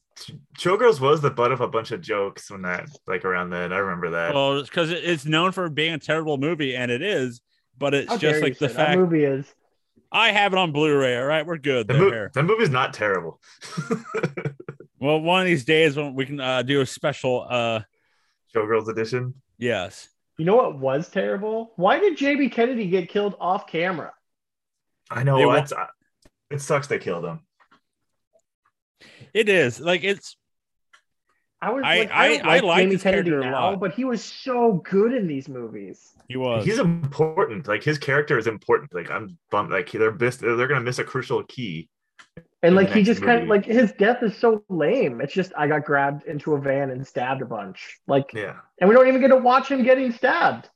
Showgirls 0.58 1.02
was 1.02 1.20
the 1.20 1.30
butt 1.30 1.52
of 1.52 1.60
a 1.60 1.68
bunch 1.68 1.92
of 1.92 2.00
jokes 2.00 2.50
when 2.50 2.62
that 2.62 2.88
like 3.06 3.26
around 3.26 3.50
then. 3.50 3.74
I 3.74 3.80
remember 3.80 4.12
that. 4.12 4.34
Well, 4.34 4.62
because 4.64 4.92
it's 4.92 5.26
known 5.26 5.52
for 5.52 5.68
being 5.68 5.94
a 5.94 6.00
terrible 6.00 6.38
movie, 6.38 6.74
and 6.74 6.90
it 6.90 7.02
is, 7.02 7.42
but 7.78 7.94
it's 7.94 8.10
How 8.10 8.18
just 8.18 8.42
like 8.42 8.58
the 8.60 8.70
say 8.70 8.76
that 8.76 8.98
movie 8.98 9.26
is. 9.26 9.46
I 10.10 10.32
have 10.32 10.54
it 10.54 10.58
on 10.58 10.72
Blu-ray. 10.72 11.18
All 11.18 11.26
right, 11.26 11.46
we're 11.46 11.58
good 11.58 11.90
that, 11.90 11.98
mo- 11.98 12.10
there. 12.10 12.32
that 12.34 12.44
movie's 12.44 12.70
not 12.70 12.94
terrible. 12.94 13.42
Well, 15.02 15.22
one 15.22 15.40
of 15.40 15.48
these 15.48 15.64
days 15.64 15.96
when 15.96 16.14
we 16.14 16.26
can 16.26 16.42
uh, 16.42 16.62
do 16.62 16.82
a 16.82 16.86
special. 16.86 17.48
uh 17.50 17.82
Showgirls 18.56 18.88
edition. 18.90 19.34
Yes, 19.58 20.10
You 20.38 20.46
know 20.46 20.56
what 20.56 20.80
was 20.80 21.10
terrible? 21.10 21.72
Why 21.76 22.00
did 22.00 22.18
JB 22.18 22.52
Kennedy 22.52 22.88
get 22.88 23.10
killed 23.10 23.36
off 23.40 23.68
camera? 23.68 24.14
I 25.12 25.24
know 25.24 25.38
They 25.38 25.46
wa- 25.46 25.54
what. 25.60 25.72
It 26.50 26.62
sucks 26.62 26.88
they 26.88 26.98
killed 27.00 27.26
him. 27.26 27.40
it 29.34 29.50
is. 29.50 29.80
Like 29.80 30.04
it's 30.04 30.36
I 31.62 31.72
was 31.72 31.84
I- 31.86 32.00
like, 32.00 32.12
I, 32.12 32.16
I- 32.16 32.38
I 32.38 32.54
like 32.60 32.64
like 32.64 32.84
Jamie 32.84 32.98
Kennedy 32.98 33.30
character 33.32 33.48
a 33.48 33.52
now, 33.52 33.72
lot. 33.72 33.80
but 33.80 33.94
he 33.94 34.06
was 34.06 34.24
so 34.24 34.82
good 34.90 35.14
in 35.14 35.28
these 35.28 35.50
movies. 35.50 36.14
he 36.28 36.38
was. 36.38 36.64
He's 36.66 36.80
important. 36.80 37.68
Like 37.68 37.84
his 37.84 37.98
character 37.98 38.38
is 38.38 38.48
important. 38.48 38.94
Like 38.94 39.12
I'm 39.12 39.38
bummed. 39.52 39.72
Like 39.72 39.92
they're 39.92 40.14
miss, 40.14 40.38
they're 40.38 40.68
gonna 40.68 40.80
miss 40.82 41.00
a 41.00 41.04
crucial 41.04 41.44
key. 41.44 41.90
And 42.62 42.76
like 42.76 42.90
he 42.90 42.96
next 42.96 43.08
just 43.08 43.22
kind 43.24 43.42
of 43.44 43.48
like 43.48 43.64
his 43.66 43.94
death 43.94 44.22
is 44.22 44.36
so 44.38 44.64
lame. 44.68 45.22
It's 45.22 45.34
just 45.34 45.54
I 45.58 45.68
got 45.68 45.86
grabbed 45.86 46.26
into 46.26 46.56
a 46.56 46.60
van 46.60 46.90
and 46.90 47.08
stabbed 47.08 47.42
a 47.42 47.46
bunch. 47.46 48.00
Like, 48.08 48.32
Yeah. 48.34 48.56
and 48.80 48.90
we 48.90 48.96
don't 48.96 49.08
even 49.08 49.22
get 49.22 49.30
to 49.30 49.38
watch 49.38 49.70
him 49.72 49.84
getting 49.84 50.12
stabbed. 50.12 50.70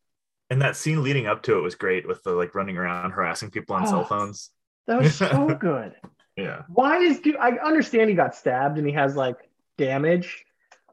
And 0.49 0.61
that 0.61 0.77
scene 0.77 1.03
leading 1.03 1.27
up 1.27 1.43
to 1.43 1.57
it 1.57 1.61
was 1.61 1.75
great 1.75 2.07
with 2.07 2.23
the 2.23 2.31
like 2.31 2.55
running 2.55 2.77
around 2.77 3.11
harassing 3.11 3.51
people 3.51 3.75
on 3.75 3.83
Oh. 3.83 3.89
cell 3.89 4.05
phones. 4.05 4.49
That 4.87 5.01
was 5.01 5.13
so 5.15 5.47
good. 5.59 5.93
Yeah. 6.37 6.61
Why 6.69 6.97
is 6.99 7.19
do 7.19 7.35
I 7.37 7.57
understand 7.61 8.09
he 8.09 8.15
got 8.15 8.33
stabbed 8.33 8.77
and 8.77 8.87
he 8.87 8.93
has 8.93 9.15
like 9.17 9.35
damage, 9.77 10.45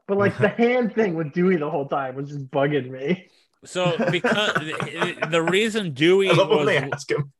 but 0.07 0.17
like 0.17 0.37
the 0.37 0.47
hand 0.63 0.93
thing 0.93 1.15
with 1.15 1.31
Dewey 1.31 1.55
the 1.55 1.69
whole 1.69 1.87
time 1.87 2.15
was 2.15 2.29
just 2.29 2.51
bugging 2.51 2.89
me. 2.91 3.29
So 3.63 3.95
because 4.11 4.53
the, 4.55 5.27
the 5.29 5.41
reason 5.41 5.93
Dewey 5.93 6.29
I 6.29 6.33
love 6.33 6.49
when 6.49 6.57
was 6.59 6.67
they 6.67 6.77
ask 6.79 7.09
him. 7.09 7.31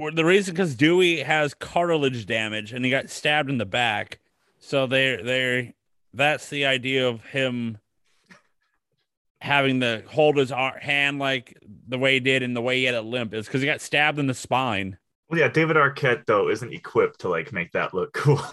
Well, 0.00 0.12
the 0.14 0.24
reason 0.24 0.54
because 0.54 0.74
Dewey 0.74 1.22
has 1.22 1.52
cartilage 1.54 2.26
damage 2.26 2.72
and 2.72 2.84
he 2.84 2.90
got 2.90 3.10
stabbed 3.10 3.50
in 3.50 3.58
the 3.58 3.66
back. 3.66 4.18
So 4.58 4.86
they're 4.86 5.22
they're 5.22 5.72
that's 6.14 6.48
the 6.48 6.66
idea 6.66 7.08
of 7.08 7.22
him 7.24 7.78
having 9.40 9.80
to 9.80 10.02
hold 10.06 10.36
his 10.36 10.52
ar- 10.52 10.78
hand 10.78 11.18
like 11.18 11.56
the 11.88 11.98
way 11.98 12.14
he 12.14 12.20
did 12.20 12.42
and 12.42 12.56
the 12.56 12.60
way 12.60 12.78
he 12.78 12.84
had 12.84 12.94
it 12.94 13.02
limp 13.02 13.34
is 13.34 13.46
because 13.46 13.60
he 13.60 13.66
got 13.66 13.80
stabbed 13.80 14.18
in 14.18 14.26
the 14.26 14.34
spine. 14.34 14.98
Well, 15.28 15.38
yeah, 15.38 15.48
David 15.48 15.76
Arquette 15.76 16.26
though 16.26 16.48
isn't 16.48 16.72
equipped 16.72 17.20
to 17.20 17.28
like 17.28 17.52
make 17.52 17.72
that 17.72 17.94
look 17.94 18.12
cool. 18.12 18.40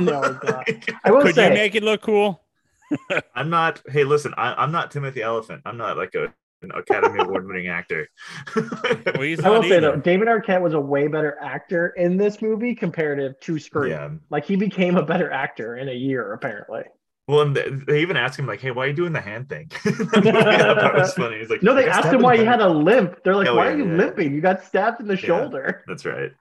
No. 0.00 0.20
I 1.04 1.12
will 1.12 1.22
Could 1.22 1.36
say 1.36 1.46
you 1.48 1.54
make 1.54 1.76
it 1.76 1.84
look 1.84 2.02
cool? 2.02 2.42
I'm 3.36 3.50
not. 3.50 3.80
Hey, 3.88 4.02
listen, 4.02 4.34
I, 4.36 4.52
I'm 4.54 4.72
not 4.72 4.90
Timothy 4.90 5.22
Olyphant. 5.22 5.62
I'm 5.64 5.76
not 5.76 5.96
like 5.96 6.16
a 6.16 6.24
an 6.24 6.32
Academy 6.74 7.20
Award 7.20 7.46
winning 7.46 7.68
actor. 7.68 8.08
Well, 8.56 9.22
he's 9.22 9.40
I 9.40 9.48
will 9.48 9.56
not 9.62 9.68
say 9.68 9.76
either. 9.78 9.92
though, 9.92 9.96
David 9.96 10.28
Arquette 10.28 10.60
was 10.60 10.74
a 10.74 10.80
way 10.80 11.06
better 11.08 11.36
actor 11.40 11.88
in 11.96 12.16
this 12.16 12.40
movie 12.42 12.74
comparative 12.74 13.38
to 13.40 13.58
Scream. 13.58 13.90
yeah. 13.90 14.08
Like 14.30 14.44
he 14.44 14.56
became 14.56 14.96
a 14.96 15.02
better 15.04 15.30
actor 15.30 15.76
in 15.76 15.88
a 15.88 15.92
year, 15.94 16.32
apparently. 16.32 16.82
Well, 17.28 17.42
and 17.42 17.56
they, 17.56 17.70
they 17.70 18.00
even 18.02 18.16
asked 18.16 18.38
him 18.38 18.46
like, 18.46 18.60
"Hey, 18.60 18.70
why 18.72 18.84
are 18.84 18.88
you 18.88 18.92
doing 18.92 19.12
the 19.12 19.20
hand 19.20 19.48
thing?" 19.48 19.70
that 19.84 20.92
was 20.94 21.12
funny. 21.14 21.38
He's 21.38 21.50
like, 21.50 21.62
No, 21.62 21.74
they 21.74 21.88
asked 21.88 22.12
him 22.12 22.22
why 22.22 22.36
he 22.36 22.44
had 22.44 22.60
a 22.60 22.68
limp. 22.68 23.22
They're 23.24 23.36
like, 23.36 23.48
Oh, 23.48 23.54
"Why 23.56 23.66
yeah, 23.66 23.72
are 23.72 23.76
you 23.78 23.86
yeah. 23.90 23.96
limping? 23.96 24.34
You 24.34 24.40
got 24.40 24.64
stabbed 24.64 25.00
in 25.00 25.06
the 25.06 25.14
Yeah. 25.14 25.20
shoulder." 25.20 25.84
That's 25.86 26.04
right. 26.04 26.32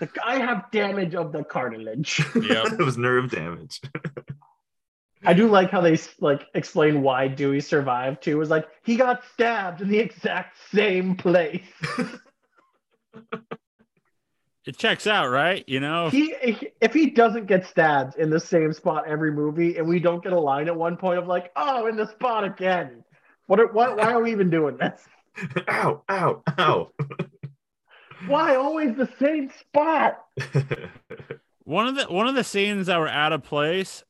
Like, 0.00 0.16
I 0.24 0.36
have 0.38 0.70
damage 0.72 1.14
of 1.14 1.32
the 1.32 1.42
cartilage. 1.44 2.20
Yeah, 2.34 2.64
it 2.66 2.78
was 2.78 2.98
nerve 2.98 3.30
damage. 3.30 3.80
I 5.26 5.34
do 5.34 5.48
like 5.48 5.70
how 5.70 5.80
they 5.80 5.98
like 6.20 6.46
explain 6.54 7.02
why 7.02 7.28
Dewey 7.28 7.60
survived 7.60 8.22
too. 8.22 8.30
It 8.32 8.38
was 8.38 8.50
like 8.50 8.68
he 8.84 8.96
got 8.96 9.22
stabbed 9.34 9.82
in 9.82 9.88
the 9.88 9.98
exact 9.98 10.56
same 10.72 11.16
place. 11.16 11.66
It 14.66 14.76
checks 14.76 15.06
out, 15.06 15.28
right? 15.28 15.62
You 15.68 15.78
know, 15.78 16.10
He 16.10 16.34
if 16.80 16.92
he 16.92 17.10
doesn't 17.10 17.46
get 17.46 17.66
stabbed 17.66 18.16
in 18.16 18.30
the 18.30 18.40
same 18.40 18.72
spot 18.72 19.04
every 19.06 19.30
movie, 19.30 19.76
and 19.76 19.86
we 19.86 20.00
don't 20.00 20.24
get 20.24 20.32
a 20.32 20.40
line 20.40 20.66
at 20.66 20.74
one 20.74 20.96
point 20.96 21.20
of 21.20 21.28
like, 21.28 21.52
"Oh, 21.54 21.86
in 21.86 21.94
the 21.94 22.08
spot 22.08 22.42
again." 22.42 23.04
What? 23.46 23.60
Are, 23.60 23.68
what? 23.68 23.96
Why 23.96 24.12
are 24.12 24.20
we 24.20 24.32
even 24.32 24.50
doing 24.50 24.76
this? 24.76 25.00
ow! 25.68 26.02
Ow! 26.08 26.42
Ow! 26.58 26.90
Why 28.26 28.56
always 28.56 28.96
the 28.96 29.08
same 29.20 29.52
spot? 29.60 30.24
one 31.62 31.86
of 31.86 31.94
the 31.94 32.06
one 32.12 32.26
of 32.26 32.34
the 32.34 32.42
scenes 32.42 32.88
that 32.88 32.98
were 32.98 33.08
out 33.08 33.32
of 33.32 33.44
place 33.44 34.02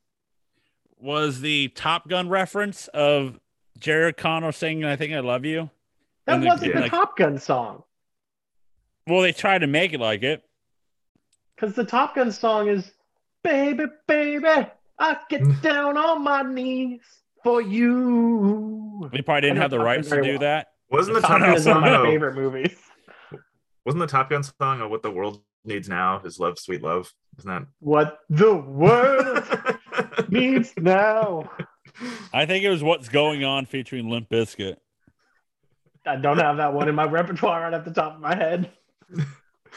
was 0.99 1.41
the 1.41 1.69
Top 1.69 2.07
Gun 2.07 2.29
reference 2.29 2.87
of 2.89 3.39
Jerry 3.79 4.05
O'Connell 4.09 4.51
singing 4.51 4.85
"I 4.85 4.95
Think 4.95 5.13
I 5.13 5.19
Love 5.19 5.45
You." 5.45 5.69
That 6.25 6.41
the- 6.41 6.47
wasn't 6.47 6.73
the 6.73 6.81
like- 6.81 6.91
Top 6.91 7.17
Gun 7.17 7.37
song. 7.37 7.83
Well, 9.07 9.21
they 9.21 9.31
tried 9.31 9.59
to 9.59 9.67
make 9.67 9.93
it 9.93 9.99
like 10.01 10.23
it. 10.23 10.43
Because 11.55 11.75
the 11.75 11.85
Top 11.85 12.15
Gun 12.15 12.31
song 12.31 12.67
is 12.67 12.91
Baby, 13.43 13.85
baby, 14.07 14.45
I 14.99 15.17
get 15.29 15.41
hmm. 15.41 15.53
down 15.61 15.95
on 15.95 16.21
my 16.23 16.41
knees 16.41 16.99
for 17.43 17.61
you. 17.61 19.09
They 19.13 19.21
probably 19.21 19.41
didn't 19.41 19.57
have 19.57 19.71
the 19.71 19.77
know 19.77 19.83
Top 19.83 19.85
rights 19.85 20.09
to 20.09 20.21
do 20.21 20.29
well. 20.31 20.39
that. 20.39 20.67
Wasn't 20.89 21.15
the 21.15 21.21
Top 21.21 21.29
Top 21.29 21.39
Top 21.39 21.47
Gun 21.47 21.49
Gun 21.51 21.57
is 21.57 21.65
one 21.65 21.75
song? 21.75 21.83
of 21.83 21.91
my 21.91 21.97
though- 21.97 22.03
favorite 22.05 22.35
movies. 22.35 22.75
Wasn't 23.85 24.01
the 24.01 24.07
Top 24.07 24.29
Gun 24.29 24.43
song 24.43 24.81
of 24.81 24.89
"What 24.89 25.01
the 25.03 25.11
World 25.11 25.43
Needs 25.63 25.87
Now" 25.87 26.21
is 26.25 26.39
"Love, 26.39 26.59
Sweet 26.59 26.81
Love"? 26.81 27.09
Isn't 27.39 27.49
that 27.49 27.67
What 27.79 28.19
the 28.29 28.55
world 28.55 29.37
that? 30.29 30.31
needs 30.39 30.73
now. 30.77 31.49
I 32.33 32.45
think 32.45 32.63
it 32.63 32.69
was 32.69 32.83
"What's 32.83 33.09
Going 33.09 33.43
On" 33.43 33.65
featuring 33.65 34.09
Limp 34.09 34.29
Bizkit. 34.29 34.77
I 36.05 36.15
don't 36.15 36.37
have 36.37 36.57
that 36.57 36.73
one 36.73 36.87
in 36.87 36.95
my 36.95 37.03
repertoire 37.05 37.61
right 37.61 37.73
off 37.73 37.83
the 37.85 37.91
top 37.91 38.15
of 38.15 38.21
my 38.21 38.35
head. 38.35 38.71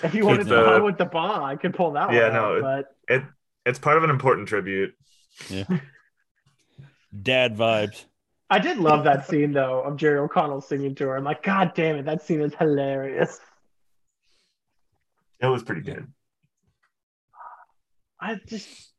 If 0.02 0.14
you 0.14 0.24
wanted 0.24 0.46
to 0.46 0.60
Uh, 0.60 0.78
go 0.78 0.84
with 0.84 0.96
the 0.98 1.04
bomb, 1.06 1.42
I 1.42 1.56
could 1.56 1.74
pull 1.74 1.92
that 1.92 2.12
yeah, 2.12 2.28
one 2.28 2.36
out. 2.36 2.54
no, 2.56 2.62
But 2.62 2.96
it 3.08 3.22
it's 3.66 3.78
part 3.78 3.96
of 3.96 4.04
an 4.04 4.10
important 4.10 4.48
tribute. 4.48 4.94
Yeah. 5.48 5.64
Dad 7.22 7.56
vibes. 7.56 8.04
I 8.48 8.58
did 8.60 8.78
love 8.78 9.04
that 9.04 9.26
scene 9.28 9.52
though 9.52 9.80
of 9.82 9.96
Jerry 9.96 10.18
O'Connell 10.18 10.60
singing 10.60 10.94
to 10.96 11.06
her. 11.08 11.16
I'm 11.16 11.24
like, 11.24 11.42
God 11.42 11.72
damn 11.74 11.96
it, 11.96 12.04
that 12.04 12.22
scene 12.22 12.40
is 12.40 12.54
hilarious. 12.54 13.40
It 15.40 15.46
was 15.46 15.62
pretty 15.62 15.80
good. 15.82 16.06
I 18.20 18.36
just 18.46 18.89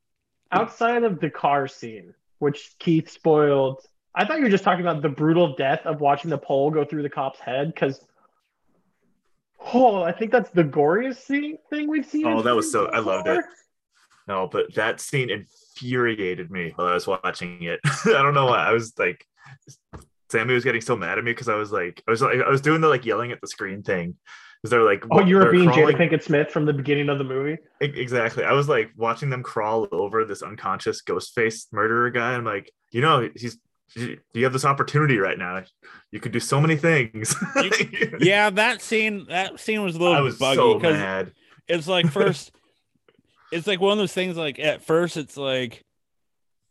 outside 0.51 1.03
of 1.03 1.19
the 1.19 1.29
car 1.29 1.67
scene, 1.67 2.13
which 2.39 2.71
Keith 2.79 3.09
spoiled. 3.09 3.81
I 4.13 4.25
thought 4.25 4.37
you 4.37 4.43
were 4.43 4.49
just 4.49 4.63
talking 4.63 4.81
about 4.85 5.01
the 5.01 5.09
brutal 5.09 5.55
death 5.55 5.85
of 5.85 6.01
watching 6.01 6.29
the 6.29 6.37
pole 6.37 6.69
go 6.71 6.83
through 6.83 7.03
the 7.03 7.09
cop's 7.09 7.39
head 7.39 7.73
because. 7.73 8.05
Oh, 9.73 10.01
I 10.01 10.11
think 10.11 10.31
that's 10.31 10.49
the 10.49 10.63
goriest 10.63 11.17
scene 11.17 11.57
thing 11.69 11.87
we've 11.87 12.05
seen. 12.05 12.25
Oh, 12.25 12.41
that 12.41 12.55
was 12.55 12.71
so- 12.71 12.87
I 12.87 12.99
loved 12.99 13.27
it. 13.27 13.45
No, 14.27 14.47
but 14.47 14.73
that 14.75 14.99
scene 14.99 15.29
infuriated 15.29 16.49
me 16.51 16.73
while 16.75 16.87
I 16.87 16.93
was 16.93 17.07
watching 17.07 17.61
it. 17.63 17.79
I 18.05 18.21
don't 18.23 18.33
know 18.33 18.47
why. 18.47 18.65
I 18.67 18.71
was 18.71 18.97
like, 18.97 19.25
Sammy 20.31 20.53
was 20.53 20.63
getting 20.63 20.81
so 20.81 20.95
mad 20.95 21.17
at 21.17 21.23
me 21.23 21.31
because 21.31 21.49
I 21.49 21.55
was 21.55 21.71
like, 21.71 22.01
I 22.07 22.11
was 22.11 22.21
like, 22.21 22.39
I 22.39 22.49
was 22.49 22.61
doing 22.61 22.81
the 22.81 22.87
like 22.87 23.05
yelling 23.05 23.31
at 23.31 23.41
the 23.41 23.47
screen 23.47 23.83
thing. 23.83 24.15
Because 24.61 24.71
they're 24.71 24.83
like, 24.83 25.03
Oh, 25.09 25.21
you 25.21 25.35
were 25.37 25.43
they're 25.43 25.51
being 25.51 25.69
Jada 25.69 25.73
crawling- 25.73 25.97
Pinkett 25.97 26.23
Smith 26.23 26.51
from 26.51 26.65
the 26.65 26.73
beginning 26.73 27.09
of 27.09 27.17
the 27.17 27.23
movie. 27.23 27.57
Exactly. 27.79 28.43
I 28.43 28.53
was 28.53 28.69
like 28.69 28.91
watching 28.95 29.29
them 29.29 29.41
crawl 29.41 29.87
over 29.91 30.23
this 30.23 30.43
unconscious 30.43 31.01
ghost 31.01 31.33
face 31.33 31.67
murderer 31.71 32.11
guy. 32.11 32.33
I'm 32.33 32.45
like, 32.45 32.71
you 32.91 33.01
know, 33.01 33.27
he's 33.35 33.57
you 33.95 34.43
have 34.43 34.53
this 34.53 34.63
opportunity 34.63 35.17
right 35.17 35.37
now. 35.37 35.63
You 36.11 36.19
could 36.21 36.31
do 36.31 36.39
so 36.39 36.61
many 36.61 36.77
things. 36.77 37.35
Yeah, 38.19 38.49
that 38.51 38.81
scene. 38.81 39.25
That 39.29 39.59
scene 39.59 39.81
was 39.83 39.95
a 39.95 39.99
little 39.99 40.13
I 40.15 40.21
was 40.21 40.37
buggy 40.37 40.55
so 40.57 40.75
because 40.75 40.97
mad. 40.97 41.31
it's 41.67 41.87
like 41.87 42.09
first, 42.09 42.51
it's 43.51 43.65
like 43.67 43.81
one 43.81 43.93
of 43.93 43.97
those 43.97 44.13
things. 44.13 44.37
Like 44.37 44.59
at 44.59 44.83
first, 44.83 45.17
it's 45.17 45.35
like, 45.37 45.83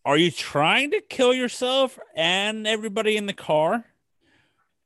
are 0.04 0.16
you 0.16 0.30
trying 0.30 0.92
to 0.92 1.00
kill 1.02 1.34
yourself 1.34 1.98
and 2.16 2.66
everybody 2.66 3.16
in 3.16 3.26
the 3.26 3.32
car? 3.34 3.84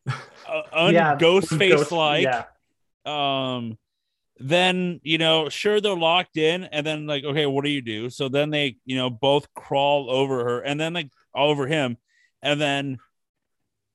Uh, 0.46 0.90
yeah, 0.92 1.16
ghost 1.16 1.48
face 1.48 1.90
like. 1.90 2.24
Yeah, 2.24 2.44
um 3.06 3.76
then 4.38 5.00
you 5.04 5.18
know 5.18 5.48
sure 5.48 5.80
they're 5.80 5.94
locked 5.94 6.36
in 6.36 6.64
and 6.64 6.84
then 6.86 7.06
like 7.06 7.22
okay 7.24 7.46
what 7.46 7.64
do 7.64 7.70
you 7.70 7.82
do 7.82 8.10
so 8.10 8.28
then 8.28 8.50
they 8.50 8.76
you 8.84 8.96
know 8.96 9.08
both 9.10 9.46
crawl 9.54 10.10
over 10.10 10.44
her 10.44 10.60
and 10.60 10.80
then 10.80 10.92
like 10.92 11.08
all 11.34 11.50
over 11.50 11.66
him 11.66 11.96
and 12.42 12.60
then 12.60 12.98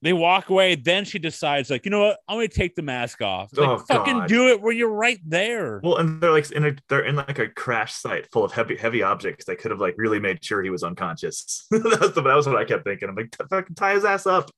they 0.01 0.13
walk 0.13 0.49
away 0.49 0.75
then 0.75 1.03
she 1.03 1.19
decides 1.19 1.69
like 1.69 1.83
you 1.83 1.91
know 1.91 1.99
what 1.99 2.19
i'm 2.29 2.37
gonna 2.37 2.47
take 2.47 2.73
the 2.75 2.81
mask 2.81 3.21
off 3.21 3.49
It's 3.51 3.59
like 3.59 3.67
Oh, 3.69 3.77
fucking 3.79 4.19
God. 4.19 4.29
do 4.29 4.47
it 4.47 4.61
when 4.61 4.77
you're 4.77 4.87
right 4.93 5.19
there 5.25 5.81
Well, 5.83 5.97
and 5.97 6.21
they're 6.21 6.31
like 6.31 6.49
in 6.51 6.65
a 6.65 6.71
they're 6.87 7.03
in 7.03 7.17
like 7.17 7.37
a 7.39 7.49
crash 7.49 7.93
site 7.95 8.31
full 8.31 8.45
of 8.45 8.53
heavy 8.53 8.77
heavy 8.77 9.03
objects. 9.03 9.43
They 9.43 9.57
could 9.57 9.71
have 9.71 9.81
like 9.81 9.95
really 9.97 10.19
made 10.21 10.41
sure 10.43 10.63
he 10.63 10.69
was 10.69 10.83
unconscious. 10.83 11.65
that, 11.71 11.99
was 11.99 12.13
the, 12.13 12.21
that 12.21 12.35
was 12.35 12.47
what 12.47 12.55
I 12.55 12.63
kept 12.63 12.85
thinking. 12.85 13.09
I'm 13.09 13.15
like, 13.15 13.35
fucking 13.49 13.75
tie 13.75 13.93
his 13.95 14.05
ass 14.05 14.25
up. 14.25 14.49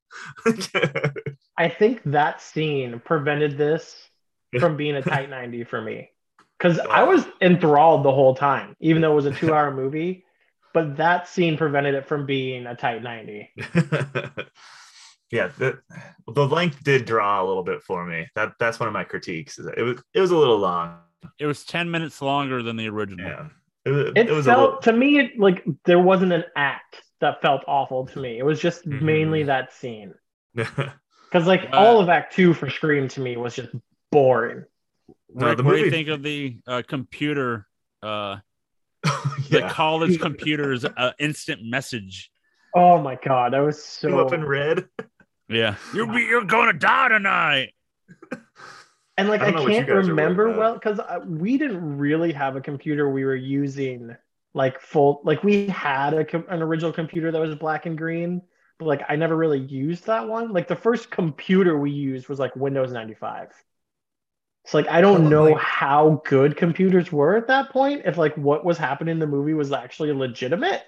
I 1.57 1.69
think 1.69 2.01
that 2.05 2.41
scene 2.41 3.01
prevented 3.03 3.57
this 3.57 3.95
from 4.59 4.77
being 4.81 4.95
a 4.95 5.01
tight 5.01 5.29
90 5.29 5.63
for 5.65 5.81
me. 5.81 6.09
Because 6.57 6.77
I 6.79 7.03
was 7.03 7.25
enthralled 7.41 8.03
the 8.03 8.11
whole 8.11 8.35
time, 8.35 8.75
even 8.79 9.01
though 9.01 9.11
it 9.13 9.15
was 9.15 9.25
a 9.25 9.31
two 9.33 9.53
hour 9.53 9.71
movie. 9.73 10.25
but 10.73 10.97
that 10.97 11.27
scene 11.27 11.57
prevented 11.57 11.95
it 11.95 12.07
from 12.07 12.25
being 12.25 12.67
a 12.67 12.75
tight 12.75 13.01
90. 13.01 13.49
yeah, 15.31 15.49
the, 15.57 15.79
the 16.27 16.47
length 16.47 16.83
did 16.83 17.05
draw 17.05 17.41
a 17.43 17.45
little 17.45 17.63
bit 17.63 17.81
for 17.81 18.05
me. 18.05 18.27
That 18.35 18.53
that's 18.59 18.79
one 18.79 18.87
of 18.87 18.93
my 18.93 19.03
critiques. 19.03 19.57
Is 19.57 19.65
that 19.65 19.77
it 19.77 19.83
was 19.83 20.01
it 20.13 20.21
was 20.21 20.31
a 20.31 20.37
little 20.37 20.57
long. 20.59 20.97
It 21.39 21.45
was 21.45 21.63
10 21.65 21.89
minutes 21.89 22.21
longer 22.21 22.61
than 22.63 22.75
the 22.77 22.89
original. 22.89 23.25
Yeah, 23.27 23.47
it, 23.85 23.89
was- 23.89 24.11
It, 24.15 24.29
it 24.29 24.31
was 24.31 24.45
felt 24.45 24.59
a 24.59 24.63
little. 24.65 24.81
to 24.81 24.93
me 24.93 25.19
it, 25.19 25.39
like 25.39 25.63
there 25.85 25.99
wasn't 25.99 26.33
an 26.33 26.43
act 26.55 27.01
that 27.21 27.41
felt 27.41 27.63
awful 27.67 28.05
to 28.07 28.19
me. 28.19 28.37
It 28.39 28.43
was 28.45 28.59
just 28.59 28.87
Mhm. 28.87 29.01
mainly 29.01 29.43
that 29.43 29.73
scene. 29.73 30.13
Because 30.55 31.47
like 31.47 31.69
Uh, 31.71 31.77
all 31.77 32.01
of 32.01 32.09
Act 32.09 32.33
Two 32.35 32.53
for 32.53 32.69
Scream 32.69 33.07
to 33.07 33.21
me 33.21 33.37
was 33.37 33.55
just 33.55 33.69
boring. 34.11 34.65
Rick, 35.33 35.57
the 35.57 35.63
what 35.63 35.75
do 35.75 35.79
you 35.79 35.91
think 35.91 36.09
of 36.09 36.23
the 36.23 36.57
uh, 36.67 36.81
computer, 36.87 37.67
uh, 38.03 38.37
the 39.49 39.67
college 39.69 40.19
computer's 40.21 40.85
uh, 40.85 41.11
instant 41.19 41.61
message? 41.63 42.31
Oh 42.75 43.01
my 43.01 43.15
god, 43.15 43.53
that 43.53 43.59
was 43.59 43.77
Blew 44.01 44.11
so. 44.11 44.19
up 44.19 44.33
in 44.33 44.45
red. 44.45 44.87
Yeah, 45.49 45.75
you're 45.93 46.17
you're 46.17 46.45
gonna 46.45 46.71
die 46.71 47.09
tonight. 47.09 47.73
And 49.17 49.27
like 49.27 49.41
I 49.41 49.47
I, 49.47 49.51
don't 49.51 49.55
know 49.55 49.63
what 49.63 49.71
you 49.73 49.77
can't 49.79 49.87
guys 49.87 49.91
are 49.91 49.95
worried 49.97 50.09
remember 50.09 50.57
well 50.57 50.75
because 50.75 51.01
we 51.27 51.57
didn't 51.57 51.97
really 51.97 52.31
have 52.31 52.55
a 52.55 52.61
computer 52.61 53.09
we 53.09 53.25
were 53.25 53.35
using 53.35 54.15
like 54.53 54.79
full 54.79 55.21
like 55.23 55.43
we 55.43 55.67
had 55.67 56.13
a 56.13 56.25
com- 56.25 56.45
an 56.49 56.61
original 56.61 56.93
computer 56.93 57.31
that 57.31 57.39
was 57.39 57.53
black 57.55 57.85
and 57.85 57.97
green, 57.97 58.41
but 58.79 58.85
like 58.85 59.01
I 59.09 59.15
never 59.15 59.35
really 59.35 59.59
used 59.59 60.05
that 60.05 60.27
one. 60.27 60.53
Like 60.53 60.69
the 60.69 60.75
first 60.75 61.11
computer 61.11 61.77
we 61.77 61.91
used 61.91 62.29
was 62.29 62.39
like 62.39 62.55
Windows 62.55 62.91
95. 62.91 63.49
So 64.67 64.77
like 64.77 64.87
I 64.87 65.01
don't 65.01 65.25
Oh, 65.25 65.29
know 65.29 65.43
like- 65.45 65.57
how 65.57 66.21
good 66.25 66.55
computers 66.55 67.11
were 67.11 67.35
at 67.35 67.47
that 67.47 67.71
point. 67.71 68.03
If 68.05 68.17
like 68.17 68.35
what 68.37 68.63
was 68.63 68.77
happening 68.77 69.13
in 69.13 69.19
the 69.19 69.27
movie 69.27 69.53
was 69.53 69.71
actually 69.71 70.11
legitimate. 70.13 70.83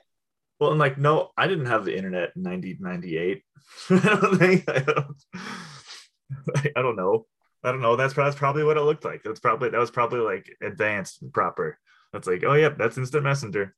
Well, 0.60 0.70
and 0.72 0.80
like, 0.80 0.98
no, 0.98 1.32
I 1.36 1.48
didn't 1.48 1.66
have 1.66 1.84
the 1.84 1.98
internet 1.98 2.32
in 2.36 2.44
90, 2.44 2.78
98. 2.80 3.44
I 3.90 3.96
don't 4.00 4.38
think. 4.38 4.70
I 4.70 4.80
don't, 4.80 5.08
I 6.78 6.82
don't 6.82 6.96
know. 6.96 7.26
I 7.64 7.72
don't 7.72 7.82
know. 7.82 7.96
That's, 7.96 8.14
that's 8.14 8.36
probably 8.36 8.64
what 8.64 8.78
it 8.78 8.82
looked 8.82 9.04
like. 9.06 9.24
That's 9.24 9.40
probably 9.40 9.70
that 9.70 9.80
was 9.80 9.92
probably 9.92 10.20
like 10.20 10.46
advanced 10.62 11.22
and 11.22 11.34
proper. 11.34 11.80
That's 12.14 12.28
like, 12.28 12.44
oh 12.46 12.54
yeah, 12.54 12.70
that's 12.70 12.98
instant 12.98 13.24
messenger. 13.24 13.76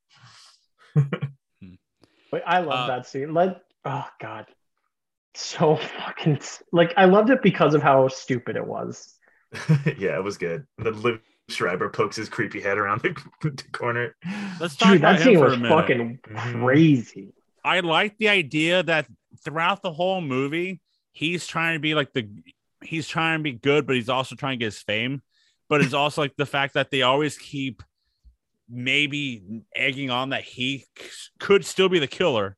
But 2.32 2.44
I 2.46 2.60
love 2.60 2.90
Uh, 2.90 2.96
that 2.96 3.08
scene. 3.08 3.34
Like, 3.34 3.56
oh 3.86 4.06
god, 4.20 4.48
so 5.36 5.78
fucking 5.78 6.40
like 6.74 6.94
I 6.98 7.06
loved 7.06 7.30
it 7.30 7.42
because 7.42 7.76
of 7.76 7.82
how 7.84 8.08
stupid 8.10 8.56
it 8.58 8.66
was. 8.66 9.14
yeah, 9.98 10.16
it 10.18 10.24
was 10.24 10.38
good. 10.38 10.66
The 10.78 10.92
then 10.92 10.94
Liev 11.02 11.22
Schreiber 11.50 11.90
pokes 11.90 12.16
his 12.16 12.30
creepy 12.30 12.62
head 12.62 12.78
around 12.78 13.02
the, 13.02 13.16
the 13.42 13.64
corner. 13.72 14.16
Let's 14.60 14.76
talk 14.76 14.90
Dude, 14.90 14.98
about 15.02 15.18
that 15.20 15.24
scene 15.24 15.38
for 15.38 15.46
was 15.46 15.54
a 15.54 15.68
fucking 15.70 16.20
Mhm. 16.24 16.62
crazy. 16.64 17.34
I 17.64 17.80
like 17.80 18.18
the 18.18 18.30
idea 18.30 18.84
that 18.84 19.08
throughout 19.44 19.82
the 19.82 19.92
whole 19.92 20.22
movie, 20.22 20.82
he's 21.14 21.48
trying 21.48 21.76
to 21.76 21.80
be 21.80 21.96
like 21.96 22.14
the 22.14 22.30
he's 22.84 23.08
trying 23.08 23.40
to 23.40 23.44
be 23.44 23.54
good, 23.54 23.88
but 23.88 23.96
he's 23.96 24.10
also 24.10 24.36
trying 24.36 24.60
to 24.60 24.64
get 24.64 24.66
his 24.74 24.80
fame. 24.80 25.22
But 25.68 25.82
it's 25.82 25.94
also 25.94 26.22
like 26.22 26.36
the 26.36 26.46
fact 26.46 26.76
that 26.76 26.92
they 26.92 27.02
always 27.02 27.38
keep 27.38 27.82
maybe 28.70 29.64
egging 29.76 30.10
on 30.10 30.30
that 30.30 30.44
he 30.44 30.86
c- 30.98 31.10
could 31.40 31.66
still 31.66 31.90
be 31.90 32.00
the 32.00 32.08
killer. 32.08 32.56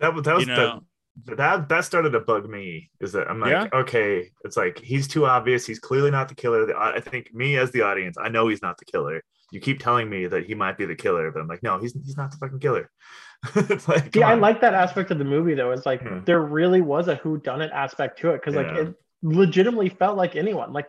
That 0.00 0.14
was 0.14 0.24
that 0.24 0.34
was 0.36 0.46
You 0.46 0.54
know, 0.54 0.80
the, 0.80 0.84
that 1.26 1.68
that 1.68 1.84
started 1.84 2.10
to 2.10 2.20
bug 2.20 2.48
me. 2.48 2.90
Is 3.00 3.12
that 3.12 3.28
I'm 3.28 3.40
like, 3.40 3.50
Yeah? 3.50 3.68
okay, 3.72 4.30
it's 4.44 4.56
like 4.56 4.78
he's 4.78 5.08
too 5.08 5.26
obvious. 5.26 5.66
He's 5.66 5.78
clearly 5.78 6.10
not 6.10 6.28
the 6.28 6.34
killer. 6.34 6.66
The, 6.66 6.76
I 6.78 7.00
think 7.00 7.34
me 7.34 7.56
as 7.56 7.70
the 7.70 7.82
audience, 7.82 8.16
I 8.20 8.28
know 8.28 8.48
he's 8.48 8.62
not 8.62 8.78
the 8.78 8.84
killer. 8.84 9.22
You 9.50 9.60
keep 9.60 9.80
telling 9.80 10.08
me 10.10 10.26
that 10.26 10.44
he 10.46 10.54
might 10.54 10.76
be 10.76 10.84
the 10.84 10.94
killer, 10.94 11.30
but 11.30 11.40
I'm 11.40 11.48
like, 11.48 11.62
no, 11.62 11.78
he's 11.78 11.92
he's 11.92 12.16
not 12.16 12.30
the 12.30 12.36
fucking 12.36 12.60
killer. 12.60 12.90
it's 13.56 13.88
like, 13.88 14.12
come 14.12 14.20
Yeah, 14.20 14.28
I 14.28 14.34
like 14.34 14.60
that 14.60 14.74
aspect 14.74 15.10
of 15.10 15.18
the 15.18 15.24
movie 15.24 15.54
though. 15.54 15.70
It's 15.70 15.86
like 15.86 16.02
Yeah. 16.02 16.20
there 16.24 16.40
really 16.42 16.80
was 16.80 17.08
a 17.08 17.16
who 17.16 17.38
done 17.38 17.62
it 17.62 17.70
aspect 17.72 18.18
to 18.20 18.30
it 18.30 18.40
because 18.40 18.54
like 18.54 18.66
Yeah. 18.66 18.82
it 18.82 18.94
legitimately 19.22 19.88
felt 19.90 20.16
like 20.16 20.36
anyone. 20.36 20.72
Like 20.72 20.88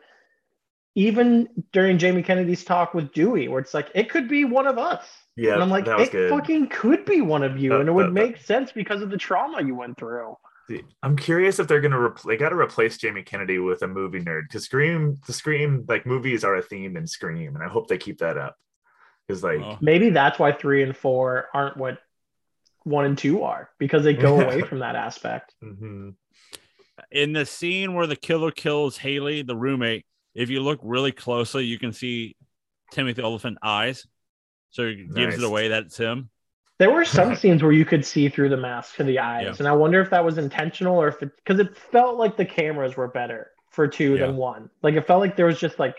even 0.95 1.47
during 1.71 1.97
Jamie 1.97 2.23
Kennedy's 2.23 2.63
talk 2.63 2.93
with 2.93 3.13
Dewey, 3.13 3.47
where 3.47 3.61
it's 3.61 3.73
like 3.73 3.89
it 3.95 4.09
could 4.09 4.27
be 4.27 4.43
one 4.45 4.67
of 4.67 4.77
us. 4.77 5.05
Yeah, 5.39 5.53
and 5.53 5.63
I'm 5.63 5.69
like, 5.69 5.85
that 5.85 5.97
was 5.97 6.07
it 6.09 6.11
good. 6.11 6.29
fucking 6.31 6.67
could 6.67 7.05
be 7.05 7.21
one 7.21 7.43
of 7.43 7.57
you, 7.57 7.69
That- 7.69 7.79
and 7.81 7.89
it 7.89 7.91
would 7.93 8.07
that- 8.07 8.11
make 8.13 8.37
sense 8.37 8.71
because 8.71 9.01
of 9.01 9.09
the 9.09 9.17
trauma 9.17 9.61
you 9.63 9.75
went 9.75 9.97
through. 9.97 10.35
I'm 11.01 11.15
curious 11.15 11.57
if 11.59 11.67
they're 11.67 11.81
gonna 11.81 11.97
repl- 11.97 12.27
they 12.27 12.37
got 12.37 12.49
to 12.49 12.55
replace 12.55 12.97
Jamie 12.99 13.23
Kennedy 13.23 13.57
with 13.57 13.81
a 13.81 13.87
movie 13.87 14.19
nerd 14.19 14.43
because 14.43 14.65
Scream, 14.65 15.17
the 15.25 15.33
Scream 15.33 15.83
like 15.87 16.05
movies 16.05 16.43
are 16.43 16.55
a 16.57 16.61
theme 16.61 16.95
in 16.95 17.07
Scream, 17.07 17.55
and 17.55 17.63
I 17.63 17.67
hope 17.67 17.87
they 17.87 17.97
keep 17.97 18.19
that 18.19 18.37
up. 18.37 18.55
Because 19.27 19.43
like, 19.43 19.59
Oh. 19.61 19.77
Maybe 19.81 20.11
that's 20.11 20.37
why 20.37 20.51
three 20.51 20.83
and 20.83 20.95
four 20.95 21.47
aren't 21.55 21.77
what 21.77 21.97
one 22.83 23.05
and 23.05 23.17
two 23.17 23.41
are 23.43 23.71
because 23.79 24.03
they 24.03 24.13
go 24.13 24.37
Yeah. 24.39 24.45
away 24.45 24.61
from 24.69 24.79
that 24.79 24.95
aspect. 24.95 25.55
mhm. 25.63 26.13
in 27.11 27.33
the 27.33 27.45
scene 27.45 27.93
where 27.95 28.05
the 28.07 28.15
killer 28.15 28.51
kills 28.51 28.97
Haley, 28.97 29.41
the 29.41 29.55
roommate, 29.55 30.05
if 30.35 30.49
you 30.51 30.59
look 30.59 30.79
really 30.83 31.11
closely, 31.13 31.65
you 31.65 31.79
can 31.79 31.93
see 31.93 32.35
Timothy 32.91 33.21
Olyphant 33.23 33.57
eyes. 33.63 34.05
So 34.71 34.83
it 34.83 35.13
gives 35.15 35.37
it 35.37 35.43
away 35.43 35.69
that 35.69 35.83
it's 35.87 35.97
him. 35.97 36.29
There 36.77 36.91
were 36.91 37.05
some 37.05 37.35
scenes 37.41 37.61
where 37.63 37.71
you 37.71 37.85
could 37.85 38.05
see 38.05 38.29
through 38.29 38.49
the 38.49 38.57
mask 38.57 38.95
to 38.97 39.03
the 39.03 39.19
eyes, 39.19 39.45
Yeah. 39.45 39.55
and 39.59 39.67
I 39.67 39.73
wonder 39.73 39.99
if 40.01 40.09
that 40.11 40.23
was 40.23 40.37
intentional 40.37 40.97
or 40.97 41.07
if 41.09 41.21
it 41.21 41.31
because 41.35 41.59
it 41.59 41.75
felt 41.77 42.17
like 42.17 42.37
the 42.37 42.45
cameras 42.45 42.95
were 42.95 43.07
better 43.07 43.51
for 43.71 43.87
two 43.87 44.15
Yeah. 44.15 44.27
than 44.27 44.37
one. 44.37 44.69
Like 44.81 44.95
it 44.95 45.05
felt 45.07 45.19
like 45.21 45.35
there 45.35 45.45
was 45.47 45.59
just 45.59 45.79
like, 45.79 45.95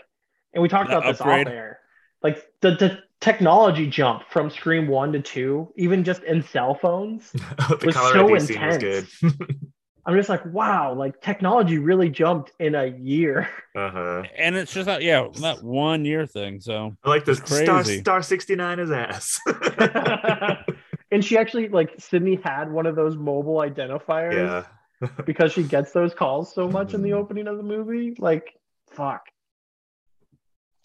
and 0.53 0.61
we 0.61 0.69
talked 0.69 0.89
The 0.89 0.97
about 0.97 1.07
this 1.11 1.21
upgrade. 1.21 1.47
off 1.47 1.53
air, 1.53 1.79
like 2.23 2.45
the 2.61 2.71
the 2.71 2.99
technology 3.19 3.87
jump 3.87 4.23
from 4.29 4.49
Scream 4.49 4.87
one 4.87 5.11
to 5.13 5.21
two, 5.21 5.71
even 5.75 6.03
just 6.03 6.23
in 6.23 6.41
cell 6.41 6.73
phones. 6.75 7.31
the 7.31 7.79
Was 7.83 7.95
caller 7.95 8.13
so 8.13 8.35
ID 8.35 8.39
scene 8.39 8.65
was 8.65 8.77
good. 8.77 9.07
intense. 9.21 9.21
I'm 10.05 10.15
just 10.17 10.29
like, 10.29 10.43
wow, 10.47 10.93
like 10.93 11.21
technology 11.21 11.77
really 11.77 12.09
jumped 12.09 12.51
in 12.59 12.73
a 12.75 12.85
year. 12.87 13.47
uh 13.75 13.89
huh. 13.91 14.23
And 14.35 14.55
it's 14.55 14.73
just 14.73 14.87
that, 14.87 15.03
yeah, 15.03 15.27
that 15.41 15.61
one 15.63 16.05
year 16.05 16.25
thing. 16.25 16.59
So 16.59 16.95
I 17.03 17.09
like 17.09 17.25
this 17.25 17.39
It's 17.39 17.55
star 17.55 17.83
crazy. 17.83 17.99
star 17.99 18.21
69 18.21 18.79
is 18.79 18.91
ass. 18.91 19.39
and 21.11 21.23
she 21.23 21.37
actually 21.37 21.69
like 21.69 21.93
Sidney 21.99 22.39
had 22.43 22.71
one 22.71 22.85
of 22.85 22.95
those 22.95 23.15
mobile 23.15 23.57
identifiers 23.57 24.65
yeah. 25.01 25.07
because 25.25 25.51
she 25.53 25.63
gets 25.63 25.91
those 25.91 26.13
calls 26.13 26.53
so 26.53 26.67
much 26.67 26.93
in 26.93 27.01
the 27.03 27.11
Mhm. 27.11 27.17
opening 27.17 27.47
of 27.47 27.57
the 27.57 27.63
movie. 27.63 28.15
Like, 28.17 28.53
fuck. 28.91 29.21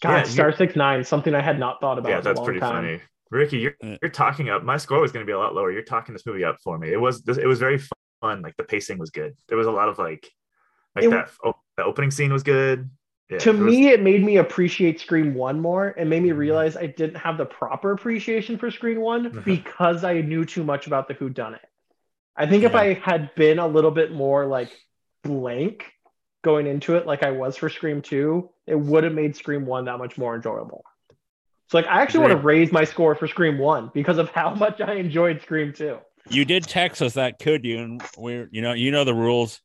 God, 0.01 0.17
Yeah, 0.17 0.23
Star 0.23 0.51
Six 0.55 0.75
Nine, 0.75 1.03
something 1.03 1.33
I 1.33 1.41
had 1.41 1.57
not 1.59 1.81
thought 1.81 1.97
about. 1.97 2.09
Yeah, 2.09 2.15
in 2.15 2.21
a 2.21 2.23
that's 2.23 2.37
long 2.37 2.45
pretty 2.45 2.59
time. 2.59 2.83
funny. 2.83 3.01
Ricky, 3.31 3.57
you're 3.57 3.75
you're 3.81 4.11
talking 4.11 4.49
up. 4.49 4.63
My 4.63 4.77
score 4.77 5.01
was 5.01 5.11
going 5.11 5.25
to 5.25 5.27
be 5.27 5.33
a 5.33 5.37
lot 5.39 5.53
lower. 5.55 5.71
You're 5.71 5.81
talking 5.81 6.13
this 6.13 6.25
movie 6.25 6.43
up 6.43 6.57
for 6.63 6.77
me. 6.77 6.93
It 6.93 7.01
was 7.01 7.23
this. 7.23 7.37
It 7.37 7.47
was 7.47 7.59
very 7.59 7.79
fun. 8.21 8.41
Like 8.41 8.55
the 8.57 8.63
pacing 8.63 8.97
was 8.97 9.09
good. 9.09 9.35
There 9.47 9.57
was 9.57 9.67
a 9.67 9.71
lot 9.71 9.89
of 9.89 9.97
like, 9.99 10.31
like 10.95 11.05
It- 11.05 11.09
that. 11.11 11.29
Oh, 11.43 11.53
the 11.77 11.83
opening 11.83 12.11
scene 12.11 12.31
was 12.33 12.43
good. 12.43 12.89
Yeah, 13.29 13.39
to 13.39 13.49
it 13.49 13.53
was- 13.57 13.61
me, 13.65 13.89
it 13.89 14.01
made 14.01 14.23
me 14.23 14.37
appreciate 14.37 14.99
Scream 15.01 15.33
One 15.33 15.59
more, 15.59 15.93
and 15.97 16.09
made 16.09 16.23
me 16.23 16.29
Mhm. 16.29 16.37
realize 16.37 16.77
I 16.77 16.85
didn't 16.87 17.17
have 17.17 17.37
the 17.37 17.45
proper 17.45 17.91
appreciation 17.91 18.57
for 18.57 18.71
Scream 18.71 19.01
One 19.01 19.27
Uh-huh. 19.27 19.41
because 19.43 20.03
I 20.03 20.21
knew 20.21 20.45
too 20.45 20.63
much 20.63 20.87
about 20.87 21.07
the 21.07 21.13
Who 21.15 21.29
Done 21.29 21.55
It. 21.55 21.65
I 22.35 22.45
think 22.47 22.63
if 22.63 22.73
I 22.75 22.93
had 22.93 23.33
been 23.35 23.59
a 23.59 23.67
little 23.67 23.91
bit 23.91 24.11
more 24.11 24.45
like 24.45 24.69
blank 25.23 25.91
going 26.43 26.67
into 26.67 26.95
it, 26.95 27.05
like 27.05 27.23
I 27.23 27.31
was 27.31 27.57
for 27.57 27.67
Scream 27.69 28.01
Two, 28.01 28.49
it 28.65 28.75
would 28.79 29.03
have 29.03 29.13
made 29.13 29.35
Scream 29.35 29.65
One 29.65 29.85
that 29.85 29.97
much 29.97 30.17
more 30.17 30.35
enjoyable. 30.35 30.85
So, 31.69 31.77
like, 31.79 31.87
I 31.87 32.01
actually 32.01 32.21
want 32.21 32.31
to 32.31 32.37
raise 32.47 32.71
my 32.71 32.85
score 32.85 33.13
for 33.15 33.27
Scream 33.27 33.57
One 33.57 33.91
because 33.93 34.19
of 34.19 34.29
how 34.29 34.53
much 34.55 34.79
I 34.79 34.93
enjoyed 34.93 35.41
Scream 35.41 35.73
Two. 35.73 35.97
You 36.29 36.45
did 36.45 36.63
text 36.63 37.01
us 37.01 37.13
that 37.13 37.39
could 37.39 37.65
you, 37.65 37.79
and 37.79 38.01
we're 38.17 38.47
you 38.51 38.61
know 38.61 38.73
you 38.73 38.91
know 38.91 39.03
the 39.03 39.13
rules. 39.13 39.61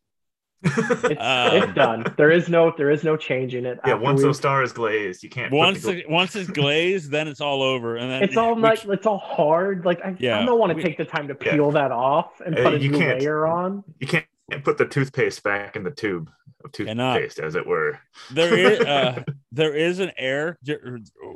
It's, 0.65 0.79
Um, 0.79 1.57
it's 1.57 1.75
done. 1.75 2.05
There 2.17 2.31
is 2.31 2.49
no 2.49 2.73
there 2.77 2.91
is 2.91 3.03
no 3.03 3.17
changing 3.17 3.65
it. 3.67 3.81
yeah, 3.85 3.95
after 3.95 4.03
once 4.05 4.19
we- 4.19 4.25
those 4.29 4.37
stars 4.37 4.73
glaze, 4.73 5.23
you 5.23 5.29
can't. 5.29 5.51
put 5.51 5.57
the 5.57 5.59
Once 5.59 6.03
once 6.09 6.37
it's 6.37 6.51
glazed, 6.51 7.11
then 7.11 7.27
it's 7.27 7.41
all 7.41 7.63
over, 7.63 7.97
and 7.97 8.09
then 8.11 8.23
it's 8.23 8.37
all 8.37 8.55
we- 8.55 8.63
like 8.63 8.85
it's 8.85 9.07
all 9.07 9.19
hard. 9.19 9.85
Like 9.85 10.01
I, 10.05 10.15
Yeah, 10.21 10.39
I 10.41 10.45
don't 10.47 10.59
want 10.61 10.77
to 10.77 10.83
take 10.83 10.97
the 10.99 11.05
time 11.05 11.27
to 11.29 11.37
Yeah. 11.45 11.53
peel 11.55 11.73
that 11.73 11.91
off 11.91 12.41
and 12.41 12.57
Uh, 12.57 12.63
put 12.63 12.75
a 12.75 12.79
new 12.79 12.93
can't. 12.97 13.19
layer 13.21 13.47
on. 13.47 13.83
you 13.99 14.07
can't 14.07 14.27
put 14.63 14.79
the 14.79 14.87
toothpaste 14.87 15.43
back 15.43 15.75
in 15.75 15.83
the 15.83 15.91
tube 15.91 16.31
of 16.65 16.71
toothpaste, 16.71 17.41
as 17.41 17.57
it 17.57 17.67
were. 17.67 17.99
there 18.31 18.57
is 18.57 18.79
uh, 18.87 19.23
there 19.51 19.75
is 19.75 19.99
an 19.99 20.13
air 20.17 20.59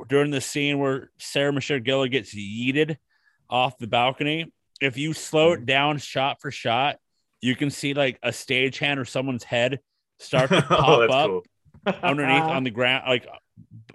during 0.09 0.31
the 0.31 0.41
scene 0.41 0.79
where 0.79 1.11
Sarah 1.18 1.53
Michelle 1.53 1.81
Gellar 1.81 2.09
gets 2.09 2.33
yeeted 2.33 2.97
off 3.51 3.77
the 3.79 3.89
balcony. 3.89 4.53
If 4.81 4.97
you 4.97 5.12
slow 5.12 5.53
Mm-hmm. 5.53 5.62
it 5.62 5.66
down 5.66 5.99
shot 5.99 6.41
for 6.41 6.51
shot, 6.51 6.97
you 7.41 7.55
can 7.57 7.70
see 7.70 7.95
like 7.95 8.18
a 8.22 8.31
stagehand 8.31 8.99
or 8.99 9.05
someone's 9.05 9.45
head 9.45 9.81
start 10.18 10.51
to 10.51 10.62
pop 10.68 10.89
oh, 10.89 11.03
up 11.03 11.45
cool. 11.85 11.95
underneath 12.03 12.43
on 12.43 12.64
the 12.64 12.70
ground, 12.70 13.05
like 13.07 13.27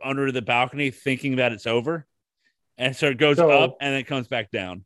under 0.04 0.32
the 0.32 0.42
balcony, 0.42 0.92
thinking 0.92 1.38
that 1.38 1.52
it's 1.52 1.68
over. 1.68 2.06
And 2.78 2.96
so 2.96 3.08
it 3.08 3.18
goes 3.18 3.38
So- 3.38 3.50
up 3.50 3.78
and 3.82 3.94
then 3.94 4.00
it 4.00 4.08
comes 4.08 4.28
back 4.28 4.52
down. 4.52 4.86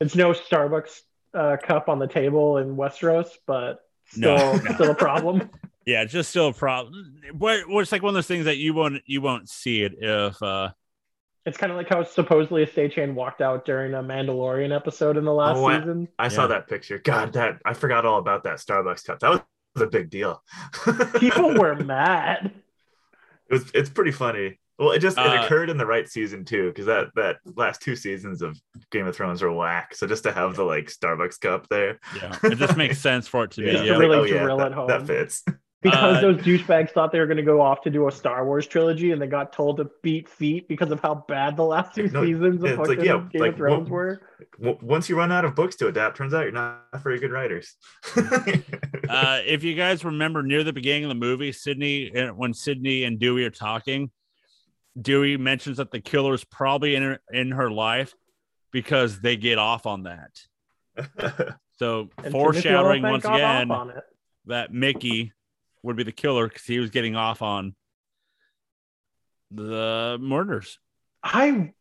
It's 0.00 0.16
no 0.16 0.32
Starbucks 0.32 1.00
uh, 1.32 1.56
cup 1.62 1.88
on 1.88 1.98
the 2.00 2.08
table 2.08 2.58
in 2.58 2.76
Westeros, 2.76 3.28
but 3.46 3.80
No, 4.16 4.36
still 4.36 4.64
no. 4.64 4.74
still 4.74 4.90
a 4.90 4.94
problem. 4.94 5.48
Yeah, 5.84 6.02
it's 6.02 6.12
just 6.12 6.30
still 6.30 6.46
a 6.46 6.52
problem. 6.52 7.16
But 7.34 7.68
well, 7.68 7.80
it's 7.80 7.90
like 7.90 8.02
one 8.04 8.10
of 8.10 8.14
those 8.14 8.28
things 8.28 8.44
that 8.44 8.56
you 8.56 8.72
won't 8.72 9.02
you 9.04 9.20
won't 9.20 9.48
see 9.48 9.82
it 9.82 9.94
if 10.00 10.40
uh 10.40 10.70
It's 11.44 11.58
kind 11.58 11.72
of 11.72 11.76
like 11.76 11.88
how 11.88 12.04
supposedly 12.04 12.62
a 12.62 12.66
stagehand 12.66 13.14
walked 13.14 13.40
out 13.42 13.64
during 13.64 13.94
a 13.94 14.02
Mandalorian 14.02 14.74
episode 14.74 15.16
in 15.16 15.24
the 15.24 15.32
last 15.32 15.56
Oh, 15.56 15.66
I- 15.66 15.78
season. 15.80 16.08
I 16.18 16.28
saw 16.28 16.42
Yeah. 16.42 16.46
that 16.48 16.68
picture. 16.68 16.98
God, 16.98 17.32
that 17.32 17.60
I 17.64 17.74
forgot 17.74 18.06
all 18.06 18.18
about 18.18 18.44
that 18.44 18.58
Starbucks 18.58 19.04
cup. 19.04 19.18
That 19.20 19.30
was 19.30 19.82
a 19.82 19.86
big 19.88 20.08
deal. 20.10 20.42
People 21.18 21.54
were 21.54 21.74
mad. 21.74 22.52
It 23.50 23.52
was, 23.54 23.70
it's 23.74 23.90
pretty 23.90 24.12
funny. 24.12 24.58
Well, 24.78 24.92
it 24.92 25.00
just 25.00 25.18
it 25.18 25.26
Uh, 25.26 25.42
occurred 25.44 25.68
in 25.68 25.76
the 25.76 25.86
right 25.86 26.08
season 26.08 26.44
too, 26.44 26.68
because 26.68 26.86
that 26.86 27.08
that 27.16 27.36
last 27.56 27.82
two 27.82 27.94
seasons 27.94 28.40
of 28.40 28.58
Game 28.90 29.06
of 29.06 29.14
Thrones 29.14 29.42
were 29.42 29.52
whack. 29.52 29.94
So 29.94 30.06
just 30.06 30.22
to 30.24 30.32
have 30.32 30.56
the 30.56 30.64
like 30.64 30.86
Starbucks 30.86 31.40
cup 31.40 31.68
there, 31.68 31.98
Yeah, 32.16 32.36
it 32.44 32.56
just 32.56 32.76
makes 32.76 32.98
sense 33.00 33.28
for 33.28 33.44
it 33.44 33.50
to 33.52 33.60
be. 33.60 33.66
yeah, 33.66 33.78
to 33.80 33.84
Yeah, 33.84 33.96
really 33.98 34.18
oh, 34.18 34.22
yeah, 34.24 34.42
drill 34.42 34.56
that, 34.58 34.72
it 34.72 34.74
home. 34.74 34.88
that 34.88 35.06
fits. 35.06 35.44
Because 35.82 36.18
Uh, 36.18 36.20
those 36.20 36.36
douchebags 36.42 36.90
thought 36.90 37.10
they 37.10 37.18
were 37.18 37.26
going 37.26 37.38
to 37.38 37.42
go 37.42 37.60
off 37.60 37.82
to 37.82 37.90
do 37.90 38.06
a 38.06 38.12
Star 38.12 38.46
Wars 38.46 38.68
trilogy, 38.68 39.10
and 39.10 39.20
they 39.20 39.26
got 39.26 39.52
told 39.52 39.78
to 39.78 39.90
beat 40.02 40.28
feet 40.28 40.68
because 40.68 40.92
of 40.92 41.00
how 41.00 41.24
bad 41.26 41.56
the 41.56 41.64
last 41.64 41.94
two 41.94 42.06
No, 42.08 42.24
seasons 42.24 42.62
of 42.62 42.70
it's 42.70 42.78
like, 42.78 42.98
fucking 42.98 43.04
yeah, 43.04 43.26
Game 43.32 43.40
like, 43.42 43.50
of 43.52 43.56
Thrones 43.56 43.90
what- 43.90 43.90
were. 43.90 44.22
Once 44.80 45.08
you 45.08 45.16
run 45.16 45.32
out 45.32 45.44
of 45.44 45.54
books 45.56 45.74
to 45.76 45.88
adapt, 45.88 46.16
turns 46.16 46.34
out 46.34 46.42
you're 46.42 46.52
not 46.52 46.84
very 47.02 47.18
good 47.18 47.32
writers. 47.32 47.74
uh, 48.16 49.40
if 49.44 49.64
you 49.64 49.74
guys 49.74 50.04
remember 50.04 50.42
near 50.42 50.62
the 50.62 50.72
beginning 50.72 51.04
of 51.04 51.08
the 51.08 51.14
movie, 51.16 51.50
Sidney, 51.52 52.14
uh, 52.16 52.28
when 52.28 52.54
Sidney 52.54 53.02
and 53.04 53.18
Dewey 53.18 53.44
are 53.44 53.50
talking, 53.50 54.10
Dewey 55.00 55.36
mentions 55.36 55.78
that 55.78 55.90
the 55.90 56.00
killer's 56.00 56.44
probably 56.44 56.94
in 56.94 57.02
her, 57.02 57.18
in 57.32 57.50
her 57.50 57.70
life 57.70 58.14
because 58.72 59.20
they 59.20 59.36
get 59.36 59.58
off 59.58 59.86
on 59.86 60.04
that. 60.04 61.56
So 61.78 62.10
And 62.22 62.30
foreshadowing 62.30 63.02
once 63.02 63.24
Olyphant 63.24 63.40
got 63.40 63.40
off 63.42 63.62
again 63.62 63.70
on 63.72 63.92
that 64.46 64.72
Mickey 64.72 65.32
would 65.82 65.96
be 65.96 66.02
the 66.04 66.12
killer 66.12 66.48
because 66.48 66.64
he 66.64 66.78
was 66.78 66.90
getting 66.90 67.16
off 67.16 67.42
on 67.42 67.74
the 69.50 70.18
murders. 70.20 70.78
I 71.22 71.72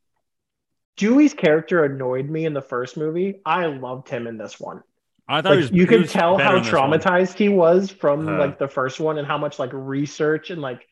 Dewey's 0.98 1.34
character 1.34 1.84
annoyed 1.84 2.30
me 2.30 2.46
in 2.46 2.54
the 2.54 2.62
first 2.62 2.98
movie. 2.98 3.42
I 3.46 3.66
loved 3.68 4.10
him 4.10 4.28
in 4.28 4.38
this 4.38 4.60
one. 4.60 4.84
I 5.28 5.42
thought 5.42 5.50
Like, 5.52 5.58
he 5.60 5.62
was, 5.64 5.72
you 5.72 5.88
could 5.88 6.10
tell 6.10 6.38
how 6.38 6.58
in 6.58 6.64
this 6.64 6.72
one. 6.74 6.92
traumatized 6.92 7.34
he 7.38 7.50
was 7.50 7.90
from 7.90 8.28
Uh-huh. 8.28 8.38
like 8.38 8.60
the 8.60 8.68
first 8.68 9.00
one 9.00 9.18
and 9.18 9.26
how 9.28 9.38
much 9.38 9.58
like 9.60 9.72
research 9.74 10.50
and 10.50 10.62
like 10.62 10.86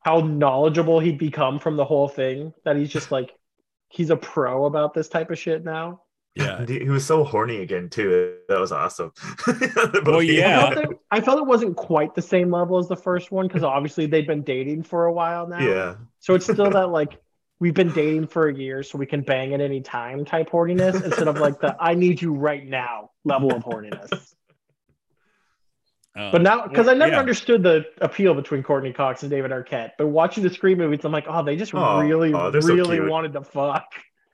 how 0.00 0.20
knowledgeable 0.20 0.98
he'd 0.98 1.18
become 1.18 1.58
from 1.58 1.76
the 1.76 1.84
whole 1.84 2.08
thing 2.08 2.54
that 2.64 2.76
he's 2.76 2.88
just 2.90 3.10
like 3.12 3.30
he's 3.90 4.08
a 4.10 4.16
pro 4.16 4.64
about 4.64 4.94
this 4.94 5.08
type 5.08 5.30
of 5.30 5.38
shit 5.38 5.62
now. 5.64 6.00
Yeah, 6.36 6.58
And 6.58 6.68
he 6.68 6.78
he 6.80 6.88
was 6.88 7.04
so 7.04 7.24
horny 7.24 7.58
again 7.58 7.88
too. 7.88 8.36
That 8.48 8.60
was 8.60 8.70
awesome. 8.72 9.12
Well, 10.04 10.20
I 10.20 10.22
yeah. 10.22 10.60
felt, 10.60 10.74
that, 10.76 10.88
I 11.10 11.20
felt 11.20 11.38
it 11.38 11.46
wasn't 11.46 11.76
quite 11.76 12.14
the 12.14 12.22
same 12.22 12.50
level 12.50 12.78
as 12.78 12.88
the 12.88 12.96
first 12.96 13.32
one 13.32 13.48
because 13.48 13.64
obviously 13.64 14.06
they've 14.06 14.26
been 14.26 14.42
dating 14.42 14.84
for 14.84 15.06
a 15.06 15.12
while 15.12 15.46
now. 15.48 15.58
yeah. 15.58 15.94
So 16.20 16.34
it's 16.34 16.44
still 16.44 16.70
that 16.70 16.90
like 16.90 17.20
we've 17.58 17.74
been 17.74 17.92
dating 17.92 18.28
for 18.28 18.48
a 18.48 18.54
year, 18.54 18.82
so 18.82 18.96
we 18.96 19.06
can 19.06 19.22
bang 19.22 19.54
at 19.54 19.60
any 19.60 19.80
time 19.80 20.24
type 20.24 20.50
horniness 20.50 21.02
instead 21.02 21.28
of 21.28 21.38
like 21.38 21.60
the 21.60 21.76
I 21.80 21.94
need 21.94 22.22
you 22.22 22.32
right 22.34 22.66
now 22.66 23.10
level 23.24 23.52
of 23.52 23.64
horniness. 23.64 24.34
Uh, 26.16 26.32
But 26.32 26.42
now, 26.42 26.66
because 26.66 26.86
well, 26.86 26.94
I 26.96 26.98
never 26.98 27.12
yeah. 27.12 27.20
understood 27.20 27.62
the 27.62 27.84
appeal 28.00 28.34
between 28.34 28.62
Courteney 28.62 28.92
Cox 28.92 29.22
and 29.22 29.30
David 29.30 29.50
Arquette, 29.52 29.90
but 29.98 30.08
watching 30.08 30.42
the 30.42 30.50
Scream 30.50 30.78
movies, 30.78 31.04
I'm 31.04 31.12
like, 31.12 31.26
oh, 31.28 31.44
they 31.44 31.56
just 31.56 31.72
Oh, 31.74 32.00
really, 32.00 32.32
oh, 32.34 32.50
they're 32.50 32.62
so 32.62 32.74
really 32.74 33.00
wanted 33.00 33.32
to 33.34 33.42
fuck. 33.42 33.84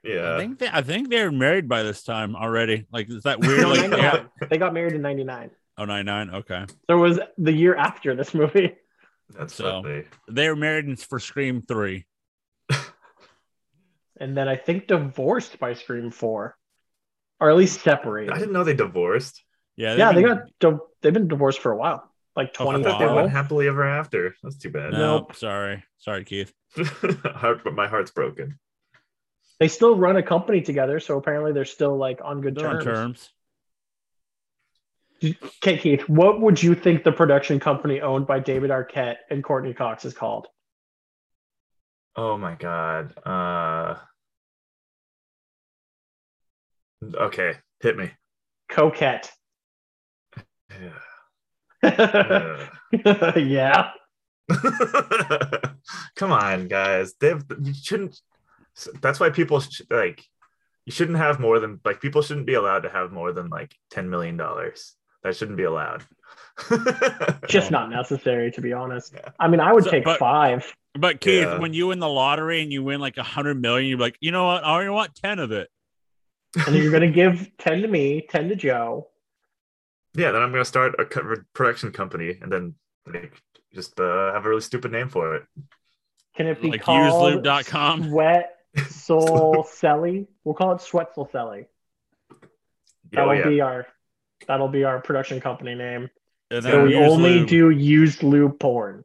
I 0.06 0.08
Yeah. 0.14 0.38
think 0.38 0.58
they, 0.58 0.68
I 0.72 0.82
think 0.82 1.10
they're 1.10 1.32
married 1.32 1.68
by 1.68 1.82
this 1.82 2.02
time 2.02 2.36
already. 2.36 2.86
Like, 2.92 3.08
is 3.10 3.22
that 3.24 3.40
weird? 3.40 3.60
No, 3.60 3.70
like, 3.70 3.90
99. 3.90 4.30
They 4.48 4.58
got 4.58 4.72
married 4.74 4.92
in 4.94 5.02
'99, 5.02 5.50
oh, 5.78 5.84
99? 5.84 6.30
Okay. 6.36 6.64
so 6.88 6.96
it 6.96 7.00
was 7.00 7.18
the 7.38 7.52
year 7.52 7.74
after 7.76 8.14
this 8.14 8.32
movie. 8.34 8.76
That's 9.30 9.54
So- 9.54 9.82
funny. 9.82 10.04
They 10.28 10.48
were 10.48 10.56
married 10.56 10.84
in- 10.86 10.96
for 10.96 11.18
Scream 11.18 11.60
3. 11.62 12.04
And 14.18 14.36
then 14.36 14.48
I 14.48 14.56
think 14.56 14.86
divorced 14.86 15.58
by 15.58 15.74
Scream 15.74 16.10
Four, 16.10 16.56
or 17.38 17.50
at 17.50 17.56
least 17.56 17.82
separated. 17.82 18.32
I 18.32 18.38
didn't 18.38 18.52
know 18.52 18.64
they 18.64 18.72
divorced. 18.74 19.42
Yeah, 19.76 19.94
yeah, 19.94 20.12
they 20.12 20.22
got 20.22 20.44
di- 20.58 20.78
they've 21.02 21.12
been 21.12 21.28
divorced 21.28 21.60
for 21.60 21.70
a 21.72 21.76
while, 21.76 22.10
like 22.34 22.56
Oh, 22.58 22.64
for 22.64 22.74
a 22.74 22.78
I 22.78 22.82
thought 22.82 22.98
they 22.98 23.06
went 23.14 23.30
happily 23.30 23.68
ever 23.68 23.84
after. 23.86 24.34
That's 24.42 24.56
too 24.56 24.70
bad. 24.70 24.92
No, 24.92 25.18
Nope. 25.18 25.36
sorry. 25.36 25.84
Sorry, 25.98 26.24
Keith. 26.24 26.54
Heart, 26.76 27.60
but 27.62 27.74
my 27.74 27.88
heart's 27.88 28.10
broken. 28.10 28.58
They 29.58 29.68
still 29.68 29.96
run 29.96 30.16
a 30.16 30.22
company 30.22 30.60
together, 30.60 31.00
so 31.00 31.16
apparently 31.16 31.52
they're 31.52 31.64
still 31.64 31.96
like 31.96 32.20
on 32.22 32.40
good 32.40 32.56
They're 32.56 32.68
on 32.68 32.82
terms. 32.82 33.30
terms. 35.22 35.36
Okay, 35.62 35.78
Keith, 35.78 36.08
what 36.10 36.42
would 36.42 36.62
you 36.62 36.74
think 36.74 37.02
the 37.02 37.12
production 37.12 37.58
company 37.58 38.02
owned 38.02 38.26
by 38.26 38.38
David 38.38 38.70
Arquette 38.70 39.16
and 39.30 39.42
Courteney 39.42 39.72
Cox 39.72 40.04
is 40.04 40.12
called? 40.12 40.46
Oh 42.14 42.36
my 42.36 42.54
god. 42.54 43.14
Uh 43.24 43.96
Okay, 47.14 47.54
hit 47.80 47.96
me. 47.96 48.10
Coquette. 48.70 49.30
Yeah. 50.70 50.98
yeah. 53.36 53.90
Come 56.16 56.32
on, 56.32 56.68
guys. 56.68 57.14
They've 57.20 57.42
you 57.60 57.74
shouldn't. 57.74 58.20
That's 59.00 59.18
why 59.20 59.30
people 59.30 59.60
sh- 59.60 59.82
like 59.90 60.24
you 60.84 60.92
shouldn't 60.92 61.18
have 61.18 61.40
more 61.40 61.58
than 61.60 61.80
like 61.84 62.00
people 62.00 62.22
shouldn't 62.22 62.46
be 62.46 62.54
allowed 62.54 62.80
to 62.80 62.88
have 62.90 63.12
more 63.12 63.32
than 63.32 63.48
like 63.48 63.74
ten 63.90 64.08
million 64.10 64.36
dollars. 64.36 64.94
That 65.22 65.34
shouldn't 65.36 65.56
be 65.56 65.64
allowed. 65.64 66.04
Just 67.48 67.70
not 67.70 67.90
necessary, 67.90 68.50
to 68.52 68.60
be 68.60 68.72
honest. 68.72 69.12
Yeah. 69.14 69.30
I 69.40 69.48
mean, 69.48 69.60
I 69.60 69.72
would 69.72 69.84
So- 69.84 69.90
take 69.90 70.04
but- 70.04 70.18
five. 70.18 70.72
But 70.98 71.20
Keith, 71.20 71.42
Yeah. 71.42 71.58
when 71.58 71.74
you 71.74 71.88
win 71.88 71.98
the 71.98 72.08
lottery 72.08 72.62
and 72.62 72.72
you 72.72 72.82
win 72.82 73.00
like 73.00 73.18
a 73.18 73.22
hundred 73.22 73.60
million, 73.60 73.86
you're 73.86 73.98
like, 73.98 74.16
you 74.20 74.32
know 74.32 74.46
what? 74.46 74.64
I 74.64 74.78
only 74.78 74.88
want 74.88 75.14
ten 75.14 75.38
of 75.38 75.52
it. 75.52 75.68
And 76.66 76.74
you're 76.74 76.90
going 76.90 77.02
to 77.02 77.10
give 77.10 77.50
10 77.58 77.82
to 77.82 77.88
me, 77.88 78.26
10 78.30 78.48
to 78.48 78.56
Joe. 78.56 79.08
Yeah, 80.14 80.30
then 80.30 80.40
I'm 80.40 80.50
gonna 80.52 80.64
start 80.64 80.94
a 80.98 81.04
production 81.52 81.90
company 81.92 82.38
and 82.40 82.50
then 82.50 82.76
like 83.06 83.34
just 83.74 84.00
uh, 84.00 84.32
have 84.32 84.46
a 84.46 84.48
really 84.48 84.62
stupid 84.62 84.90
name 84.90 85.10
for 85.10 85.34
it. 85.34 85.42
Can 86.34 86.46
it 86.46 86.62
be 86.62 86.70
Like 86.70 86.80
called 86.80 87.12
uselube.com? 87.42 88.08
Sweat 88.08 88.55
Soul 88.88 89.64
Selly? 89.64 90.26
We'll 90.44 90.54
call 90.54 90.72
it 90.74 90.80
Sweat 90.80 91.14
Soul 91.14 91.28
Selly. 91.32 91.66
Oh, 92.32 92.36
that'll 93.12 93.30
Oh 93.30 93.32
yeah. 93.32 93.48
be 93.48 93.60
our 93.60 93.86
that'll 94.46 94.68
be 94.68 94.84
our 94.84 95.00
production 95.00 95.40
company 95.40 95.74
name. 95.74 96.08
And 96.50 96.62
So 96.62 96.84
we 96.84 96.94
only 96.96 97.40
lube. 97.40 97.48
do 97.48 97.70
used 97.70 98.22
lube 98.22 98.58
porn. 98.60 99.04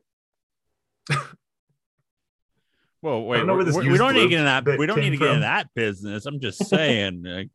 Whoa, 3.01 3.19
wait. 3.21 3.37
don't 3.39 3.47
know 3.47 3.55
where 3.55 3.63
this 3.63 3.75
we 3.75 3.89
we 3.89 3.97
don't 3.97 4.13
need 4.13 4.23
to 4.23 4.29
get 4.29 4.39
in 4.39 4.45
that. 4.45 4.65
We 4.77 4.85
don't 4.85 4.97
need 4.99 5.03
came 5.09 5.11
to 5.13 5.17
get 5.17 5.33
in 5.35 5.41
that 5.41 5.69
business. 5.73 6.25
I'm 6.27 6.39
just 6.39 6.67
saying. 6.67 7.23
like, 7.25 7.49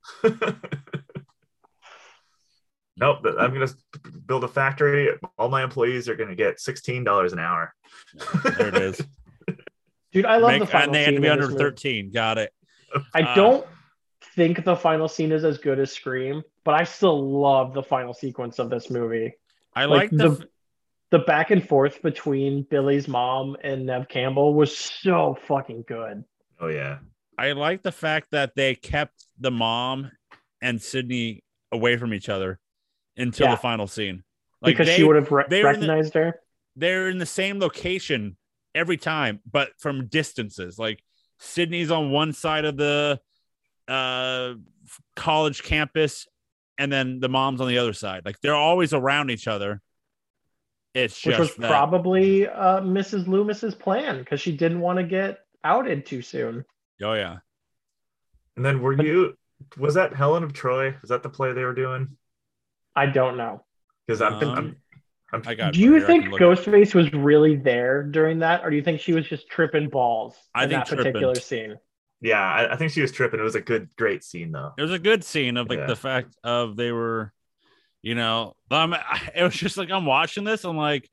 nope. 2.96 3.18
I'm 3.38 3.52
gonna 3.52 3.68
build 4.26 4.42
a 4.42 4.48
factory. 4.48 5.10
All 5.38 5.48
my 5.48 5.62
employees 5.62 6.08
are 6.08 6.16
gonna 6.16 6.34
get 6.34 6.58
sixteen 6.58 7.04
dollars 7.04 7.32
an 7.32 7.38
hour. 7.38 7.72
there 8.56 8.68
it 8.68 8.74
is. 8.76 9.00
Dude, 10.12 10.24
I 10.26 10.38
love 10.38 10.52
the 10.52 10.58
Make, 10.60 10.68
final 10.70 10.86
and 10.86 10.94
they 10.94 11.04
had 11.04 11.14
to 11.14 11.20
be 11.20 11.28
under 11.28 11.44
this 11.46 11.52
movie. 11.52 11.64
13. 11.64 12.10
Got 12.12 12.38
it. 12.38 12.52
I 13.14 13.22
Uh, 13.22 13.34
don't 13.34 13.66
think 14.34 14.64
the 14.64 14.76
final 14.76 15.08
scene 15.08 15.32
is 15.32 15.44
as 15.44 15.58
good 15.58 15.78
as 15.78 15.92
Scream, 15.92 16.42
but 16.64 16.74
I 16.74 16.84
still 16.84 17.40
love 17.40 17.74
the 17.74 17.82
final 17.82 18.14
sequence 18.14 18.58
of 18.58 18.70
this 18.70 18.90
movie. 18.90 19.32
I 19.74 19.84
Like, 19.86 20.10
like, 20.12 20.18
the. 20.18 20.28
the- 20.30 20.48
The 21.12 21.18
back 21.20 21.52
and 21.52 21.66
forth 21.66 22.02
between 22.02 22.62
Billy's 22.62 23.06
mom 23.06 23.56
and 23.62 23.86
Neve 23.86 24.08
Campbell 24.08 24.54
was 24.54 24.76
so 24.76 25.38
fucking 25.46 25.84
good. 25.86 26.24
Oh 26.60 26.66
yeah. 26.66 26.98
I 27.38 27.52
like 27.52 27.82
the 27.82 27.92
fact 27.92 28.32
that 28.32 28.56
they 28.56 28.74
kept 28.74 29.24
the 29.38 29.52
mom 29.52 30.10
and 30.60 30.82
Sidney 30.82 31.44
away 31.70 31.96
from 31.96 32.12
each 32.12 32.28
other 32.28 32.58
until 33.16 33.46
Yeah. 33.46 33.50
the 33.52 33.56
final 33.60 33.86
scene. 33.86 34.24
Like 34.60 34.72
because 34.72 34.88
they, 34.88 34.96
she 34.96 35.04
would 35.04 35.14
have 35.14 35.30
re- 35.30 35.44
they 35.48 35.60
the- 35.60 35.64
recognized 35.68 36.14
her. 36.14 36.40
they're 36.74 37.08
in 37.08 37.18
the 37.18 37.24
same 37.26 37.60
location 37.60 38.36
every 38.76 38.96
time, 38.96 39.40
but 39.50 39.70
from 39.78 40.06
distances. 40.06 40.78
Like 40.78 41.02
Sidney's 41.38 41.90
on 41.90 42.10
one 42.10 42.32
side 42.32 42.64
of 42.64 42.76
the 42.76 43.20
uh, 43.88 44.54
college 45.16 45.62
campus, 45.62 46.26
and 46.78 46.92
then 46.92 47.20
the 47.20 47.28
mom's 47.28 47.60
on 47.60 47.68
the 47.68 47.78
other 47.78 47.92
side. 47.92 48.22
Like 48.24 48.40
they're 48.40 48.54
always 48.54 48.92
around 48.92 49.30
each 49.30 49.48
other. 49.48 49.80
It's 50.94 51.24
which 51.26 51.36
just 51.36 51.50
was 51.50 51.56
that- 51.58 51.70
probably 51.70 52.46
uh, 52.48 52.80
Mrs. 52.80 53.26
Loomis's 53.26 53.74
plan 53.74 54.18
because 54.18 54.40
she 54.40 54.56
didn't 54.56 54.80
want 54.80 54.98
to 54.98 55.04
get 55.04 55.38
outed 55.64 56.06
too 56.06 56.22
soon. 56.22 56.64
oh 57.02 57.14
yeah. 57.14 57.38
And 58.56 58.64
then 58.64 58.80
were 58.80 58.94
you? 58.94 59.34
Was 59.78 59.94
that 59.94 60.14
Helen 60.14 60.42
of 60.44 60.52
Troy? 60.52 60.94
Was 61.02 61.10
that 61.10 61.22
the 61.22 61.28
play 61.28 61.52
they 61.52 61.64
were 61.64 61.74
doing? 61.74 62.16
I 62.94 63.06
don't 63.06 63.36
know. 63.36 63.64
Because 64.06 64.22
I'm, 64.22 64.34
I'm, 64.34 64.48
Um, 64.48 64.56
I'm, 64.58 64.76
I 65.32 65.54
got. 65.54 65.72
do 65.72 65.80
you 65.80 65.94
here, 65.96 66.06
think 66.06 66.26
Ghostface 66.26 66.94
was 66.94 67.12
really 67.12 67.56
there 67.56 68.02
during 68.04 68.38
that, 68.40 68.64
or 68.64 68.70
do 68.70 68.76
you 68.76 68.82
think 68.82 69.00
she 69.00 69.12
was 69.12 69.26
just 69.28 69.48
tripping 69.48 69.88
balls 69.88 70.36
I 70.54 70.64
in 70.64 70.70
think 70.70 70.80
that 70.84 70.88
tripping. 70.88 71.12
particular 71.12 71.34
scene? 71.34 71.76
yeah, 72.22 72.40
I, 72.40 72.72
I 72.72 72.76
think 72.76 72.92
she 72.92 73.02
was 73.02 73.12
tripping. 73.12 73.40
It 73.40 73.42
was 73.42 73.56
a 73.56 73.60
good, 73.60 73.88
great 73.98 74.22
scene 74.24 74.52
though. 74.52 74.72
It 74.78 74.82
was 74.82 74.92
a 74.92 74.98
good 74.98 75.22
scene 75.24 75.56
of 75.56 75.68
like 75.68 75.80
Yeah. 75.80 75.86
the 75.86 75.96
fact 75.96 76.34
of 76.44 76.76
they 76.76 76.92
were, 76.92 77.32
you 78.02 78.14
know, 78.14 78.54
um, 78.70 78.94
it 79.34 79.42
was 79.42 79.54
just 79.54 79.76
like 79.76 79.90
I'm 79.90 80.06
watching 80.06 80.44
this. 80.44 80.64
I'm 80.64 80.76
like, 80.76 81.08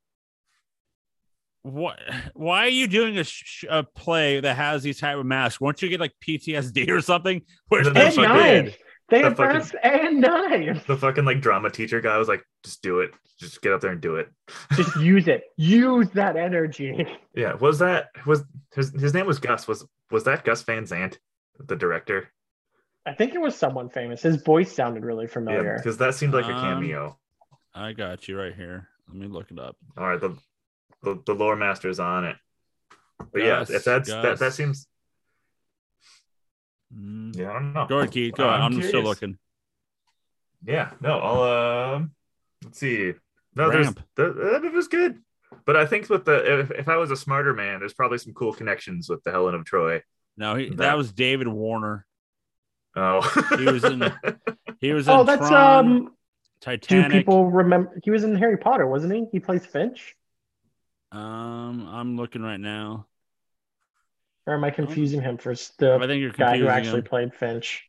what? 1.63 1.97
Why 2.33 2.65
are 2.65 2.69
you 2.69 2.87
doing 2.87 3.17
a, 3.17 3.23
sh- 3.23 3.63
a 3.69 3.83
play 3.83 4.39
that 4.41 4.55
has 4.57 4.83
these 4.83 4.99
type 4.99 5.17
of 5.17 5.25
masks? 5.25 5.61
Won't 5.61 5.81
you 5.81 5.89
get 5.89 5.99
like 5.99 6.13
PTSD 6.25 6.89
or 6.89 7.01
something? 7.01 7.41
Where's 7.69 7.87
And 7.87 7.95
the 7.95 8.01
And 8.03 8.13
fucking- 8.13 8.29
knives. 8.31 8.75
They 9.09 9.19
the 9.21 9.29
have 9.29 9.37
fucking- 9.37 9.57
masks 9.57 9.75
and 9.83 10.21
knives. 10.21 10.85
The 10.85 10.97
fucking 10.97 11.25
like 11.25 11.41
drama 11.41 11.69
teacher 11.69 12.01
guy 12.01 12.17
was 12.17 12.27
like, 12.27 12.43
just 12.63 12.81
do 12.81 12.99
it. 13.01 13.11
Just 13.39 13.61
get 13.61 13.73
up 13.73 13.81
there 13.81 13.91
and 13.91 13.99
do 14.01 14.15
it. 14.15 14.29
Just 14.75 14.95
use 14.95 15.27
it. 15.27 15.43
Use 15.57 16.09
that 16.11 16.37
energy. 16.37 17.05
Yeah. 17.35 17.55
Was 17.55 17.79
that 17.79 18.09
was 18.25 18.43
his 18.73 18.91
his 18.91 19.13
name 19.13 19.25
was 19.25 19.39
Gus. 19.39 19.67
Was 19.67 19.85
was 20.11 20.23
that 20.25 20.45
Gus 20.45 20.61
Van 20.63 20.85
Sant, 20.85 21.19
the 21.59 21.75
director? 21.75 22.29
I 23.05 23.13
think 23.13 23.33
it 23.33 23.41
was 23.41 23.55
someone 23.55 23.89
famous. 23.89 24.21
His 24.21 24.37
voice 24.43 24.71
sounded 24.73 25.03
really 25.03 25.27
familiar. 25.27 25.75
because 25.77 25.97
that 25.97 26.15
seemed 26.15 26.33
like 26.33 26.45
a 26.45 26.53
Um, 26.53 26.61
cameo. 26.61 27.17
I 27.73 27.91
got 27.91 28.27
you 28.29 28.39
right 28.39 28.55
here. 28.55 28.87
Let 29.09 29.17
me 29.17 29.27
look 29.27 29.51
it 29.51 29.59
up. 29.59 29.75
All 29.97 30.07
right, 30.07 30.21
the 30.21 30.37
the, 31.01 31.21
the 31.25 31.33
lore 31.33 31.57
master's 31.57 31.99
on 31.99 32.23
it. 32.23 32.37
But 33.17 33.41
Gus, 33.41 33.69
yeah, 33.69 33.75
if 33.75 33.83
that's 33.83 34.09
that 34.09 34.39
that 34.39 34.53
seems 34.53 34.87
Mm. 36.95 37.35
yeah, 37.37 37.51
I 37.51 37.53
don't 37.53 37.73
know. 37.73 37.85
Go 37.87 37.99
ahead, 37.99 38.11
Keith. 38.11 38.33
Go 38.35 38.47
ahead. 38.47 38.61
I'm 38.61 38.73
I'm, 38.73 38.81
still 38.83 39.03
looking. 39.03 39.37
Yeah, 40.65 40.91
no, 41.01 41.19
I'll 41.19 41.95
um 41.95 42.11
let's 42.63 42.79
see. 42.79 43.13
No, 43.55 43.69
there's 43.69 43.87
Ramp. 43.87 44.01
the, 44.15 44.33
the, 44.33 44.67
it 44.67 44.73
was 44.73 44.87
good. 44.87 45.19
But 45.65 45.75
I 45.75 45.85
think 45.85 46.09
with 46.09 46.25
the 46.25 46.61
if, 46.61 46.71
if 46.71 46.89
I 46.89 46.97
was 46.97 47.11
a 47.11 47.17
smarter 47.17 47.53
man, 47.53 47.79
there's 47.79 47.93
probably 47.93 48.17
some 48.17 48.33
cool 48.33 48.53
connections 48.53 49.09
with 49.09 49.23
the 49.23 49.31
Helen 49.31 49.55
of 49.55 49.65
Troy. 49.65 50.01
No, 50.37 50.55
he, 50.55 50.69
that, 50.69 50.77
That- 50.77 50.97
was 50.97 51.11
David 51.11 51.47
Warner. 51.47 52.05
Oh, 52.95 53.21
He 53.57 53.65
was 53.65 53.83
in 53.83 54.01
He 54.79 54.91
was 54.91 55.07
in 55.07 55.13
Oh, 55.13 55.23
that's 55.23 55.47
Tron, 55.47 55.85
um. 55.85 56.15
Do 56.87 57.09
people 57.09 57.51
remember? 57.51 57.99
He 58.03 58.11
was 58.11 58.23
in 58.23 58.35
Harry 58.35 58.57
Potter, 58.57 58.87
wasn't 58.87 59.13
he? 59.13 59.25
He 59.33 59.39
plays 59.41 59.65
Finch. 59.65 60.15
Um, 61.11 61.87
I'm 61.89 62.15
looking 62.15 62.41
right 62.41 62.59
now. 62.59 63.07
Or 64.45 64.53
am 64.55 64.63
I 64.63 64.71
confusing 64.71 65.21
him 65.21 65.37
for 65.37 65.51
s- 65.51 65.71
I 65.79 65.83
the 65.97 66.07
think 66.07 66.21
you're 66.21 66.31
guy 66.31 66.57
who 66.57 66.67
actually 66.67 66.99
him. 66.99 67.05
played 67.05 67.33
Finch? 67.33 67.83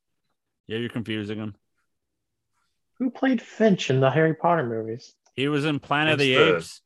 Yeah, 0.66 0.78
you're 0.78 0.88
confusing 0.88 1.38
him. 1.38 1.54
Who 2.98 3.10
played 3.10 3.42
Finch 3.42 3.90
in 3.90 4.00
the 4.00 4.10
Harry 4.10 4.34
Potter 4.34 4.64
movies? 4.64 5.14
He 5.34 5.48
was 5.48 5.64
in 5.64 5.80
Planet 5.80 6.12
of 6.14 6.18
the, 6.20 6.34
It's 6.34 6.38
the- 6.44 6.56
Apes. 6.56 6.80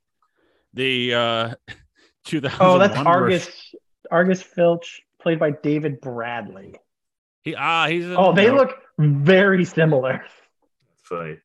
The 0.74 1.14
uh 1.14 1.54
2000 2.24 2.66
Oh, 2.66 2.78
that's 2.78 2.96
Argus. 2.96 3.74
Argus 4.10 4.42
Filch, 4.42 5.02
played 5.20 5.38
by 5.38 5.50
David 5.50 6.00
Bradley. 6.00 6.74
He 7.42 7.54
ah, 7.54 7.86
he's 7.88 8.04
in, 8.06 8.16
Oh, 8.16 8.32
they 8.32 8.46
no, 8.48 8.54
look 8.56 8.70
very 8.98 9.64
similar. 9.64 10.22
That's 10.24 11.02
funny. 11.02 11.38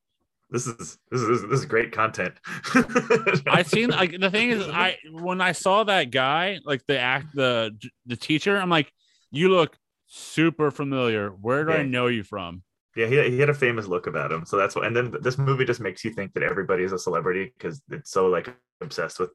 This 0.54 0.68
is 0.68 1.00
this 1.10 1.22
is 1.22 1.42
this 1.42 1.60
is 1.60 1.66
great 1.66 1.92
content. 1.92 2.36
I've 3.48 3.68
seen 3.68 3.90
like 3.90 4.20
the 4.20 4.30
thing 4.30 4.52
is 4.52 4.68
I 4.70 4.98
when 5.12 5.42
I 5.42 5.52
saw 5.52 5.84
that 5.86 6.12
guy 6.12 6.60
like 6.64 6.86
the 6.88 7.00
act 7.00 7.34
the 7.34 7.76
the 8.06 8.16
teacher 8.16 8.56
I'm 8.56 8.70
like 8.70 8.94
you 9.32 9.50
look 9.50 9.76
super 10.06 10.70
familiar. 10.70 11.30
Where 11.30 11.66
do 11.66 11.72
I 11.72 11.82
know 11.82 12.06
you 12.06 12.22
from? 12.22 12.62
Yeah, 12.96 13.08
he, 13.08 13.32
he 13.32 13.40
had 13.40 13.50
a 13.50 13.54
famous 13.56 13.88
look 13.88 14.06
about 14.06 14.32
him. 14.32 14.46
So 14.46 14.56
that's 14.56 14.76
what, 14.76 14.86
and 14.86 14.96
then 14.96 15.16
this 15.22 15.40
movie 15.40 15.66
just 15.66 15.80
makes 15.80 16.06
you 16.06 16.12
think 16.14 16.34
that 16.36 16.44
everybody 16.44 16.84
is 16.84 16.92
a 16.92 17.00
celebrity 17.00 17.52
because 17.58 17.82
it's 17.90 18.12
so 18.12 18.28
like 18.28 18.56
obsessed 18.82 19.20
with 19.20 19.32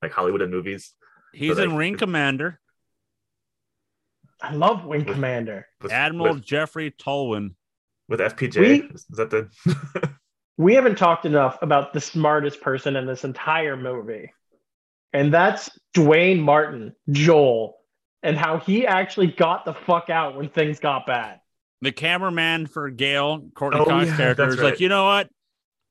like 0.00 0.12
Hollywood 0.12 0.42
and 0.42 0.52
movies. 0.52 0.94
He's 1.32 1.56
So 1.56 1.62
in 1.64 1.70
they- 1.70 1.76
Wing 1.76 1.96
Commander. 1.96 2.60
I 4.40 4.54
love 4.54 4.84
Wing 4.84 5.04
Commander. 5.04 5.66
With, 5.80 5.90
Admiral 5.90 6.34
with, 6.34 6.44
Jeffrey 6.44 6.92
Tolwyn. 6.92 7.56
With 8.08 8.20
FPJ. 8.20 8.56
We- 8.60 8.88
is 8.94 9.06
that 9.10 9.30
the? 9.30 9.48
We 10.58 10.74
haven't 10.74 10.98
talked 10.98 11.24
enough 11.24 11.58
about 11.62 11.94
the 11.94 12.00
smartest 12.00 12.60
person 12.60 12.94
in 12.94 13.06
this 13.06 13.24
entire 13.24 13.74
movie, 13.76 14.32
and 15.14 15.32
that's 15.32 15.70
Duane 15.94 16.40
Martin, 16.40 16.94
Joel, 17.10 17.78
and 18.22 18.36
how 18.36 18.58
he 18.58 18.86
actually 18.86 19.28
got 19.28 19.64
the 19.64 19.72
fuck 19.72 20.10
out 20.10 20.36
when 20.36 20.50
things 20.50 20.78
got 20.78 21.06
bad. 21.06 21.40
The 21.80 21.90
cameraman 21.90 22.66
for 22.66 22.90
Gale, 22.90 23.48
Courteney 23.54 23.80
Oh, 23.80 23.86
Cox 23.86 24.08
yeah, 24.08 24.16
character, 24.16 24.44
that's 24.44 24.56
is 24.56 24.62
like, 24.62 24.78
you 24.78 24.90
know 24.90 25.04
what? 25.06 25.30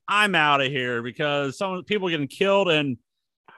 I'm 0.08 0.36
out 0.36 0.62
of 0.62 0.68
here 0.68 1.02
because 1.02 1.58
some 1.58 1.84
people 1.84 2.10
getting 2.10 2.28
killed 2.28 2.70
and 2.70 2.98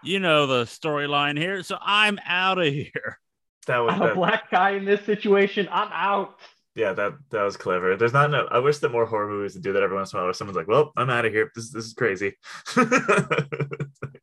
you 0.04 0.20
know 0.20 0.48
the 0.48 0.64
storyline 0.64 1.38
here. 1.38 1.64
So 1.64 1.78
I'm 1.82 2.18
out 2.26 2.60
of 2.60 2.74
here. 2.74 3.20
that 3.68 3.78
was 3.80 3.94
I'm 3.94 4.02
a 4.02 4.16
black 4.16 4.50
guy 4.50 4.72
in 4.72 4.86
this 4.86 5.06
situation. 5.06 5.68
I'm 5.70 5.90
out. 5.92 6.36
Yeah. 6.76 6.94
That 6.94 7.14
that 7.32 7.44
was 7.44 7.58
clever. 7.58 7.96
There's 7.96 8.14
not 8.14 8.30
enough. 8.30 8.48
I 8.52 8.60
wish 8.60 8.80
that 8.80 8.92
more 8.92 9.06
horror 9.06 9.28
movies 9.28 9.54
would 9.54 9.64
do 9.64 9.74
that 9.74 9.84
every 9.84 9.96
once 9.96 10.14
in 10.14 10.18
a 10.18 10.22
while. 10.22 10.28
Where 10.28 10.34
someone's 10.34 10.58
like, 10.58 10.68
"Well, 10.68 10.92
I'm 10.98 11.10
out 11.10 11.26
of 11.26 11.34
here. 11.34 11.52
This 11.56 11.72
this 11.72 11.86
is 11.86 11.94
crazy." 11.94 12.36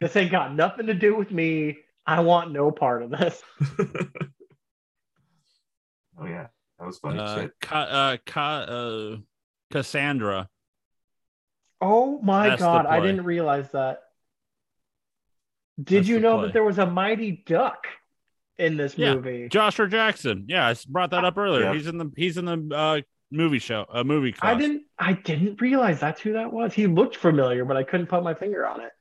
This 0.01 0.17
ain't 0.17 0.31
got 0.31 0.55
nothing 0.55 0.87
to 0.87 0.95
do 0.95 1.15
with 1.15 1.31
me. 1.31 1.79
I 2.07 2.21
want 2.21 2.53
no 2.53 2.71
part 2.71 3.03
of 3.03 3.11
this. 3.11 3.43
oh 3.79 3.85
yeah, 6.25 6.47
that 6.79 6.87
was 6.87 6.99
funny. 6.99 7.19
Uh, 7.19 7.37
shit. 7.37 7.53
Ca- 7.61 7.77
uh, 7.77 8.17
Ca- 8.25 8.63
uh, 8.63 9.17
Cassandra. 9.71 10.49
Oh 11.83 12.19
my 12.23 12.49
That's 12.49 12.63
god, 12.63 12.87
I 12.87 13.01
didn't 13.01 13.25
realize 13.25 13.71
that. 13.73 14.01
Did 15.83 15.99
That's 15.99 16.09
you 16.09 16.19
know 16.19 16.39
play. 16.39 16.47
that 16.47 16.53
there 16.55 16.65
was 16.65 16.79
a 16.79 16.87
mighty 16.87 17.43
duck 17.47 17.87
in 18.61 18.77
this 18.77 18.97
Yeah. 18.97 19.15
movie? 19.15 19.49
Joshua 19.49 19.89
Jackson. 19.89 20.45
Yeah, 20.49 20.69
I 20.69 20.77
brought 20.89 21.11
that 21.11 21.25
up 21.25 21.37
earlier. 21.39 21.65
Yeah. 21.65 21.75
He's 21.75 21.87
in 21.87 21.99
the 21.99 22.11
he's 22.17 22.37
in 22.37 22.45
the 22.45 22.75
uh, 22.75 23.01
movie 23.31 23.59
show, 23.59 23.87
a 23.93 24.05
movie. 24.05 24.35
I 24.41 24.55
didn't 24.55 24.85
I 24.99 25.15
didn't 25.15 25.61
realize 25.61 25.99
that's 26.01 26.21
who 26.21 26.35
that 26.35 26.53
was. 26.53 26.73
He 26.75 26.87
looked 26.87 27.17
familiar, 27.17 27.65
but 27.65 27.77
I 27.77 27.83
couldn't 27.83 28.07
put 28.07 28.23
my 28.23 28.35
finger 28.35 28.67
on 28.67 28.81
it. 28.81 28.93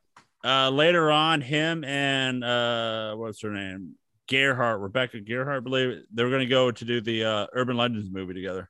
Uh, 0.43 0.69
later 0.69 1.11
on, 1.11 1.41
him 1.41 1.83
and 1.83 2.43
uh, 2.43 3.13
what's 3.15 3.41
her 3.41 3.51
name, 3.51 3.95
Gayheart, 4.29 4.81
Rebecca 4.81 5.17
Gayheart, 5.17 5.57
I 5.57 5.59
believe 5.59 6.03
they 6.13 6.23
were 6.23 6.29
going 6.29 6.41
to 6.41 6.45
go 6.45 6.71
to 6.71 6.85
do 6.85 7.01
the 7.01 7.25
uh, 7.25 7.47
Urban 7.53 7.75
Legends 7.75 8.09
movie 8.09 8.33
together. 8.33 8.69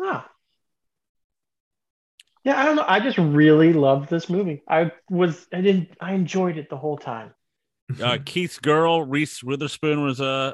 Ah. 0.00 0.26
Yeah, 2.44 2.58
I 2.58 2.64
don't 2.64 2.76
know. 2.76 2.86
I 2.88 3.00
just 3.00 3.18
really 3.18 3.74
loved 3.74 4.08
this 4.08 4.30
movie. 4.30 4.62
I 4.66 4.92
was 5.10 5.46
I 5.52 5.60
didn't 5.60 5.90
I 6.00 6.14
enjoyed 6.14 6.56
it 6.56 6.70
the 6.70 6.78
whole 6.78 6.96
time. 6.96 7.34
Uh, 8.02 8.18
Keith's 8.24 8.58
girl, 8.58 9.02
Reese 9.02 9.42
Witherspoon, 9.42 10.02
was 10.04 10.20
uh 10.20 10.52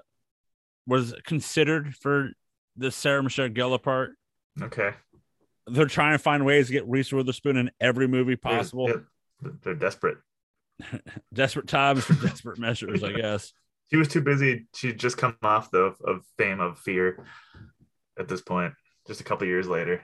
was 0.87 1.15
considered 1.25 1.95
for 1.97 2.31
the 2.77 2.91
Sarah 2.91 3.23
Michelle 3.23 3.49
Gellar 3.49 3.83
part. 3.83 4.13
okay. 4.63 4.91
They're 5.69 5.87
trying 5.87 6.13
to 6.13 6.19
find 6.19 6.47
ways 6.47 6.69
to 6.69 6.73
get 6.73 6.87
Reese 6.87 7.13
Witherspoon 7.13 7.57
in 7.57 7.73
every 7.81 8.07
movie 8.07 8.37
possible. 8.37 8.89
Yeah, 8.89 9.51
they're 9.63 9.75
desperate. 9.75 10.19
Desperate 11.35 11.67
times 11.67 12.05
for 12.05 12.13
desperate 12.15 12.59
measures, 12.59 13.03
I 13.03 13.13
guess. 13.21 13.53
She 13.91 13.97
was 13.97 14.09
too 14.09 14.21
busy. 14.21 14.67
She'd 14.75 14.99
just 14.99 15.17
come 15.17 15.37
off 15.43 15.71
the 15.71 15.95
of 16.05 16.23
fame 16.39 16.61
of 16.61 16.79
fear 16.79 17.25
at 18.19 18.29
this 18.29 18.43
point. 18.43 18.75
Just 19.07 19.21
a 19.21 19.25
couple 19.25 19.47
years 19.47 19.67
later. 19.67 20.03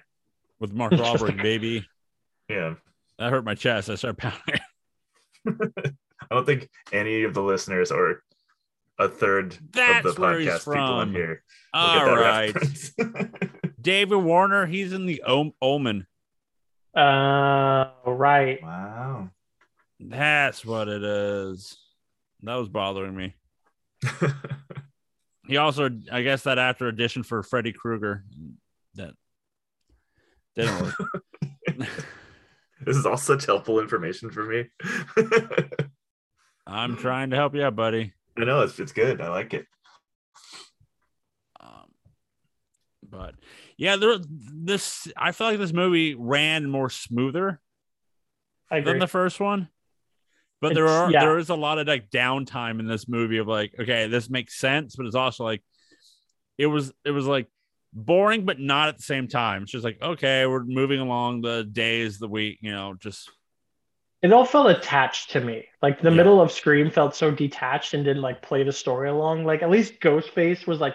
With 0.58 0.72
Mark 0.72 0.92
Wahlberg, 0.92 1.42
baby. 1.42 1.86
Yeah. 2.48 2.74
That 3.18 3.30
hurt 3.30 3.44
my 3.44 3.54
chest. 3.54 3.90
I 3.90 3.96
started 3.96 4.18
pounding. 4.18 5.96
I 6.30 6.34
don't 6.34 6.44
think 6.46 6.68
any 6.92 7.24
of 7.24 7.34
the 7.34 7.42
listeners 7.42 7.90
or 7.90 8.22
a 8.98 9.08
third 9.08 9.56
That's 9.72 10.06
of 10.06 10.16
the 10.16 10.20
where 10.20 10.38
he's 10.38 10.48
podcast 10.50 10.72
people 10.74 11.00
in 11.00 11.08
from. 11.08 11.14
here 11.14 11.42
will 11.74 11.80
All 11.80 11.98
get 11.98 12.94
that 12.94 13.14
right. 13.14 13.70
David 13.80 14.16
Warner, 14.16 14.66
he's 14.66 14.92
in 14.92 15.06
the 15.06 15.22
Om- 15.22 15.54
Omen. 15.60 16.06
Uh 16.94 17.90
right. 18.06 18.62
wow. 18.62 19.30
That's 19.98 20.64
what 20.64 20.88
it 20.88 21.02
is. 21.02 21.76
That 22.42 22.56
was 22.56 22.68
bothering 22.68 23.16
me. 23.16 23.34
He 25.48 25.56
also, 25.56 25.90
I 26.10 26.22
guess, 26.22 26.44
that 26.44 26.58
after 26.58 26.86
audition 26.86 27.24
for 27.24 27.42
Freddy 27.42 27.72
Krueger, 27.72 28.24
that 28.94 29.10
didn't 30.54 30.80
work. 30.80 30.94
this 32.80 32.96
is 32.96 33.04
all 33.04 33.16
such 33.16 33.46
helpful 33.46 33.80
information 33.80 34.30
for 34.30 34.44
me. 34.44 34.70
I'm 36.66 36.96
trying 36.96 37.30
to 37.30 37.36
help 37.36 37.54
you 37.54 37.64
out, 37.64 37.76
buddy. 37.76 38.12
I 38.36 38.44
know 38.44 38.62
it's 38.62 38.78
it's 38.78 38.92
good. 38.92 39.20
I 39.20 39.28
like 39.28 39.54
it. 39.54 39.66
Um, 41.60 41.90
but 43.08 43.34
yeah, 43.76 43.96
there. 43.96 44.16
This 44.28 45.08
I 45.16 45.32
feel 45.32 45.48
like 45.48 45.58
this 45.58 45.72
movie 45.72 46.14
ran 46.14 46.70
more 46.70 46.88
smoother 46.90 47.60
I 48.70 48.78
agree. 48.78 48.92
than 48.92 49.00
the 49.00 49.06
first 49.06 49.40
one. 49.40 49.68
But 50.60 50.74
there 50.74 50.86
are 50.86 51.10
yeah. 51.10 51.20
there 51.20 51.38
is 51.38 51.50
a 51.50 51.56
lot 51.56 51.78
of 51.78 51.88
like 51.88 52.08
downtime 52.10 52.78
in 52.78 52.86
this 52.86 53.08
movie 53.08 53.38
of 53.38 53.48
like, 53.48 53.74
okay, 53.78 54.06
this 54.06 54.30
makes 54.30 54.54
sense, 54.54 54.94
but 54.94 55.06
it's 55.06 55.16
also 55.16 55.42
like 55.42 55.62
it 56.56 56.66
was 56.66 56.92
it 57.04 57.10
was 57.10 57.26
like 57.26 57.48
boring, 57.92 58.44
but 58.44 58.60
not 58.60 58.88
at 58.88 58.96
the 58.96 59.02
same 59.02 59.26
time. 59.26 59.64
It's 59.64 59.72
just 59.72 59.84
like, 59.84 60.00
okay, 60.00 60.46
we're 60.46 60.64
moving 60.64 61.00
along 61.00 61.42
the 61.42 61.64
days, 61.64 62.18
the 62.18 62.28
week, 62.28 62.58
you 62.62 62.70
know, 62.70 62.94
just 62.94 63.28
it 64.22 64.32
all 64.32 64.44
felt 64.44 64.70
attached 64.70 65.30
to 65.32 65.40
me. 65.40 65.66
Like 65.82 66.00
the 66.00 66.10
Yeah. 66.10 66.16
middle 66.16 66.40
of 66.40 66.52
Scream 66.52 66.90
felt 66.90 67.14
so 67.14 67.30
detached 67.30 67.94
and 67.94 68.04
didn't 68.04 68.22
like 68.22 68.40
play 68.42 68.62
the 68.62 68.72
story 68.72 69.08
along. 69.08 69.44
Like 69.44 69.62
at 69.62 69.70
least 69.70 70.00
Ghostface 70.00 70.66
was 70.66 70.80
like 70.80 70.94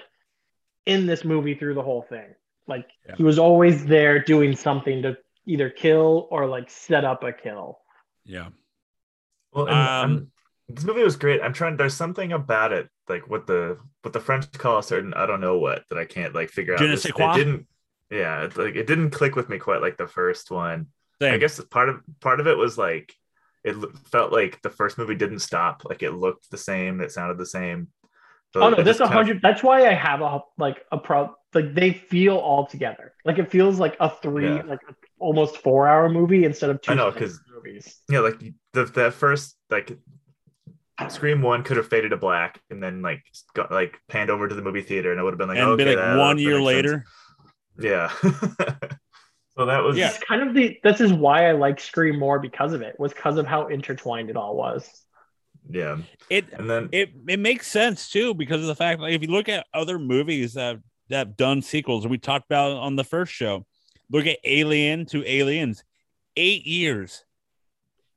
in 0.86 1.06
this 1.06 1.26
movie 1.26 1.54
through 1.56 1.74
the 1.76 1.84
whole 1.84 2.04
thing. 2.04 2.34
Like 2.68 2.88
Yeah. 3.08 3.16
he 3.18 3.24
was 3.24 3.38
always 3.40 3.86
there 3.86 4.20
doing 4.24 4.56
something 4.56 5.02
to 5.04 5.18
either 5.46 5.70
kill 5.70 6.28
or 6.32 6.46
like 6.48 6.70
set 6.70 7.04
up 7.06 7.24
a 7.24 7.32
kill. 7.34 7.80
yeah. 8.26 8.50
Well, 9.54 9.68
and 9.70 10.12
Um, 10.12 10.32
this 10.68 10.84
movie 10.84 11.04
was 11.04 11.16
great. 11.16 11.42
I'm 11.42 11.54
trying. 11.54 11.78
There's 11.78 11.94
something 11.94 12.34
about 12.34 12.74
it, 12.74 12.90
like 13.08 13.30
what 13.30 13.48
the 13.48 13.80
what 14.02 14.12
the 14.14 14.20
French 14.20 14.52
call 14.52 14.80
a 14.80 14.84
certain 14.84 15.14
I 15.14 15.26
don't 15.26 15.40
know 15.42 15.58
what 15.58 15.84
that 15.90 15.98
I 15.98 16.04
can't 16.06 16.36
like 16.36 16.50
figure 16.50 16.74
out. 16.74 16.80
Je 16.80 16.86
ne 16.86 16.92
This- 16.92 17.06
it 17.06 17.14
quoi? 17.14 17.36
didn't. 17.36 17.68
Yeah, 18.10 18.44
it, 18.44 18.58
like 18.58 18.76
it 18.76 18.86
didn't 18.88 19.12
click 19.12 19.36
with 19.36 19.48
me 19.50 19.58
quite 19.60 19.82
like 19.82 19.98
the 19.98 20.08
first 20.08 20.52
one. 20.52 20.88
Same. 21.22 21.34
I 21.34 21.38
guess 21.38 21.60
part 21.66 21.90
of 21.90 22.02
part 22.22 22.40
of 22.40 22.48
it 22.48 22.58
was 22.58 22.78
like 22.78 23.14
it 23.64 23.76
felt 24.12 24.32
like 24.32 24.62
the 24.62 24.70
first 24.70 24.98
movie 24.98 25.16
didn't 25.16 25.40
stop. 25.40 25.84
Like 25.86 26.04
it 26.04 26.12
looked 26.12 26.50
the 26.52 26.58
same. 26.58 27.02
It 27.02 27.12
sounded 27.12 27.38
the 27.38 27.46
same. 27.46 27.88
So 28.54 28.62
Oh 28.62 28.70
no, 28.70 28.78
this 28.78 28.98
just 28.98 29.00
kind 29.00 29.10
of- 29.12 29.14
hundred. 29.16 29.42
That's 29.42 29.62
why 29.64 29.88
I 29.88 29.94
have 29.94 30.22
a 30.22 30.42
like 30.58 30.86
a 30.92 30.98
pro. 30.98 31.36
Like 31.54 31.74
they 31.74 31.92
feel 31.94 32.38
all 32.38 32.68
together. 32.68 33.14
Like 33.26 33.40
it 33.40 33.50
feels 33.50 33.80
like 33.80 33.98
a 34.00 34.10
three, 34.10 34.46
Yeah. 34.56 34.62
like 34.64 34.80
a 34.90 34.94
almost 35.20 35.58
four 35.58 35.88
hour 35.88 36.08
movie 36.10 36.46
instead 36.46 36.70
of 36.70 36.82
two. 36.82 36.92
I 36.92 36.96
know, 36.96 37.10
separate 37.12 37.28
'cause- 37.30 37.42
movies. 37.54 38.02
yeah, 38.10 38.20
like 38.20 38.40
the 38.74 38.86
that 38.86 39.14
first 39.14 39.58
like 39.70 39.98
Scream 41.10 41.42
one 41.44 41.64
could 41.64 41.78
have 41.78 41.88
faded 41.90 42.10
to 42.10 42.18
black 42.18 42.60
and 42.72 42.82
then 42.82 43.02
like 43.04 43.24
got 43.54 43.72
like 43.72 44.00
panned 44.08 44.30
over 44.32 44.48
to 44.48 44.56
the 44.56 44.62
movie 44.64 44.82
theater 44.82 45.12
and 45.12 45.20
it 45.20 45.24
would 45.24 45.32
have 45.34 45.38
been 45.38 45.48
like 45.48 45.58
and 45.60 45.68
okay, 45.70 45.84
be 45.86 45.96
like 45.96 46.18
one 46.18 46.40
year 46.40 46.60
makes 46.60 46.72
sense. 46.72 47.06
later. 47.80 48.12
Yeah. 48.20 48.88
so 49.58 49.66
that 49.66 49.84
was 49.84 49.98
Yeah. 49.98 50.14
Kind 50.28 50.48
of 50.48 50.54
the. 50.54 50.80
This 50.84 51.02
is 51.02 51.12
why 51.14 51.50
I 51.50 51.54
like 51.54 51.80
Scream 51.80 52.18
more 52.20 52.40
because 52.40 52.74
of 52.74 52.82
it. 52.82 52.98
Was 53.00 53.14
because 53.14 53.38
of 53.38 53.46
how 53.48 53.68
intertwined 53.68 54.30
it 54.30 54.38
all 54.38 54.56
was. 54.56 54.90
yeah. 55.70 55.98
It 56.30 56.46
And 56.54 56.70
then 56.70 56.90
it 56.92 57.10
it 57.28 57.40
makes 57.40 57.68
sense 57.68 58.10
too 58.10 58.34
because 58.34 58.62
of 58.62 58.68
the 58.68 58.76
fact 58.76 59.02
like 59.02 59.14
if 59.14 59.22
you 59.22 59.28
look 59.30 59.50
at 59.50 59.66
other 59.74 59.98
movies 60.00 60.54
that 60.54 60.78
that 61.10 61.18
have 61.28 61.38
done 61.38 61.62
sequels 61.62 62.04
and 62.04 62.12
we 62.12 62.18
talked 62.18 62.46
about 62.50 62.72
on 62.78 62.96
the 62.96 63.04
first 63.04 63.32
show 63.34 63.66
look 64.12 64.26
at 64.28 64.38
alien 64.44 65.06
to 65.08 65.24
aliens 65.30 65.84
eight 66.36 66.66
years 66.66 67.24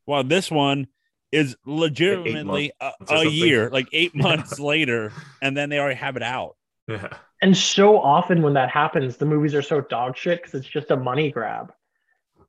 while 0.05 0.23
this 0.25 0.51
one 0.51 0.87
is 1.33 1.57
legitimately 1.65 2.73
a, 2.81 2.91
a 3.09 3.25
year 3.25 3.71
like 3.71 3.87
eight 3.93 4.11
Yeah. 4.15 4.23
months 4.23 4.59
later 4.59 5.13
and 5.41 5.57
then 5.57 5.69
they 5.71 5.79
already 5.79 5.95
have 5.97 6.17
it 6.17 6.23
out 6.23 6.57
yeah. 6.89 7.09
And 7.43 7.57
so 7.57 7.99
often 7.99 8.43
when 8.43 8.55
that 8.55 8.71
happens, 8.71 9.17
the 9.17 9.27
movies 9.27 9.55
are 9.55 9.63
so 9.63 9.81
dog 9.81 10.17
shit 10.17 10.43
because 10.43 10.55
it's 10.55 10.69
just 10.69 10.91
a 10.91 10.97
money 10.97 11.31
grab. 11.31 11.73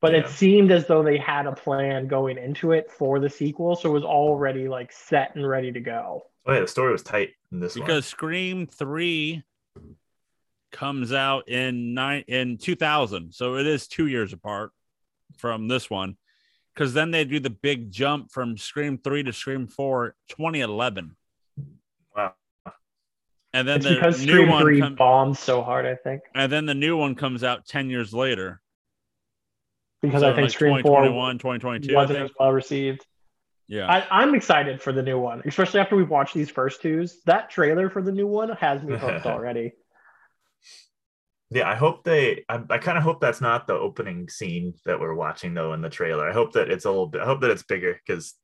But 0.01 0.15
it 0.15 0.27
seemed 0.27 0.71
as 0.71 0.87
though 0.87 1.03
they 1.03 1.19
had 1.19 1.45
a 1.45 1.51
plan 1.51 2.07
going 2.07 2.39
into 2.39 2.71
it 2.71 2.89
for 2.89 3.19
the 3.19 3.29
sequel, 3.29 3.75
so 3.75 3.89
it 3.89 3.93
was 3.93 4.03
already 4.03 4.67
like 4.67 4.91
set 4.91 5.35
and 5.35 5.47
ready 5.47 5.71
to 5.71 5.79
go. 5.79 6.23
Oh 6.47 6.53
yeah, 6.53 6.61
the 6.61 6.67
story 6.67 6.91
was 6.91 7.03
tight 7.03 7.33
in 7.51 7.59
this 7.59 7.75
because 7.75 8.07
scream 8.07 8.65
3 8.65 9.43
comes 10.71 11.13
out 11.13 11.47
in 11.49 11.93
nine 11.93 12.23
in 12.27 12.57
2000 12.57 13.33
so 13.33 13.57
it 13.57 13.67
is 13.67 13.89
two 13.89 14.07
years 14.07 14.31
apart 14.31 14.71
from 15.35 15.67
this 15.67 15.89
one 15.89 16.15
because 16.73 16.93
then 16.93 17.11
they 17.11 17.25
do 17.25 17.41
the 17.41 17.49
big 17.49 17.91
jump 17.91 18.31
from 18.31 18.57
scream 18.57 18.97
3 18.97 19.23
to 19.23 19.33
scream 19.33 19.67
4 19.67 20.15
2011 20.29 21.03
one. 21.03 21.15
Wow. 21.15 21.20
And 23.53 23.67
then 23.67 23.77
It's 23.77 23.85
the 23.85 23.95
because 23.95 24.25
new 24.25 24.31
Scream 24.33 24.49
one 24.49 24.61
3 24.63 24.79
com- 24.81 24.95
bombed 24.95 25.37
so 25.37 25.61
hard, 25.61 25.85
I 25.85 25.95
think. 25.95 26.21
and 26.35 26.51
then 26.51 26.65
the 26.65 26.73
new 26.73 26.95
one 26.97 27.15
comes 27.15 27.43
out 27.43 27.65
10 27.65 27.89
years 27.89 28.13
later 28.13 28.61
Because 30.01 30.21
So, 30.21 30.29
I 30.29 30.35
think 30.35 30.43
like 30.45 30.51
Scream 30.51 30.81
4 30.81 30.81
2021 30.81 31.37
2022 31.37 31.95
wasn't 31.95 32.19
as 32.19 32.31
well 32.39 32.51
received. 32.51 33.05
yeah 33.67 33.87
I, 33.91 34.21
I'm 34.21 34.35
excited 34.35 34.81
for 34.81 34.91
the 34.93 35.03
new 35.03 35.19
one, 35.19 35.41
especially 35.45 35.79
after 35.79 35.95
we've 35.95 36.09
watched 36.09 36.33
these 36.33 36.49
first 36.49 36.81
twos. 36.81 37.21
That 37.25 37.49
trailer 37.49 37.89
for 37.89 38.01
the 38.01 38.11
new 38.11 38.27
one 38.27 38.49
has 38.59 38.81
me 38.83 38.97
hooked 38.97 39.25
already. 39.35 39.73
Yeah, 41.53 41.69
I 41.69 41.75
hope 41.75 42.05
they. 42.05 42.45
I, 42.47 42.61
I 42.69 42.77
kind 42.77 42.97
of 42.97 43.03
hope 43.03 43.19
that's 43.19 43.41
not 43.41 43.67
the 43.67 43.73
opening 43.73 44.29
scene 44.29 44.73
that 44.85 44.99
we're 45.01 45.13
watching 45.13 45.53
though 45.53 45.73
in 45.73 45.81
the 45.81 45.89
trailer. 45.89 46.27
I 46.29 46.31
hope 46.31 46.53
that 46.53 46.71
it's 46.71 46.85
a 46.85 46.89
little 46.89 47.07
bit. 47.07 47.19
I 47.21 47.25
hope 47.25 47.41
that 47.41 47.51
it's 47.51 47.63
bigger 47.63 47.99
because 48.07 48.35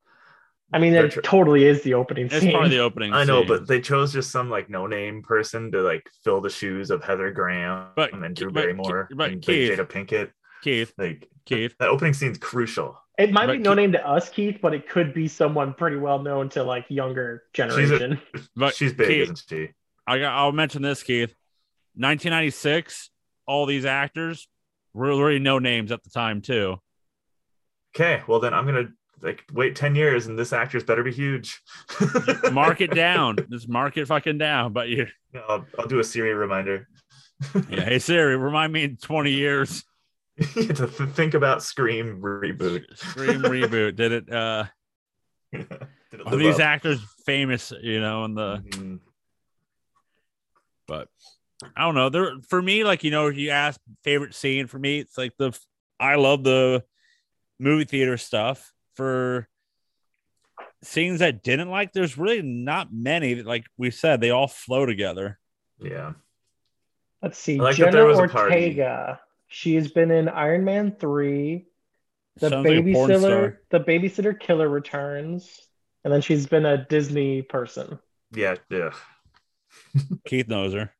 I 0.72 0.78
mean, 0.78 0.92
They're 0.92 1.06
it 1.06 1.12
tr- 1.12 1.20
totally 1.22 1.64
is 1.64 1.82
the 1.82 1.94
opening 1.94 2.26
it's 2.26 2.40
scene. 2.40 2.50
probably 2.52 2.70
the 2.70 2.80
opening 2.80 3.12
I 3.14 3.24
know, 3.24 3.40
scene. 3.40 3.48
but 3.48 3.66
they 3.66 3.80
chose 3.80 4.12
just 4.12 4.30
some 4.30 4.50
like 4.50 4.68
no 4.68 4.86
name 4.86 5.22
person 5.22 5.72
to 5.72 5.80
like 5.82 6.06
fill 6.24 6.40
the 6.42 6.50
shoes 6.50 6.90
of 6.90 7.02
Heather 7.02 7.30
Graham 7.30 7.86
But- 7.96 8.12
and 8.12 8.36
Drew 8.36 8.50
but- 8.50 8.60
Barrymore 8.62 9.08
but 9.14 9.30
and 9.30 9.40
Keith- 9.42 9.78
Jada 9.78 9.86
Pinkett. 9.88 10.30
keith 10.62 10.92
Like 10.98 11.26
keith 11.46 11.74
that 11.78 11.88
opening 11.88 12.12
scene's 12.12 12.36
crucial. 12.38 13.00
It 13.18 13.32
might 13.32 13.46
be 13.46 13.56
no 13.58 13.70
Keith- 13.70 13.76
name 13.76 13.92
to 13.92 14.06
us, 14.06 14.28
Keith, 14.28 14.58
but 14.60 14.74
it 14.74 14.88
could 14.88 15.14
be 15.14 15.26
someone 15.26 15.72
pretty 15.74 15.96
well 15.96 16.18
known 16.20 16.50
to 16.50 16.62
like 16.62 16.84
younger 16.88 17.44
generation. 17.54 18.20
but 18.56 18.74
She's 18.74 18.92
big, 18.92 19.08
Keith, 19.08 19.22
isn't 19.22 19.44
she? 19.48 19.70
I 20.06 20.18
got, 20.18 20.32
I'll 20.36 20.52
mention 20.52 20.82
this, 20.82 21.02
Keith. 21.02 21.34
1996, 21.94 23.10
all 23.46 23.66
these 23.66 23.84
actors 23.84 24.48
were 24.94 25.10
already 25.12 25.38
no 25.38 25.58
names 25.58 25.90
at 25.92 26.02
the 26.04 26.10
time 26.10 26.40
too. 26.42 26.76
Okay, 27.94 28.22
well 28.28 28.38
then 28.40 28.54
I'm 28.54 28.66
gonna 28.66 28.88
like 29.22 29.44
wait 29.52 29.74
ten 29.76 29.94
years 29.94 30.26
and 30.26 30.38
this 30.38 30.52
actress 30.52 30.84
better 30.84 31.02
be 31.02 31.12
huge. 31.12 31.60
Mark 32.52 32.80
it 32.80 32.94
down. 32.94 33.36
Just 33.50 33.68
mark 33.68 33.96
it 33.96 34.06
fucking 34.06 34.38
down. 34.38 34.72
But 34.72 34.88
you, 34.88 35.06
I'll, 35.48 35.64
I'll 35.78 35.86
do 35.86 35.98
a 36.00 36.04
Siri 36.04 36.34
reminder. 36.34 36.88
yeah. 37.70 37.84
Hey 37.84 37.98
Siri, 37.98 38.36
remind 38.36 38.72
me 38.72 38.84
in 38.84 38.96
20 38.96 39.30
years. 39.32 39.84
you 40.54 40.68
to 40.68 40.86
th- 40.86 41.10
think 41.10 41.34
about 41.34 41.62
Scream 41.62 42.20
reboot. 42.20 42.84
Scream 42.96 43.42
reboot. 43.42 43.96
Did 43.96 44.12
it? 44.12 44.32
Uh, 44.32 44.64
Did 45.52 45.66
it 46.12 46.26
are 46.26 46.36
these 46.36 46.56
up? 46.56 46.60
actors 46.60 47.00
famous? 47.26 47.72
You 47.82 48.00
know, 48.00 48.24
in 48.24 48.34
the 48.34 48.58
Mhm. 48.68 49.00
but 50.86 51.08
I 51.76 51.82
don't 51.82 51.94
know. 51.94 52.08
There 52.08 52.32
for 52.48 52.62
me, 52.62 52.84
like 52.84 53.02
you 53.04 53.10
know, 53.10 53.26
if 53.26 53.36
you 53.36 53.50
ask 53.50 53.80
favorite 54.04 54.34
scene 54.34 54.66
for 54.68 54.78
me, 54.78 55.00
it's 55.00 55.18
like 55.18 55.32
the 55.38 55.58
I 55.98 56.14
love 56.14 56.44
the 56.44 56.84
movie 57.58 57.84
theater 57.84 58.16
stuff. 58.16 58.72
For 58.98 59.48
scenes 60.82 61.20
that 61.20 61.44
didn't 61.44 61.70
like, 61.70 61.92
there's 61.92 62.18
really 62.18 62.42
not 62.42 62.92
many. 62.92 63.34
that, 63.34 63.46
Like 63.46 63.64
we 63.76 63.92
said, 63.92 64.20
they 64.20 64.30
all 64.30 64.48
flow 64.48 64.86
together. 64.86 65.38
Yeah. 65.80 66.14
Let's 67.22 67.38
see. 67.38 67.60
I 67.60 67.62
like 67.62 67.76
Jenna 67.76 67.92
there 67.92 68.06
was 68.06 68.18
a. 68.18 68.22
Ortega. 68.22 69.20
She 69.46 69.76
has 69.76 69.92
been 69.92 70.10
in 70.10 70.28
Iron 70.28 70.64
Man 70.64 70.96
3, 70.98 71.64
The 72.38 72.50
Sounds 72.50 72.68
like 72.68 72.78
a 72.78 72.92
porn 72.92 73.10
Babysitter, 73.10 73.20
star. 73.20 73.60
The 73.70 73.80
Babysitter 73.80 74.40
Killer 74.40 74.68
Returns, 74.68 75.68
and 76.02 76.12
then 76.12 76.20
she's 76.20 76.48
been 76.48 76.66
a 76.66 76.84
Disney 76.84 77.42
person. 77.42 78.00
Yeah. 78.32 78.56
Yeah. 78.68 78.90
Keith 80.26 80.48
knows 80.48 80.74
her. 80.74 80.92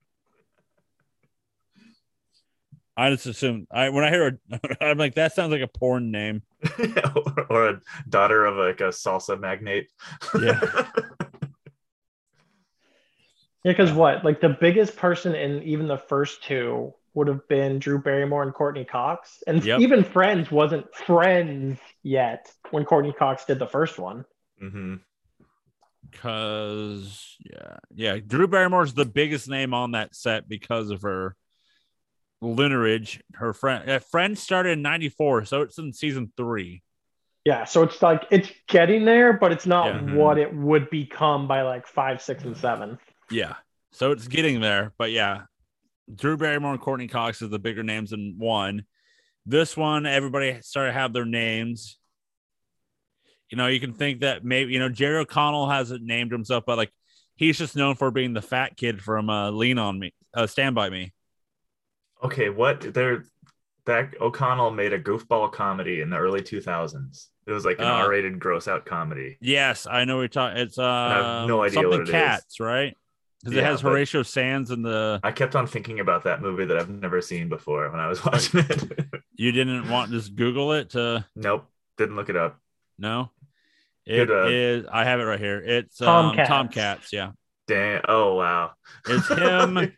I 2.98 3.10
just 3.10 3.26
assume 3.26 3.68
I 3.70 3.90
when 3.90 4.02
I 4.04 4.10
hear 4.10 4.38
her, 4.50 4.60
I'm 4.80 4.98
like 4.98 5.14
that 5.14 5.32
sounds 5.32 5.52
like 5.52 5.62
a 5.62 5.68
porn 5.68 6.10
name. 6.10 6.42
or, 6.78 7.46
or 7.50 7.68
a 7.68 7.80
daughter 8.08 8.44
of 8.44 8.56
like 8.56 8.80
a 8.80 8.88
salsa 8.88 9.38
magnate. 9.38 9.88
Yeah. 10.40 10.60
Yeah, 13.64 13.72
because 13.72 13.92
what? 13.92 14.24
Like 14.24 14.40
the 14.40 14.56
biggest 14.60 14.96
person 14.96 15.34
in 15.34 15.62
even 15.64 15.88
the 15.88 15.98
first 15.98 16.44
two 16.44 16.94
would 17.14 17.26
have 17.26 17.46
been 17.48 17.80
Drew 17.80 18.00
Barrymore 18.00 18.44
and 18.44 18.54
Courteney 18.54 18.84
Cox. 18.84 19.42
And 19.48 19.62
Yep. 19.64 19.80
even 19.80 20.04
Friends 20.04 20.50
wasn't 20.50 20.94
Friends 20.94 21.78
yet 22.04 22.50
when 22.70 22.84
Courteney 22.84 23.12
Cox 23.12 23.44
did 23.44 23.58
the 23.58 23.66
first 23.66 23.98
one. 23.98 24.24
hmm 24.60 24.94
Cause 26.12 27.36
yeah, 27.40 27.78
yeah. 27.94 28.18
Drew 28.24 28.46
Barrymore's 28.46 28.94
the 28.94 29.04
biggest 29.04 29.48
name 29.48 29.74
on 29.74 29.90
that 29.90 30.14
set 30.14 30.48
because 30.48 30.90
of 30.90 31.02
her 31.02 31.36
lineage. 32.40 33.20
Her 33.34 33.52
friend, 33.52 34.02
friend 34.04 34.38
started 34.38 34.70
in 34.70 34.82
'94, 34.82 35.44
so 35.44 35.62
it's 35.62 35.78
in 35.78 35.92
season 35.92 36.32
three. 36.36 36.82
Yeah, 37.44 37.64
so 37.64 37.82
it's 37.82 38.02
like 38.02 38.26
it's 38.30 38.50
getting 38.68 39.04
there, 39.04 39.32
but 39.32 39.52
it's 39.52 39.66
not 39.66 39.86
Yeah. 39.86 40.14
what 40.14 40.38
it 40.38 40.54
would 40.54 40.90
become 40.90 41.48
by 41.48 41.62
like 41.62 41.86
five, 41.86 42.20
six, 42.20 42.44
and 42.44 42.56
seven. 42.56 42.98
Yeah, 43.30 43.54
so 43.92 44.10
it's 44.12 44.28
getting 44.28 44.60
there. 44.60 44.92
But 44.98 45.12
yeah, 45.12 45.42
Drew 46.14 46.36
Barrymore 46.36 46.72
and 46.72 46.80
Courteney 46.80 47.08
Cox 47.08 47.40
is 47.42 47.50
the 47.50 47.58
bigger 47.58 47.82
names 47.82 48.12
in 48.12 48.34
one. 48.38 48.84
This 49.46 49.76
one, 49.76 50.04
everybody 50.04 50.60
started 50.60 50.90
to 50.92 50.98
have 50.98 51.12
their 51.14 51.24
names. 51.24 51.96
You 53.50 53.56
know, 53.56 53.66
you 53.66 53.80
can 53.80 53.94
think 53.94 54.20
that 54.20 54.44
maybe 54.44 54.72
you 54.74 54.78
know 54.78 54.90
Jerry 54.90 55.16
O'Connell 55.18 55.70
hasn't 55.70 56.02
named 56.02 56.32
himself, 56.32 56.64
but 56.66 56.76
like 56.76 56.92
he's 57.36 57.56
just 57.56 57.76
known 57.76 57.94
for 57.94 58.10
being 58.10 58.34
the 58.34 58.42
fat 58.42 58.76
kid 58.76 59.00
from 59.00 59.30
uh, 59.30 59.50
Lean 59.50 59.78
on 59.78 59.98
Me, 59.98 60.12
uh, 60.34 60.46
Stand 60.46 60.74
by 60.74 60.90
Me. 60.90 61.12
Okay, 62.22 62.48
what 62.50 62.92
there 62.94 63.24
that 63.86 64.14
O'Connell 64.20 64.70
made 64.70 64.92
a 64.92 64.98
goofball 65.00 65.50
comedy 65.50 66.00
in 66.02 66.10
the 66.10 66.16
early 66.18 66.42
2000s. 66.42 67.28
It 67.46 67.52
was 67.52 67.64
like 67.64 67.78
an 67.78 67.84
Uh, 67.86 67.92
R-rated 68.04 68.38
gross 68.38 68.68
out 68.68 68.84
comedy. 68.84 69.38
Yes, 69.40 69.86
I 69.90 70.04
know 70.04 70.18
we're 70.18 70.28
talking. 70.28 70.58
It's 70.58 70.78
uh, 70.78 70.82
have 71.40 71.48
no 71.48 71.62
idea 71.62 71.74
something 71.74 71.90
what 71.90 72.00
it 72.00 72.08
is. 72.08 72.10
cats, 72.10 72.60
right? 72.60 72.94
Because 73.42 73.56
it 73.56 73.64
has 73.64 73.80
Horatio 73.80 74.22
Sanz 74.24 74.70
in 74.72 74.82
the. 74.82 75.20
I 75.22 75.30
kept 75.32 75.54
on 75.56 75.66
thinking 75.66 76.00
about 76.00 76.24
that 76.24 76.42
movie 76.42 76.64
that 76.66 76.76
I've 76.76 76.90
never 76.90 77.22
seen 77.22 77.48
before 77.48 77.88
when 77.90 78.00
I 78.00 78.08
was 78.08 78.22
watching 78.24 78.60
it. 78.68 78.82
You 79.36 79.52
didn't 79.52 79.88
want 79.88 80.10
to 80.10 80.18
just 80.18 80.34
Google 80.34 80.72
it 80.72 80.90
to 80.90 81.24
nope, 81.36 81.64
didn't 81.96 82.16
look 82.16 82.28
it 82.28 82.36
up. 82.36 82.58
no. 82.98 83.30
It 84.04 84.26
Good, 84.26 84.50
is. 84.50 84.86
uh, 84.86 84.90
I 84.90 85.04
have 85.04 85.20
it 85.20 85.24
right 85.24 85.38
here. 85.38 85.62
It's 85.62 86.00
um, 86.00 86.34
Tomcats. 86.34 86.48
Tomcats. 86.48 87.12
Yeah, 87.12 87.32
Damn. 87.66 88.00
Oh 88.08 88.34
wow. 88.36 88.72
it's 89.06 89.28
him. 89.28 89.94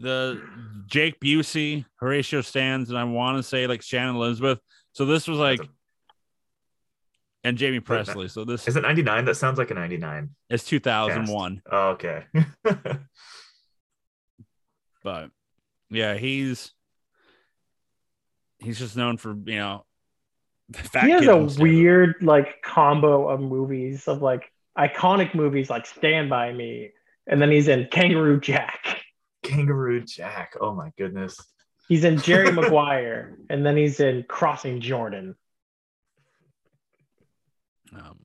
the 0.00 0.42
Jake 0.86 1.20
Busey, 1.20 1.84
Horatio 1.96 2.40
Sanz, 2.42 2.90
and 2.90 2.98
I 2.98 3.04
want 3.04 3.38
to 3.38 3.42
say 3.42 3.66
like 3.66 3.82
Shannon 3.82 4.16
Elizabeth. 4.16 4.58
So 4.92 5.04
this 5.04 5.28
was 5.28 5.38
like, 5.38 5.58
That's 5.58 5.70
and 7.46 7.58
Jaime 7.60 7.80
Pressly. 7.80 8.28
So 8.28 8.44
this 8.44 8.66
Is 8.66 8.76
it 8.76 8.82
99? 8.82 9.24
That 9.24 9.36
sounds 9.36 9.56
like 9.56 9.70
a 9.70 9.74
99. 9.74 10.30
It's 10.50 10.64
2001. 10.64 11.62
Oh, 11.70 11.88
okay. 11.90 12.24
but 15.04 15.30
yeah, 15.88 16.14
he's 16.14 16.72
he's 18.58 18.78
just 18.78 18.96
known 18.96 19.16
for 19.16 19.36
you 19.44 19.58
know. 19.58 19.84
Fat 20.72 21.04
he 21.04 21.10
has 21.12 21.28
a 21.28 21.32
on 21.32 21.46
steroids. 21.46 21.60
weird 21.60 22.16
like 22.22 22.60
combo 22.62 23.28
of 23.28 23.40
movies 23.40 24.08
of 24.08 24.20
like 24.20 24.50
iconic 24.76 25.32
movies 25.32 25.70
like 25.70 25.86
Stand 25.86 26.28
By 26.28 26.52
Me, 26.52 26.90
and 27.28 27.40
then 27.40 27.52
he's 27.52 27.68
in 27.68 27.86
Kangaroo 27.92 28.40
Jack. 28.40 28.85
Kangaroo 29.46 30.02
Jack. 30.02 30.54
Oh 30.60 30.74
my 30.74 30.92
goodness. 30.96 31.38
He's 31.88 32.04
in 32.04 32.18
Jerry 32.18 32.50
Maguire, 32.50 33.38
and 33.48 33.64
then 33.64 33.76
he's 33.76 34.00
in 34.00 34.24
Crossing 34.24 34.80
Jordan. 34.80 35.36
Um, 37.94 38.18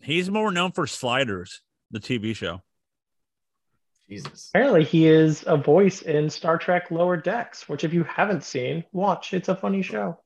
he's 0.00 0.30
more 0.30 0.50
known 0.50 0.72
for 0.72 0.86
Sliders, 0.86 1.60
the 1.92 2.00
TV 2.00 2.34
show. 2.34 2.60
Jesus. 4.08 4.50
Apparently, 4.52 4.84
he 4.84 5.06
is 5.06 5.44
a 5.46 5.56
voice 5.56 6.02
in 6.02 6.28
Star 6.28 6.58
Trek 6.58 6.90
Lower 6.90 7.16
Decks, 7.16 7.68
which 7.68 7.84
if 7.84 7.94
you 7.94 8.04
haven't 8.04 8.42
seen, 8.42 8.84
watch. 8.92 9.32
It's 9.32 9.48
a 9.48 9.54
funny 9.54 9.82
show. 9.82 10.18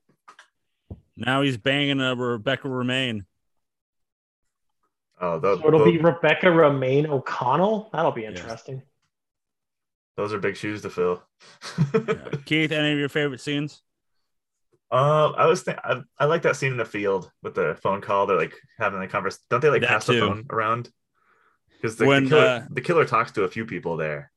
Now 1.15 1.41
he's 1.41 1.57
banging 1.57 2.01
a 2.01 2.15
Rebecca 2.15 2.67
Romijn. 2.67 3.25
Oh, 5.19 5.39
those, 5.39 5.59
So 5.59 5.67
it'll 5.67 5.85
be 5.85 5.97
Rebecca 5.99 6.47
Romijn 6.47 7.07
O'Connell. 7.07 7.89
That'll 7.93 8.11
be 8.11 8.25
interesting. 8.25 8.81
Those 10.17 10.33
are 10.33 10.39
big 10.39 10.57
shoes 10.57 10.81
to 10.81 10.89
fill. 10.89 11.23
Yeah. 11.93 12.13
Keith, 12.45 12.71
any 12.71 12.91
of 12.91 12.99
your 12.99 13.07
favorite 13.09 13.39
scenes? 13.39 13.81
Um, 14.89 15.35
I 15.37 15.45
was 15.45 15.63
think 15.63 15.77
I, 15.83 16.01
I 16.17 16.25
like 16.25 16.41
that 16.43 16.55
scene 16.55 16.71
in 16.71 16.77
the 16.77 16.85
field 16.85 17.29
with 17.43 17.55
the 17.55 17.77
phone 17.81 18.01
call. 18.01 18.25
They're 18.25 18.37
like 18.37 18.55
having 18.79 18.99
the 18.99 19.07
conversation. 19.07 19.43
Don't 19.49 19.61
they 19.61 19.69
like 19.69 19.81
That 19.81 19.89
pass 19.89 20.05
too. 20.05 20.13
the 20.13 20.19
phone 20.21 20.45
around? 20.49 20.89
Because 21.73 21.97
the, 21.97 22.05
When, 22.07 22.23
the, 22.23 22.29
killer, 22.29 22.45
uh, 22.47 22.65
the 22.71 22.81
killer 22.81 23.05
talks 23.05 23.31
to 23.33 23.43
a 23.43 23.47
few 23.49 23.65
people 23.65 23.97
there. 23.97 24.31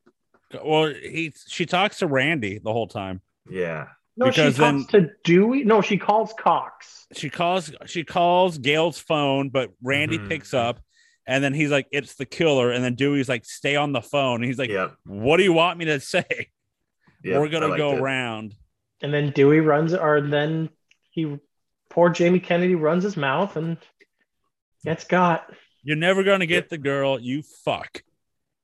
Well, 0.63 0.87
he 0.93 1.33
she 1.47 1.65
talks 1.65 1.99
to 1.99 2.07
Randy 2.07 2.59
the 2.59 2.71
whole 2.73 2.87
time. 2.87 3.21
Yeah. 3.49 3.87
No, 4.17 4.25
Because 4.27 4.55
she 4.55 4.59
talks 4.61 4.85
to 4.91 5.09
Dewey. 5.23 5.63
No, 5.63 5.81
she 5.81 5.97
calls 5.97 6.33
Cox. 6.37 7.07
She 7.13 7.29
calls 7.29 7.71
she 7.85 8.03
calls 8.03 8.57
Gale's 8.57 8.99
phone, 8.99 9.49
but 9.49 9.71
Randy 9.81 10.19
Mhm. 10.19 10.27
picks 10.27 10.53
up, 10.53 10.81
and 11.27 11.43
then 11.43 11.53
he's 11.53 11.71
like, 11.71 11.87
"It's 11.91 12.15
the 12.15 12.25
killer," 12.25 12.71
and 12.71 12.83
then 12.83 12.95
Dewey's 12.95 13.29
like, 13.29 13.45
"Stay 13.45 13.75
on 13.75 13.91
the 13.91 14.01
phone." 14.01 14.35
And 14.37 14.45
he's 14.45 14.59
like, 14.59 14.69
Yep. 14.69 14.95
"What 15.05 15.37
do 15.37 15.43
you 15.43 15.53
want 15.53 15.77
me 15.77 15.85
to 15.85 15.99
say? 15.99 16.25
yep, 17.23 17.39
We're 17.39 17.49
gonna 17.49 17.77
go 17.77 17.93
it. 17.93 17.99
around." 17.99 18.55
And 19.01 19.13
then 19.13 19.31
Dewey 19.31 19.59
runs, 19.59 19.93
or 19.93 20.21
then 20.21 20.69
he, 21.09 21.37
poor 21.89 22.09
Jamie 22.09 22.39
Kennedy 22.39 22.75
runs 22.75 23.03
his 23.03 23.17
mouth 23.17 23.55
and 23.55 23.77
gets 24.83 25.03
got. 25.05 25.51
You're 25.83 25.97
never 25.97 26.23
gonna 26.23 26.45
get 26.45 26.69
the 26.69 26.77
girl. 26.77 27.19
You 27.19 27.41
fuck. 27.41 28.03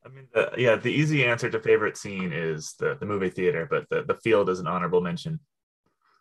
I 0.05 0.09
mean, 0.09 0.27
the, 0.33 0.53
yeah, 0.57 0.75
the 0.75 0.91
easy 0.91 1.25
answer 1.25 1.49
to 1.49 1.59
favorite 1.59 1.97
scene 1.97 2.31
is 2.31 2.75
the, 2.79 2.95
the 2.95 3.05
movie 3.05 3.29
theater, 3.29 3.67
but 3.69 3.89
the, 3.89 4.03
the 4.03 4.15
field 4.15 4.49
is 4.49 4.59
an 4.59 4.67
honorable 4.67 5.01
mention. 5.01 5.39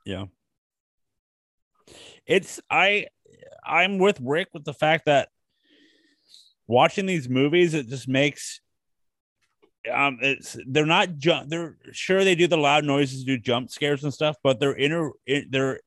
Yeah. 0.04 0.24
It's 2.26 2.60
I 2.68 3.06
I'm 3.64 3.98
with 3.98 4.18
Rick 4.20 4.48
with 4.52 4.64
the 4.64 4.74
fact 4.74 5.06
that 5.06 5.28
watching 6.66 7.06
these 7.06 7.28
movies 7.28 7.74
it 7.74 7.88
just 7.88 8.08
makes 8.08 8.60
um 9.92 10.18
it's 10.20 10.56
they're 10.66 10.84
not 10.86 11.16
jump 11.16 11.48
they're 11.48 11.76
sure 11.92 12.24
they 12.24 12.34
do 12.34 12.46
the 12.46 12.56
loud 12.56 12.84
noises 12.84 13.22
do 13.24 13.38
jump 13.38 13.70
scares 13.70 14.02
and 14.02 14.12
stuff 14.12 14.36
but 14.42 14.58
they're 14.58 14.74
inner 14.76 15.10
it, 15.26 15.50
they're 15.50 15.78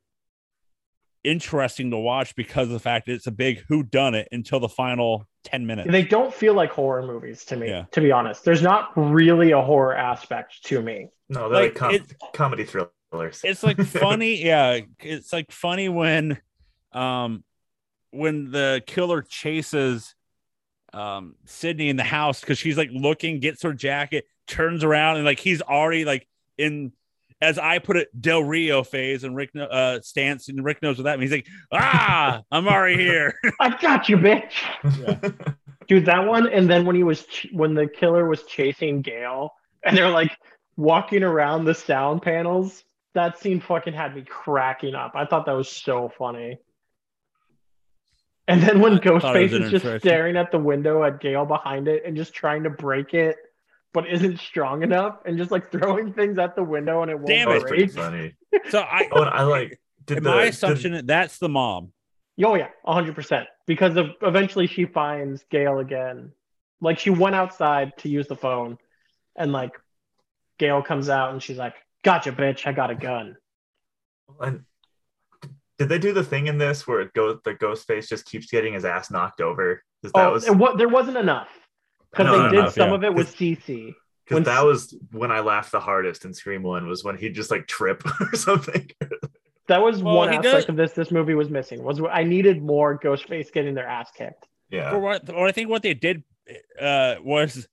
interesting 1.25 1.91
to 1.91 1.97
watch 1.97 2.33
because 2.35 2.67
of 2.67 2.73
the 2.73 2.79
fact 2.79 3.05
that 3.05 3.13
it's 3.13 3.27
a 3.27 3.31
big 3.31 3.61
who 3.67 3.83
done 3.83 4.15
it 4.15 4.27
until 4.31 4.59
the 4.59 4.69
final 4.69 5.27
10 5.43 5.65
minutes 5.65 5.91
They 5.91 6.01
don't 6.03 6.33
feel 6.33 6.53
like 6.53 6.71
horror 6.71 7.05
movies 7.05 7.43
to 7.45 7.57
me, 7.57 7.67
Yeah. 7.67 7.85
to 7.91 7.99
be 8.01 8.11
honest. 8.11 8.45
There's 8.45 8.61
not 8.61 8.91
really 8.95 9.51
a 9.51 9.61
horror 9.61 9.95
aspect 9.95 10.63
to 10.67 10.81
me. 10.81 11.09
No, 11.27 11.49
they're 11.49 11.63
like, 11.63 11.71
Like, 11.71 11.75
com- 11.75 11.95
it- 11.95 12.13
comedy 12.33 12.63
thrillers. 12.63 13.41
it's 13.43 13.63
like 13.63 13.77
funny 13.85 14.41
yeah 14.45 14.79
it's 15.01 15.33
like 15.33 15.51
funny 15.51 15.89
when 15.89 16.39
um 16.93 17.43
when 18.11 18.49
the 18.51 18.81
killer 18.87 19.21
chases 19.21 20.15
um 20.93 21.35
sidney 21.45 21.89
in 21.89 21.95
the 21.95 22.03
house 22.03 22.39
because 22.41 22.57
she's 22.57 22.77
like 22.77 22.89
looking 22.91 23.39
gets 23.39 23.63
her 23.63 23.73
jacket 23.73 24.25
turns 24.47 24.83
around 24.83 25.17
and 25.17 25.25
like 25.25 25.39
he's 25.39 25.61
already 25.61 26.05
like 26.05 26.27
in 26.57 26.91
as 27.41 27.57
i 27.57 27.79
put 27.79 27.95
it 27.95 28.09
del 28.19 28.43
rio 28.43 28.83
phase 28.83 29.23
and 29.23 29.35
rick 29.35 29.51
uh 29.55 29.99
stance 30.01 30.49
and 30.49 30.63
rick 30.63 30.81
knows 30.81 30.97
what 30.97 31.03
that 31.03 31.19
means 31.19 31.31
he's 31.31 31.37
like 31.37 31.47
ah 31.71 32.41
i'm 32.51 32.67
already 32.67 32.97
here 32.97 33.33
I 33.59 33.77
got 33.81 34.09
you, 34.09 34.17
bitch. 34.17 34.53
Dude, 35.87 36.05
that 36.05 36.25
one, 36.25 36.47
and 36.47 36.69
then 36.69 36.85
when 36.85 36.95
he 36.95 37.03
was 37.03 37.25
ch- 37.25 37.47
when 37.51 37.73
the 37.73 37.87
killer 37.87 38.27
was 38.27 38.43
chasing 38.43 39.01
Gale, 39.01 39.51
and 39.83 39.97
they're 39.97 40.09
like 40.09 40.37
walking 40.77 41.23
around 41.23 41.65
the 41.65 41.73
sound 41.73 42.21
panels. 42.21 42.83
That 43.15 43.39
scene 43.39 43.59
fucking 43.59 43.93
had 43.93 44.15
me 44.15 44.21
cracking 44.21 44.93
up. 44.93 45.13
I 45.15 45.25
thought 45.25 45.47
that 45.47 45.53
was 45.53 45.67
so 45.67 46.11
funny. 46.15 46.59
And 48.49 48.61
then 48.61 48.81
when 48.81 48.93
I 48.93 48.97
thought 48.97 49.05
it 49.05 49.13
was 49.13 49.23
Ghostface 49.23 49.43
is 49.45 49.51
just 49.71 49.85
interesting. 49.85 49.99
staring 50.09 50.35
at 50.35 50.51
the 50.51 50.59
window 50.59 51.03
at 51.03 51.21
Gale 51.21 51.45
behind 51.45 51.87
it 51.87 52.03
and 52.05 52.17
just 52.17 52.33
trying 52.33 52.63
to 52.63 52.69
break 52.69 53.13
it, 53.13 53.37
but 53.93 54.07
isn't 54.09 54.39
strong 54.39 54.83
enough, 54.83 55.19
and 55.25 55.37
just 55.37 55.51
like 55.51 55.71
throwing 55.71 56.13
things 56.13 56.37
at 56.37 56.55
the 56.55 56.63
window 56.63 57.01
and 57.03 57.11
it 57.11 57.15
won't 57.15 57.27
Damn 57.27 57.47
that 57.47 57.53
was 57.55 57.63
pretty 57.63 57.85
break. 57.85 57.95
funny. 57.95 58.33
so 58.69 58.79
i 58.81 59.07
Oh, 59.11 59.21
I 59.23 59.43
like 59.43 59.79
did 60.05 60.17
the 60.17 60.21
my 60.29 60.43
did- 60.45 60.49
assumption 60.53 61.05
that's 61.05 61.37
the 61.37 61.47
mom 61.49 61.93
Oh 62.43 62.55
yeah, 62.55 62.69
hundred 62.85 63.15
percent. 63.15 63.47
Because 63.67 63.97
of 63.97 64.11
eventually 64.21 64.65
she 64.67 64.85
finds 64.85 65.43
Gale 65.51 65.79
again. 65.79 66.31
Like 66.81 66.97
she 66.97 67.09
went 67.09 67.35
outside 67.35 67.97
to 67.97 68.07
use 68.09 68.27
the 68.27 68.35
phone, 68.37 68.77
and 69.35 69.51
like 69.51 69.73
Gale 70.57 70.81
comes 70.81 71.09
out 71.09 71.33
and 71.33 71.43
she's 71.43 71.57
like, 71.57 71.75
"Gotcha, 72.01 72.31
bitch! 72.31 72.65
I 72.65 72.71
got 72.71 72.91
a 72.91 72.95
gun." 72.95 73.35
And 74.39 74.63
did 75.79 75.89
they 75.89 75.97
do 75.97 76.13
the 76.13 76.23
thing 76.23 76.45
in 76.47 76.57
this 76.59 76.85
where 76.85 77.01
it 77.01 77.13
goes 77.13 77.39
the 77.43 77.53
ghost 77.55 77.87
face 77.87 78.07
just 78.07 78.25
keeps 78.25 78.51
getting 78.51 78.73
his 78.73 78.85
ass 78.85 79.09
knocked 79.09 79.41
over? 79.41 79.81
Because 80.01 80.13
that 80.13 80.27
oh, 80.27 80.33
was 80.33 80.45
and 80.47 80.59
what 80.59 80.77
there 80.77 80.89
wasn't 80.89 81.17
enough 81.17 81.47
because 82.11 82.25
No, 82.25 82.43
they 82.43 82.49
did 82.49 82.59
enough, 82.59 82.73
some 82.73 82.89
yeah. 82.89 82.95
of 82.95 83.03
it 83.03 83.13
with 83.13 83.35
Cici. 83.35 83.95
because 84.27 84.45
that 84.45 84.63
was 84.65 84.95
when 85.11 85.31
I 85.31 85.39
laughed 85.39 85.71
the 85.71 85.79
hardest 85.79 86.25
in 86.25 86.33
Scream 86.33 86.61
One 86.63 86.87
was 86.87 87.03
when 87.03 87.17
he'd 87.17 87.33
just 87.33 87.49
like 87.49 87.65
trip 87.67 88.03
or 88.21 88.35
something. 88.35 88.89
That 89.67 89.81
was 89.81 90.01
Well, 90.03 90.15
one 90.15 90.29
aspect 90.29 90.43
does- 90.43 90.69
of 90.69 90.75
this. 90.75 90.91
This 90.93 91.11
movie 91.11 91.35
was 91.35 91.49
missing. 91.49 91.83
Was 91.83 92.01
I 92.11 92.23
needed 92.23 92.61
more 92.61 92.99
Ghostface 92.99 93.51
getting 93.51 93.73
their 93.73 93.87
ass 93.87 94.11
kicked. 94.15 94.47
yeah. 94.69 94.91
or 94.93 94.99
what 94.99 95.29
or 95.29 95.47
I 95.47 95.51
think 95.51 95.69
what 95.69 95.81
they 95.83 95.93
did 95.93 96.23
uh 96.81 97.15
was 97.23 97.67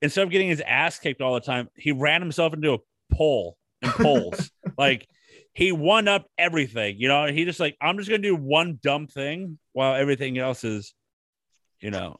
instead 0.00 0.22
of 0.24 0.30
getting 0.30 0.48
his 0.48 0.62
ass 0.62 0.98
kicked 0.98 1.20
all 1.20 1.34
the 1.34 1.40
time, 1.40 1.68
he 1.74 1.92
ran 1.92 2.22
himself 2.22 2.54
into 2.54 2.72
a 2.74 2.78
pole 3.12 3.56
and 3.82 3.92
poles. 3.92 4.50
like 4.78 5.06
he 5.52 5.72
won 5.72 6.08
up 6.08 6.26
everything, 6.38 6.96
you 6.98 7.08
know. 7.08 7.26
He 7.26 7.44
just 7.44 7.60
like, 7.60 7.76
I'm 7.80 7.96
just 7.98 8.08
gonna 8.08 8.22
do 8.22 8.36
one 8.36 8.78
dumb 8.82 9.06
thing 9.06 9.58
while 9.72 9.94
everything 9.94 10.38
else 10.38 10.64
is, 10.64 10.94
you 11.80 11.90
know, 11.90 12.18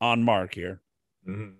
on 0.00 0.22
mark 0.22 0.54
here. 0.54 0.80
Mhm. 1.28 1.54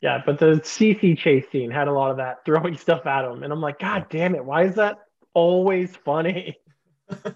Yeah, 0.00 0.22
but 0.24 0.38
the 0.38 0.60
Cici 0.62 1.18
chase 1.18 1.44
scene 1.50 1.70
had 1.70 1.88
a 1.88 1.92
lot 1.92 2.10
of 2.12 2.18
that 2.18 2.38
throwing 2.46 2.76
stuff 2.76 3.04
at 3.06 3.24
him, 3.24 3.42
and 3.42 3.52
I'm 3.52 3.60
like, 3.60 3.78
God 3.78 4.06
damn 4.10 4.34
it! 4.34 4.44
Why 4.44 4.64
is 4.64 4.76
that 4.76 4.98
always 5.34 5.94
funny? 5.96 6.56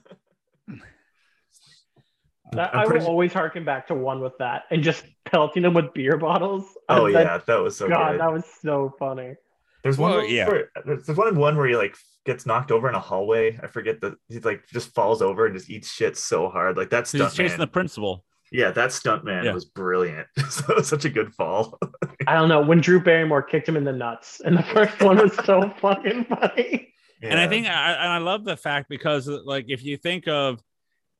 That, 2.52 2.74
I'm 2.74 2.82
will 2.82 2.90
pretty- 2.90 3.06
always 3.06 3.32
harken 3.32 3.64
back 3.64 3.86
to 3.86 3.94
one 3.94 4.20
with 4.20 4.36
that 4.38 4.64
and 4.70 4.82
just 4.82 5.04
pelting 5.24 5.64
him 5.64 5.72
with 5.72 5.94
beer 5.94 6.18
bottles. 6.18 6.66
Oh 6.86 7.06
That- 7.12 7.24
yeah, 7.24 7.38
that 7.46 7.56
was 7.62 7.76
so 7.78 7.88
God, 7.88 8.12
good. 8.12 8.20
that 8.20 8.30
was 8.30 8.44
so 8.60 8.94
funny. 8.98 9.36
There's 9.82 9.98
one. 9.98 10.10
Well, 10.12 10.20
where- 10.20 10.28
yeah. 10.28 10.48
where- 10.48 10.70
there's 10.84 11.06
there's 11.06 11.18
one 11.18 11.28
in 11.28 11.36
one 11.36 11.56
where 11.56 11.66
he 11.66 11.76
like 11.76 11.96
gets 12.24 12.46
knocked 12.46 12.70
over 12.70 12.88
in 12.88 12.94
a 12.94 13.00
hallway. 13.00 13.58
I 13.62 13.66
forget 13.66 14.00
that 14.02 14.14
he 14.28 14.38
like 14.40 14.64
just 14.72 14.94
falls 14.94 15.22
over 15.22 15.46
and 15.46 15.56
just 15.56 15.70
eats 15.70 15.90
shit 15.90 16.16
so 16.16 16.48
hard. 16.48 16.76
Like 16.76 16.90
that's 16.90 17.10
He's 17.12 17.20
stunt 17.20 17.34
chasing 17.34 17.58
the 17.58 17.66
principal. 17.66 18.24
Yeah, 18.52 18.70
that 18.72 18.92
stunt 18.92 19.24
man 19.24 19.44
Yeah. 19.44 19.54
was 19.54 19.64
brilliant. 19.64 20.26
so 20.50 20.64
it 20.70 20.76
was 20.76 20.88
such 20.88 21.04
a 21.06 21.08
good 21.10 21.32
fall. 21.34 21.78
I 22.26 22.34
don't 22.34 22.48
know 22.48 22.60
when 22.60 22.80
Drew 22.80 23.00
Barrymore 23.00 23.42
kicked 23.42 23.68
him 23.68 23.76
in 23.76 23.84
the 23.84 23.92
nuts, 23.92 24.40
and 24.44 24.56
the 24.56 24.62
first 24.62 25.00
one 25.00 25.16
was 25.16 25.34
so 25.44 25.72
fucking 25.80 26.26
funny. 26.26 26.92
And 27.22 27.38
I 27.40 27.48
think 27.48 27.66
I, 27.66 27.92
and 27.92 28.12
I 28.12 28.18
love 28.18 28.44
the 28.44 28.56
fact 28.56 28.88
because 28.88 29.26
like 29.26 29.66
if 29.68 29.82
you 29.84 29.96
think 29.96 30.28
of 30.28 30.60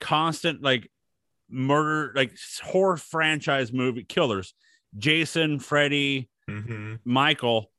constant 0.00 0.62
like 0.62 0.90
murder 1.48 2.12
like 2.14 2.32
horror 2.62 2.96
franchise 2.96 3.72
movie 3.72 4.04
killers, 4.04 4.54
Jason, 4.96 5.58
Freddy, 5.58 6.28
Mhm. 6.50 6.98
Michael, 7.04 7.70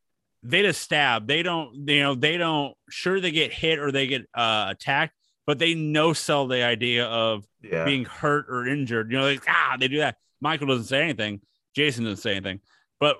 they 0.43 0.61
just 0.61 0.81
stab. 0.81 1.27
They 1.27 1.43
don't, 1.43 1.87
you 1.87 2.01
know, 2.01 2.15
they 2.15 2.37
don't. 2.37 2.75
Sure, 2.89 3.19
they 3.19 3.31
get 3.31 3.53
hit 3.53 3.79
or 3.79 3.91
they 3.91 4.07
get 4.07 4.27
uh, 4.33 4.67
attacked, 4.69 5.15
but 5.45 5.59
they 5.59 5.73
no 5.73 6.13
sell 6.13 6.47
the 6.47 6.63
idea 6.63 7.05
of 7.05 7.45
yeah. 7.61 7.85
being 7.85 8.05
hurt 8.05 8.45
or 8.49 8.67
injured. 8.67 9.11
You 9.11 9.19
know, 9.19 9.25
like 9.25 9.43
ah, 9.47 9.77
they 9.79 9.87
do 9.87 9.99
that. 9.99 10.17
Michael 10.41 10.67
doesn't 10.67 10.85
say 10.85 11.01
anything. 11.01 11.41
Jason 11.75 12.03
doesn't 12.03 12.21
say 12.21 12.31
anything. 12.31 12.59
But 12.99 13.17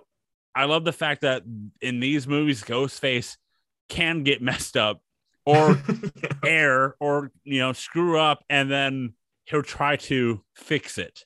I 0.56 0.66
love 0.66 0.84
the 0.84 0.94
fact 0.94 1.22
that 1.22 1.44
in 1.82 2.00
these 2.00 2.28
movies, 2.28 2.64
Ghostface 2.64 3.38
can 3.90 4.24
get 4.24 4.42
messed 4.42 4.78
up 4.78 5.02
or 5.46 5.78
err 6.46 6.96
or 7.00 7.32
you 7.44 7.60
know 7.60 7.74
screw 7.74 8.20
up 8.20 8.44
and 8.50 8.72
then 8.72 9.14
he'll 9.46 9.64
try 9.64 9.96
to 9.98 10.42
fix 10.56 10.98
it 10.98 11.26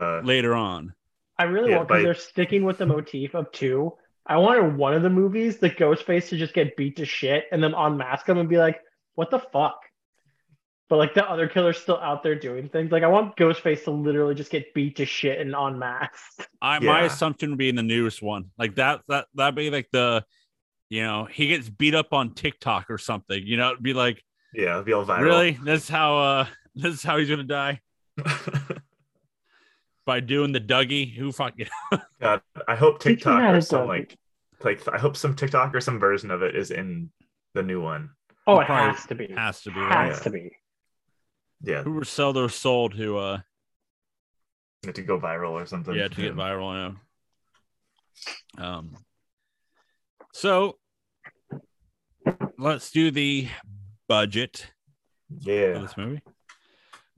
uh, 0.00 0.20
later 0.20 0.54
on. 0.54 0.94
I 1.38 1.44
really 1.44 1.70
Yeah, 1.70 1.78
want 1.78 1.88
because 1.88 2.02
they're 2.04 2.14
sticking 2.14 2.64
with 2.64 2.78
the 2.78 2.86
motif 2.86 3.34
of 3.34 3.50
two. 3.52 3.94
I 4.26 4.38
wanted 4.38 4.76
one 4.76 4.94
of 4.94 5.02
the 5.02 5.10
movies, 5.10 5.58
the 5.58 5.70
Ghostface, 5.70 6.28
to 6.30 6.38
just 6.38 6.54
get 6.54 6.76
beat 6.76 6.96
to 6.96 7.04
shit 7.04 7.44
and 7.52 7.62
then 7.62 7.74
unmask 7.74 8.26
him 8.26 8.38
and 8.38 8.48
be 8.48 8.56
like, 8.56 8.80
"What 9.14 9.30
the 9.30 9.38
fuck?" 9.38 9.80
But 10.88 10.96
like 10.96 11.14
the 11.14 11.28
other 11.28 11.48
killer's 11.48 11.78
still 11.78 11.98
out 11.98 12.22
there 12.22 12.34
doing 12.34 12.68
things. 12.68 12.92
Like 12.92 13.02
I 13.02 13.08
want 13.08 13.36
Ghostface 13.36 13.84
to 13.84 13.90
literally 13.90 14.34
just 14.34 14.50
get 14.50 14.72
beat 14.74 14.96
to 14.96 15.06
shit 15.06 15.40
and 15.40 15.54
unmasked. 15.56 16.48
I 16.62 16.78
my 16.78 17.02
assumption 17.02 17.50
would 17.50 17.58
be 17.58 17.68
in 17.68 17.76
the 17.76 17.82
newest 17.82 18.22
one. 18.22 18.50
Like 18.58 18.76
that 18.76 19.00
that 19.08 19.26
that'd 19.34 19.54
be 19.54 19.70
like 19.70 19.88
the 19.92 20.24
you 20.90 21.02
know, 21.02 21.24
he 21.24 21.48
gets 21.48 21.68
beat 21.68 21.94
up 21.94 22.12
on 22.12 22.34
TikTok 22.34 22.90
or 22.90 22.98
something. 22.98 23.42
You 23.44 23.56
know, 23.56 23.70
it'd 23.70 23.82
be 23.82 23.94
like, 23.94 24.22
yeah, 24.52 24.70
it'll 24.70 24.84
be 24.84 24.92
all 24.92 25.04
viral. 25.04 25.20
really? 25.20 25.58
That's 25.64 25.88
how 25.88 26.16
uh 26.16 26.46
this 26.74 26.94
is 26.94 27.02
how 27.02 27.18
he's 27.18 27.28
gonna 27.28 27.44
die? 27.44 27.80
By 30.06 30.20
doing 30.20 30.52
the 30.52 30.60
Dougie? 30.60 31.14
Who 31.14 31.32
fucking 31.32 31.66
God, 32.20 32.42
I 32.68 32.74
hope 32.76 33.00
TikTok 33.00 33.54
or 33.54 33.60
some 33.60 33.88
like 33.88 34.16
like 34.62 34.86
I 34.88 34.98
hope 34.98 35.16
some 35.16 35.34
TikTok 35.34 35.74
or 35.74 35.80
some 35.80 35.98
version 35.98 36.30
of 36.30 36.42
it 36.42 36.54
is 36.54 36.70
in 36.70 37.10
the 37.54 37.62
new 37.62 37.80
one. 37.82 38.10
Oh, 38.46 38.60
it 38.60 38.66
Probably 38.66 38.92
has 38.94 39.06
to 39.06 39.14
be. 39.14 39.32
has 39.34 39.62
to 39.62 39.70
be 39.70 39.80
Has 39.80 39.90
right? 39.90 40.08
Yeah. 40.08 40.18
to 40.18 40.30
be. 40.30 40.50
Yeah, 41.62 41.82
Who 41.82 41.92
would 41.94 42.06
sell 42.06 42.32
their 42.34 42.50
soul 42.50 42.90
to 42.90 43.16
uh 43.18 43.38
to 44.82 45.02
go 45.02 45.18
viral 45.18 45.52
or 45.52 45.64
something. 45.64 45.94
yeah 45.94 46.08
to 46.08 46.20
get 46.20 46.34
viral 46.36 46.94
yeah. 48.58 48.76
Um 48.76 48.96
so 50.34 50.76
let's 52.58 52.90
do 52.90 53.10
the 53.10 53.48
budget 54.08 54.66
for 55.42 55.50
Yeah, 55.50 55.78
this 55.78 55.96
movie. 55.96 56.20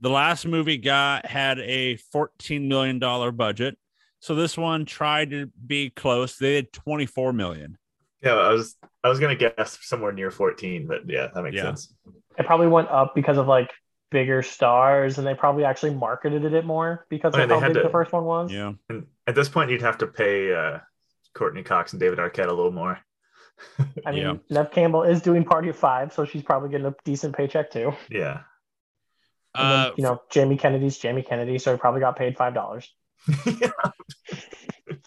The 0.01 0.09
last 0.09 0.45
movie 0.45 0.77
got 0.77 1.25
had 1.25 1.59
a 1.59 1.95
fourteen 1.97 2.67
million 2.67 2.99
dollar 2.99 3.31
budget, 3.31 3.77
so 4.19 4.35
this 4.35 4.57
one 4.57 4.85
tried 4.85 5.31
to 5.31 5.49
be 5.65 5.89
close. 5.89 6.37
They 6.37 6.53
did 6.61 6.73
twenty 6.73 7.05
four 7.05 7.33
million. 7.33 7.77
yeah. 8.21 8.33
I 8.33 8.51
was 8.53 8.75
I 9.03 9.09
was 9.09 9.19
gonna 9.19 9.35
guess 9.35 9.77
somewhere 9.81 10.11
near 10.11 10.29
14, 10.31 10.85
but 10.87 11.09
yeah, 11.09 11.27
that 11.33 11.41
makes 11.43 11.55
Yeah. 11.55 11.63
sense. 11.63 11.93
It 12.37 12.45
probably 12.45 12.67
went 12.67 12.89
up 12.89 13.15
because 13.15 13.37
of 13.37 13.47
like 13.47 13.71
bigger 14.11 14.43
stars, 14.43 15.17
and 15.17 15.25
they 15.25 15.33
probably 15.33 15.63
actually 15.63 15.93
marketed 15.95 16.53
it 16.53 16.65
more 16.65 17.05
because 17.09 17.33
Oh, 17.33 17.37
yeah, 17.37 17.43
of 17.43 17.49
they 17.49 17.59
how 17.59 17.67
big 17.67 17.77
to- 17.77 17.83
the 17.83 17.89
first 17.89 18.11
one 18.11 18.23
was. 18.25 18.51
Yeah, 18.51 18.73
And 18.89 19.07
at 19.27 19.33
this 19.35 19.49
point, 19.49 19.69
you'd 19.71 19.81
have 19.81 19.97
to 19.99 20.07
pay 20.07 20.53
uh, 20.53 20.79
Courteney 21.33 21.63
Cox 21.63 21.93
and 21.93 21.99
David 21.99 22.19
Arquette 22.19 22.47
a 22.47 22.53
little 22.53 22.71
more. 22.71 22.99
I 24.05 24.11
mean, 24.11 24.21
Yeah. 24.21 24.33
Neve 24.49 24.71
Campbell 24.71 25.03
is 25.03 25.21
doing 25.21 25.43
Party 25.43 25.69
of 25.69 25.75
Five, 25.75 26.13
so 26.13 26.25
she's 26.25 26.43
probably 26.43 26.69
getting 26.69 26.85
a 26.87 26.95
decent 27.05 27.35
paycheck 27.35 27.71
too. 27.71 27.91
Yeah, 28.09 28.31
And 28.33 28.43
then, 29.57 29.91
you 29.97 30.03
know, 30.03 30.21
Jamie 30.29 30.57
Kennedy's 30.57 30.97
Jamie 30.97 31.23
Kennedy, 31.23 31.57
so 31.59 31.73
he 31.73 31.77
probably 31.77 32.01
got 32.01 32.15
paid 32.15 32.37
five 32.37 32.53
dollars. 32.53 32.91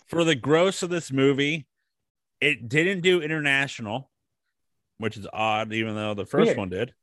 for 0.08 0.24
the 0.24 0.34
gross 0.34 0.82
of 0.82 0.90
this 0.90 1.12
movie, 1.12 1.66
it 2.40 2.68
didn't 2.68 3.00
do 3.00 3.22
international, 3.22 4.10
which 4.98 5.16
is 5.16 5.26
odd, 5.32 5.72
even 5.72 5.94
though 5.94 6.14
the 6.14 6.26
first 6.26 6.46
Weird. 6.46 6.58
one 6.58 6.68
did. 6.68 6.94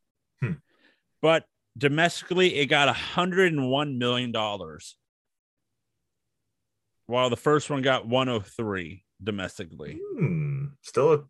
Hmm. 0.41 0.53
But 1.21 1.45
domestically, 1.77 2.55
it 2.55 2.67
got 2.67 2.93
hundred 2.95 3.53
and 3.53 3.69
one 3.69 3.97
million 3.97 4.31
dollars, 4.31 4.97
while 7.05 7.29
the 7.29 7.37
first 7.37 7.69
one 7.69 7.81
got 7.81 8.07
one 8.07 8.27
hundred 8.27 8.47
three 8.47 9.03
domestically. 9.23 9.99
Hmm, 10.17 10.65
still 10.81 11.13
a 11.13 11.23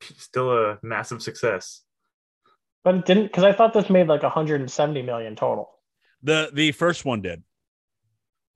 still 0.00 0.52
a 0.52 0.78
massive 0.82 1.22
success. 1.22 1.82
But 2.84 2.96
it 2.96 3.06
didn't 3.06 3.24
because 3.24 3.44
I 3.44 3.52
thought 3.52 3.72
this 3.72 3.90
made 3.90 4.06
like 4.06 4.22
170 4.22 5.02
million 5.02 5.34
total. 5.34 5.70
The 6.22 6.50
the 6.52 6.72
first 6.72 7.04
one 7.04 7.22
did. 7.22 7.42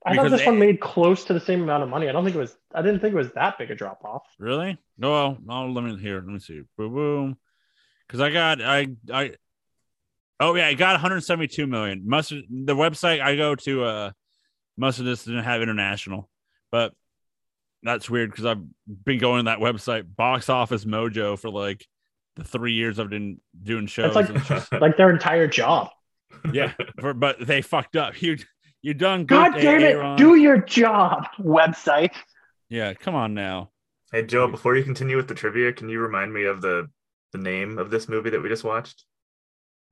I 0.04 0.14
thought 0.14 0.30
this 0.30 0.46
one 0.46 0.58
made 0.58 0.80
close 0.80 1.24
to 1.24 1.32
the 1.32 1.40
same 1.40 1.62
amount 1.62 1.82
of 1.82 1.88
money. 1.88 2.08
I 2.08 2.12
don't 2.12 2.24
think 2.24 2.36
it 2.36 2.38
was. 2.38 2.56
I 2.74 2.82
didn't 2.82 3.00
think 3.00 3.14
it 3.14 3.16
was 3.16 3.32
that 3.32 3.58
big 3.58 3.70
a 3.70 3.74
drop 3.74 4.04
off. 4.04 4.22
Really? 4.38 4.78
No, 4.96 5.36
no. 5.42 5.66
Let 5.66 5.84
me 5.84 5.98
here. 5.98 6.16
Let 6.16 6.26
me 6.26 6.38
see. 6.38 6.62
Boom, 6.76 6.94
boom. 6.94 7.36
Because 8.06 8.20
I 8.20 8.30
got 8.30 8.62
I 8.62 8.88
I. 9.12 9.34
Oh 10.40 10.54
yeah, 10.54 10.68
I 10.68 10.74
got 10.74 10.92
172 10.92 11.66
million. 11.66 12.02
Must 12.06 12.30
the 12.30 12.76
website 12.76 13.20
I 13.20 13.34
go 13.34 13.54
to 13.56 13.84
uh 13.84 14.10
must 14.76 14.98
have 14.98 15.06
just 15.06 15.26
didn't 15.26 15.44
have 15.44 15.62
international, 15.62 16.30
but 16.70 16.92
that's 17.82 18.08
weird 18.08 18.30
because 18.30 18.44
I've 18.44 18.62
been 19.04 19.18
going 19.18 19.44
to 19.44 19.50
that 19.50 19.58
website 19.58 20.04
Box 20.16 20.48
Office 20.48 20.84
Mojo 20.84 21.38
for 21.38 21.50
like 21.50 21.86
the 22.38 22.44
three 22.44 22.72
years 22.72 22.98
I've 22.98 23.10
been 23.10 23.40
doing 23.62 23.86
shows. 23.86 24.16
It's 24.16 24.30
like 24.30 24.44
just- 24.46 24.72
like 24.72 24.96
their 24.96 25.10
entire 25.10 25.46
job. 25.46 25.90
yeah, 26.52 26.72
for, 27.00 27.12
but 27.14 27.36
they 27.46 27.60
fucked 27.62 27.96
up. 27.96 28.20
You 28.22 28.38
you 28.82 28.94
done 28.94 29.24
good. 29.26 29.52
God 29.52 29.60
damn 29.60 29.80
it! 29.80 29.84
Aaron. 29.96 30.16
Do 30.16 30.36
your 30.36 30.58
job, 30.62 31.24
website. 31.40 32.14
yeah, 32.68 32.94
come 32.94 33.14
on 33.14 33.34
now. 33.34 33.70
Hey 34.12 34.24
Joe, 34.24 34.48
before 34.48 34.76
you 34.76 34.84
continue 34.84 35.16
with 35.16 35.28
the 35.28 35.34
trivia, 35.34 35.72
can 35.72 35.88
you 35.88 36.00
remind 36.00 36.32
me 36.32 36.44
of 36.44 36.62
the 36.62 36.88
the 37.32 37.38
name 37.38 37.76
of 37.78 37.90
this 37.90 38.08
movie 38.08 38.30
that 38.30 38.42
we 38.42 38.48
just 38.48 38.64
watched? 38.64 39.04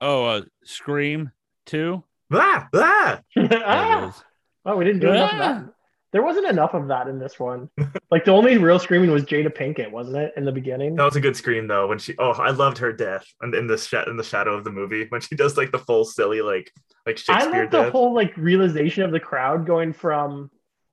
Oh, 0.01 0.24
uh, 0.24 0.42
Scream 0.64 1.32
two. 1.66 2.03
Ah, 2.32 2.68
ah! 2.74 3.20
Ah, 3.36 4.22
oh, 4.64 4.76
we 4.76 4.84
didn't 4.84 5.01
do 5.01 5.09
enough 5.12 5.32
of 5.32 5.40
Ah. 5.40 5.42
that. 5.55 5.72
There 6.16 6.22
wasn't 6.24 6.46
enough 6.46 6.72
of 6.72 6.88
that 6.88 7.08
in 7.08 7.18
this 7.18 7.38
one. 7.38 7.68
like 8.10 8.24
the 8.24 8.30
only 8.30 8.56
real 8.56 8.78
screaming 8.78 9.10
was 9.10 9.24
Jada 9.24 9.54
Pinkett, 9.54 9.90
wasn't 9.90 10.16
it, 10.16 10.32
in 10.38 10.46
the 10.46 10.50
beginning? 10.50 10.96
That 10.96 11.04
was 11.04 11.16
a 11.16 11.20
good 11.20 11.36
scream 11.36 11.66
though. 11.66 11.86
When 11.88 11.98
she, 11.98 12.14
oh, 12.18 12.30
I 12.30 12.52
loved 12.52 12.78
her 12.78 12.90
death, 12.90 13.26
and 13.42 13.54
in 13.54 13.66
the 13.66 13.76
sh- 13.76 13.92
in 14.06 14.16
the 14.16 14.24
shadow 14.24 14.54
of 14.54 14.64
the 14.64 14.70
movie 14.70 15.04
when 15.10 15.20
she 15.20 15.36
does 15.36 15.58
like 15.58 15.72
the 15.72 15.78
full 15.78 16.06
silly 16.06 16.40
like 16.40 16.72
like 17.04 17.18
Shakespeare. 17.18 17.36
I 17.36 17.40
Shakespeare 17.40 17.62
love 17.64 17.70
the 17.70 17.82
death. 17.82 17.92
whole 17.92 18.14
like 18.14 18.34
realization 18.38 19.02
of 19.02 19.12
the 19.12 19.20
crowd 19.20 19.66
going 19.66 19.92
from, 19.92 20.50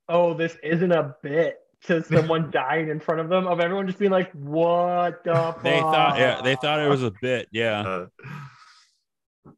"Oh, 0.09 0.33
this 0.33 0.57
isn't 0.61 0.91
a 0.91 1.15
bit," 1.23 1.55
to 1.85 2.03
someone 2.13 2.51
dying 2.51 2.89
in 2.89 2.99
front 2.99 3.21
of 3.21 3.29
them. 3.29 3.47
Of 3.47 3.61
everyone 3.61 3.87
just 3.87 3.99
being 3.99 4.11
like, 4.11 4.29
"What 4.33 5.23
the?" 5.23 5.35
Fuck? 5.35 5.63
They 5.63 5.79
thought 5.79 6.17
yeah, 6.19 6.41
they 6.41 6.55
thought 6.57 6.81
it 6.81 6.89
was 6.89 7.03
a 7.03 7.13
bit. 7.21 7.47
Yeah. 7.53 8.07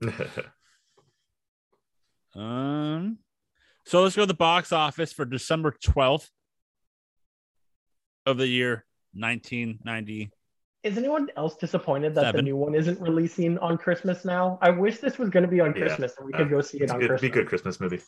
Uh, 0.05 0.11
Um, 2.36 3.18
so 3.86 4.04
let's 4.04 4.16
go 4.16 4.24
to 4.24 4.26
the 4.28 4.34
box 4.34 4.72
office 4.72 5.14
for 5.14 5.26
December 5.26 5.74
12th 5.84 6.30
of 8.26 8.38
the 8.38 8.48
year 8.48 8.86
1990. 9.14 10.32
Is 10.84 10.98
anyone 10.98 11.30
else 11.36 11.56
disappointed 11.56 12.14
that 12.16 12.36
the 12.36 12.42
new 12.44 12.56
one 12.56 12.76
isn't 12.76 13.00
releasing 13.02 13.58
on 13.60 13.78
Christmas 13.78 14.24
now? 14.24 14.60
I 14.62 14.70
wish 14.70 14.99
this 14.99 15.18
was 15.18 15.30
going 15.30 15.44
to 15.44 15.49
be 15.49 15.60
on 15.60 15.74
Yeah. 15.76 15.86
Christmas 15.86 16.14
and 16.18 16.28
we 16.28 16.34
Uh, 16.34 16.38
could 16.38 16.49
go 16.49 16.62
see 16.62 16.78
it 16.78 16.84
it's 16.84 16.91
a 16.91 16.95
on 16.95 16.99
good, 17.02 17.07
Christmas. 17.10 17.22
be 17.30 17.34
good 17.34 17.48
Christmas 17.48 17.80
movie. 17.80 18.02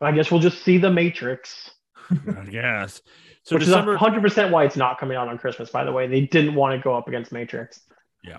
I 0.00 0.12
guess 0.12 0.30
we'll 0.30 0.40
just 0.40 0.62
see 0.62 0.76
The 0.76 0.90
Matrix, 0.90 1.70
I 2.10 2.44
guess. 2.44 3.00
So 3.44 3.56
which 3.56 3.64
December 3.64 3.94
is 3.94 4.00
100% 4.00 4.50
why 4.50 4.64
it's 4.64 4.76
not 4.76 4.98
coming 4.98 5.16
out 5.16 5.28
on 5.28 5.38
Christmas, 5.38 5.70
by 5.70 5.84
the 5.84 5.92
way. 5.92 6.06
They 6.06 6.22
didn't 6.22 6.54
want 6.54 6.78
to 6.78 6.82
go 6.82 6.94
up 6.94 7.08
against 7.08 7.32
Matrix. 7.32 7.80
Yeah. 8.22 8.38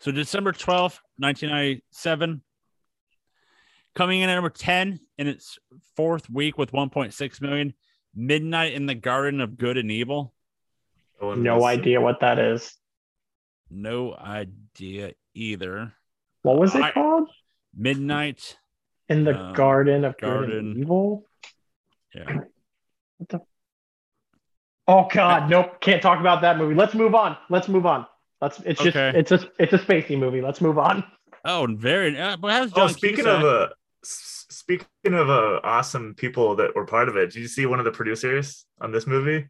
So 0.00 0.10
December 0.10 0.52
12th, 0.52 0.98
1997. 1.18 2.42
Coming 3.96 4.20
in 4.20 4.28
at 4.28 4.34
number 4.34 4.50
10 4.50 5.00
in 5.18 5.26
its 5.26 5.58
fourth 5.96 6.30
week 6.30 6.56
with 6.58 6.70
1.6 6.70 7.40
million. 7.40 7.74
Midnight 8.14 8.74
in 8.74 8.86
the 8.86 8.94
Garden 8.94 9.40
of 9.40 9.56
Good 9.58 9.76
and 9.78 9.90
Evil. 9.90 10.32
Owen 11.20 11.42
No 11.42 11.56
Wilson. 11.58 11.80
idea 11.80 12.00
what 12.00 12.20
that 12.20 12.38
is. 12.38 12.74
No 13.70 14.14
idea 14.14 15.14
either. 15.34 15.92
What 16.42 16.58
was 16.58 16.74
it 16.74 16.82
I- 16.82 16.92
called? 16.92 17.30
Midnight. 17.74 18.56
In 19.08 19.24
the 19.24 19.38
um, 19.38 19.52
Garden 19.54 20.04
of 20.04 20.16
Good 20.18 20.50
and 20.50 20.76
Evil? 20.78 21.26
Yeah. 22.14 22.40
Oh 24.88 25.08
God, 25.12 25.50
nope, 25.50 25.80
can't 25.80 26.00
talk 26.00 26.20
about 26.20 26.42
that 26.42 26.58
movie. 26.58 26.74
Let's 26.76 26.94
move 26.94 27.14
on. 27.14 27.36
Let's 27.50 27.66
move 27.66 27.86
on. 27.86 28.06
Let's. 28.40 28.60
It's 28.60 28.80
just. 28.80 28.96
It's 28.96 29.32
a. 29.32 29.50
It's 29.58 29.72
a 29.72 29.78
spacey 29.78 30.16
movie. 30.16 30.40
Let's 30.40 30.60
move 30.60 30.78
on. 30.78 31.02
Oh, 31.44 31.66
very. 31.68 32.16
Uh, 32.16 32.36
but 32.36 32.52
how's 32.52 32.72
Oh, 32.76 32.86
speaking 32.86 33.24
Cusack? 33.24 33.38
of 33.38 33.44
uh, 33.44 33.64
s- 33.64 33.70
speaking 34.06 34.86
of 35.04 35.28
uh, 35.30 35.60
awesome 35.64 36.14
people 36.14 36.56
that 36.56 36.74
were 36.74 36.84
part 36.86 37.08
of 37.08 37.16
it, 37.16 37.32
did 37.32 37.40
you 37.40 37.48
see 37.48 37.66
one 37.66 37.78
of 37.78 37.84
the 37.84 37.90
producers 37.92 38.66
on 38.80 38.92
this 38.92 39.06
movie? 39.06 39.48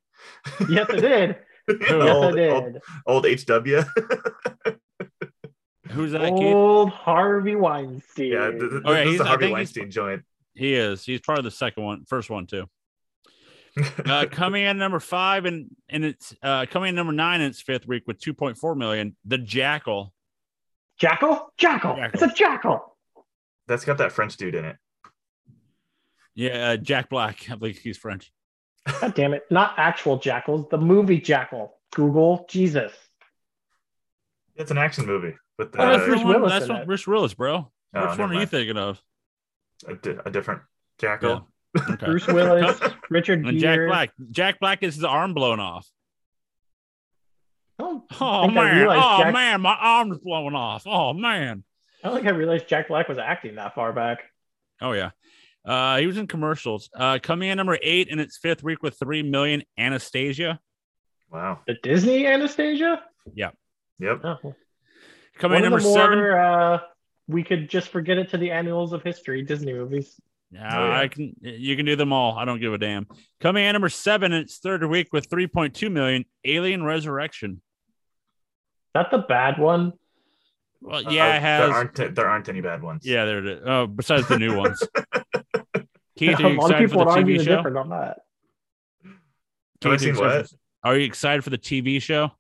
Yes, 0.69 0.87
I 0.91 0.97
did. 0.97 1.37
yes, 1.81 1.91
old, 1.93 2.39
I 2.39 2.61
did. 2.61 2.81
old 3.07 3.27
HW. 3.27 3.83
Who's 5.91 6.12
that, 6.12 6.33
Keith? 6.35 6.55
Old 6.55 6.91
Harvey 6.91 7.55
Weinstein. 7.57 8.33
yeah, 8.33 8.51
th- 8.51 8.61
th- 8.61 8.83
Oh, 8.85 8.93
yeah, 8.93 9.05
this 9.05 9.12
is 9.12 9.19
the 9.19 9.24
Harvey 9.24 9.51
Weinstein 9.51 9.91
joint. 9.91 10.23
He 10.55 10.74
is. 10.74 11.05
He's 11.05 11.20
part 11.20 11.39
of 11.39 11.45
the 11.45 11.51
second 11.51 11.85
one, 11.85 12.05
first 12.07 12.31
one 12.31 12.47
too. 12.47 12.66
Uh, 14.07 14.24
coming 14.31 14.65
in 14.65 14.78
number 14.78 14.99
five 14.99 15.45
and 15.45 15.66
and 15.91 16.03
it's 16.03 16.35
uh, 16.43 16.65
coming 16.65 16.89
in 16.89 16.95
number 16.95 17.12
nine 17.12 17.43
in 17.43 17.49
its 17.51 17.61
fifth 17.61 17.87
week 17.87 18.05
with 18.07 18.19
2.4 18.19 18.74
million. 18.74 19.15
The 19.27 19.37
Jackal. 19.37 20.15
Jackal. 20.99 21.53
Jackal. 21.59 21.95
Jackal. 21.97 22.11
It's 22.15 22.23
a 22.23 22.35
jackal. 22.35 22.95
That's 23.69 23.85
got 23.85 23.99
that 23.99 24.13
French 24.13 24.37
dude 24.37 24.55
in 24.55 24.65
it. 24.65 24.77
Yeah, 26.35 26.71
uh, 26.71 26.77
Jack 26.77 27.09
Black. 27.09 27.51
I 27.51 27.55
believe 27.57 27.79
he's 27.79 27.97
French. 27.97 28.33
God 29.01 29.15
damn 29.15 29.35
it! 29.35 29.45
Not 29.51 29.75
actual 29.79 30.19
jackals. 30.19 30.67
The 30.71 30.79
movie 30.79 31.21
Jackal. 31.21 31.73
Google. 31.95 32.47
Jesus. 32.49 32.93
It's 34.55 34.71
an 34.71 34.79
action 34.79 35.07
movie 35.07 35.35
with 35.59 35.75
Oh, 35.79 35.87
that's 35.87 36.03
uh, 36.03 36.07
Bruce 36.07 36.25
Willis 36.25 36.53
That's 36.53 36.65
in 36.67 36.73
what 36.73 36.83
it. 36.83 36.87
Bruce 36.87 37.07
Willis, 37.07 37.35
bro. 37.35 37.55
Oh, 37.95 38.01
Which 38.01 38.11
never 38.11 38.23
one 38.23 38.37
are 38.37 38.41
you 38.41 38.47
thinking 38.47 38.77
of? 38.77 39.01
a, 39.87 39.95
di- 39.95 40.17
a 40.25 40.31
different 40.31 40.63
jackal. 40.99 41.49
Okay. 41.91 42.07
Bruce 42.07 42.27
Willis, 42.27 42.81
Richard 43.11 43.45
And 43.45 43.59
Jack 43.59 43.79
Black. 43.87 44.11
Jack 44.31 44.61
Black 44.61 44.83
is 44.83 44.95
his 44.95 45.05
arm 45.05 45.35
blown 45.35 45.61
off. 45.61 45.87
I 47.79 48.01
Oh 48.19 48.49
man! 48.49 48.87
Oh 48.89 49.19
Jack- 49.19 49.33
man! 49.35 49.61
My 49.61 49.77
arm's 49.79 50.19
blowing 50.19 50.55
off. 50.55 50.85
Oh 50.87 51.13
man! 51.13 51.65
I 52.07 52.11
don't 52.11 52.19
think 52.19 52.28
I 52.28 52.37
realized 52.37 52.69
Jack 52.69 52.87
Black 52.87 53.09
was 53.09 53.19
acting 53.19 53.57
that 53.57 53.74
far 53.74 53.93
back. 53.93 54.20
Oh 54.81 54.93
yeah. 54.93 55.11
Uh, 55.65 55.99
he 55.99 56.07
was 56.07 56.16
in 56.16 56.28
commercials. 56.28 56.89
Uh, 56.95 57.19
coming 57.20 57.49
in 57.49 57.57
number 57.57 57.77
eight 57.83 58.07
in 58.07 58.20
its 58.20 58.39
fifth 58.39 58.62
week 58.62 58.81
with 58.81 58.97
three 58.97 59.24
million. 59.24 59.65
Anastasia. 59.77 60.61
Wow. 61.33 61.62
The 61.66 61.74
Disney 61.83 62.24
Anastasia? 62.28 63.03
Yeah. 63.35 63.51
Yep. 63.99 64.20
Oh. 64.23 64.55
Coming 65.39 65.57
One 65.57 65.65
in 65.65 65.70
number 65.73 65.81
the 65.81 65.93
seven. 65.93 66.19
uh, 66.20 66.78
we 67.27 67.43
could 67.43 67.69
just 67.69 67.89
forget 67.89 68.19
it 68.19 68.31
to 68.31 68.39
the 68.39 68.53
annuals 68.53 68.93
of 68.93 69.03
history 69.03 69.43
Disney 69.43 69.73
movies. 69.73 70.15
Yeah, 70.53 70.78
Oh, 70.78 70.87
yeah. 70.87 71.01
I 71.01 71.09
can. 71.09 71.35
You 71.41 71.74
can 71.74 71.87
do 71.87 71.97
them 71.97 72.12
all. 72.12 72.39
I 72.39 72.45
don't 72.45 72.61
give 72.61 72.73
a 72.73 72.78
damn. 72.78 73.09
Coming 73.41 73.65
in 73.65 73.73
number 73.73 73.89
seven 73.89 74.31
in 74.31 74.43
its 74.43 74.59
third 74.59 74.85
week 74.89 75.09
with 75.12 75.28
3.2 75.28 75.91
million. 75.91 76.24
Alien 76.45 76.85
Resurrection. 76.85 77.55
Is 77.55 77.59
that 78.95 79.11
the 79.11 79.19
bad 79.19 79.59
one? 79.59 79.95
Well, 80.81 81.07
Uh, 81.07 81.11
yeah, 81.11 81.36
it 81.36 81.40
has. 81.43 81.61
There 81.69 81.74
aren't 81.77 82.15
there 82.16 82.28
aren't 82.28 82.48
any 82.48 82.61
bad 82.61 82.82
ones. 82.82 83.05
Yeah, 83.07 83.24
there 83.24 83.39
it 83.39 83.47
is. 83.47 83.62
Oh, 83.66 83.86
besides 83.86 84.28
the 84.28 84.39
new 84.39 84.57
ones. 84.57 84.82
Keith, 86.16 86.40
are 86.40 86.48
you 86.51 86.57
excited 86.62 86.90
for 86.90 86.98
the 87.05 87.11
TV 87.23 87.44
show? 87.44 87.57
different 87.57 87.77
on 87.77 87.89
that. 87.90 88.19
Have 89.03 89.12
I 89.12 89.16
Keith, 89.81 89.86
are 89.86 89.93
you 89.93 89.98
seen 89.98 90.16
what? 90.16 90.48
for- 90.48 90.57
Are 90.85 90.97
you 90.97 91.05
excited 91.05 91.44
for 91.44 91.51
the 91.51 91.59
TV 91.59 92.01
show? 92.01 92.31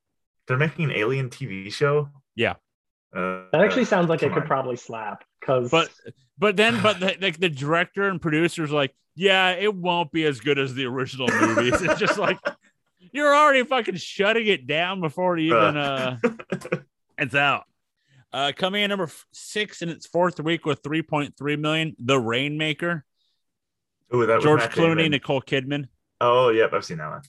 They're 0.48 0.56
making 0.56 0.86
an 0.86 0.92
alien 0.92 1.28
TV 1.28 1.72
show. 1.72 2.08
Yeah. 2.34 2.54
Uh, 3.14 3.44
That 3.52 3.62
actually 3.62 3.84
sounds 3.84 4.08
like 4.08 4.22
it 4.22 4.32
could 4.32 4.42
on. 4.42 4.46
probably 4.48 4.76
slap 4.76 5.24
because 5.40 5.70
But 5.70 5.90
but 6.38 6.56
then 6.56 6.80
but 6.82 7.00
the, 7.00 7.16
like 7.20 7.38
the 7.38 7.48
director 7.48 8.08
and 8.08 8.20
producers 8.20 8.70
like, 8.70 8.94
yeah, 9.14 9.50
it 9.52 9.74
won't 9.74 10.12
be 10.12 10.24
as 10.24 10.40
good 10.40 10.58
as 10.58 10.74
the 10.74 10.84
original 10.86 11.28
movies. 11.40 11.80
it's 11.82 11.98
just 11.98 12.18
like 12.18 12.38
you're 13.12 13.34
already 13.34 13.62
fucking 13.64 13.96
shutting 13.96 14.46
it 14.46 14.66
down 14.66 15.00
before 15.00 15.36
it 15.38 15.42
even 15.42 15.76
uh 15.76 16.18
it's 17.18 17.34
out. 17.34 17.64
Uh 18.36 18.52
coming 18.54 18.82
in 18.82 18.90
number 18.90 19.08
six 19.32 19.80
in 19.80 19.88
its 19.88 20.06
fourth 20.06 20.38
week 20.38 20.66
with 20.66 20.82
3.3 20.82 21.58
million, 21.58 21.96
The 21.98 22.18
Rainmaker, 22.20 23.02
Ooh, 24.14 24.26
that 24.26 24.42
George 24.42 24.60
Matt 24.60 24.72
Clooney, 24.72 24.96
Damon. 24.98 25.12
Nicole 25.12 25.40
Kidman. 25.40 25.88
Oh, 26.20 26.50
yep, 26.50 26.74
I've 26.74 26.84
seen 26.84 26.98
that 26.98 27.08
one. 27.08 27.22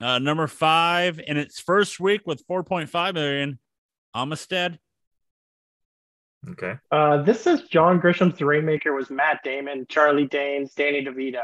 Uh 0.00 0.18
number 0.20 0.46
five 0.46 1.18
in 1.18 1.36
its 1.36 1.58
first 1.58 1.98
week 1.98 2.20
with 2.26 2.46
4.5 2.46 3.14
million, 3.14 3.58
Amistad. 4.14 4.78
Okay. 6.48 6.76
uh, 6.92 7.22
this 7.24 7.40
says 7.42 7.62
John 7.62 7.98
Grisham's 7.98 8.38
The 8.38 8.46
Rainmaker 8.46 8.94
was 8.94 9.10
Matt 9.10 9.40
Damon, 9.42 9.84
Charlie 9.88 10.28
Danes, 10.28 10.74
Danny 10.74 11.04
DeVito. 11.04 11.42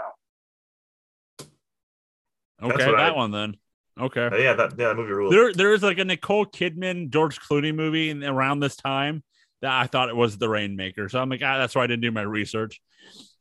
Okay, 2.62 2.84
that 2.84 2.94
I- 2.94 3.10
one 3.10 3.32
then. 3.32 3.56
Okay. 4.00 4.26
Uh, 4.26 4.36
yeah, 4.36 4.54
that 4.54 4.72
yeah, 4.78 4.88
that 4.88 4.96
movie 4.96 5.12
rules. 5.12 5.32
There, 5.32 5.52
there 5.52 5.72
is 5.74 5.82
like 5.82 5.98
a 5.98 6.04
Nicole 6.04 6.46
Kidman, 6.46 7.10
George 7.10 7.38
Clooney 7.40 7.74
movie 7.74 8.10
in, 8.10 8.24
around 8.24 8.60
this 8.60 8.74
time 8.76 9.22
that 9.60 9.70
I 9.72 9.86
thought 9.86 10.08
it 10.08 10.16
was 10.16 10.38
The 10.38 10.48
Rainmaker. 10.48 11.08
So 11.08 11.20
I'm 11.20 11.28
like, 11.28 11.42
ah, 11.44 11.58
that's 11.58 11.74
why 11.74 11.84
I 11.84 11.86
didn't 11.86 12.02
do 12.02 12.10
my 12.10 12.22
research. 12.22 12.80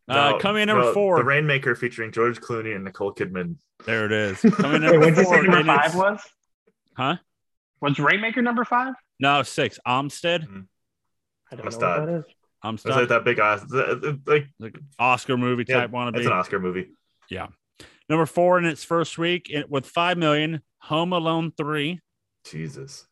Uh, 0.09 0.31
No, 0.31 0.39
coming 0.39 0.63
in 0.63 0.67
number 0.67 0.83
no, 0.85 0.93
four. 0.93 1.17
The 1.17 1.23
Rainmaker 1.23 1.73
featuring 1.75 2.11
George 2.11 2.39
Clooney 2.41 2.75
and 2.75 2.83
Nicole 2.83 3.13
Kidman. 3.13 3.55
there 3.85 4.05
it 4.05 4.11
is. 4.11 4.39
Coming 4.55 4.83
in 4.83 4.99
Wait, 4.99 4.99
number 4.99 4.99
what 4.99 5.17
you 5.17 5.23
four. 5.23 5.35
say 5.35 5.47
number 5.47 5.63
five 5.63 5.95
was? 5.95 6.19
Huh? 6.97 7.15
Was 7.79 7.97
Rainmaker 7.99 8.41
number 8.41 8.65
five? 8.65 8.93
No, 9.19 9.41
six. 9.43 9.79
Amstead. 9.87 10.41
I 10.43 10.45
don't 10.45 10.53
know 10.53 11.61
Amistad. 11.63 11.81
what 11.81 12.05
that 12.07 12.13
is. 12.19 12.25
It's 12.63 12.85
like 12.85 13.07
that 13.09 13.23
big 13.25 13.39
Os- 13.39 13.63
the- 13.63 14.19
like 14.27 14.47
like 14.59 14.77
Oscar 14.99 15.37
movie 15.37 15.65
yeah, 15.67 15.81
type 15.81 15.91
wannabe. 15.91 16.17
it's 16.17 16.27
an 16.27 16.33
Oscar 16.33 16.59
movie. 16.59 16.89
Number 18.11 18.25
four 18.25 18.57
in 18.57 18.65
its 18.65 18.83
first 18.83 19.17
week 19.17 19.49
with 19.69 19.85
five 19.85 20.17
million. 20.17 20.61
Home 20.79 21.13
Alone 21.13 21.53
three. 21.55 22.01
Jesus. 22.45 23.07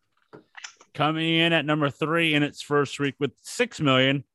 Coming 0.93 1.35
in 1.35 1.53
at 1.53 1.63
number 1.63 1.89
three 1.89 2.33
in 2.33 2.43
its 2.43 2.61
first 2.61 2.99
week 2.99 3.15
with 3.17 3.31
six 3.41 3.79
million. 3.79 4.25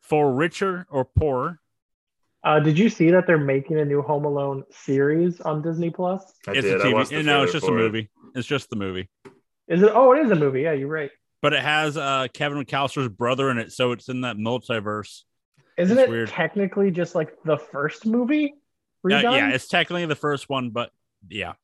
For 0.00 0.32
richer 0.32 0.86
or 0.90 1.04
poorer. 1.04 1.60
Uh, 2.42 2.58
did 2.58 2.78
you 2.78 2.88
see 2.88 3.10
that 3.10 3.26
they're 3.26 3.36
making 3.36 3.78
a 3.80 3.84
new 3.84 4.00
Home 4.00 4.24
Alone 4.24 4.64
series 4.70 5.42
on 5.42 5.60
Disney 5.60 5.90
Plus? 5.90 6.22
I 6.48 6.52
it's 6.52 6.62
did. 6.62 6.80
a 6.80 6.84
I 6.84 6.86
TV. 6.86 6.94
watched 6.94 7.12
no, 7.12 7.42
it's 7.42 7.52
just 7.52 7.64
a 7.64 7.66
for 7.68 7.78
it. 7.78 7.82
movie. 7.82 8.08
It's 8.34 8.48
just 8.48 8.70
the 8.70 8.76
movie. 8.76 9.10
Is 9.68 9.82
it? 9.82 9.90
Oh, 9.94 10.12
it 10.14 10.24
is 10.24 10.30
a 10.30 10.34
movie. 10.36 10.62
Yeah, 10.62 10.72
you're 10.72 10.88
right. 10.88 11.10
but 11.42 11.52
it 11.52 11.62
has 11.62 11.98
uh 11.98 12.28
Kevin 12.32 12.64
McAllister's 12.64 13.08
brother 13.08 13.50
in 13.50 13.58
it, 13.58 13.72
so 13.72 13.92
it's 13.92 14.08
in 14.08 14.22
that 14.22 14.36
multiverse. 14.38 15.24
Isn't 15.76 15.98
It's 15.98 16.06
it 16.08 16.10
weird. 16.10 16.28
technically 16.30 16.90
just 16.90 17.14
like 17.14 17.34
the 17.44 17.58
first 17.58 18.06
movie? 18.06 18.54
Uh, 19.04 19.08
yeah, 19.08 19.50
it's 19.50 19.68
technically 19.68 20.06
the 20.06 20.14
first 20.14 20.48
one, 20.48 20.70
but 20.70 20.90
yeah. 21.28 21.54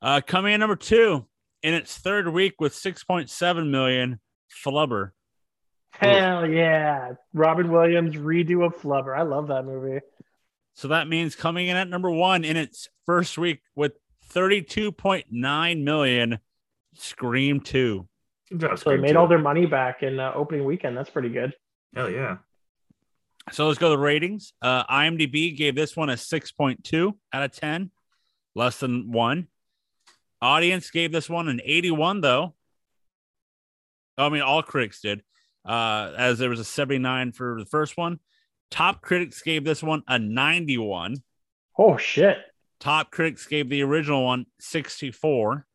Uh 0.00 0.20
coming 0.26 0.54
in 0.54 0.60
number 0.60 0.76
two 0.76 1.26
in 1.62 1.74
its 1.74 1.96
third 1.96 2.28
week 2.28 2.54
with 2.60 2.74
6.7 2.74 3.70
million, 3.70 4.20
Flubber. 4.64 5.12
Hell 5.90 6.48
yeah. 6.48 7.12
Robin 7.32 7.70
Williams 7.70 8.16
redo 8.16 8.64
of 8.64 8.76
Flubber. 8.76 9.16
I 9.16 9.22
love 9.22 9.48
that 9.48 9.64
movie. 9.64 10.00
So 10.74 10.88
that 10.88 11.06
means 11.06 11.36
coming 11.36 11.68
in 11.68 11.76
at 11.76 11.88
number 11.88 12.10
one 12.10 12.44
in 12.44 12.56
its 12.56 12.88
first 13.04 13.36
week 13.36 13.60
with 13.76 13.92
32.9 14.32 15.82
million, 15.84 16.38
Scream 16.94 17.60
2. 17.60 18.08
Good 18.56 18.78
So 18.78 18.90
they 18.90 18.96
made 18.96 19.16
all 19.16 19.28
their 19.28 19.38
money 19.38 19.66
back 19.66 20.02
in 20.02 20.18
uh, 20.18 20.32
opening 20.34 20.64
weekend. 20.64 20.96
That's 20.96 21.10
pretty 21.10 21.28
good. 21.28 21.54
Hell 21.94 22.10
yeah. 22.10 22.38
So 23.50 23.66
let's 23.66 23.78
go 23.78 23.88
to 23.88 23.96
the 23.96 23.98
ratings. 23.98 24.52
Uh, 24.62 24.84
IMDb 24.84 25.56
gave 25.56 25.74
this 25.74 25.96
one 25.96 26.10
a 26.10 26.14
6.2 26.14 27.12
out 27.32 27.42
of 27.42 27.52
10, 27.52 27.90
less 28.54 28.78
than 28.78 29.10
one. 29.10 29.48
Audience 30.40 30.90
gave 30.90 31.12
this 31.12 31.28
one 31.28 31.48
an 31.48 31.60
81, 31.64 32.20
though. 32.20 32.54
I 34.16 34.28
mean, 34.28 34.42
all 34.42 34.62
critics 34.62 35.00
did, 35.00 35.22
uh, 35.66 36.12
as 36.16 36.38
there 36.38 36.50
was 36.50 36.60
a 36.60 36.64
79 36.64 37.32
for 37.32 37.56
the 37.58 37.66
first 37.66 37.96
one. 37.96 38.20
Top 38.70 39.02
critics 39.02 39.42
gave 39.42 39.64
this 39.64 39.82
one 39.82 40.02
a 40.06 40.18
91. 40.18 41.16
Oh, 41.78 41.96
shit. 41.96 42.38
Top 42.80 43.10
critics 43.10 43.46
gave 43.46 43.68
the 43.68 43.82
original 43.82 44.24
one 44.24 44.46
64. 44.60 45.66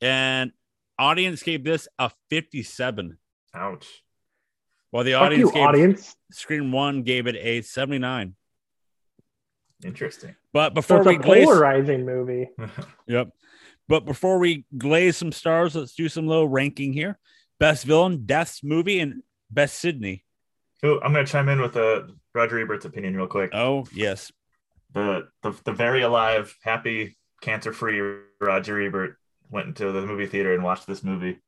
And 0.00 0.52
audience 0.98 1.42
gave 1.42 1.64
this 1.64 1.88
a 1.98 2.10
57. 2.30 3.18
Ouch. 3.54 4.02
While 4.92 5.04
the 5.04 5.12
Fuck 5.12 5.22
audience 5.22 5.48
you, 5.48 5.52
gave 5.54 5.62
audience. 5.62 6.16
Scream 6.32 6.70
One 6.70 7.02
gave 7.02 7.26
it 7.26 7.34
a 7.36 7.62
79. 7.62 8.34
Interesting. 9.84 10.36
But 10.52 10.70
So 10.70 10.74
before 10.74 10.96
it's 10.98 11.06
we 11.06 11.16
a 11.16 11.18
glaze, 11.18 11.44
polarizing 11.46 12.04
movie. 12.04 12.50
yep. 13.06 13.30
But 13.88 14.04
before 14.04 14.38
we 14.38 14.66
glaze 14.76 15.16
some 15.16 15.32
stars, 15.32 15.74
let's 15.74 15.94
do 15.94 16.08
some 16.10 16.26
little 16.28 16.46
ranking 16.46 16.92
here. 16.92 17.18
Best 17.58 17.84
villain, 17.84 18.26
deaths 18.26 18.62
movie, 18.62 19.00
and 19.00 19.22
best 19.50 19.78
Sidney. 19.80 20.24
Ooh, 20.84 21.00
I'm 21.02 21.12
gonna 21.12 21.26
chime 21.26 21.48
in 21.48 21.60
with 21.62 21.74
uh, 21.76 22.02
Roger 22.34 22.58
Ebert's 22.60 22.84
opinion 22.84 23.16
real 23.16 23.26
quick. 23.26 23.50
Oh 23.54 23.86
yes, 23.94 24.30
The, 24.92 25.28
the 25.42 25.54
the 25.64 25.72
very 25.72 26.02
alive, 26.02 26.54
happy, 26.62 27.16
cancer-free 27.40 28.00
Roger 28.40 28.80
Ebert 28.80 29.16
went 29.48 29.68
into 29.68 29.90
the 29.90 30.02
movie 30.04 30.26
theater 30.26 30.52
and 30.54 30.62
watched 30.62 30.86
this 30.86 31.02
movie, 31.02 31.40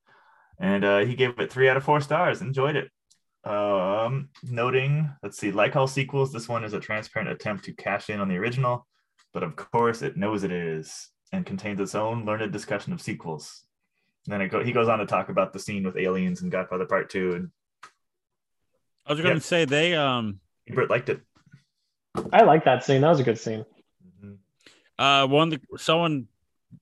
and 0.58 0.84
uh, 0.84 0.98
he 1.00 1.14
gave 1.14 1.38
it 1.38 1.52
three 1.52 1.68
out 1.68 1.76
of 1.76 1.84
four 1.84 2.00
stars. 2.00 2.40
Enjoyed 2.40 2.76
it. 2.76 2.90
Um, 3.44 4.30
noting, 4.42 5.10
let's 5.22 5.38
see, 5.38 5.52
like 5.52 5.76
all 5.76 5.86
sequels, 5.86 6.32
this 6.32 6.48
one 6.48 6.64
is 6.64 6.72
a 6.72 6.80
transparent 6.80 7.30
attempt 7.30 7.64
to 7.66 7.74
cash 7.74 8.08
in 8.08 8.20
on 8.20 8.28
the 8.28 8.36
original, 8.36 8.86
but 9.34 9.42
of 9.42 9.54
course 9.54 10.00
it 10.00 10.16
knows 10.16 10.44
it 10.44 10.52
is 10.52 11.10
and 11.30 11.44
contains 11.44 11.78
its 11.80 11.94
own 11.94 12.24
learned 12.24 12.52
discussion 12.52 12.92
of 12.94 13.02
sequels. 13.02 13.66
And 14.26 14.32
then 14.32 14.40
it 14.40 14.48
go, 14.48 14.64
he 14.64 14.72
goes 14.72 14.88
on 14.88 14.98
to 14.98 15.06
talk 15.06 15.28
about 15.28 15.52
the 15.52 15.58
scene 15.58 15.84
with 15.84 15.98
aliens 15.98 16.40
and 16.40 16.50
Godfather 16.50 16.86
Part 16.86 17.10
Two, 17.10 17.34
and 17.34 17.50
I 19.06 19.12
was 19.12 19.20
going 19.20 19.34
to 19.34 19.36
Yep. 19.36 19.42
say 19.42 19.64
they 19.66 19.94
um 19.94 20.40
Ebert 20.66 20.88
liked 20.88 21.10
it. 21.10 21.20
I 22.32 22.44
like 22.44 22.64
that 22.64 22.82
scene. 22.84 23.02
That 23.02 23.10
was 23.10 23.20
a 23.20 23.24
good 23.24 23.38
scene. 23.38 23.66
uh 24.98 25.26
one 25.26 25.50
the, 25.50 25.60
someone 25.76 26.28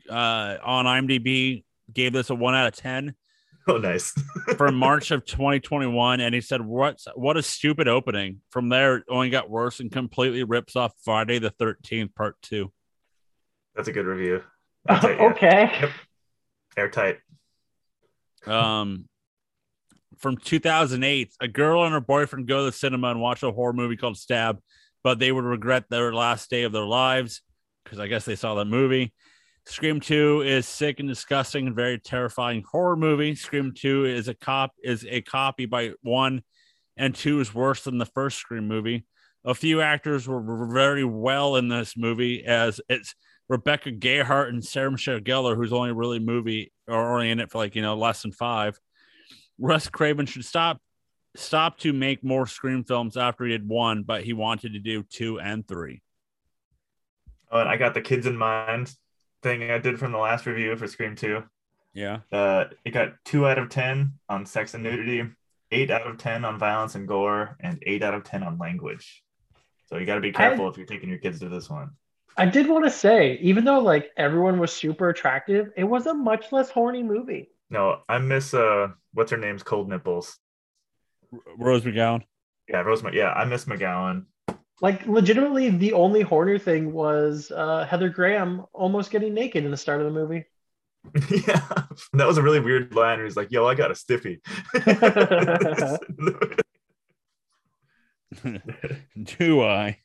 uh 0.09 0.59
on 0.63 0.85
IMDb 0.85 1.65
gave 1.93 2.13
this 2.13 2.31
a 2.31 2.35
one 2.37 2.55
out 2.55 2.69
of 2.69 2.75
ten 2.77 3.17
Oh, 3.69 3.77
nice. 3.77 4.13
for 4.57 4.73
March 4.73 5.13
of 5.13 5.25
2021, 5.25 6.21
and 6.21 6.35
he 6.35 6.41
said, 6.41 6.61
"What's 6.63 7.07
what 7.15 7.37
a 7.37 7.43
stupid 7.43 7.87
opening." 7.87 8.41
From 8.51 8.69
there, 8.69 8.97
it 8.97 9.05
only 9.09 9.31
got 9.31 9.51
worse 9.51 9.79
and 9.79 9.91
completely 9.91 10.43
rips 10.43 10.75
off 10.75 10.93
Friday 11.05 11.39
the 11.39 11.51
13th 11.51 12.13
Part 12.15 12.43
Two. 12.43 12.73
That's 13.77 13.87
a 13.87 13.93
good 13.93 14.07
review. 14.07 14.43
That's 14.85 15.05
it, 15.05 15.17
yeah. 15.17 15.27
okay. 15.27 15.91
Airtight. 16.77 17.19
Um, 18.47 19.09
from 20.19 20.37
2008, 20.37 21.33
a 21.41 21.49
girl 21.49 21.85
and 21.85 21.93
her 21.93 22.01
boyfriend 22.01 22.49
go 22.49 22.59
to 22.59 22.65
the 22.65 22.73
cinema 22.73 23.11
and 23.11 23.21
watch 23.21 23.43
a 23.43 23.53
horror 23.53 23.73
movie 23.73 23.97
called 23.97 24.17
Stab, 24.17 24.59
but 25.05 25.19
they 25.19 25.31
would 25.31 25.45
regret 25.45 25.85
their 25.89 26.13
last 26.13 26.51
day 26.51 26.65
of 26.65 26.73
their 26.73 26.85
lives 26.85 27.43
because 27.85 28.01
I 28.01 28.09
guess 28.09 28.25
they 28.25 28.37
saw 28.37 28.57
that 28.57 28.65
movie. 28.65 29.13
Scream 29.67 30.01
2 30.01 30.43
is 30.43 30.67
sick 30.67 30.99
and 30.99 31.09
disgusting 31.09 31.67
and 31.67 31.77
very 31.77 31.99
terrifying 31.99 32.65
horror 32.69 32.97
movie. 32.97 33.35
Scream 33.35 33.73
2 33.75 34.07
is 34.07 34.29
a 34.29 34.35
cop 34.35 34.73
is 34.83 35.07
a 35.09 35.21
copy 35.21 35.67
by 35.67 35.93
1 36.03 36.43
and 36.97 37.15
2 37.15 37.41
is 37.41 37.55
worse 37.55 37.85
than 37.85 37.99
the 37.99 38.07
first 38.07 38.39
Scream 38.39 38.67
movie. 38.67 39.07
A 39.45 39.55
few 39.55 39.81
actors 39.81 40.27
were 40.27 40.69
very 40.73 41.05
well 41.05 41.57
in 41.57 41.69
this 41.69 41.97
movie 41.97 42.45
as 42.45 42.81
it's 42.89 43.15
Rebecca 43.49 43.93
Gayheart 43.93 44.49
and 44.49 44.65
Sarah 44.65 44.91
Michelle 44.91 45.21
Gellar 45.21 45.57
who's 45.57 45.73
only 45.73 45.93
really 45.93 46.19
movie 46.19 46.73
or 46.89 47.15
only 47.15 47.31
in 47.31 47.39
it 47.39 47.51
for 47.51 47.59
like, 47.59 47.77
you 47.77 47.83
know, 47.83 47.97
less 47.97 48.23
than 48.23 48.33
5. 48.33 48.79
Russ 49.59 49.89
Craven 49.89 50.27
should 50.27 50.45
stop 50.45 50.81
stop 51.37 51.79
to 51.79 51.93
make 51.93 52.25
more 52.25 52.47
Scream 52.47 52.83
films 52.85 53.17
after 53.17 53.45
he 53.45 53.53
did 53.53 53.67
1, 53.67 54.03
but 54.03 54.25
he 54.25 54.33
wanted 54.33 54.73
to 54.73 54.81
do 54.81 55.05
2 55.05 55.39
and 55.39 55.67
3. 55.67 56.03
Oh, 57.53 57.61
and 57.61 57.69
I 57.69 57.77
got 57.77 57.95
the 57.95 58.01
kids 58.01 58.27
in 58.27 58.37
mind 58.37 58.95
thing 59.43 59.71
I 59.71 59.79
did 59.79 59.99
from 59.99 60.13
the 60.13 60.19
last 60.19 60.47
review 60.47 60.75
for 60.77 60.87
Scream 60.87 61.15
2. 61.17 61.43
Yeah. 61.95 62.21
Uh, 62.31 62.65
it 62.85 62.93
got 62.93 63.15
two 63.25 63.47
out 63.47 63.59
of 63.59 63.69
10 63.69 64.13
on 64.29 64.47
sex 64.47 64.75
and 64.75 64.83
nudity, 64.83 65.25
eight 65.71 65.91
out 65.91 66.07
of 66.07 66.17
10 66.19 66.45
on 66.45 66.59
violence 66.59 66.95
and 66.95 67.07
gore, 67.07 67.57
and 67.61 67.83
eight 67.87 68.03
out 68.03 68.15
of 68.15 68.25
10 68.25 68.43
on 68.43 68.59
language. 68.59 69.23
So 69.87 69.99
you 69.99 70.07
got 70.07 70.15
to 70.15 70.21
be 70.21 70.33
careful 70.33 70.67
I- 70.67 70.69
if 70.71 70.77
you're 70.79 70.87
taking 70.87 71.09
your 71.09 71.19
kids 71.19 71.41
to 71.41 71.49
this 71.49 71.69
one. 71.69 71.91
I 72.35 72.47
did 72.47 72.67
want 72.67 72.87
to 72.87 72.91
say, 72.91 73.35
even 73.43 73.65
though 73.65 73.81
like 73.81 74.11
everyone 74.17 74.59
was 74.59 74.73
super 74.73 75.11
attractive, 75.11 75.71
it 75.77 75.85
was 75.85 76.07
a 76.07 76.15
much 76.15 76.51
less 76.51 76.71
horny 76.71 77.03
movie. 77.03 77.51
No, 77.69 77.99
I 78.09 78.17
miss, 78.19 78.55
uh, 78.55 78.89
what's 79.13 79.31
her 79.33 79.37
name's 79.37 79.63
Cold 79.63 79.91
Nipples. 79.91 80.39
Rose 81.59 81.83
McGowan. 81.83 82.23
Yeah, 82.69 82.81
Rose, 82.81 83.03
yeah, 83.13 83.33
I 83.33 83.45
miss 83.45 83.67
McGowan. 83.67 84.25
Like 84.83 85.07
legitimately, 85.07 85.71
the 85.71 85.93
only 85.93 86.23
horner 86.23 86.59
thing 86.59 86.93
was 86.93 87.53
uh, 87.55 87.87
Heather 87.89 88.09
Graham 88.09 88.67
almost 88.73 89.13
getting 89.13 89.33
naked 89.33 89.65
in 89.65 89.71
the 89.71 89.77
start 89.77 90.01
of 90.01 90.07
the 90.07 90.13
movie. 90.13 90.45
yeah, 91.47 91.63
that 92.15 92.27
was 92.27 92.37
a 92.37 92.43
really 92.43 92.59
weird 92.59 92.93
line. 92.93 93.19
Where 93.19 93.25
he's 93.25 93.37
like, 93.37 93.53
"Yo, 93.53 93.65
I 93.65 93.77
got 93.77 93.93
a 93.93 93.95
stiffy." 93.95 94.41
do 99.39 99.63
I? 99.63 99.99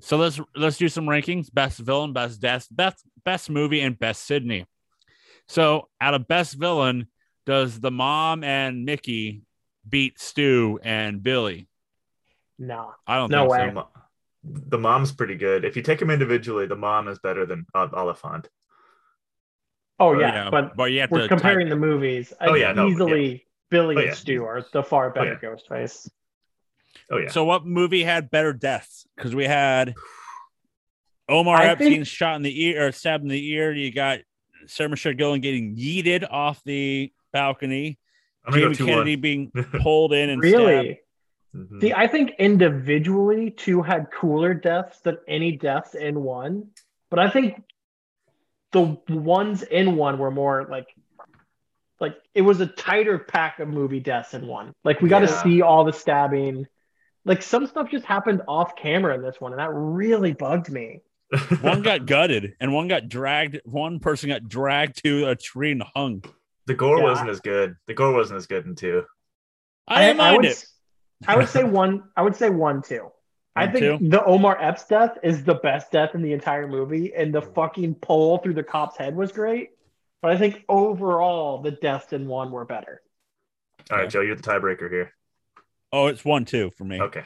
so 0.00 0.16
let's 0.16 0.40
let's 0.54 0.76
do 0.76 0.88
some 0.88 1.06
rankings: 1.06 1.52
best 1.52 1.80
villain, 1.80 2.12
best 2.12 2.40
death, 2.40 2.68
best 2.70 3.04
best 3.24 3.50
movie, 3.50 3.80
and 3.80 3.98
best 3.98 4.26
Sidney. 4.26 4.64
So 5.48 5.88
out 6.00 6.14
of 6.14 6.28
best 6.28 6.54
villain, 6.54 7.08
does 7.46 7.80
the 7.80 7.90
mom 7.90 8.44
and 8.44 8.84
Mickey 8.84 9.42
beat 9.88 10.20
Stu 10.20 10.78
and 10.84 11.20
Billy? 11.20 11.66
Nah. 12.58 12.92
I 13.06 13.16
don't 13.16 13.30
No 13.30 13.50
think 13.50 13.74
way. 13.74 13.74
The 13.74 13.84
the 14.68 14.78
mom's 14.78 15.10
pretty 15.12 15.36
good. 15.36 15.64
If 15.64 15.74
you 15.76 15.82
take 15.82 15.98
them 15.98 16.10
individually, 16.10 16.66
the 16.66 16.76
mom 16.76 17.08
is 17.08 17.18
better 17.18 17.46
than 17.46 17.64
uh, 17.74 17.88
Olyphant. 17.92 18.48
Oh 19.98 20.14
so. 20.14 20.20
yeah, 20.20 20.50
but 20.50 20.76
but 20.76 20.84
you 20.92 21.00
have 21.00 21.10
we're 21.10 21.22
to 21.22 21.28
comparing 21.28 21.66
type- 21.66 21.70
the 21.70 21.76
movies. 21.80 22.32
Oh, 22.40 22.54
yeah, 22.54 22.72
no, 22.72 22.88
easily 22.88 23.46
Billy 23.70 23.96
Oh, 23.96 23.98
and 24.00 24.08
yeah. 24.08 24.14
Stu 24.14 24.44
are 24.44 24.64
the 24.72 24.82
far 24.82 25.10
better 25.10 25.38
yeah. 25.42 25.48
Ghostface. 25.48 26.08
Oh 27.10 27.16
yeah, 27.18 27.28
So 27.30 27.44
what 27.44 27.64
movie 27.66 28.04
had 28.04 28.30
better 28.30 28.52
deaths? 28.52 29.06
Because 29.16 29.34
we 29.34 29.44
had 29.44 29.94
Omar 31.28 31.56
I 31.56 31.66
Epstein 31.68 31.90
think- 31.92 32.06
shot 32.06 32.36
in 32.36 32.42
the 32.42 32.64
ear 32.64 32.86
or 32.88 32.92
stabbed 32.92 33.22
in 33.24 33.28
the 33.30 33.50
ear. 33.52 33.72
You 33.72 33.92
got 33.92 34.20
Sarah 34.66 34.90
Michelle 34.90 35.12
Gellar 35.14 35.40
getting 35.40 35.76
yeeted 35.76 36.26
off 36.30 36.62
the 36.64 37.12
balcony. 37.32 37.98
I'm 38.46 38.52
Jamie 38.52 38.74
Kennedy 38.76 39.16
one. 39.16 39.20
being 39.22 39.50
pulled 39.80 40.12
in 40.12 40.28
and 40.28 40.42
stabbed. 40.44 40.96
Really? 41.54 41.66
Mhm. 41.66 41.80
See, 41.80 41.92
I 41.92 42.06
think 42.08 42.32
individually 42.38 43.50
two 43.50 43.80
had 43.82 44.10
cooler 44.10 44.54
deaths 44.54 45.00
than 45.00 45.18
any 45.28 45.52
deaths 45.56 45.94
in 45.94 46.22
one, 46.22 46.68
but 47.10 47.18
I 47.20 47.30
think 47.30 47.62
the 48.72 48.98
ones 49.08 49.62
in 49.62 49.96
one 49.96 50.18
were 50.18 50.30
more 50.32 50.66
like 50.68 50.88
like 52.00 52.16
it 52.34 52.42
was 52.42 52.60
a 52.60 52.66
tighter 52.66 53.18
pack 53.20 53.60
of 53.60 53.68
movie 53.68 54.00
deaths 54.00 54.34
in 54.34 54.46
one. 54.48 54.72
Like 54.82 55.00
we 55.00 55.08
got 55.08 55.20
to 55.20 55.26
Yeah. 55.26 55.42
see 55.42 55.62
all 55.62 55.84
the 55.84 55.92
stabbing. 55.92 56.66
Like 57.24 57.40
some 57.42 57.66
stuff 57.68 57.88
just 57.90 58.04
happened 58.04 58.42
off 58.48 58.74
camera 58.76 59.14
in 59.14 59.22
this 59.22 59.40
one, 59.40 59.52
and 59.52 59.60
that 59.60 59.70
really 59.72 60.32
bugged 60.32 60.70
me. 60.70 61.00
One 61.62 61.82
got 61.82 62.04
gutted 62.06 62.54
and 62.60 62.72
one 62.72 62.86
got 62.86 63.08
dragged. 63.08 63.60
One 63.64 63.98
person 63.98 64.28
got 64.28 64.46
dragged 64.46 65.02
to 65.04 65.26
a 65.28 65.34
tree 65.34 65.72
and 65.72 65.82
hung. 65.94 66.22
the 66.66 66.74
gore 66.74 66.98
Yeah. 66.98 67.04
wasn't 67.04 67.30
as 67.30 67.40
good. 67.40 67.76
The 67.86 67.94
gore 67.94 68.12
wasn't 68.12 68.36
as 68.38 68.46
good 68.46 68.66
in 68.66 68.74
two. 68.74 69.04
I 69.88 70.02
didn't 70.06 70.18
mind 70.18 70.36
would, 70.38 70.44
it. 70.46 70.64
I 71.26 71.36
would 71.36 71.48
say 71.48 71.64
one. 71.82 72.04
I 72.16 72.22
would 72.22 72.36
say 72.36 72.50
one 72.50 72.82
too. 72.82 73.10
I 73.56 73.68
think 73.68 74.00
two? 74.00 74.08
the 74.08 74.24
Omar 74.24 74.60
Epps 74.60 74.86
death 74.86 75.18
is 75.22 75.44
the 75.44 75.54
best 75.54 75.92
death 75.92 76.14
in 76.14 76.22
the 76.22 76.32
entire 76.32 76.66
movie, 76.66 77.14
and 77.14 77.32
the 77.32 77.42
fucking 77.42 77.96
pole 77.96 78.38
through 78.38 78.54
the 78.54 78.64
cop's 78.64 78.96
head 78.96 79.14
was 79.14 79.32
great. 79.32 79.70
But 80.22 80.32
I 80.32 80.38
think 80.38 80.64
overall, 80.68 81.62
the 81.62 81.70
deaths 81.70 82.12
in 82.12 82.26
one 82.26 82.50
were 82.50 82.64
better. 82.64 83.02
All 83.90 83.98
right, 83.98 84.08
Joe, 84.08 84.22
you're 84.22 84.36
the 84.36 84.42
tiebreaker 84.42 84.90
here. 84.90 85.12
Oh, 85.92 86.06
it's 86.06 86.24
one 86.24 86.44
two 86.44 86.70
for 86.76 86.84
me. 86.84 87.00
Okay. 87.00 87.24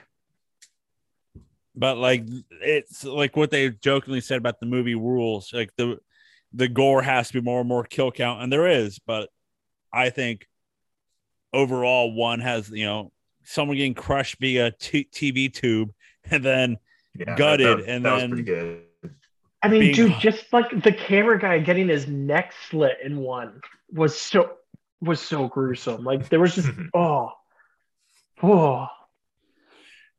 But 1.74 1.96
like 1.96 2.24
it's 2.50 3.04
like 3.04 3.36
what 3.36 3.50
they 3.50 3.70
jokingly 3.70 4.20
said 4.20 4.38
about 4.38 4.60
the 4.60 4.66
movie 4.66 4.96
rules. 4.96 5.52
Like 5.52 5.70
the 5.76 5.98
the 6.52 6.68
gore 6.68 7.02
has 7.02 7.28
to 7.28 7.34
be 7.34 7.40
more 7.40 7.60
and 7.60 7.68
more 7.68 7.84
kill 7.84 8.10
count, 8.10 8.42
and 8.42 8.52
there 8.52 8.66
is. 8.66 8.98
But 8.98 9.30
I 9.92 10.10
think 10.10 10.46
overall, 11.52 12.12
one 12.12 12.40
has 12.40 12.68
you 12.68 12.84
know 12.84 13.12
someone 13.48 13.76
getting 13.76 13.94
crushed 13.94 14.36
via 14.40 14.70
t- 14.72 15.08
TV 15.12 15.52
tube, 15.52 15.90
and 16.30 16.44
then 16.44 16.76
Yeah, 17.14 17.34
Gutted, 17.36 17.78
that, 17.80 17.88
and 17.88 18.04
that 18.04 18.18
then- 18.18 18.30
was 18.30 18.40
pretty 18.40 18.42
good. 18.42 18.84
I 19.62 19.66
mean, 19.68 19.80
Being- 19.80 19.94
dude, 19.94 20.14
just 20.20 20.52
like 20.52 20.82
the 20.84 20.92
camera 20.92 21.38
guy 21.40 21.58
getting 21.58 21.88
his 21.88 22.06
neck 22.06 22.52
slit 22.68 22.98
in 23.02 23.16
one 23.18 23.60
was 23.92 24.16
so 24.16 24.52
was 25.00 25.20
so 25.20 25.48
gruesome. 25.48 26.04
Like 26.04 26.28
there 26.28 26.38
was 26.38 26.54
just 26.54 26.68
oh, 26.94 27.32
oh. 28.42 28.86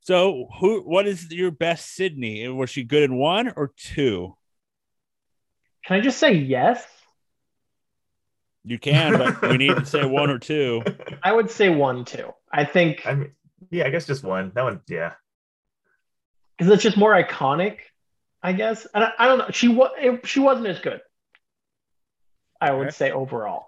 so 0.01 0.47
who? 0.59 0.81
What 0.81 1.07
is 1.07 1.31
your 1.31 1.51
best 1.51 1.93
Sidney? 1.95 2.47
Was 2.49 2.69
she 2.69 2.83
good 2.83 3.03
in 3.03 3.15
one 3.17 3.53
or 3.55 3.71
two? 3.77 4.35
Can 5.85 5.97
I 5.97 6.01
just 6.01 6.17
say 6.17 6.33
yes? 6.33 6.85
You 8.65 8.77
can, 8.77 9.17
but 9.17 9.41
we 9.49 9.57
need 9.57 9.75
to 9.75 9.85
say 9.85 10.05
one 10.05 10.29
or 10.29 10.37
two. 10.51 10.83
I 11.23 11.31
would 11.31 11.49
say 11.49 11.69
one 11.69 12.03
too. 12.03 12.33
I 12.51 12.65
think 12.65 13.05
I 13.05 13.15
mean, 13.15 13.31
yeah, 13.71 13.85
I 13.85 13.89
guess 13.89 14.05
just 14.07 14.23
one. 14.23 14.51
That 14.55 14.63
one, 14.63 14.81
yeah. 14.87 15.13
because 16.57 16.73
it's 16.73 16.83
just 16.83 16.97
more 16.97 17.11
iconic, 17.13 17.77
I 18.41 18.53
guess. 18.53 18.87
And 18.93 19.03
I, 19.03 19.11
I 19.19 19.27
don't 19.27 19.37
know. 19.39 19.49
She 19.51 19.67
was 19.67 19.91
she 20.23 20.39
wasn't 20.39 20.67
as 20.67 20.79
good. 20.79 21.01
I 22.61 22.71
would 22.71 22.87
Okay. 22.87 22.95
say 22.95 23.11
overall. 23.11 23.67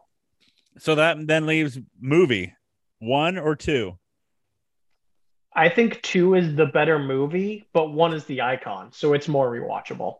So 0.77 0.95
that 0.95 1.27
then 1.27 1.45
leaves 1.45 1.77
movie 1.99 2.55
one 2.99 3.37
or 3.37 3.55
two. 3.55 3.97
I 5.53 5.67
think 5.67 6.01
two 6.01 6.35
is 6.35 6.55
the 6.55 6.65
better 6.65 6.97
movie, 6.97 7.67
but 7.73 7.91
one 7.91 8.13
is 8.13 8.23
the 8.25 8.41
icon, 8.41 8.91
so 8.93 9.13
it's 9.13 9.27
more 9.27 9.51
rewatchable. 9.51 10.15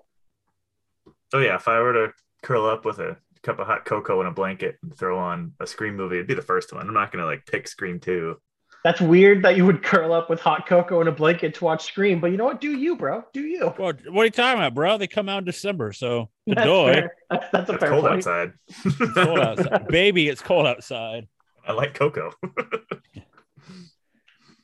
Oh 1.34 1.40
yeah, 1.40 1.56
if 1.56 1.68
I 1.70 1.80
were 1.80 1.94
to 1.94 2.14
curl 2.44 2.66
up 2.66 2.84
with 2.84 3.00
a 3.00 3.16
cup 3.42 3.60
of 3.60 3.66
hot 3.68 3.86
cocoa 3.86 4.20
and 4.20 4.28
a 4.28 4.32
blanket 4.34 4.78
and 4.84 4.94
throw 4.96 5.18
on 5.18 5.54
a 5.62 5.66
Scream 5.68 5.96
movie, 5.96 6.16
it'd 6.18 6.28
be 6.28 6.34
the 6.34 6.42
first 6.42 6.74
one. 6.74 6.86
I'm 6.86 6.94
not 6.94 7.12
gonna 7.14 7.26
like 7.26 7.46
pick 7.46 7.68
Scream 7.70 8.00
two. 8.00 8.38
That's 8.84 9.00
weird 9.00 9.44
that 9.44 9.56
you 9.58 9.66
would 9.68 9.84
curl 9.84 10.12
up 10.12 10.28
with 10.30 10.40
hot 10.40 10.68
cocoa 10.68 11.00
and 11.02 11.08
a 11.10 11.12
blanket 11.12 11.54
to 11.56 11.64
watch 11.66 11.86
Scream, 11.86 12.20
but 12.20 12.32
you 12.32 12.38
know 12.38 12.46
what? 12.46 12.60
Do 12.60 12.72
you, 12.76 12.96
bro? 12.96 13.24
Do 13.32 13.42
you? 13.42 13.74
Well, 13.78 13.94
what 14.10 14.22
are 14.24 14.26
you 14.26 14.32
talking 14.32 14.60
about, 14.60 14.74
bro? 14.74 14.98
They 14.98 15.06
come 15.08 15.30
out 15.30 15.38
in 15.40 15.44
December, 15.46 15.94
so 15.94 16.30
That's 16.48 16.62
enjoy. 16.62 16.94
fair. 16.94 17.16
That's, 17.30 17.46
that's 17.52 17.70
a 17.70 17.74
It's 17.74 17.80
fair 17.82 17.90
cold 17.92 18.02
point. 18.06 18.16
outside. 18.16 18.54
It's 18.68 19.14
cold 19.14 19.40
outside. 19.40 19.88
Baby, 19.90 20.30
it's 20.30 20.42
cold 20.42 20.66
outside. 20.66 21.28
I 21.68 21.74
like 21.74 21.94
cocoa. 21.94 22.32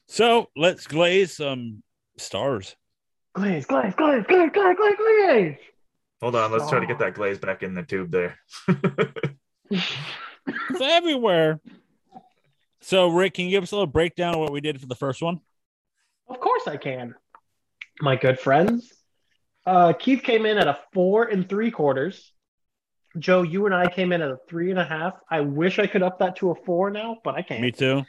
So 0.08 0.48
let's 0.56 0.88
glaze 0.88 1.36
some 1.36 1.84
stars. 2.18 2.76
Glaze, 3.36 3.66
glaze, 3.66 3.94
glaze, 3.96 4.24
glaze, 4.28 4.50
glaze, 4.54 4.76
glaze, 4.78 4.96
glaze. 4.98 5.56
Hold 6.22 6.36
on, 6.38 6.52
let's 6.52 6.70
try 6.70 6.80
to 6.80 6.86
get 6.88 6.96
Oh. 6.96 7.00
that 7.00 7.14
glaze 7.14 7.38
back 7.38 7.62
in 7.62 7.74
the 7.74 7.84
tube 7.84 8.10
there. 8.12 8.38
It's 9.70 10.80
everywhere. 10.82 11.60
So, 12.88 13.10
Rick, 13.10 13.34
can 13.34 13.44
you 13.44 13.52
give 13.52 13.64
us 13.64 13.74
a 13.74 13.76
little 13.76 13.86
breakdown 13.86 14.36
of 14.36 14.40
what 14.40 14.54
we 14.54 14.62
did 14.62 14.80
for 14.80 14.86
the 14.86 14.96
first 14.96 15.22
one? 15.22 15.42
Of 16.30 16.40
course 16.40 16.68
I 16.68 16.78
can. 16.78 17.16
My 18.00 18.16
good 18.16 18.40
friends. 18.40 18.94
Uh, 19.66 19.92
Keith 19.92 20.24
came 20.24 20.46
in 20.46 20.58
at 20.58 20.70
a 20.70 20.80
four 20.94 21.26
and 21.26 21.50
three 21.50 21.70
quarters. 21.70 22.32
Joe, 23.20 23.42
you 23.42 23.66
and 23.66 23.76
I 23.76 23.90
came 23.90 24.14
in 24.14 24.22
at 24.22 24.32
a 24.32 24.38
three 24.48 24.70
and 24.72 24.80
a 24.80 24.86
half. 24.86 25.16
I 25.30 25.42
wish 25.42 25.80
I 25.80 25.88
could 25.88 26.02
up 26.02 26.20
that 26.20 26.38
to 26.38 26.52
a 26.52 26.56
four 26.64 26.90
now, 26.90 27.18
but 27.26 27.36
I 27.36 27.42
can't. 27.42 27.60
Me 27.60 27.74
too. 27.74 28.06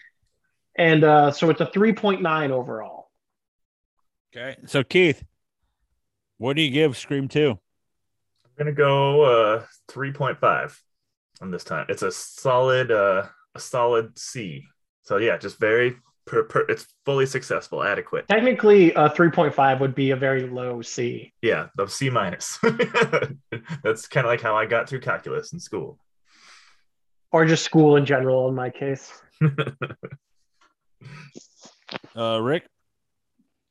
And 0.77 1.03
uh, 1.03 1.33
so 1.33 1.51
it's 1.51 1.61
a 1.61 1.67
3.9 1.67 2.51
overall. 2.51 3.11
Okay. 4.33 4.59
So, 4.67 4.85
Keith, 4.85 5.25
what 6.37 6.55
do 6.55 6.63
you 6.63 6.71
give 6.71 6.97
Scream 6.97 7.27
2? 7.27 7.51
I'm 7.51 7.59
gonna 8.57 8.71
go 8.71 9.23
uh 9.23 9.65
3.5 9.89 10.79
on 11.41 11.51
this 11.51 11.65
time. 11.65 11.87
It's 11.89 12.03
a 12.03 12.13
solid 12.13 12.93
uh 12.93 13.27
a 13.55 13.61
solid 13.61 14.19
C. 14.19 14.65
So 15.03 15.17
yeah, 15.19 15.37
just 15.39 15.59
very 15.59 15.97
per, 16.27 16.45
per, 16.45 16.61
it's 16.69 16.87
fully 17.05 17.27
successful, 17.27 17.83
adequate. 17.83 18.29
Technically, 18.29 18.93
a 18.93 19.09
3.5 19.11 19.81
would 19.81 19.95
be 19.95 20.11
a 20.11 20.17
very 20.17 20.47
low 20.47 20.83
C. 20.83 21.33
Yeah, 21.43 21.69
the 21.77 21.87
C 21.87 22.11
minus. 22.11 22.59
That's 23.83 24.07
kind 24.09 24.27
of 24.27 24.31
like 24.31 24.43
how 24.43 24.55
I 24.57 24.67
got 24.67 24.89
through 24.89 25.01
calculus 25.01 25.53
in 25.53 25.61
school. 25.61 25.99
Or 27.33 27.45
just 27.45 27.65
school 27.65 27.97
in 27.97 28.07
general, 28.07 28.49
in 28.49 28.55
my 28.55 28.71
case. 28.71 29.13
Uh, 32.15 32.39
Rick, 32.41 32.67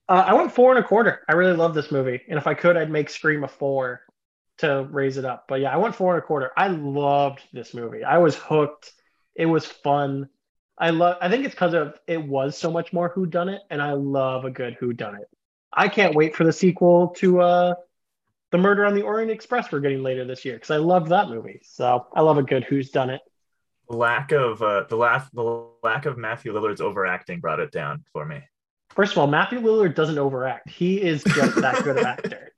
Uh, 0.10 0.24
I 0.26 0.34
went 0.34 0.52
four 0.52 0.74
and 0.74 0.84
a 0.84 0.88
quarter. 0.88 1.22
I 1.28 1.34
really 1.34 1.56
love 1.56 1.74
this 1.74 1.92
movie, 1.92 2.22
and 2.30 2.38
if 2.38 2.48
I 2.48 2.54
could, 2.54 2.78
I'd 2.78 2.90
make 2.90 3.10
Scream 3.10 3.44
a 3.44 3.48
four 3.48 4.02
to 4.60 4.88
raise 4.90 5.18
it 5.18 5.26
up. 5.26 5.46
But 5.48 5.60
yeah, 5.60 5.72
I 5.72 5.78
went 5.78 5.94
four 5.94 6.16
and 6.16 6.24
a 6.24 6.26
quarter. 6.26 6.52
I 6.58 6.68
loved 6.68 7.42
this 7.54 7.74
movie. 7.74 8.04
I 8.04 8.18
was 8.18 8.36
hooked. 8.36 8.92
It 9.38 9.46
was 9.46 9.66
fun. 9.66 10.28
I 10.78 10.90
love. 10.90 11.18
I 11.22 11.30
think 11.30 11.46
it's 11.46 11.56
because 11.56 11.74
of 11.74 11.98
it 12.08 12.22
was 12.22 12.58
so 12.58 12.70
much 12.72 12.92
more 12.92 13.10
Who 13.10 13.26
Done 13.26 13.50
It, 13.50 13.62
and 13.70 13.82
I 13.82 13.94
love 13.94 14.44
a 14.44 14.52
good 14.52 14.76
Who 14.80 14.92
Done 14.92 15.16
It. 15.16 15.30
I 15.72 15.88
can't 15.88 16.16
wait 16.16 16.36
for 16.36 16.44
the 16.44 16.52
sequel 16.52 17.10
to 17.18 17.42
uh, 17.42 17.76
the 18.52 18.58
Murder 18.58 18.86
on 18.86 18.96
the 18.96 19.04
Orient 19.04 19.32
Express 19.32 19.72
we're 19.72 19.80
getting 19.80 20.04
later 20.04 20.26
this 20.26 20.44
year 20.44 20.56
because 20.56 20.72
I 20.72 20.78
love 20.78 21.10
that 21.10 21.30
movie. 21.30 21.62
So 21.64 22.08
I 22.14 22.22
love 22.22 22.38
a 22.38 22.44
good 22.44 22.64
Who's 22.64 22.90
Done 22.90 23.12
It. 23.12 23.22
lack 23.90 24.32
of 24.32 24.62
uh, 24.62 24.86
the 24.90 24.96
lack 24.96 25.32
the 25.32 25.66
lack 25.84 26.06
of 26.06 26.18
Matthew 26.18 26.54
Lillard's 26.54 26.82
overacting 26.82 27.40
brought 27.40 27.60
it 27.60 27.72
down 27.72 28.04
for 28.12 28.26
me. 28.26 28.42
First 28.98 29.12
of 29.12 29.20
all, 29.20 29.28
Matthew 29.28 29.62
Lillard 29.62 29.94
doesn't 29.94 30.18
overact. 30.18 30.70
He 30.72 31.00
is 31.00 31.24
just 31.24 31.56
that 31.62 31.84
good 31.84 31.98
an 31.98 32.06
actor. 32.08 32.52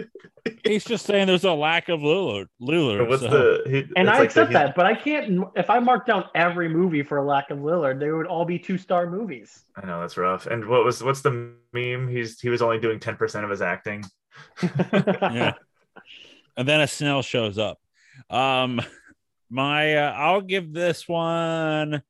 he's 0.63 0.85
just 0.85 1.05
saying 1.05 1.27
there's 1.27 1.43
a 1.43 1.51
lack 1.51 1.89
of 1.89 1.99
Lillard. 1.99 2.45
Lillard. 2.61 3.09
What's 3.09 3.21
so- 3.23 3.29
the 3.29 3.69
he, 3.69 3.85
And 3.97 4.09
I 4.09 4.13
like 4.19 4.29
accept 4.29 4.47
he- 4.47 4.53
that, 4.53 4.73
but 4.73 4.85
I 4.85 4.95
can't. 4.95 5.43
If 5.57 5.69
I 5.69 5.79
mark 5.79 6.05
down 6.07 6.23
every 6.35 6.69
movie 6.69 7.03
for 7.03 7.17
a 7.17 7.23
lack 7.25 7.51
of 7.51 7.57
Lillard, 7.59 7.99
they 7.99 8.09
would 8.11 8.25
all 8.25 8.45
be 8.45 8.57
two 8.57 8.77
star 8.77 9.09
movies. 9.09 9.65
I 9.75 9.85
know 9.85 9.99
that's 9.99 10.15
rough. 10.15 10.45
And 10.47 10.65
what 10.65 10.85
was 10.85 11.03
what's 11.03 11.19
the 11.21 11.51
meme? 11.73 12.07
He's 12.07 12.39
he 12.39 12.47
was 12.47 12.61
only 12.61 12.79
doing 12.79 13.01
ten 13.01 13.17
percent 13.17 13.43
of 13.43 13.51
his 13.51 13.61
acting. 13.61 14.05
yeah. 14.63 15.55
And 16.55 16.65
then 16.65 16.79
a 16.79 16.87
snail 16.87 17.21
shows 17.21 17.57
up. 17.57 17.79
Um, 18.29 18.81
my 19.49 19.97
uh, 19.97 20.13
I'll 20.13 20.39
give 20.41 20.71
this 20.71 21.05
one. 21.05 22.01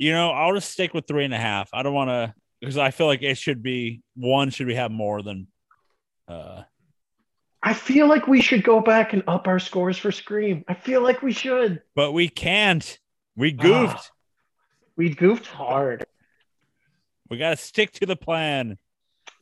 You 0.00 0.12
know, 0.12 0.30
I'll 0.30 0.54
just 0.54 0.70
stick 0.70 0.94
with 0.94 1.06
three 1.06 1.26
and 1.26 1.34
a 1.34 1.38
half. 1.38 1.68
I 1.74 1.82
don't 1.82 1.92
want 1.92 2.08
to 2.08 2.34
because 2.58 2.78
I 2.78 2.90
feel 2.90 3.06
like 3.06 3.20
it 3.22 3.36
should 3.36 3.62
be 3.62 4.00
one. 4.16 4.48
Should 4.48 4.66
we 4.66 4.74
have 4.74 4.90
more 4.90 5.20
than? 5.20 5.46
Uh, 6.26 6.62
I 7.62 7.74
feel 7.74 8.08
like 8.08 8.26
we 8.26 8.40
should 8.40 8.64
go 8.64 8.80
back 8.80 9.12
and 9.12 9.22
up 9.28 9.46
our 9.46 9.58
scores 9.58 9.98
for 9.98 10.10
Scream. 10.10 10.64
I 10.68 10.72
feel 10.72 11.02
like 11.02 11.20
we 11.20 11.32
should. 11.32 11.82
but 11.94 12.12
we 12.12 12.30
can't. 12.30 12.98
We 13.36 13.52
goofed. 13.52 13.94
Ah. 13.98 14.06
We 14.96 15.10
goofed 15.10 15.46
hard. 15.46 16.06
We 17.28 17.36
got 17.36 17.50
to 17.50 17.56
stick 17.58 17.92
to 17.92 18.06
the 18.06 18.16
plan. 18.16 18.78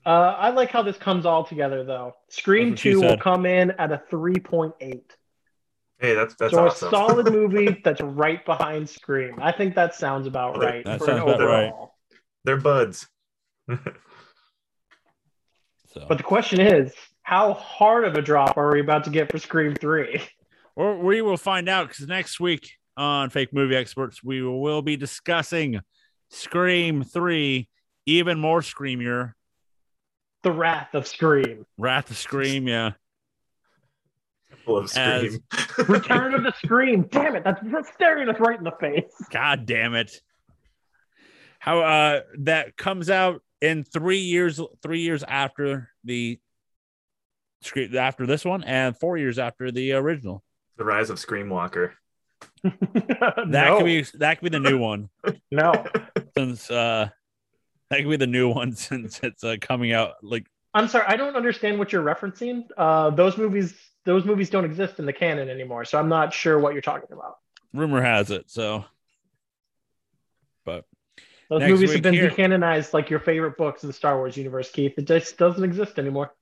Uh, 0.04 0.34
I 0.38 0.50
like 0.50 0.72
how 0.72 0.82
this 0.82 0.96
comes 0.96 1.24
all 1.24 1.44
together, 1.44 1.84
though. 1.84 2.14
Scream 2.30 2.70
That's 2.70 2.84
what 2.84 2.90
she 2.90 2.92
2 2.94 3.00
will 3.00 3.16
come 3.16 3.46
in 3.46 3.70
at 3.72 3.92
a 3.92 4.02
3.8. 4.10 5.02
Hey, 5.98 6.14
that's 6.14 6.34
that's 6.36 6.54
so 6.54 6.66
awesome. 6.66 6.88
a 6.88 6.90
solid 6.90 7.32
movie 7.32 7.80
that's 7.82 8.00
right 8.00 8.44
behind 8.44 8.88
Scream. 8.88 9.34
I 9.40 9.50
think 9.52 9.74
that 9.74 9.94
sounds 9.94 10.26
about 10.26 10.58
That- 10.60 10.66
right. 10.66 10.84
that 10.84 10.98
for 11.00 11.06
sounds 11.06 11.22
an 11.22 11.28
about 11.28 11.40
right. 11.40 11.64
overall. 11.68 11.94
They're 12.44 12.56
buds. 12.58 13.06
So, 15.90 16.04
But 16.08 16.18
the 16.18 16.24
question 16.24 16.60
is, 16.60 16.92
how 17.22 17.54
hard 17.54 18.04
of 18.04 18.14
a 18.14 18.22
drop 18.22 18.56
are 18.58 18.70
we 18.72 18.80
about 18.80 19.04
to 19.04 19.10
get 19.10 19.30
for 19.30 19.38
Scream 19.38 19.74
3? 19.74 20.20
or 20.76 20.98
we 20.98 21.22
will 21.22 21.36
find 21.38 21.68
out 21.68 21.88
because 21.88 22.06
next 22.06 22.38
week 22.38 22.70
on 22.96 23.30
Fake 23.30 23.52
Movie 23.52 23.74
Experts, 23.74 24.22
we 24.22 24.42
will 24.42 24.82
be 24.82 24.96
discussing 24.96 25.80
Scream 26.30 27.02
Three, 27.04 27.68
even 28.06 28.38
more 28.38 28.60
screamier. 28.60 29.32
The 30.42 30.52
Wrath 30.52 30.94
of 30.94 31.06
Scream. 31.06 31.64
Wrath 31.78 32.10
of 32.10 32.18
Scream, 32.18 32.68
yeah. 32.68 32.92
Full 34.64 34.78
of 34.78 34.96
As- 34.96 35.38
scream. 35.76 35.88
Return 35.88 36.34
of 36.34 36.42
the 36.42 36.52
Scream. 36.64 37.02
Damn 37.10 37.36
it, 37.36 37.44
that's, 37.44 37.60
that's 37.64 37.92
staring 37.94 38.28
us 38.28 38.36
right 38.38 38.58
in 38.58 38.64
the 38.64 38.72
face. 38.80 39.12
God 39.30 39.66
damn 39.66 39.94
it. 39.94 40.20
How 41.60 41.80
uh 41.80 42.20
that 42.38 42.76
comes 42.76 43.10
out 43.10 43.42
in 43.60 43.82
three 43.82 44.20
years, 44.20 44.60
three 44.80 45.00
years 45.00 45.24
after 45.24 45.90
the 46.04 46.38
script 47.62 47.94
after 47.94 48.26
this 48.26 48.44
one, 48.44 48.62
and 48.62 48.96
four 48.96 49.18
years 49.18 49.38
after 49.38 49.72
the 49.72 49.92
original. 49.92 50.44
the 50.76 50.84
rise 50.84 51.10
of 51.10 51.18
Scream 51.18 51.48
Walker. 51.48 51.94
That 52.62 53.44
no, 53.48 53.78
could 53.78 53.86
be 53.86 54.02
that 54.18 54.38
could 54.38 54.52
be 54.52 54.56
the 54.56 54.60
new 54.60 54.78
one 54.78 55.08
no. 55.50 55.72
since 56.36 56.70
uh 56.70 57.08
that 57.90 57.96
could 57.98 58.10
be 58.10 58.16
the 58.16 58.26
new 58.28 58.48
one 58.48 58.72
since 58.76 59.18
it's 59.24 59.42
uh, 59.42 59.56
coming 59.60 59.92
out 59.92 60.12
like 60.22 60.46
I'm 60.74 60.86
sorry, 60.86 61.06
I 61.08 61.16
don't 61.16 61.34
understand 61.34 61.78
what 61.78 61.92
you're 61.92 62.04
referencing. 62.04 62.68
Uh, 62.76 63.10
those 63.10 63.36
movies, 63.36 63.74
those 64.08 64.24
movies 64.24 64.48
don't 64.48 64.64
exist 64.64 64.98
in 64.98 65.04
the 65.04 65.12
canon 65.12 65.50
anymore, 65.50 65.84
so 65.84 65.98
I'm 65.98 66.08
not 66.08 66.32
sure 66.32 66.58
what 66.58 66.72
you're 66.72 66.80
talking 66.80 67.10
about. 67.12 67.36
rumor 67.74 68.00
has 68.00 68.30
it. 68.30 68.50
So, 68.50 68.86
but 70.64 70.86
Those 71.50 71.60
Next 71.60 71.70
movies 71.72 71.88
week 71.90 71.96
have 71.96 72.02
been 72.04 72.14
here- 72.14 72.30
decanonized 72.30 72.94
like 72.94 73.10
your 73.10 73.20
favorite 73.20 73.58
books 73.58 73.82
of 73.82 73.88
the 73.88 73.92
Star 73.92 74.16
Wars 74.16 74.34
universe, 74.34 74.70
Keith. 74.70 74.94
It 74.96 75.06
just 75.06 75.36
doesn't 75.36 75.62
exist 75.62 75.98
anymore. 75.98 76.34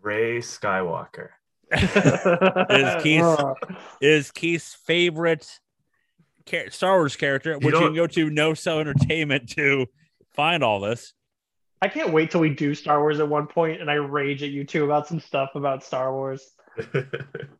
Rey 0.00 0.38
Skywalker. 0.38 1.30
Is 1.72 3.02
Keith- 3.02 3.22
Uh, 3.22 3.54
is 4.00 4.30
Keith's 4.30 4.74
favorite 4.74 5.58
char- 6.46 6.70
Star 6.70 6.98
Wars 6.98 7.16
character, 7.16 7.54
which 7.56 7.64
you 7.64 7.70
don't- 7.72 7.82
can 7.86 7.94
go 7.96 8.06
to 8.06 8.30
No 8.30 8.54
Cell 8.54 8.78
Entertainment 8.78 9.48
to 9.50 9.86
find 10.34 10.62
all 10.62 10.78
this. 10.80 11.14
I 11.82 11.88
can't 11.88 12.12
wait 12.12 12.30
till 12.30 12.40
we 12.42 12.50
do 12.50 12.74
Star 12.74 13.00
Wars 13.00 13.18
at 13.20 13.28
one 13.28 13.46
point 13.46 13.80
and 13.80 13.90
I 13.90 13.94
rage 13.94 14.42
at 14.42 14.50
you 14.50 14.64
two 14.64 14.84
about 14.84 15.08
some 15.08 15.18
stuff 15.18 15.50
about 15.56 15.82
Star 15.82 16.12
Wars. 16.12 16.52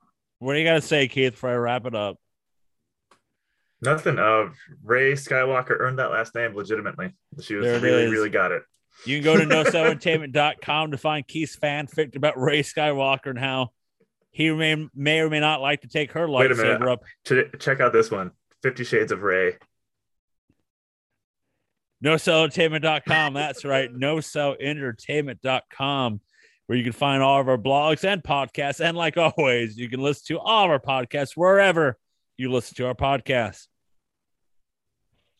What 0.41 0.55
do 0.55 0.59
you 0.59 0.65
got 0.65 0.77
to 0.77 0.81
say, 0.81 1.07
Keith, 1.07 1.33
before 1.33 1.51
I 1.51 1.57
wrap 1.57 1.85
it 1.85 1.95
up? 1.95 2.17
Nothing. 3.83 4.19
Uh, 4.19 4.49
Rey 4.83 5.13
Skywalker 5.13 5.79
earned 5.79 5.99
that 5.99 6.11
last 6.11 6.35
name 6.35 6.55
legitimately. 6.55 7.13
She 7.43 7.57
was 7.57 7.67
really, 7.83 8.05
is. 8.05 8.11
really 8.11 8.31
got 8.31 8.51
it. 8.51 8.63
You 9.05 9.21
can 9.21 9.25
go 9.25 9.37
to 9.37 9.45
nocellentertainment.com 9.47 10.93
to 10.93 10.97
find 10.97 11.29
Keith's 11.29 11.57
fanfic 11.57 12.17
about 12.17 12.41
Rey 12.41 12.63
Skywalker 12.63 13.27
and 13.27 13.39
how 13.39 13.73
he 14.31 14.51
may, 14.51 14.89
may 14.95 15.21
or 15.21 15.29
may 15.29 15.41
not 15.41 15.61
like 15.61 15.83
to 15.83 15.89
take 15.89 16.13
her 16.13 16.27
Wait 16.27 16.51
a 16.51 16.55
minute. 16.55 16.81
lightsaber 16.81 16.91
up. 16.91 17.03
Ch- 17.27 17.53
Check 17.61 17.81
out 17.81 17.93
this 17.93 18.11
one. 18.11 18.31
Fifty 18.63 18.85
Shades 18.85 19.13
of 19.13 19.21
Ray. 19.23 19.57
NoCellEntertainment.com. 22.03 23.35
That's 23.35 23.63
right. 23.65 23.93
NoCellEntertainment.com, 23.99 26.21
where 26.71 26.77
you 26.77 26.85
can 26.85 26.93
find 26.93 27.21
all 27.21 27.41
of 27.41 27.49
our 27.49 27.59
blogs 27.59 28.05
and 28.05 28.23
podcasts. 28.23 28.79
And 28.79 28.97
like 28.97 29.17
always, 29.17 29.77
you 29.77 29.89
can 29.89 30.01
listen 30.01 30.37
to 30.37 30.39
all 30.39 30.67
of 30.67 30.71
our 30.71 30.79
podcasts 30.79 31.33
wherever 31.35 31.99
you 32.37 32.49
listen 32.53 32.77
to 32.77 32.87
our 32.87 32.95
podcasts. 32.95 33.67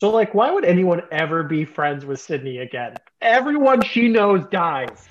So, 0.01 0.11
like, 0.11 0.35
why 0.35 0.51
would 0.51 0.65
anyone 0.65 1.03
ever 1.13 1.45
be 1.45 1.65
friends 1.65 2.05
with 2.05 2.19
Sidney 2.19 2.59
again? 2.59 2.97
Everyone 3.21 3.81
she 3.81 4.09
knows 4.09 4.45
dies. 4.51 5.09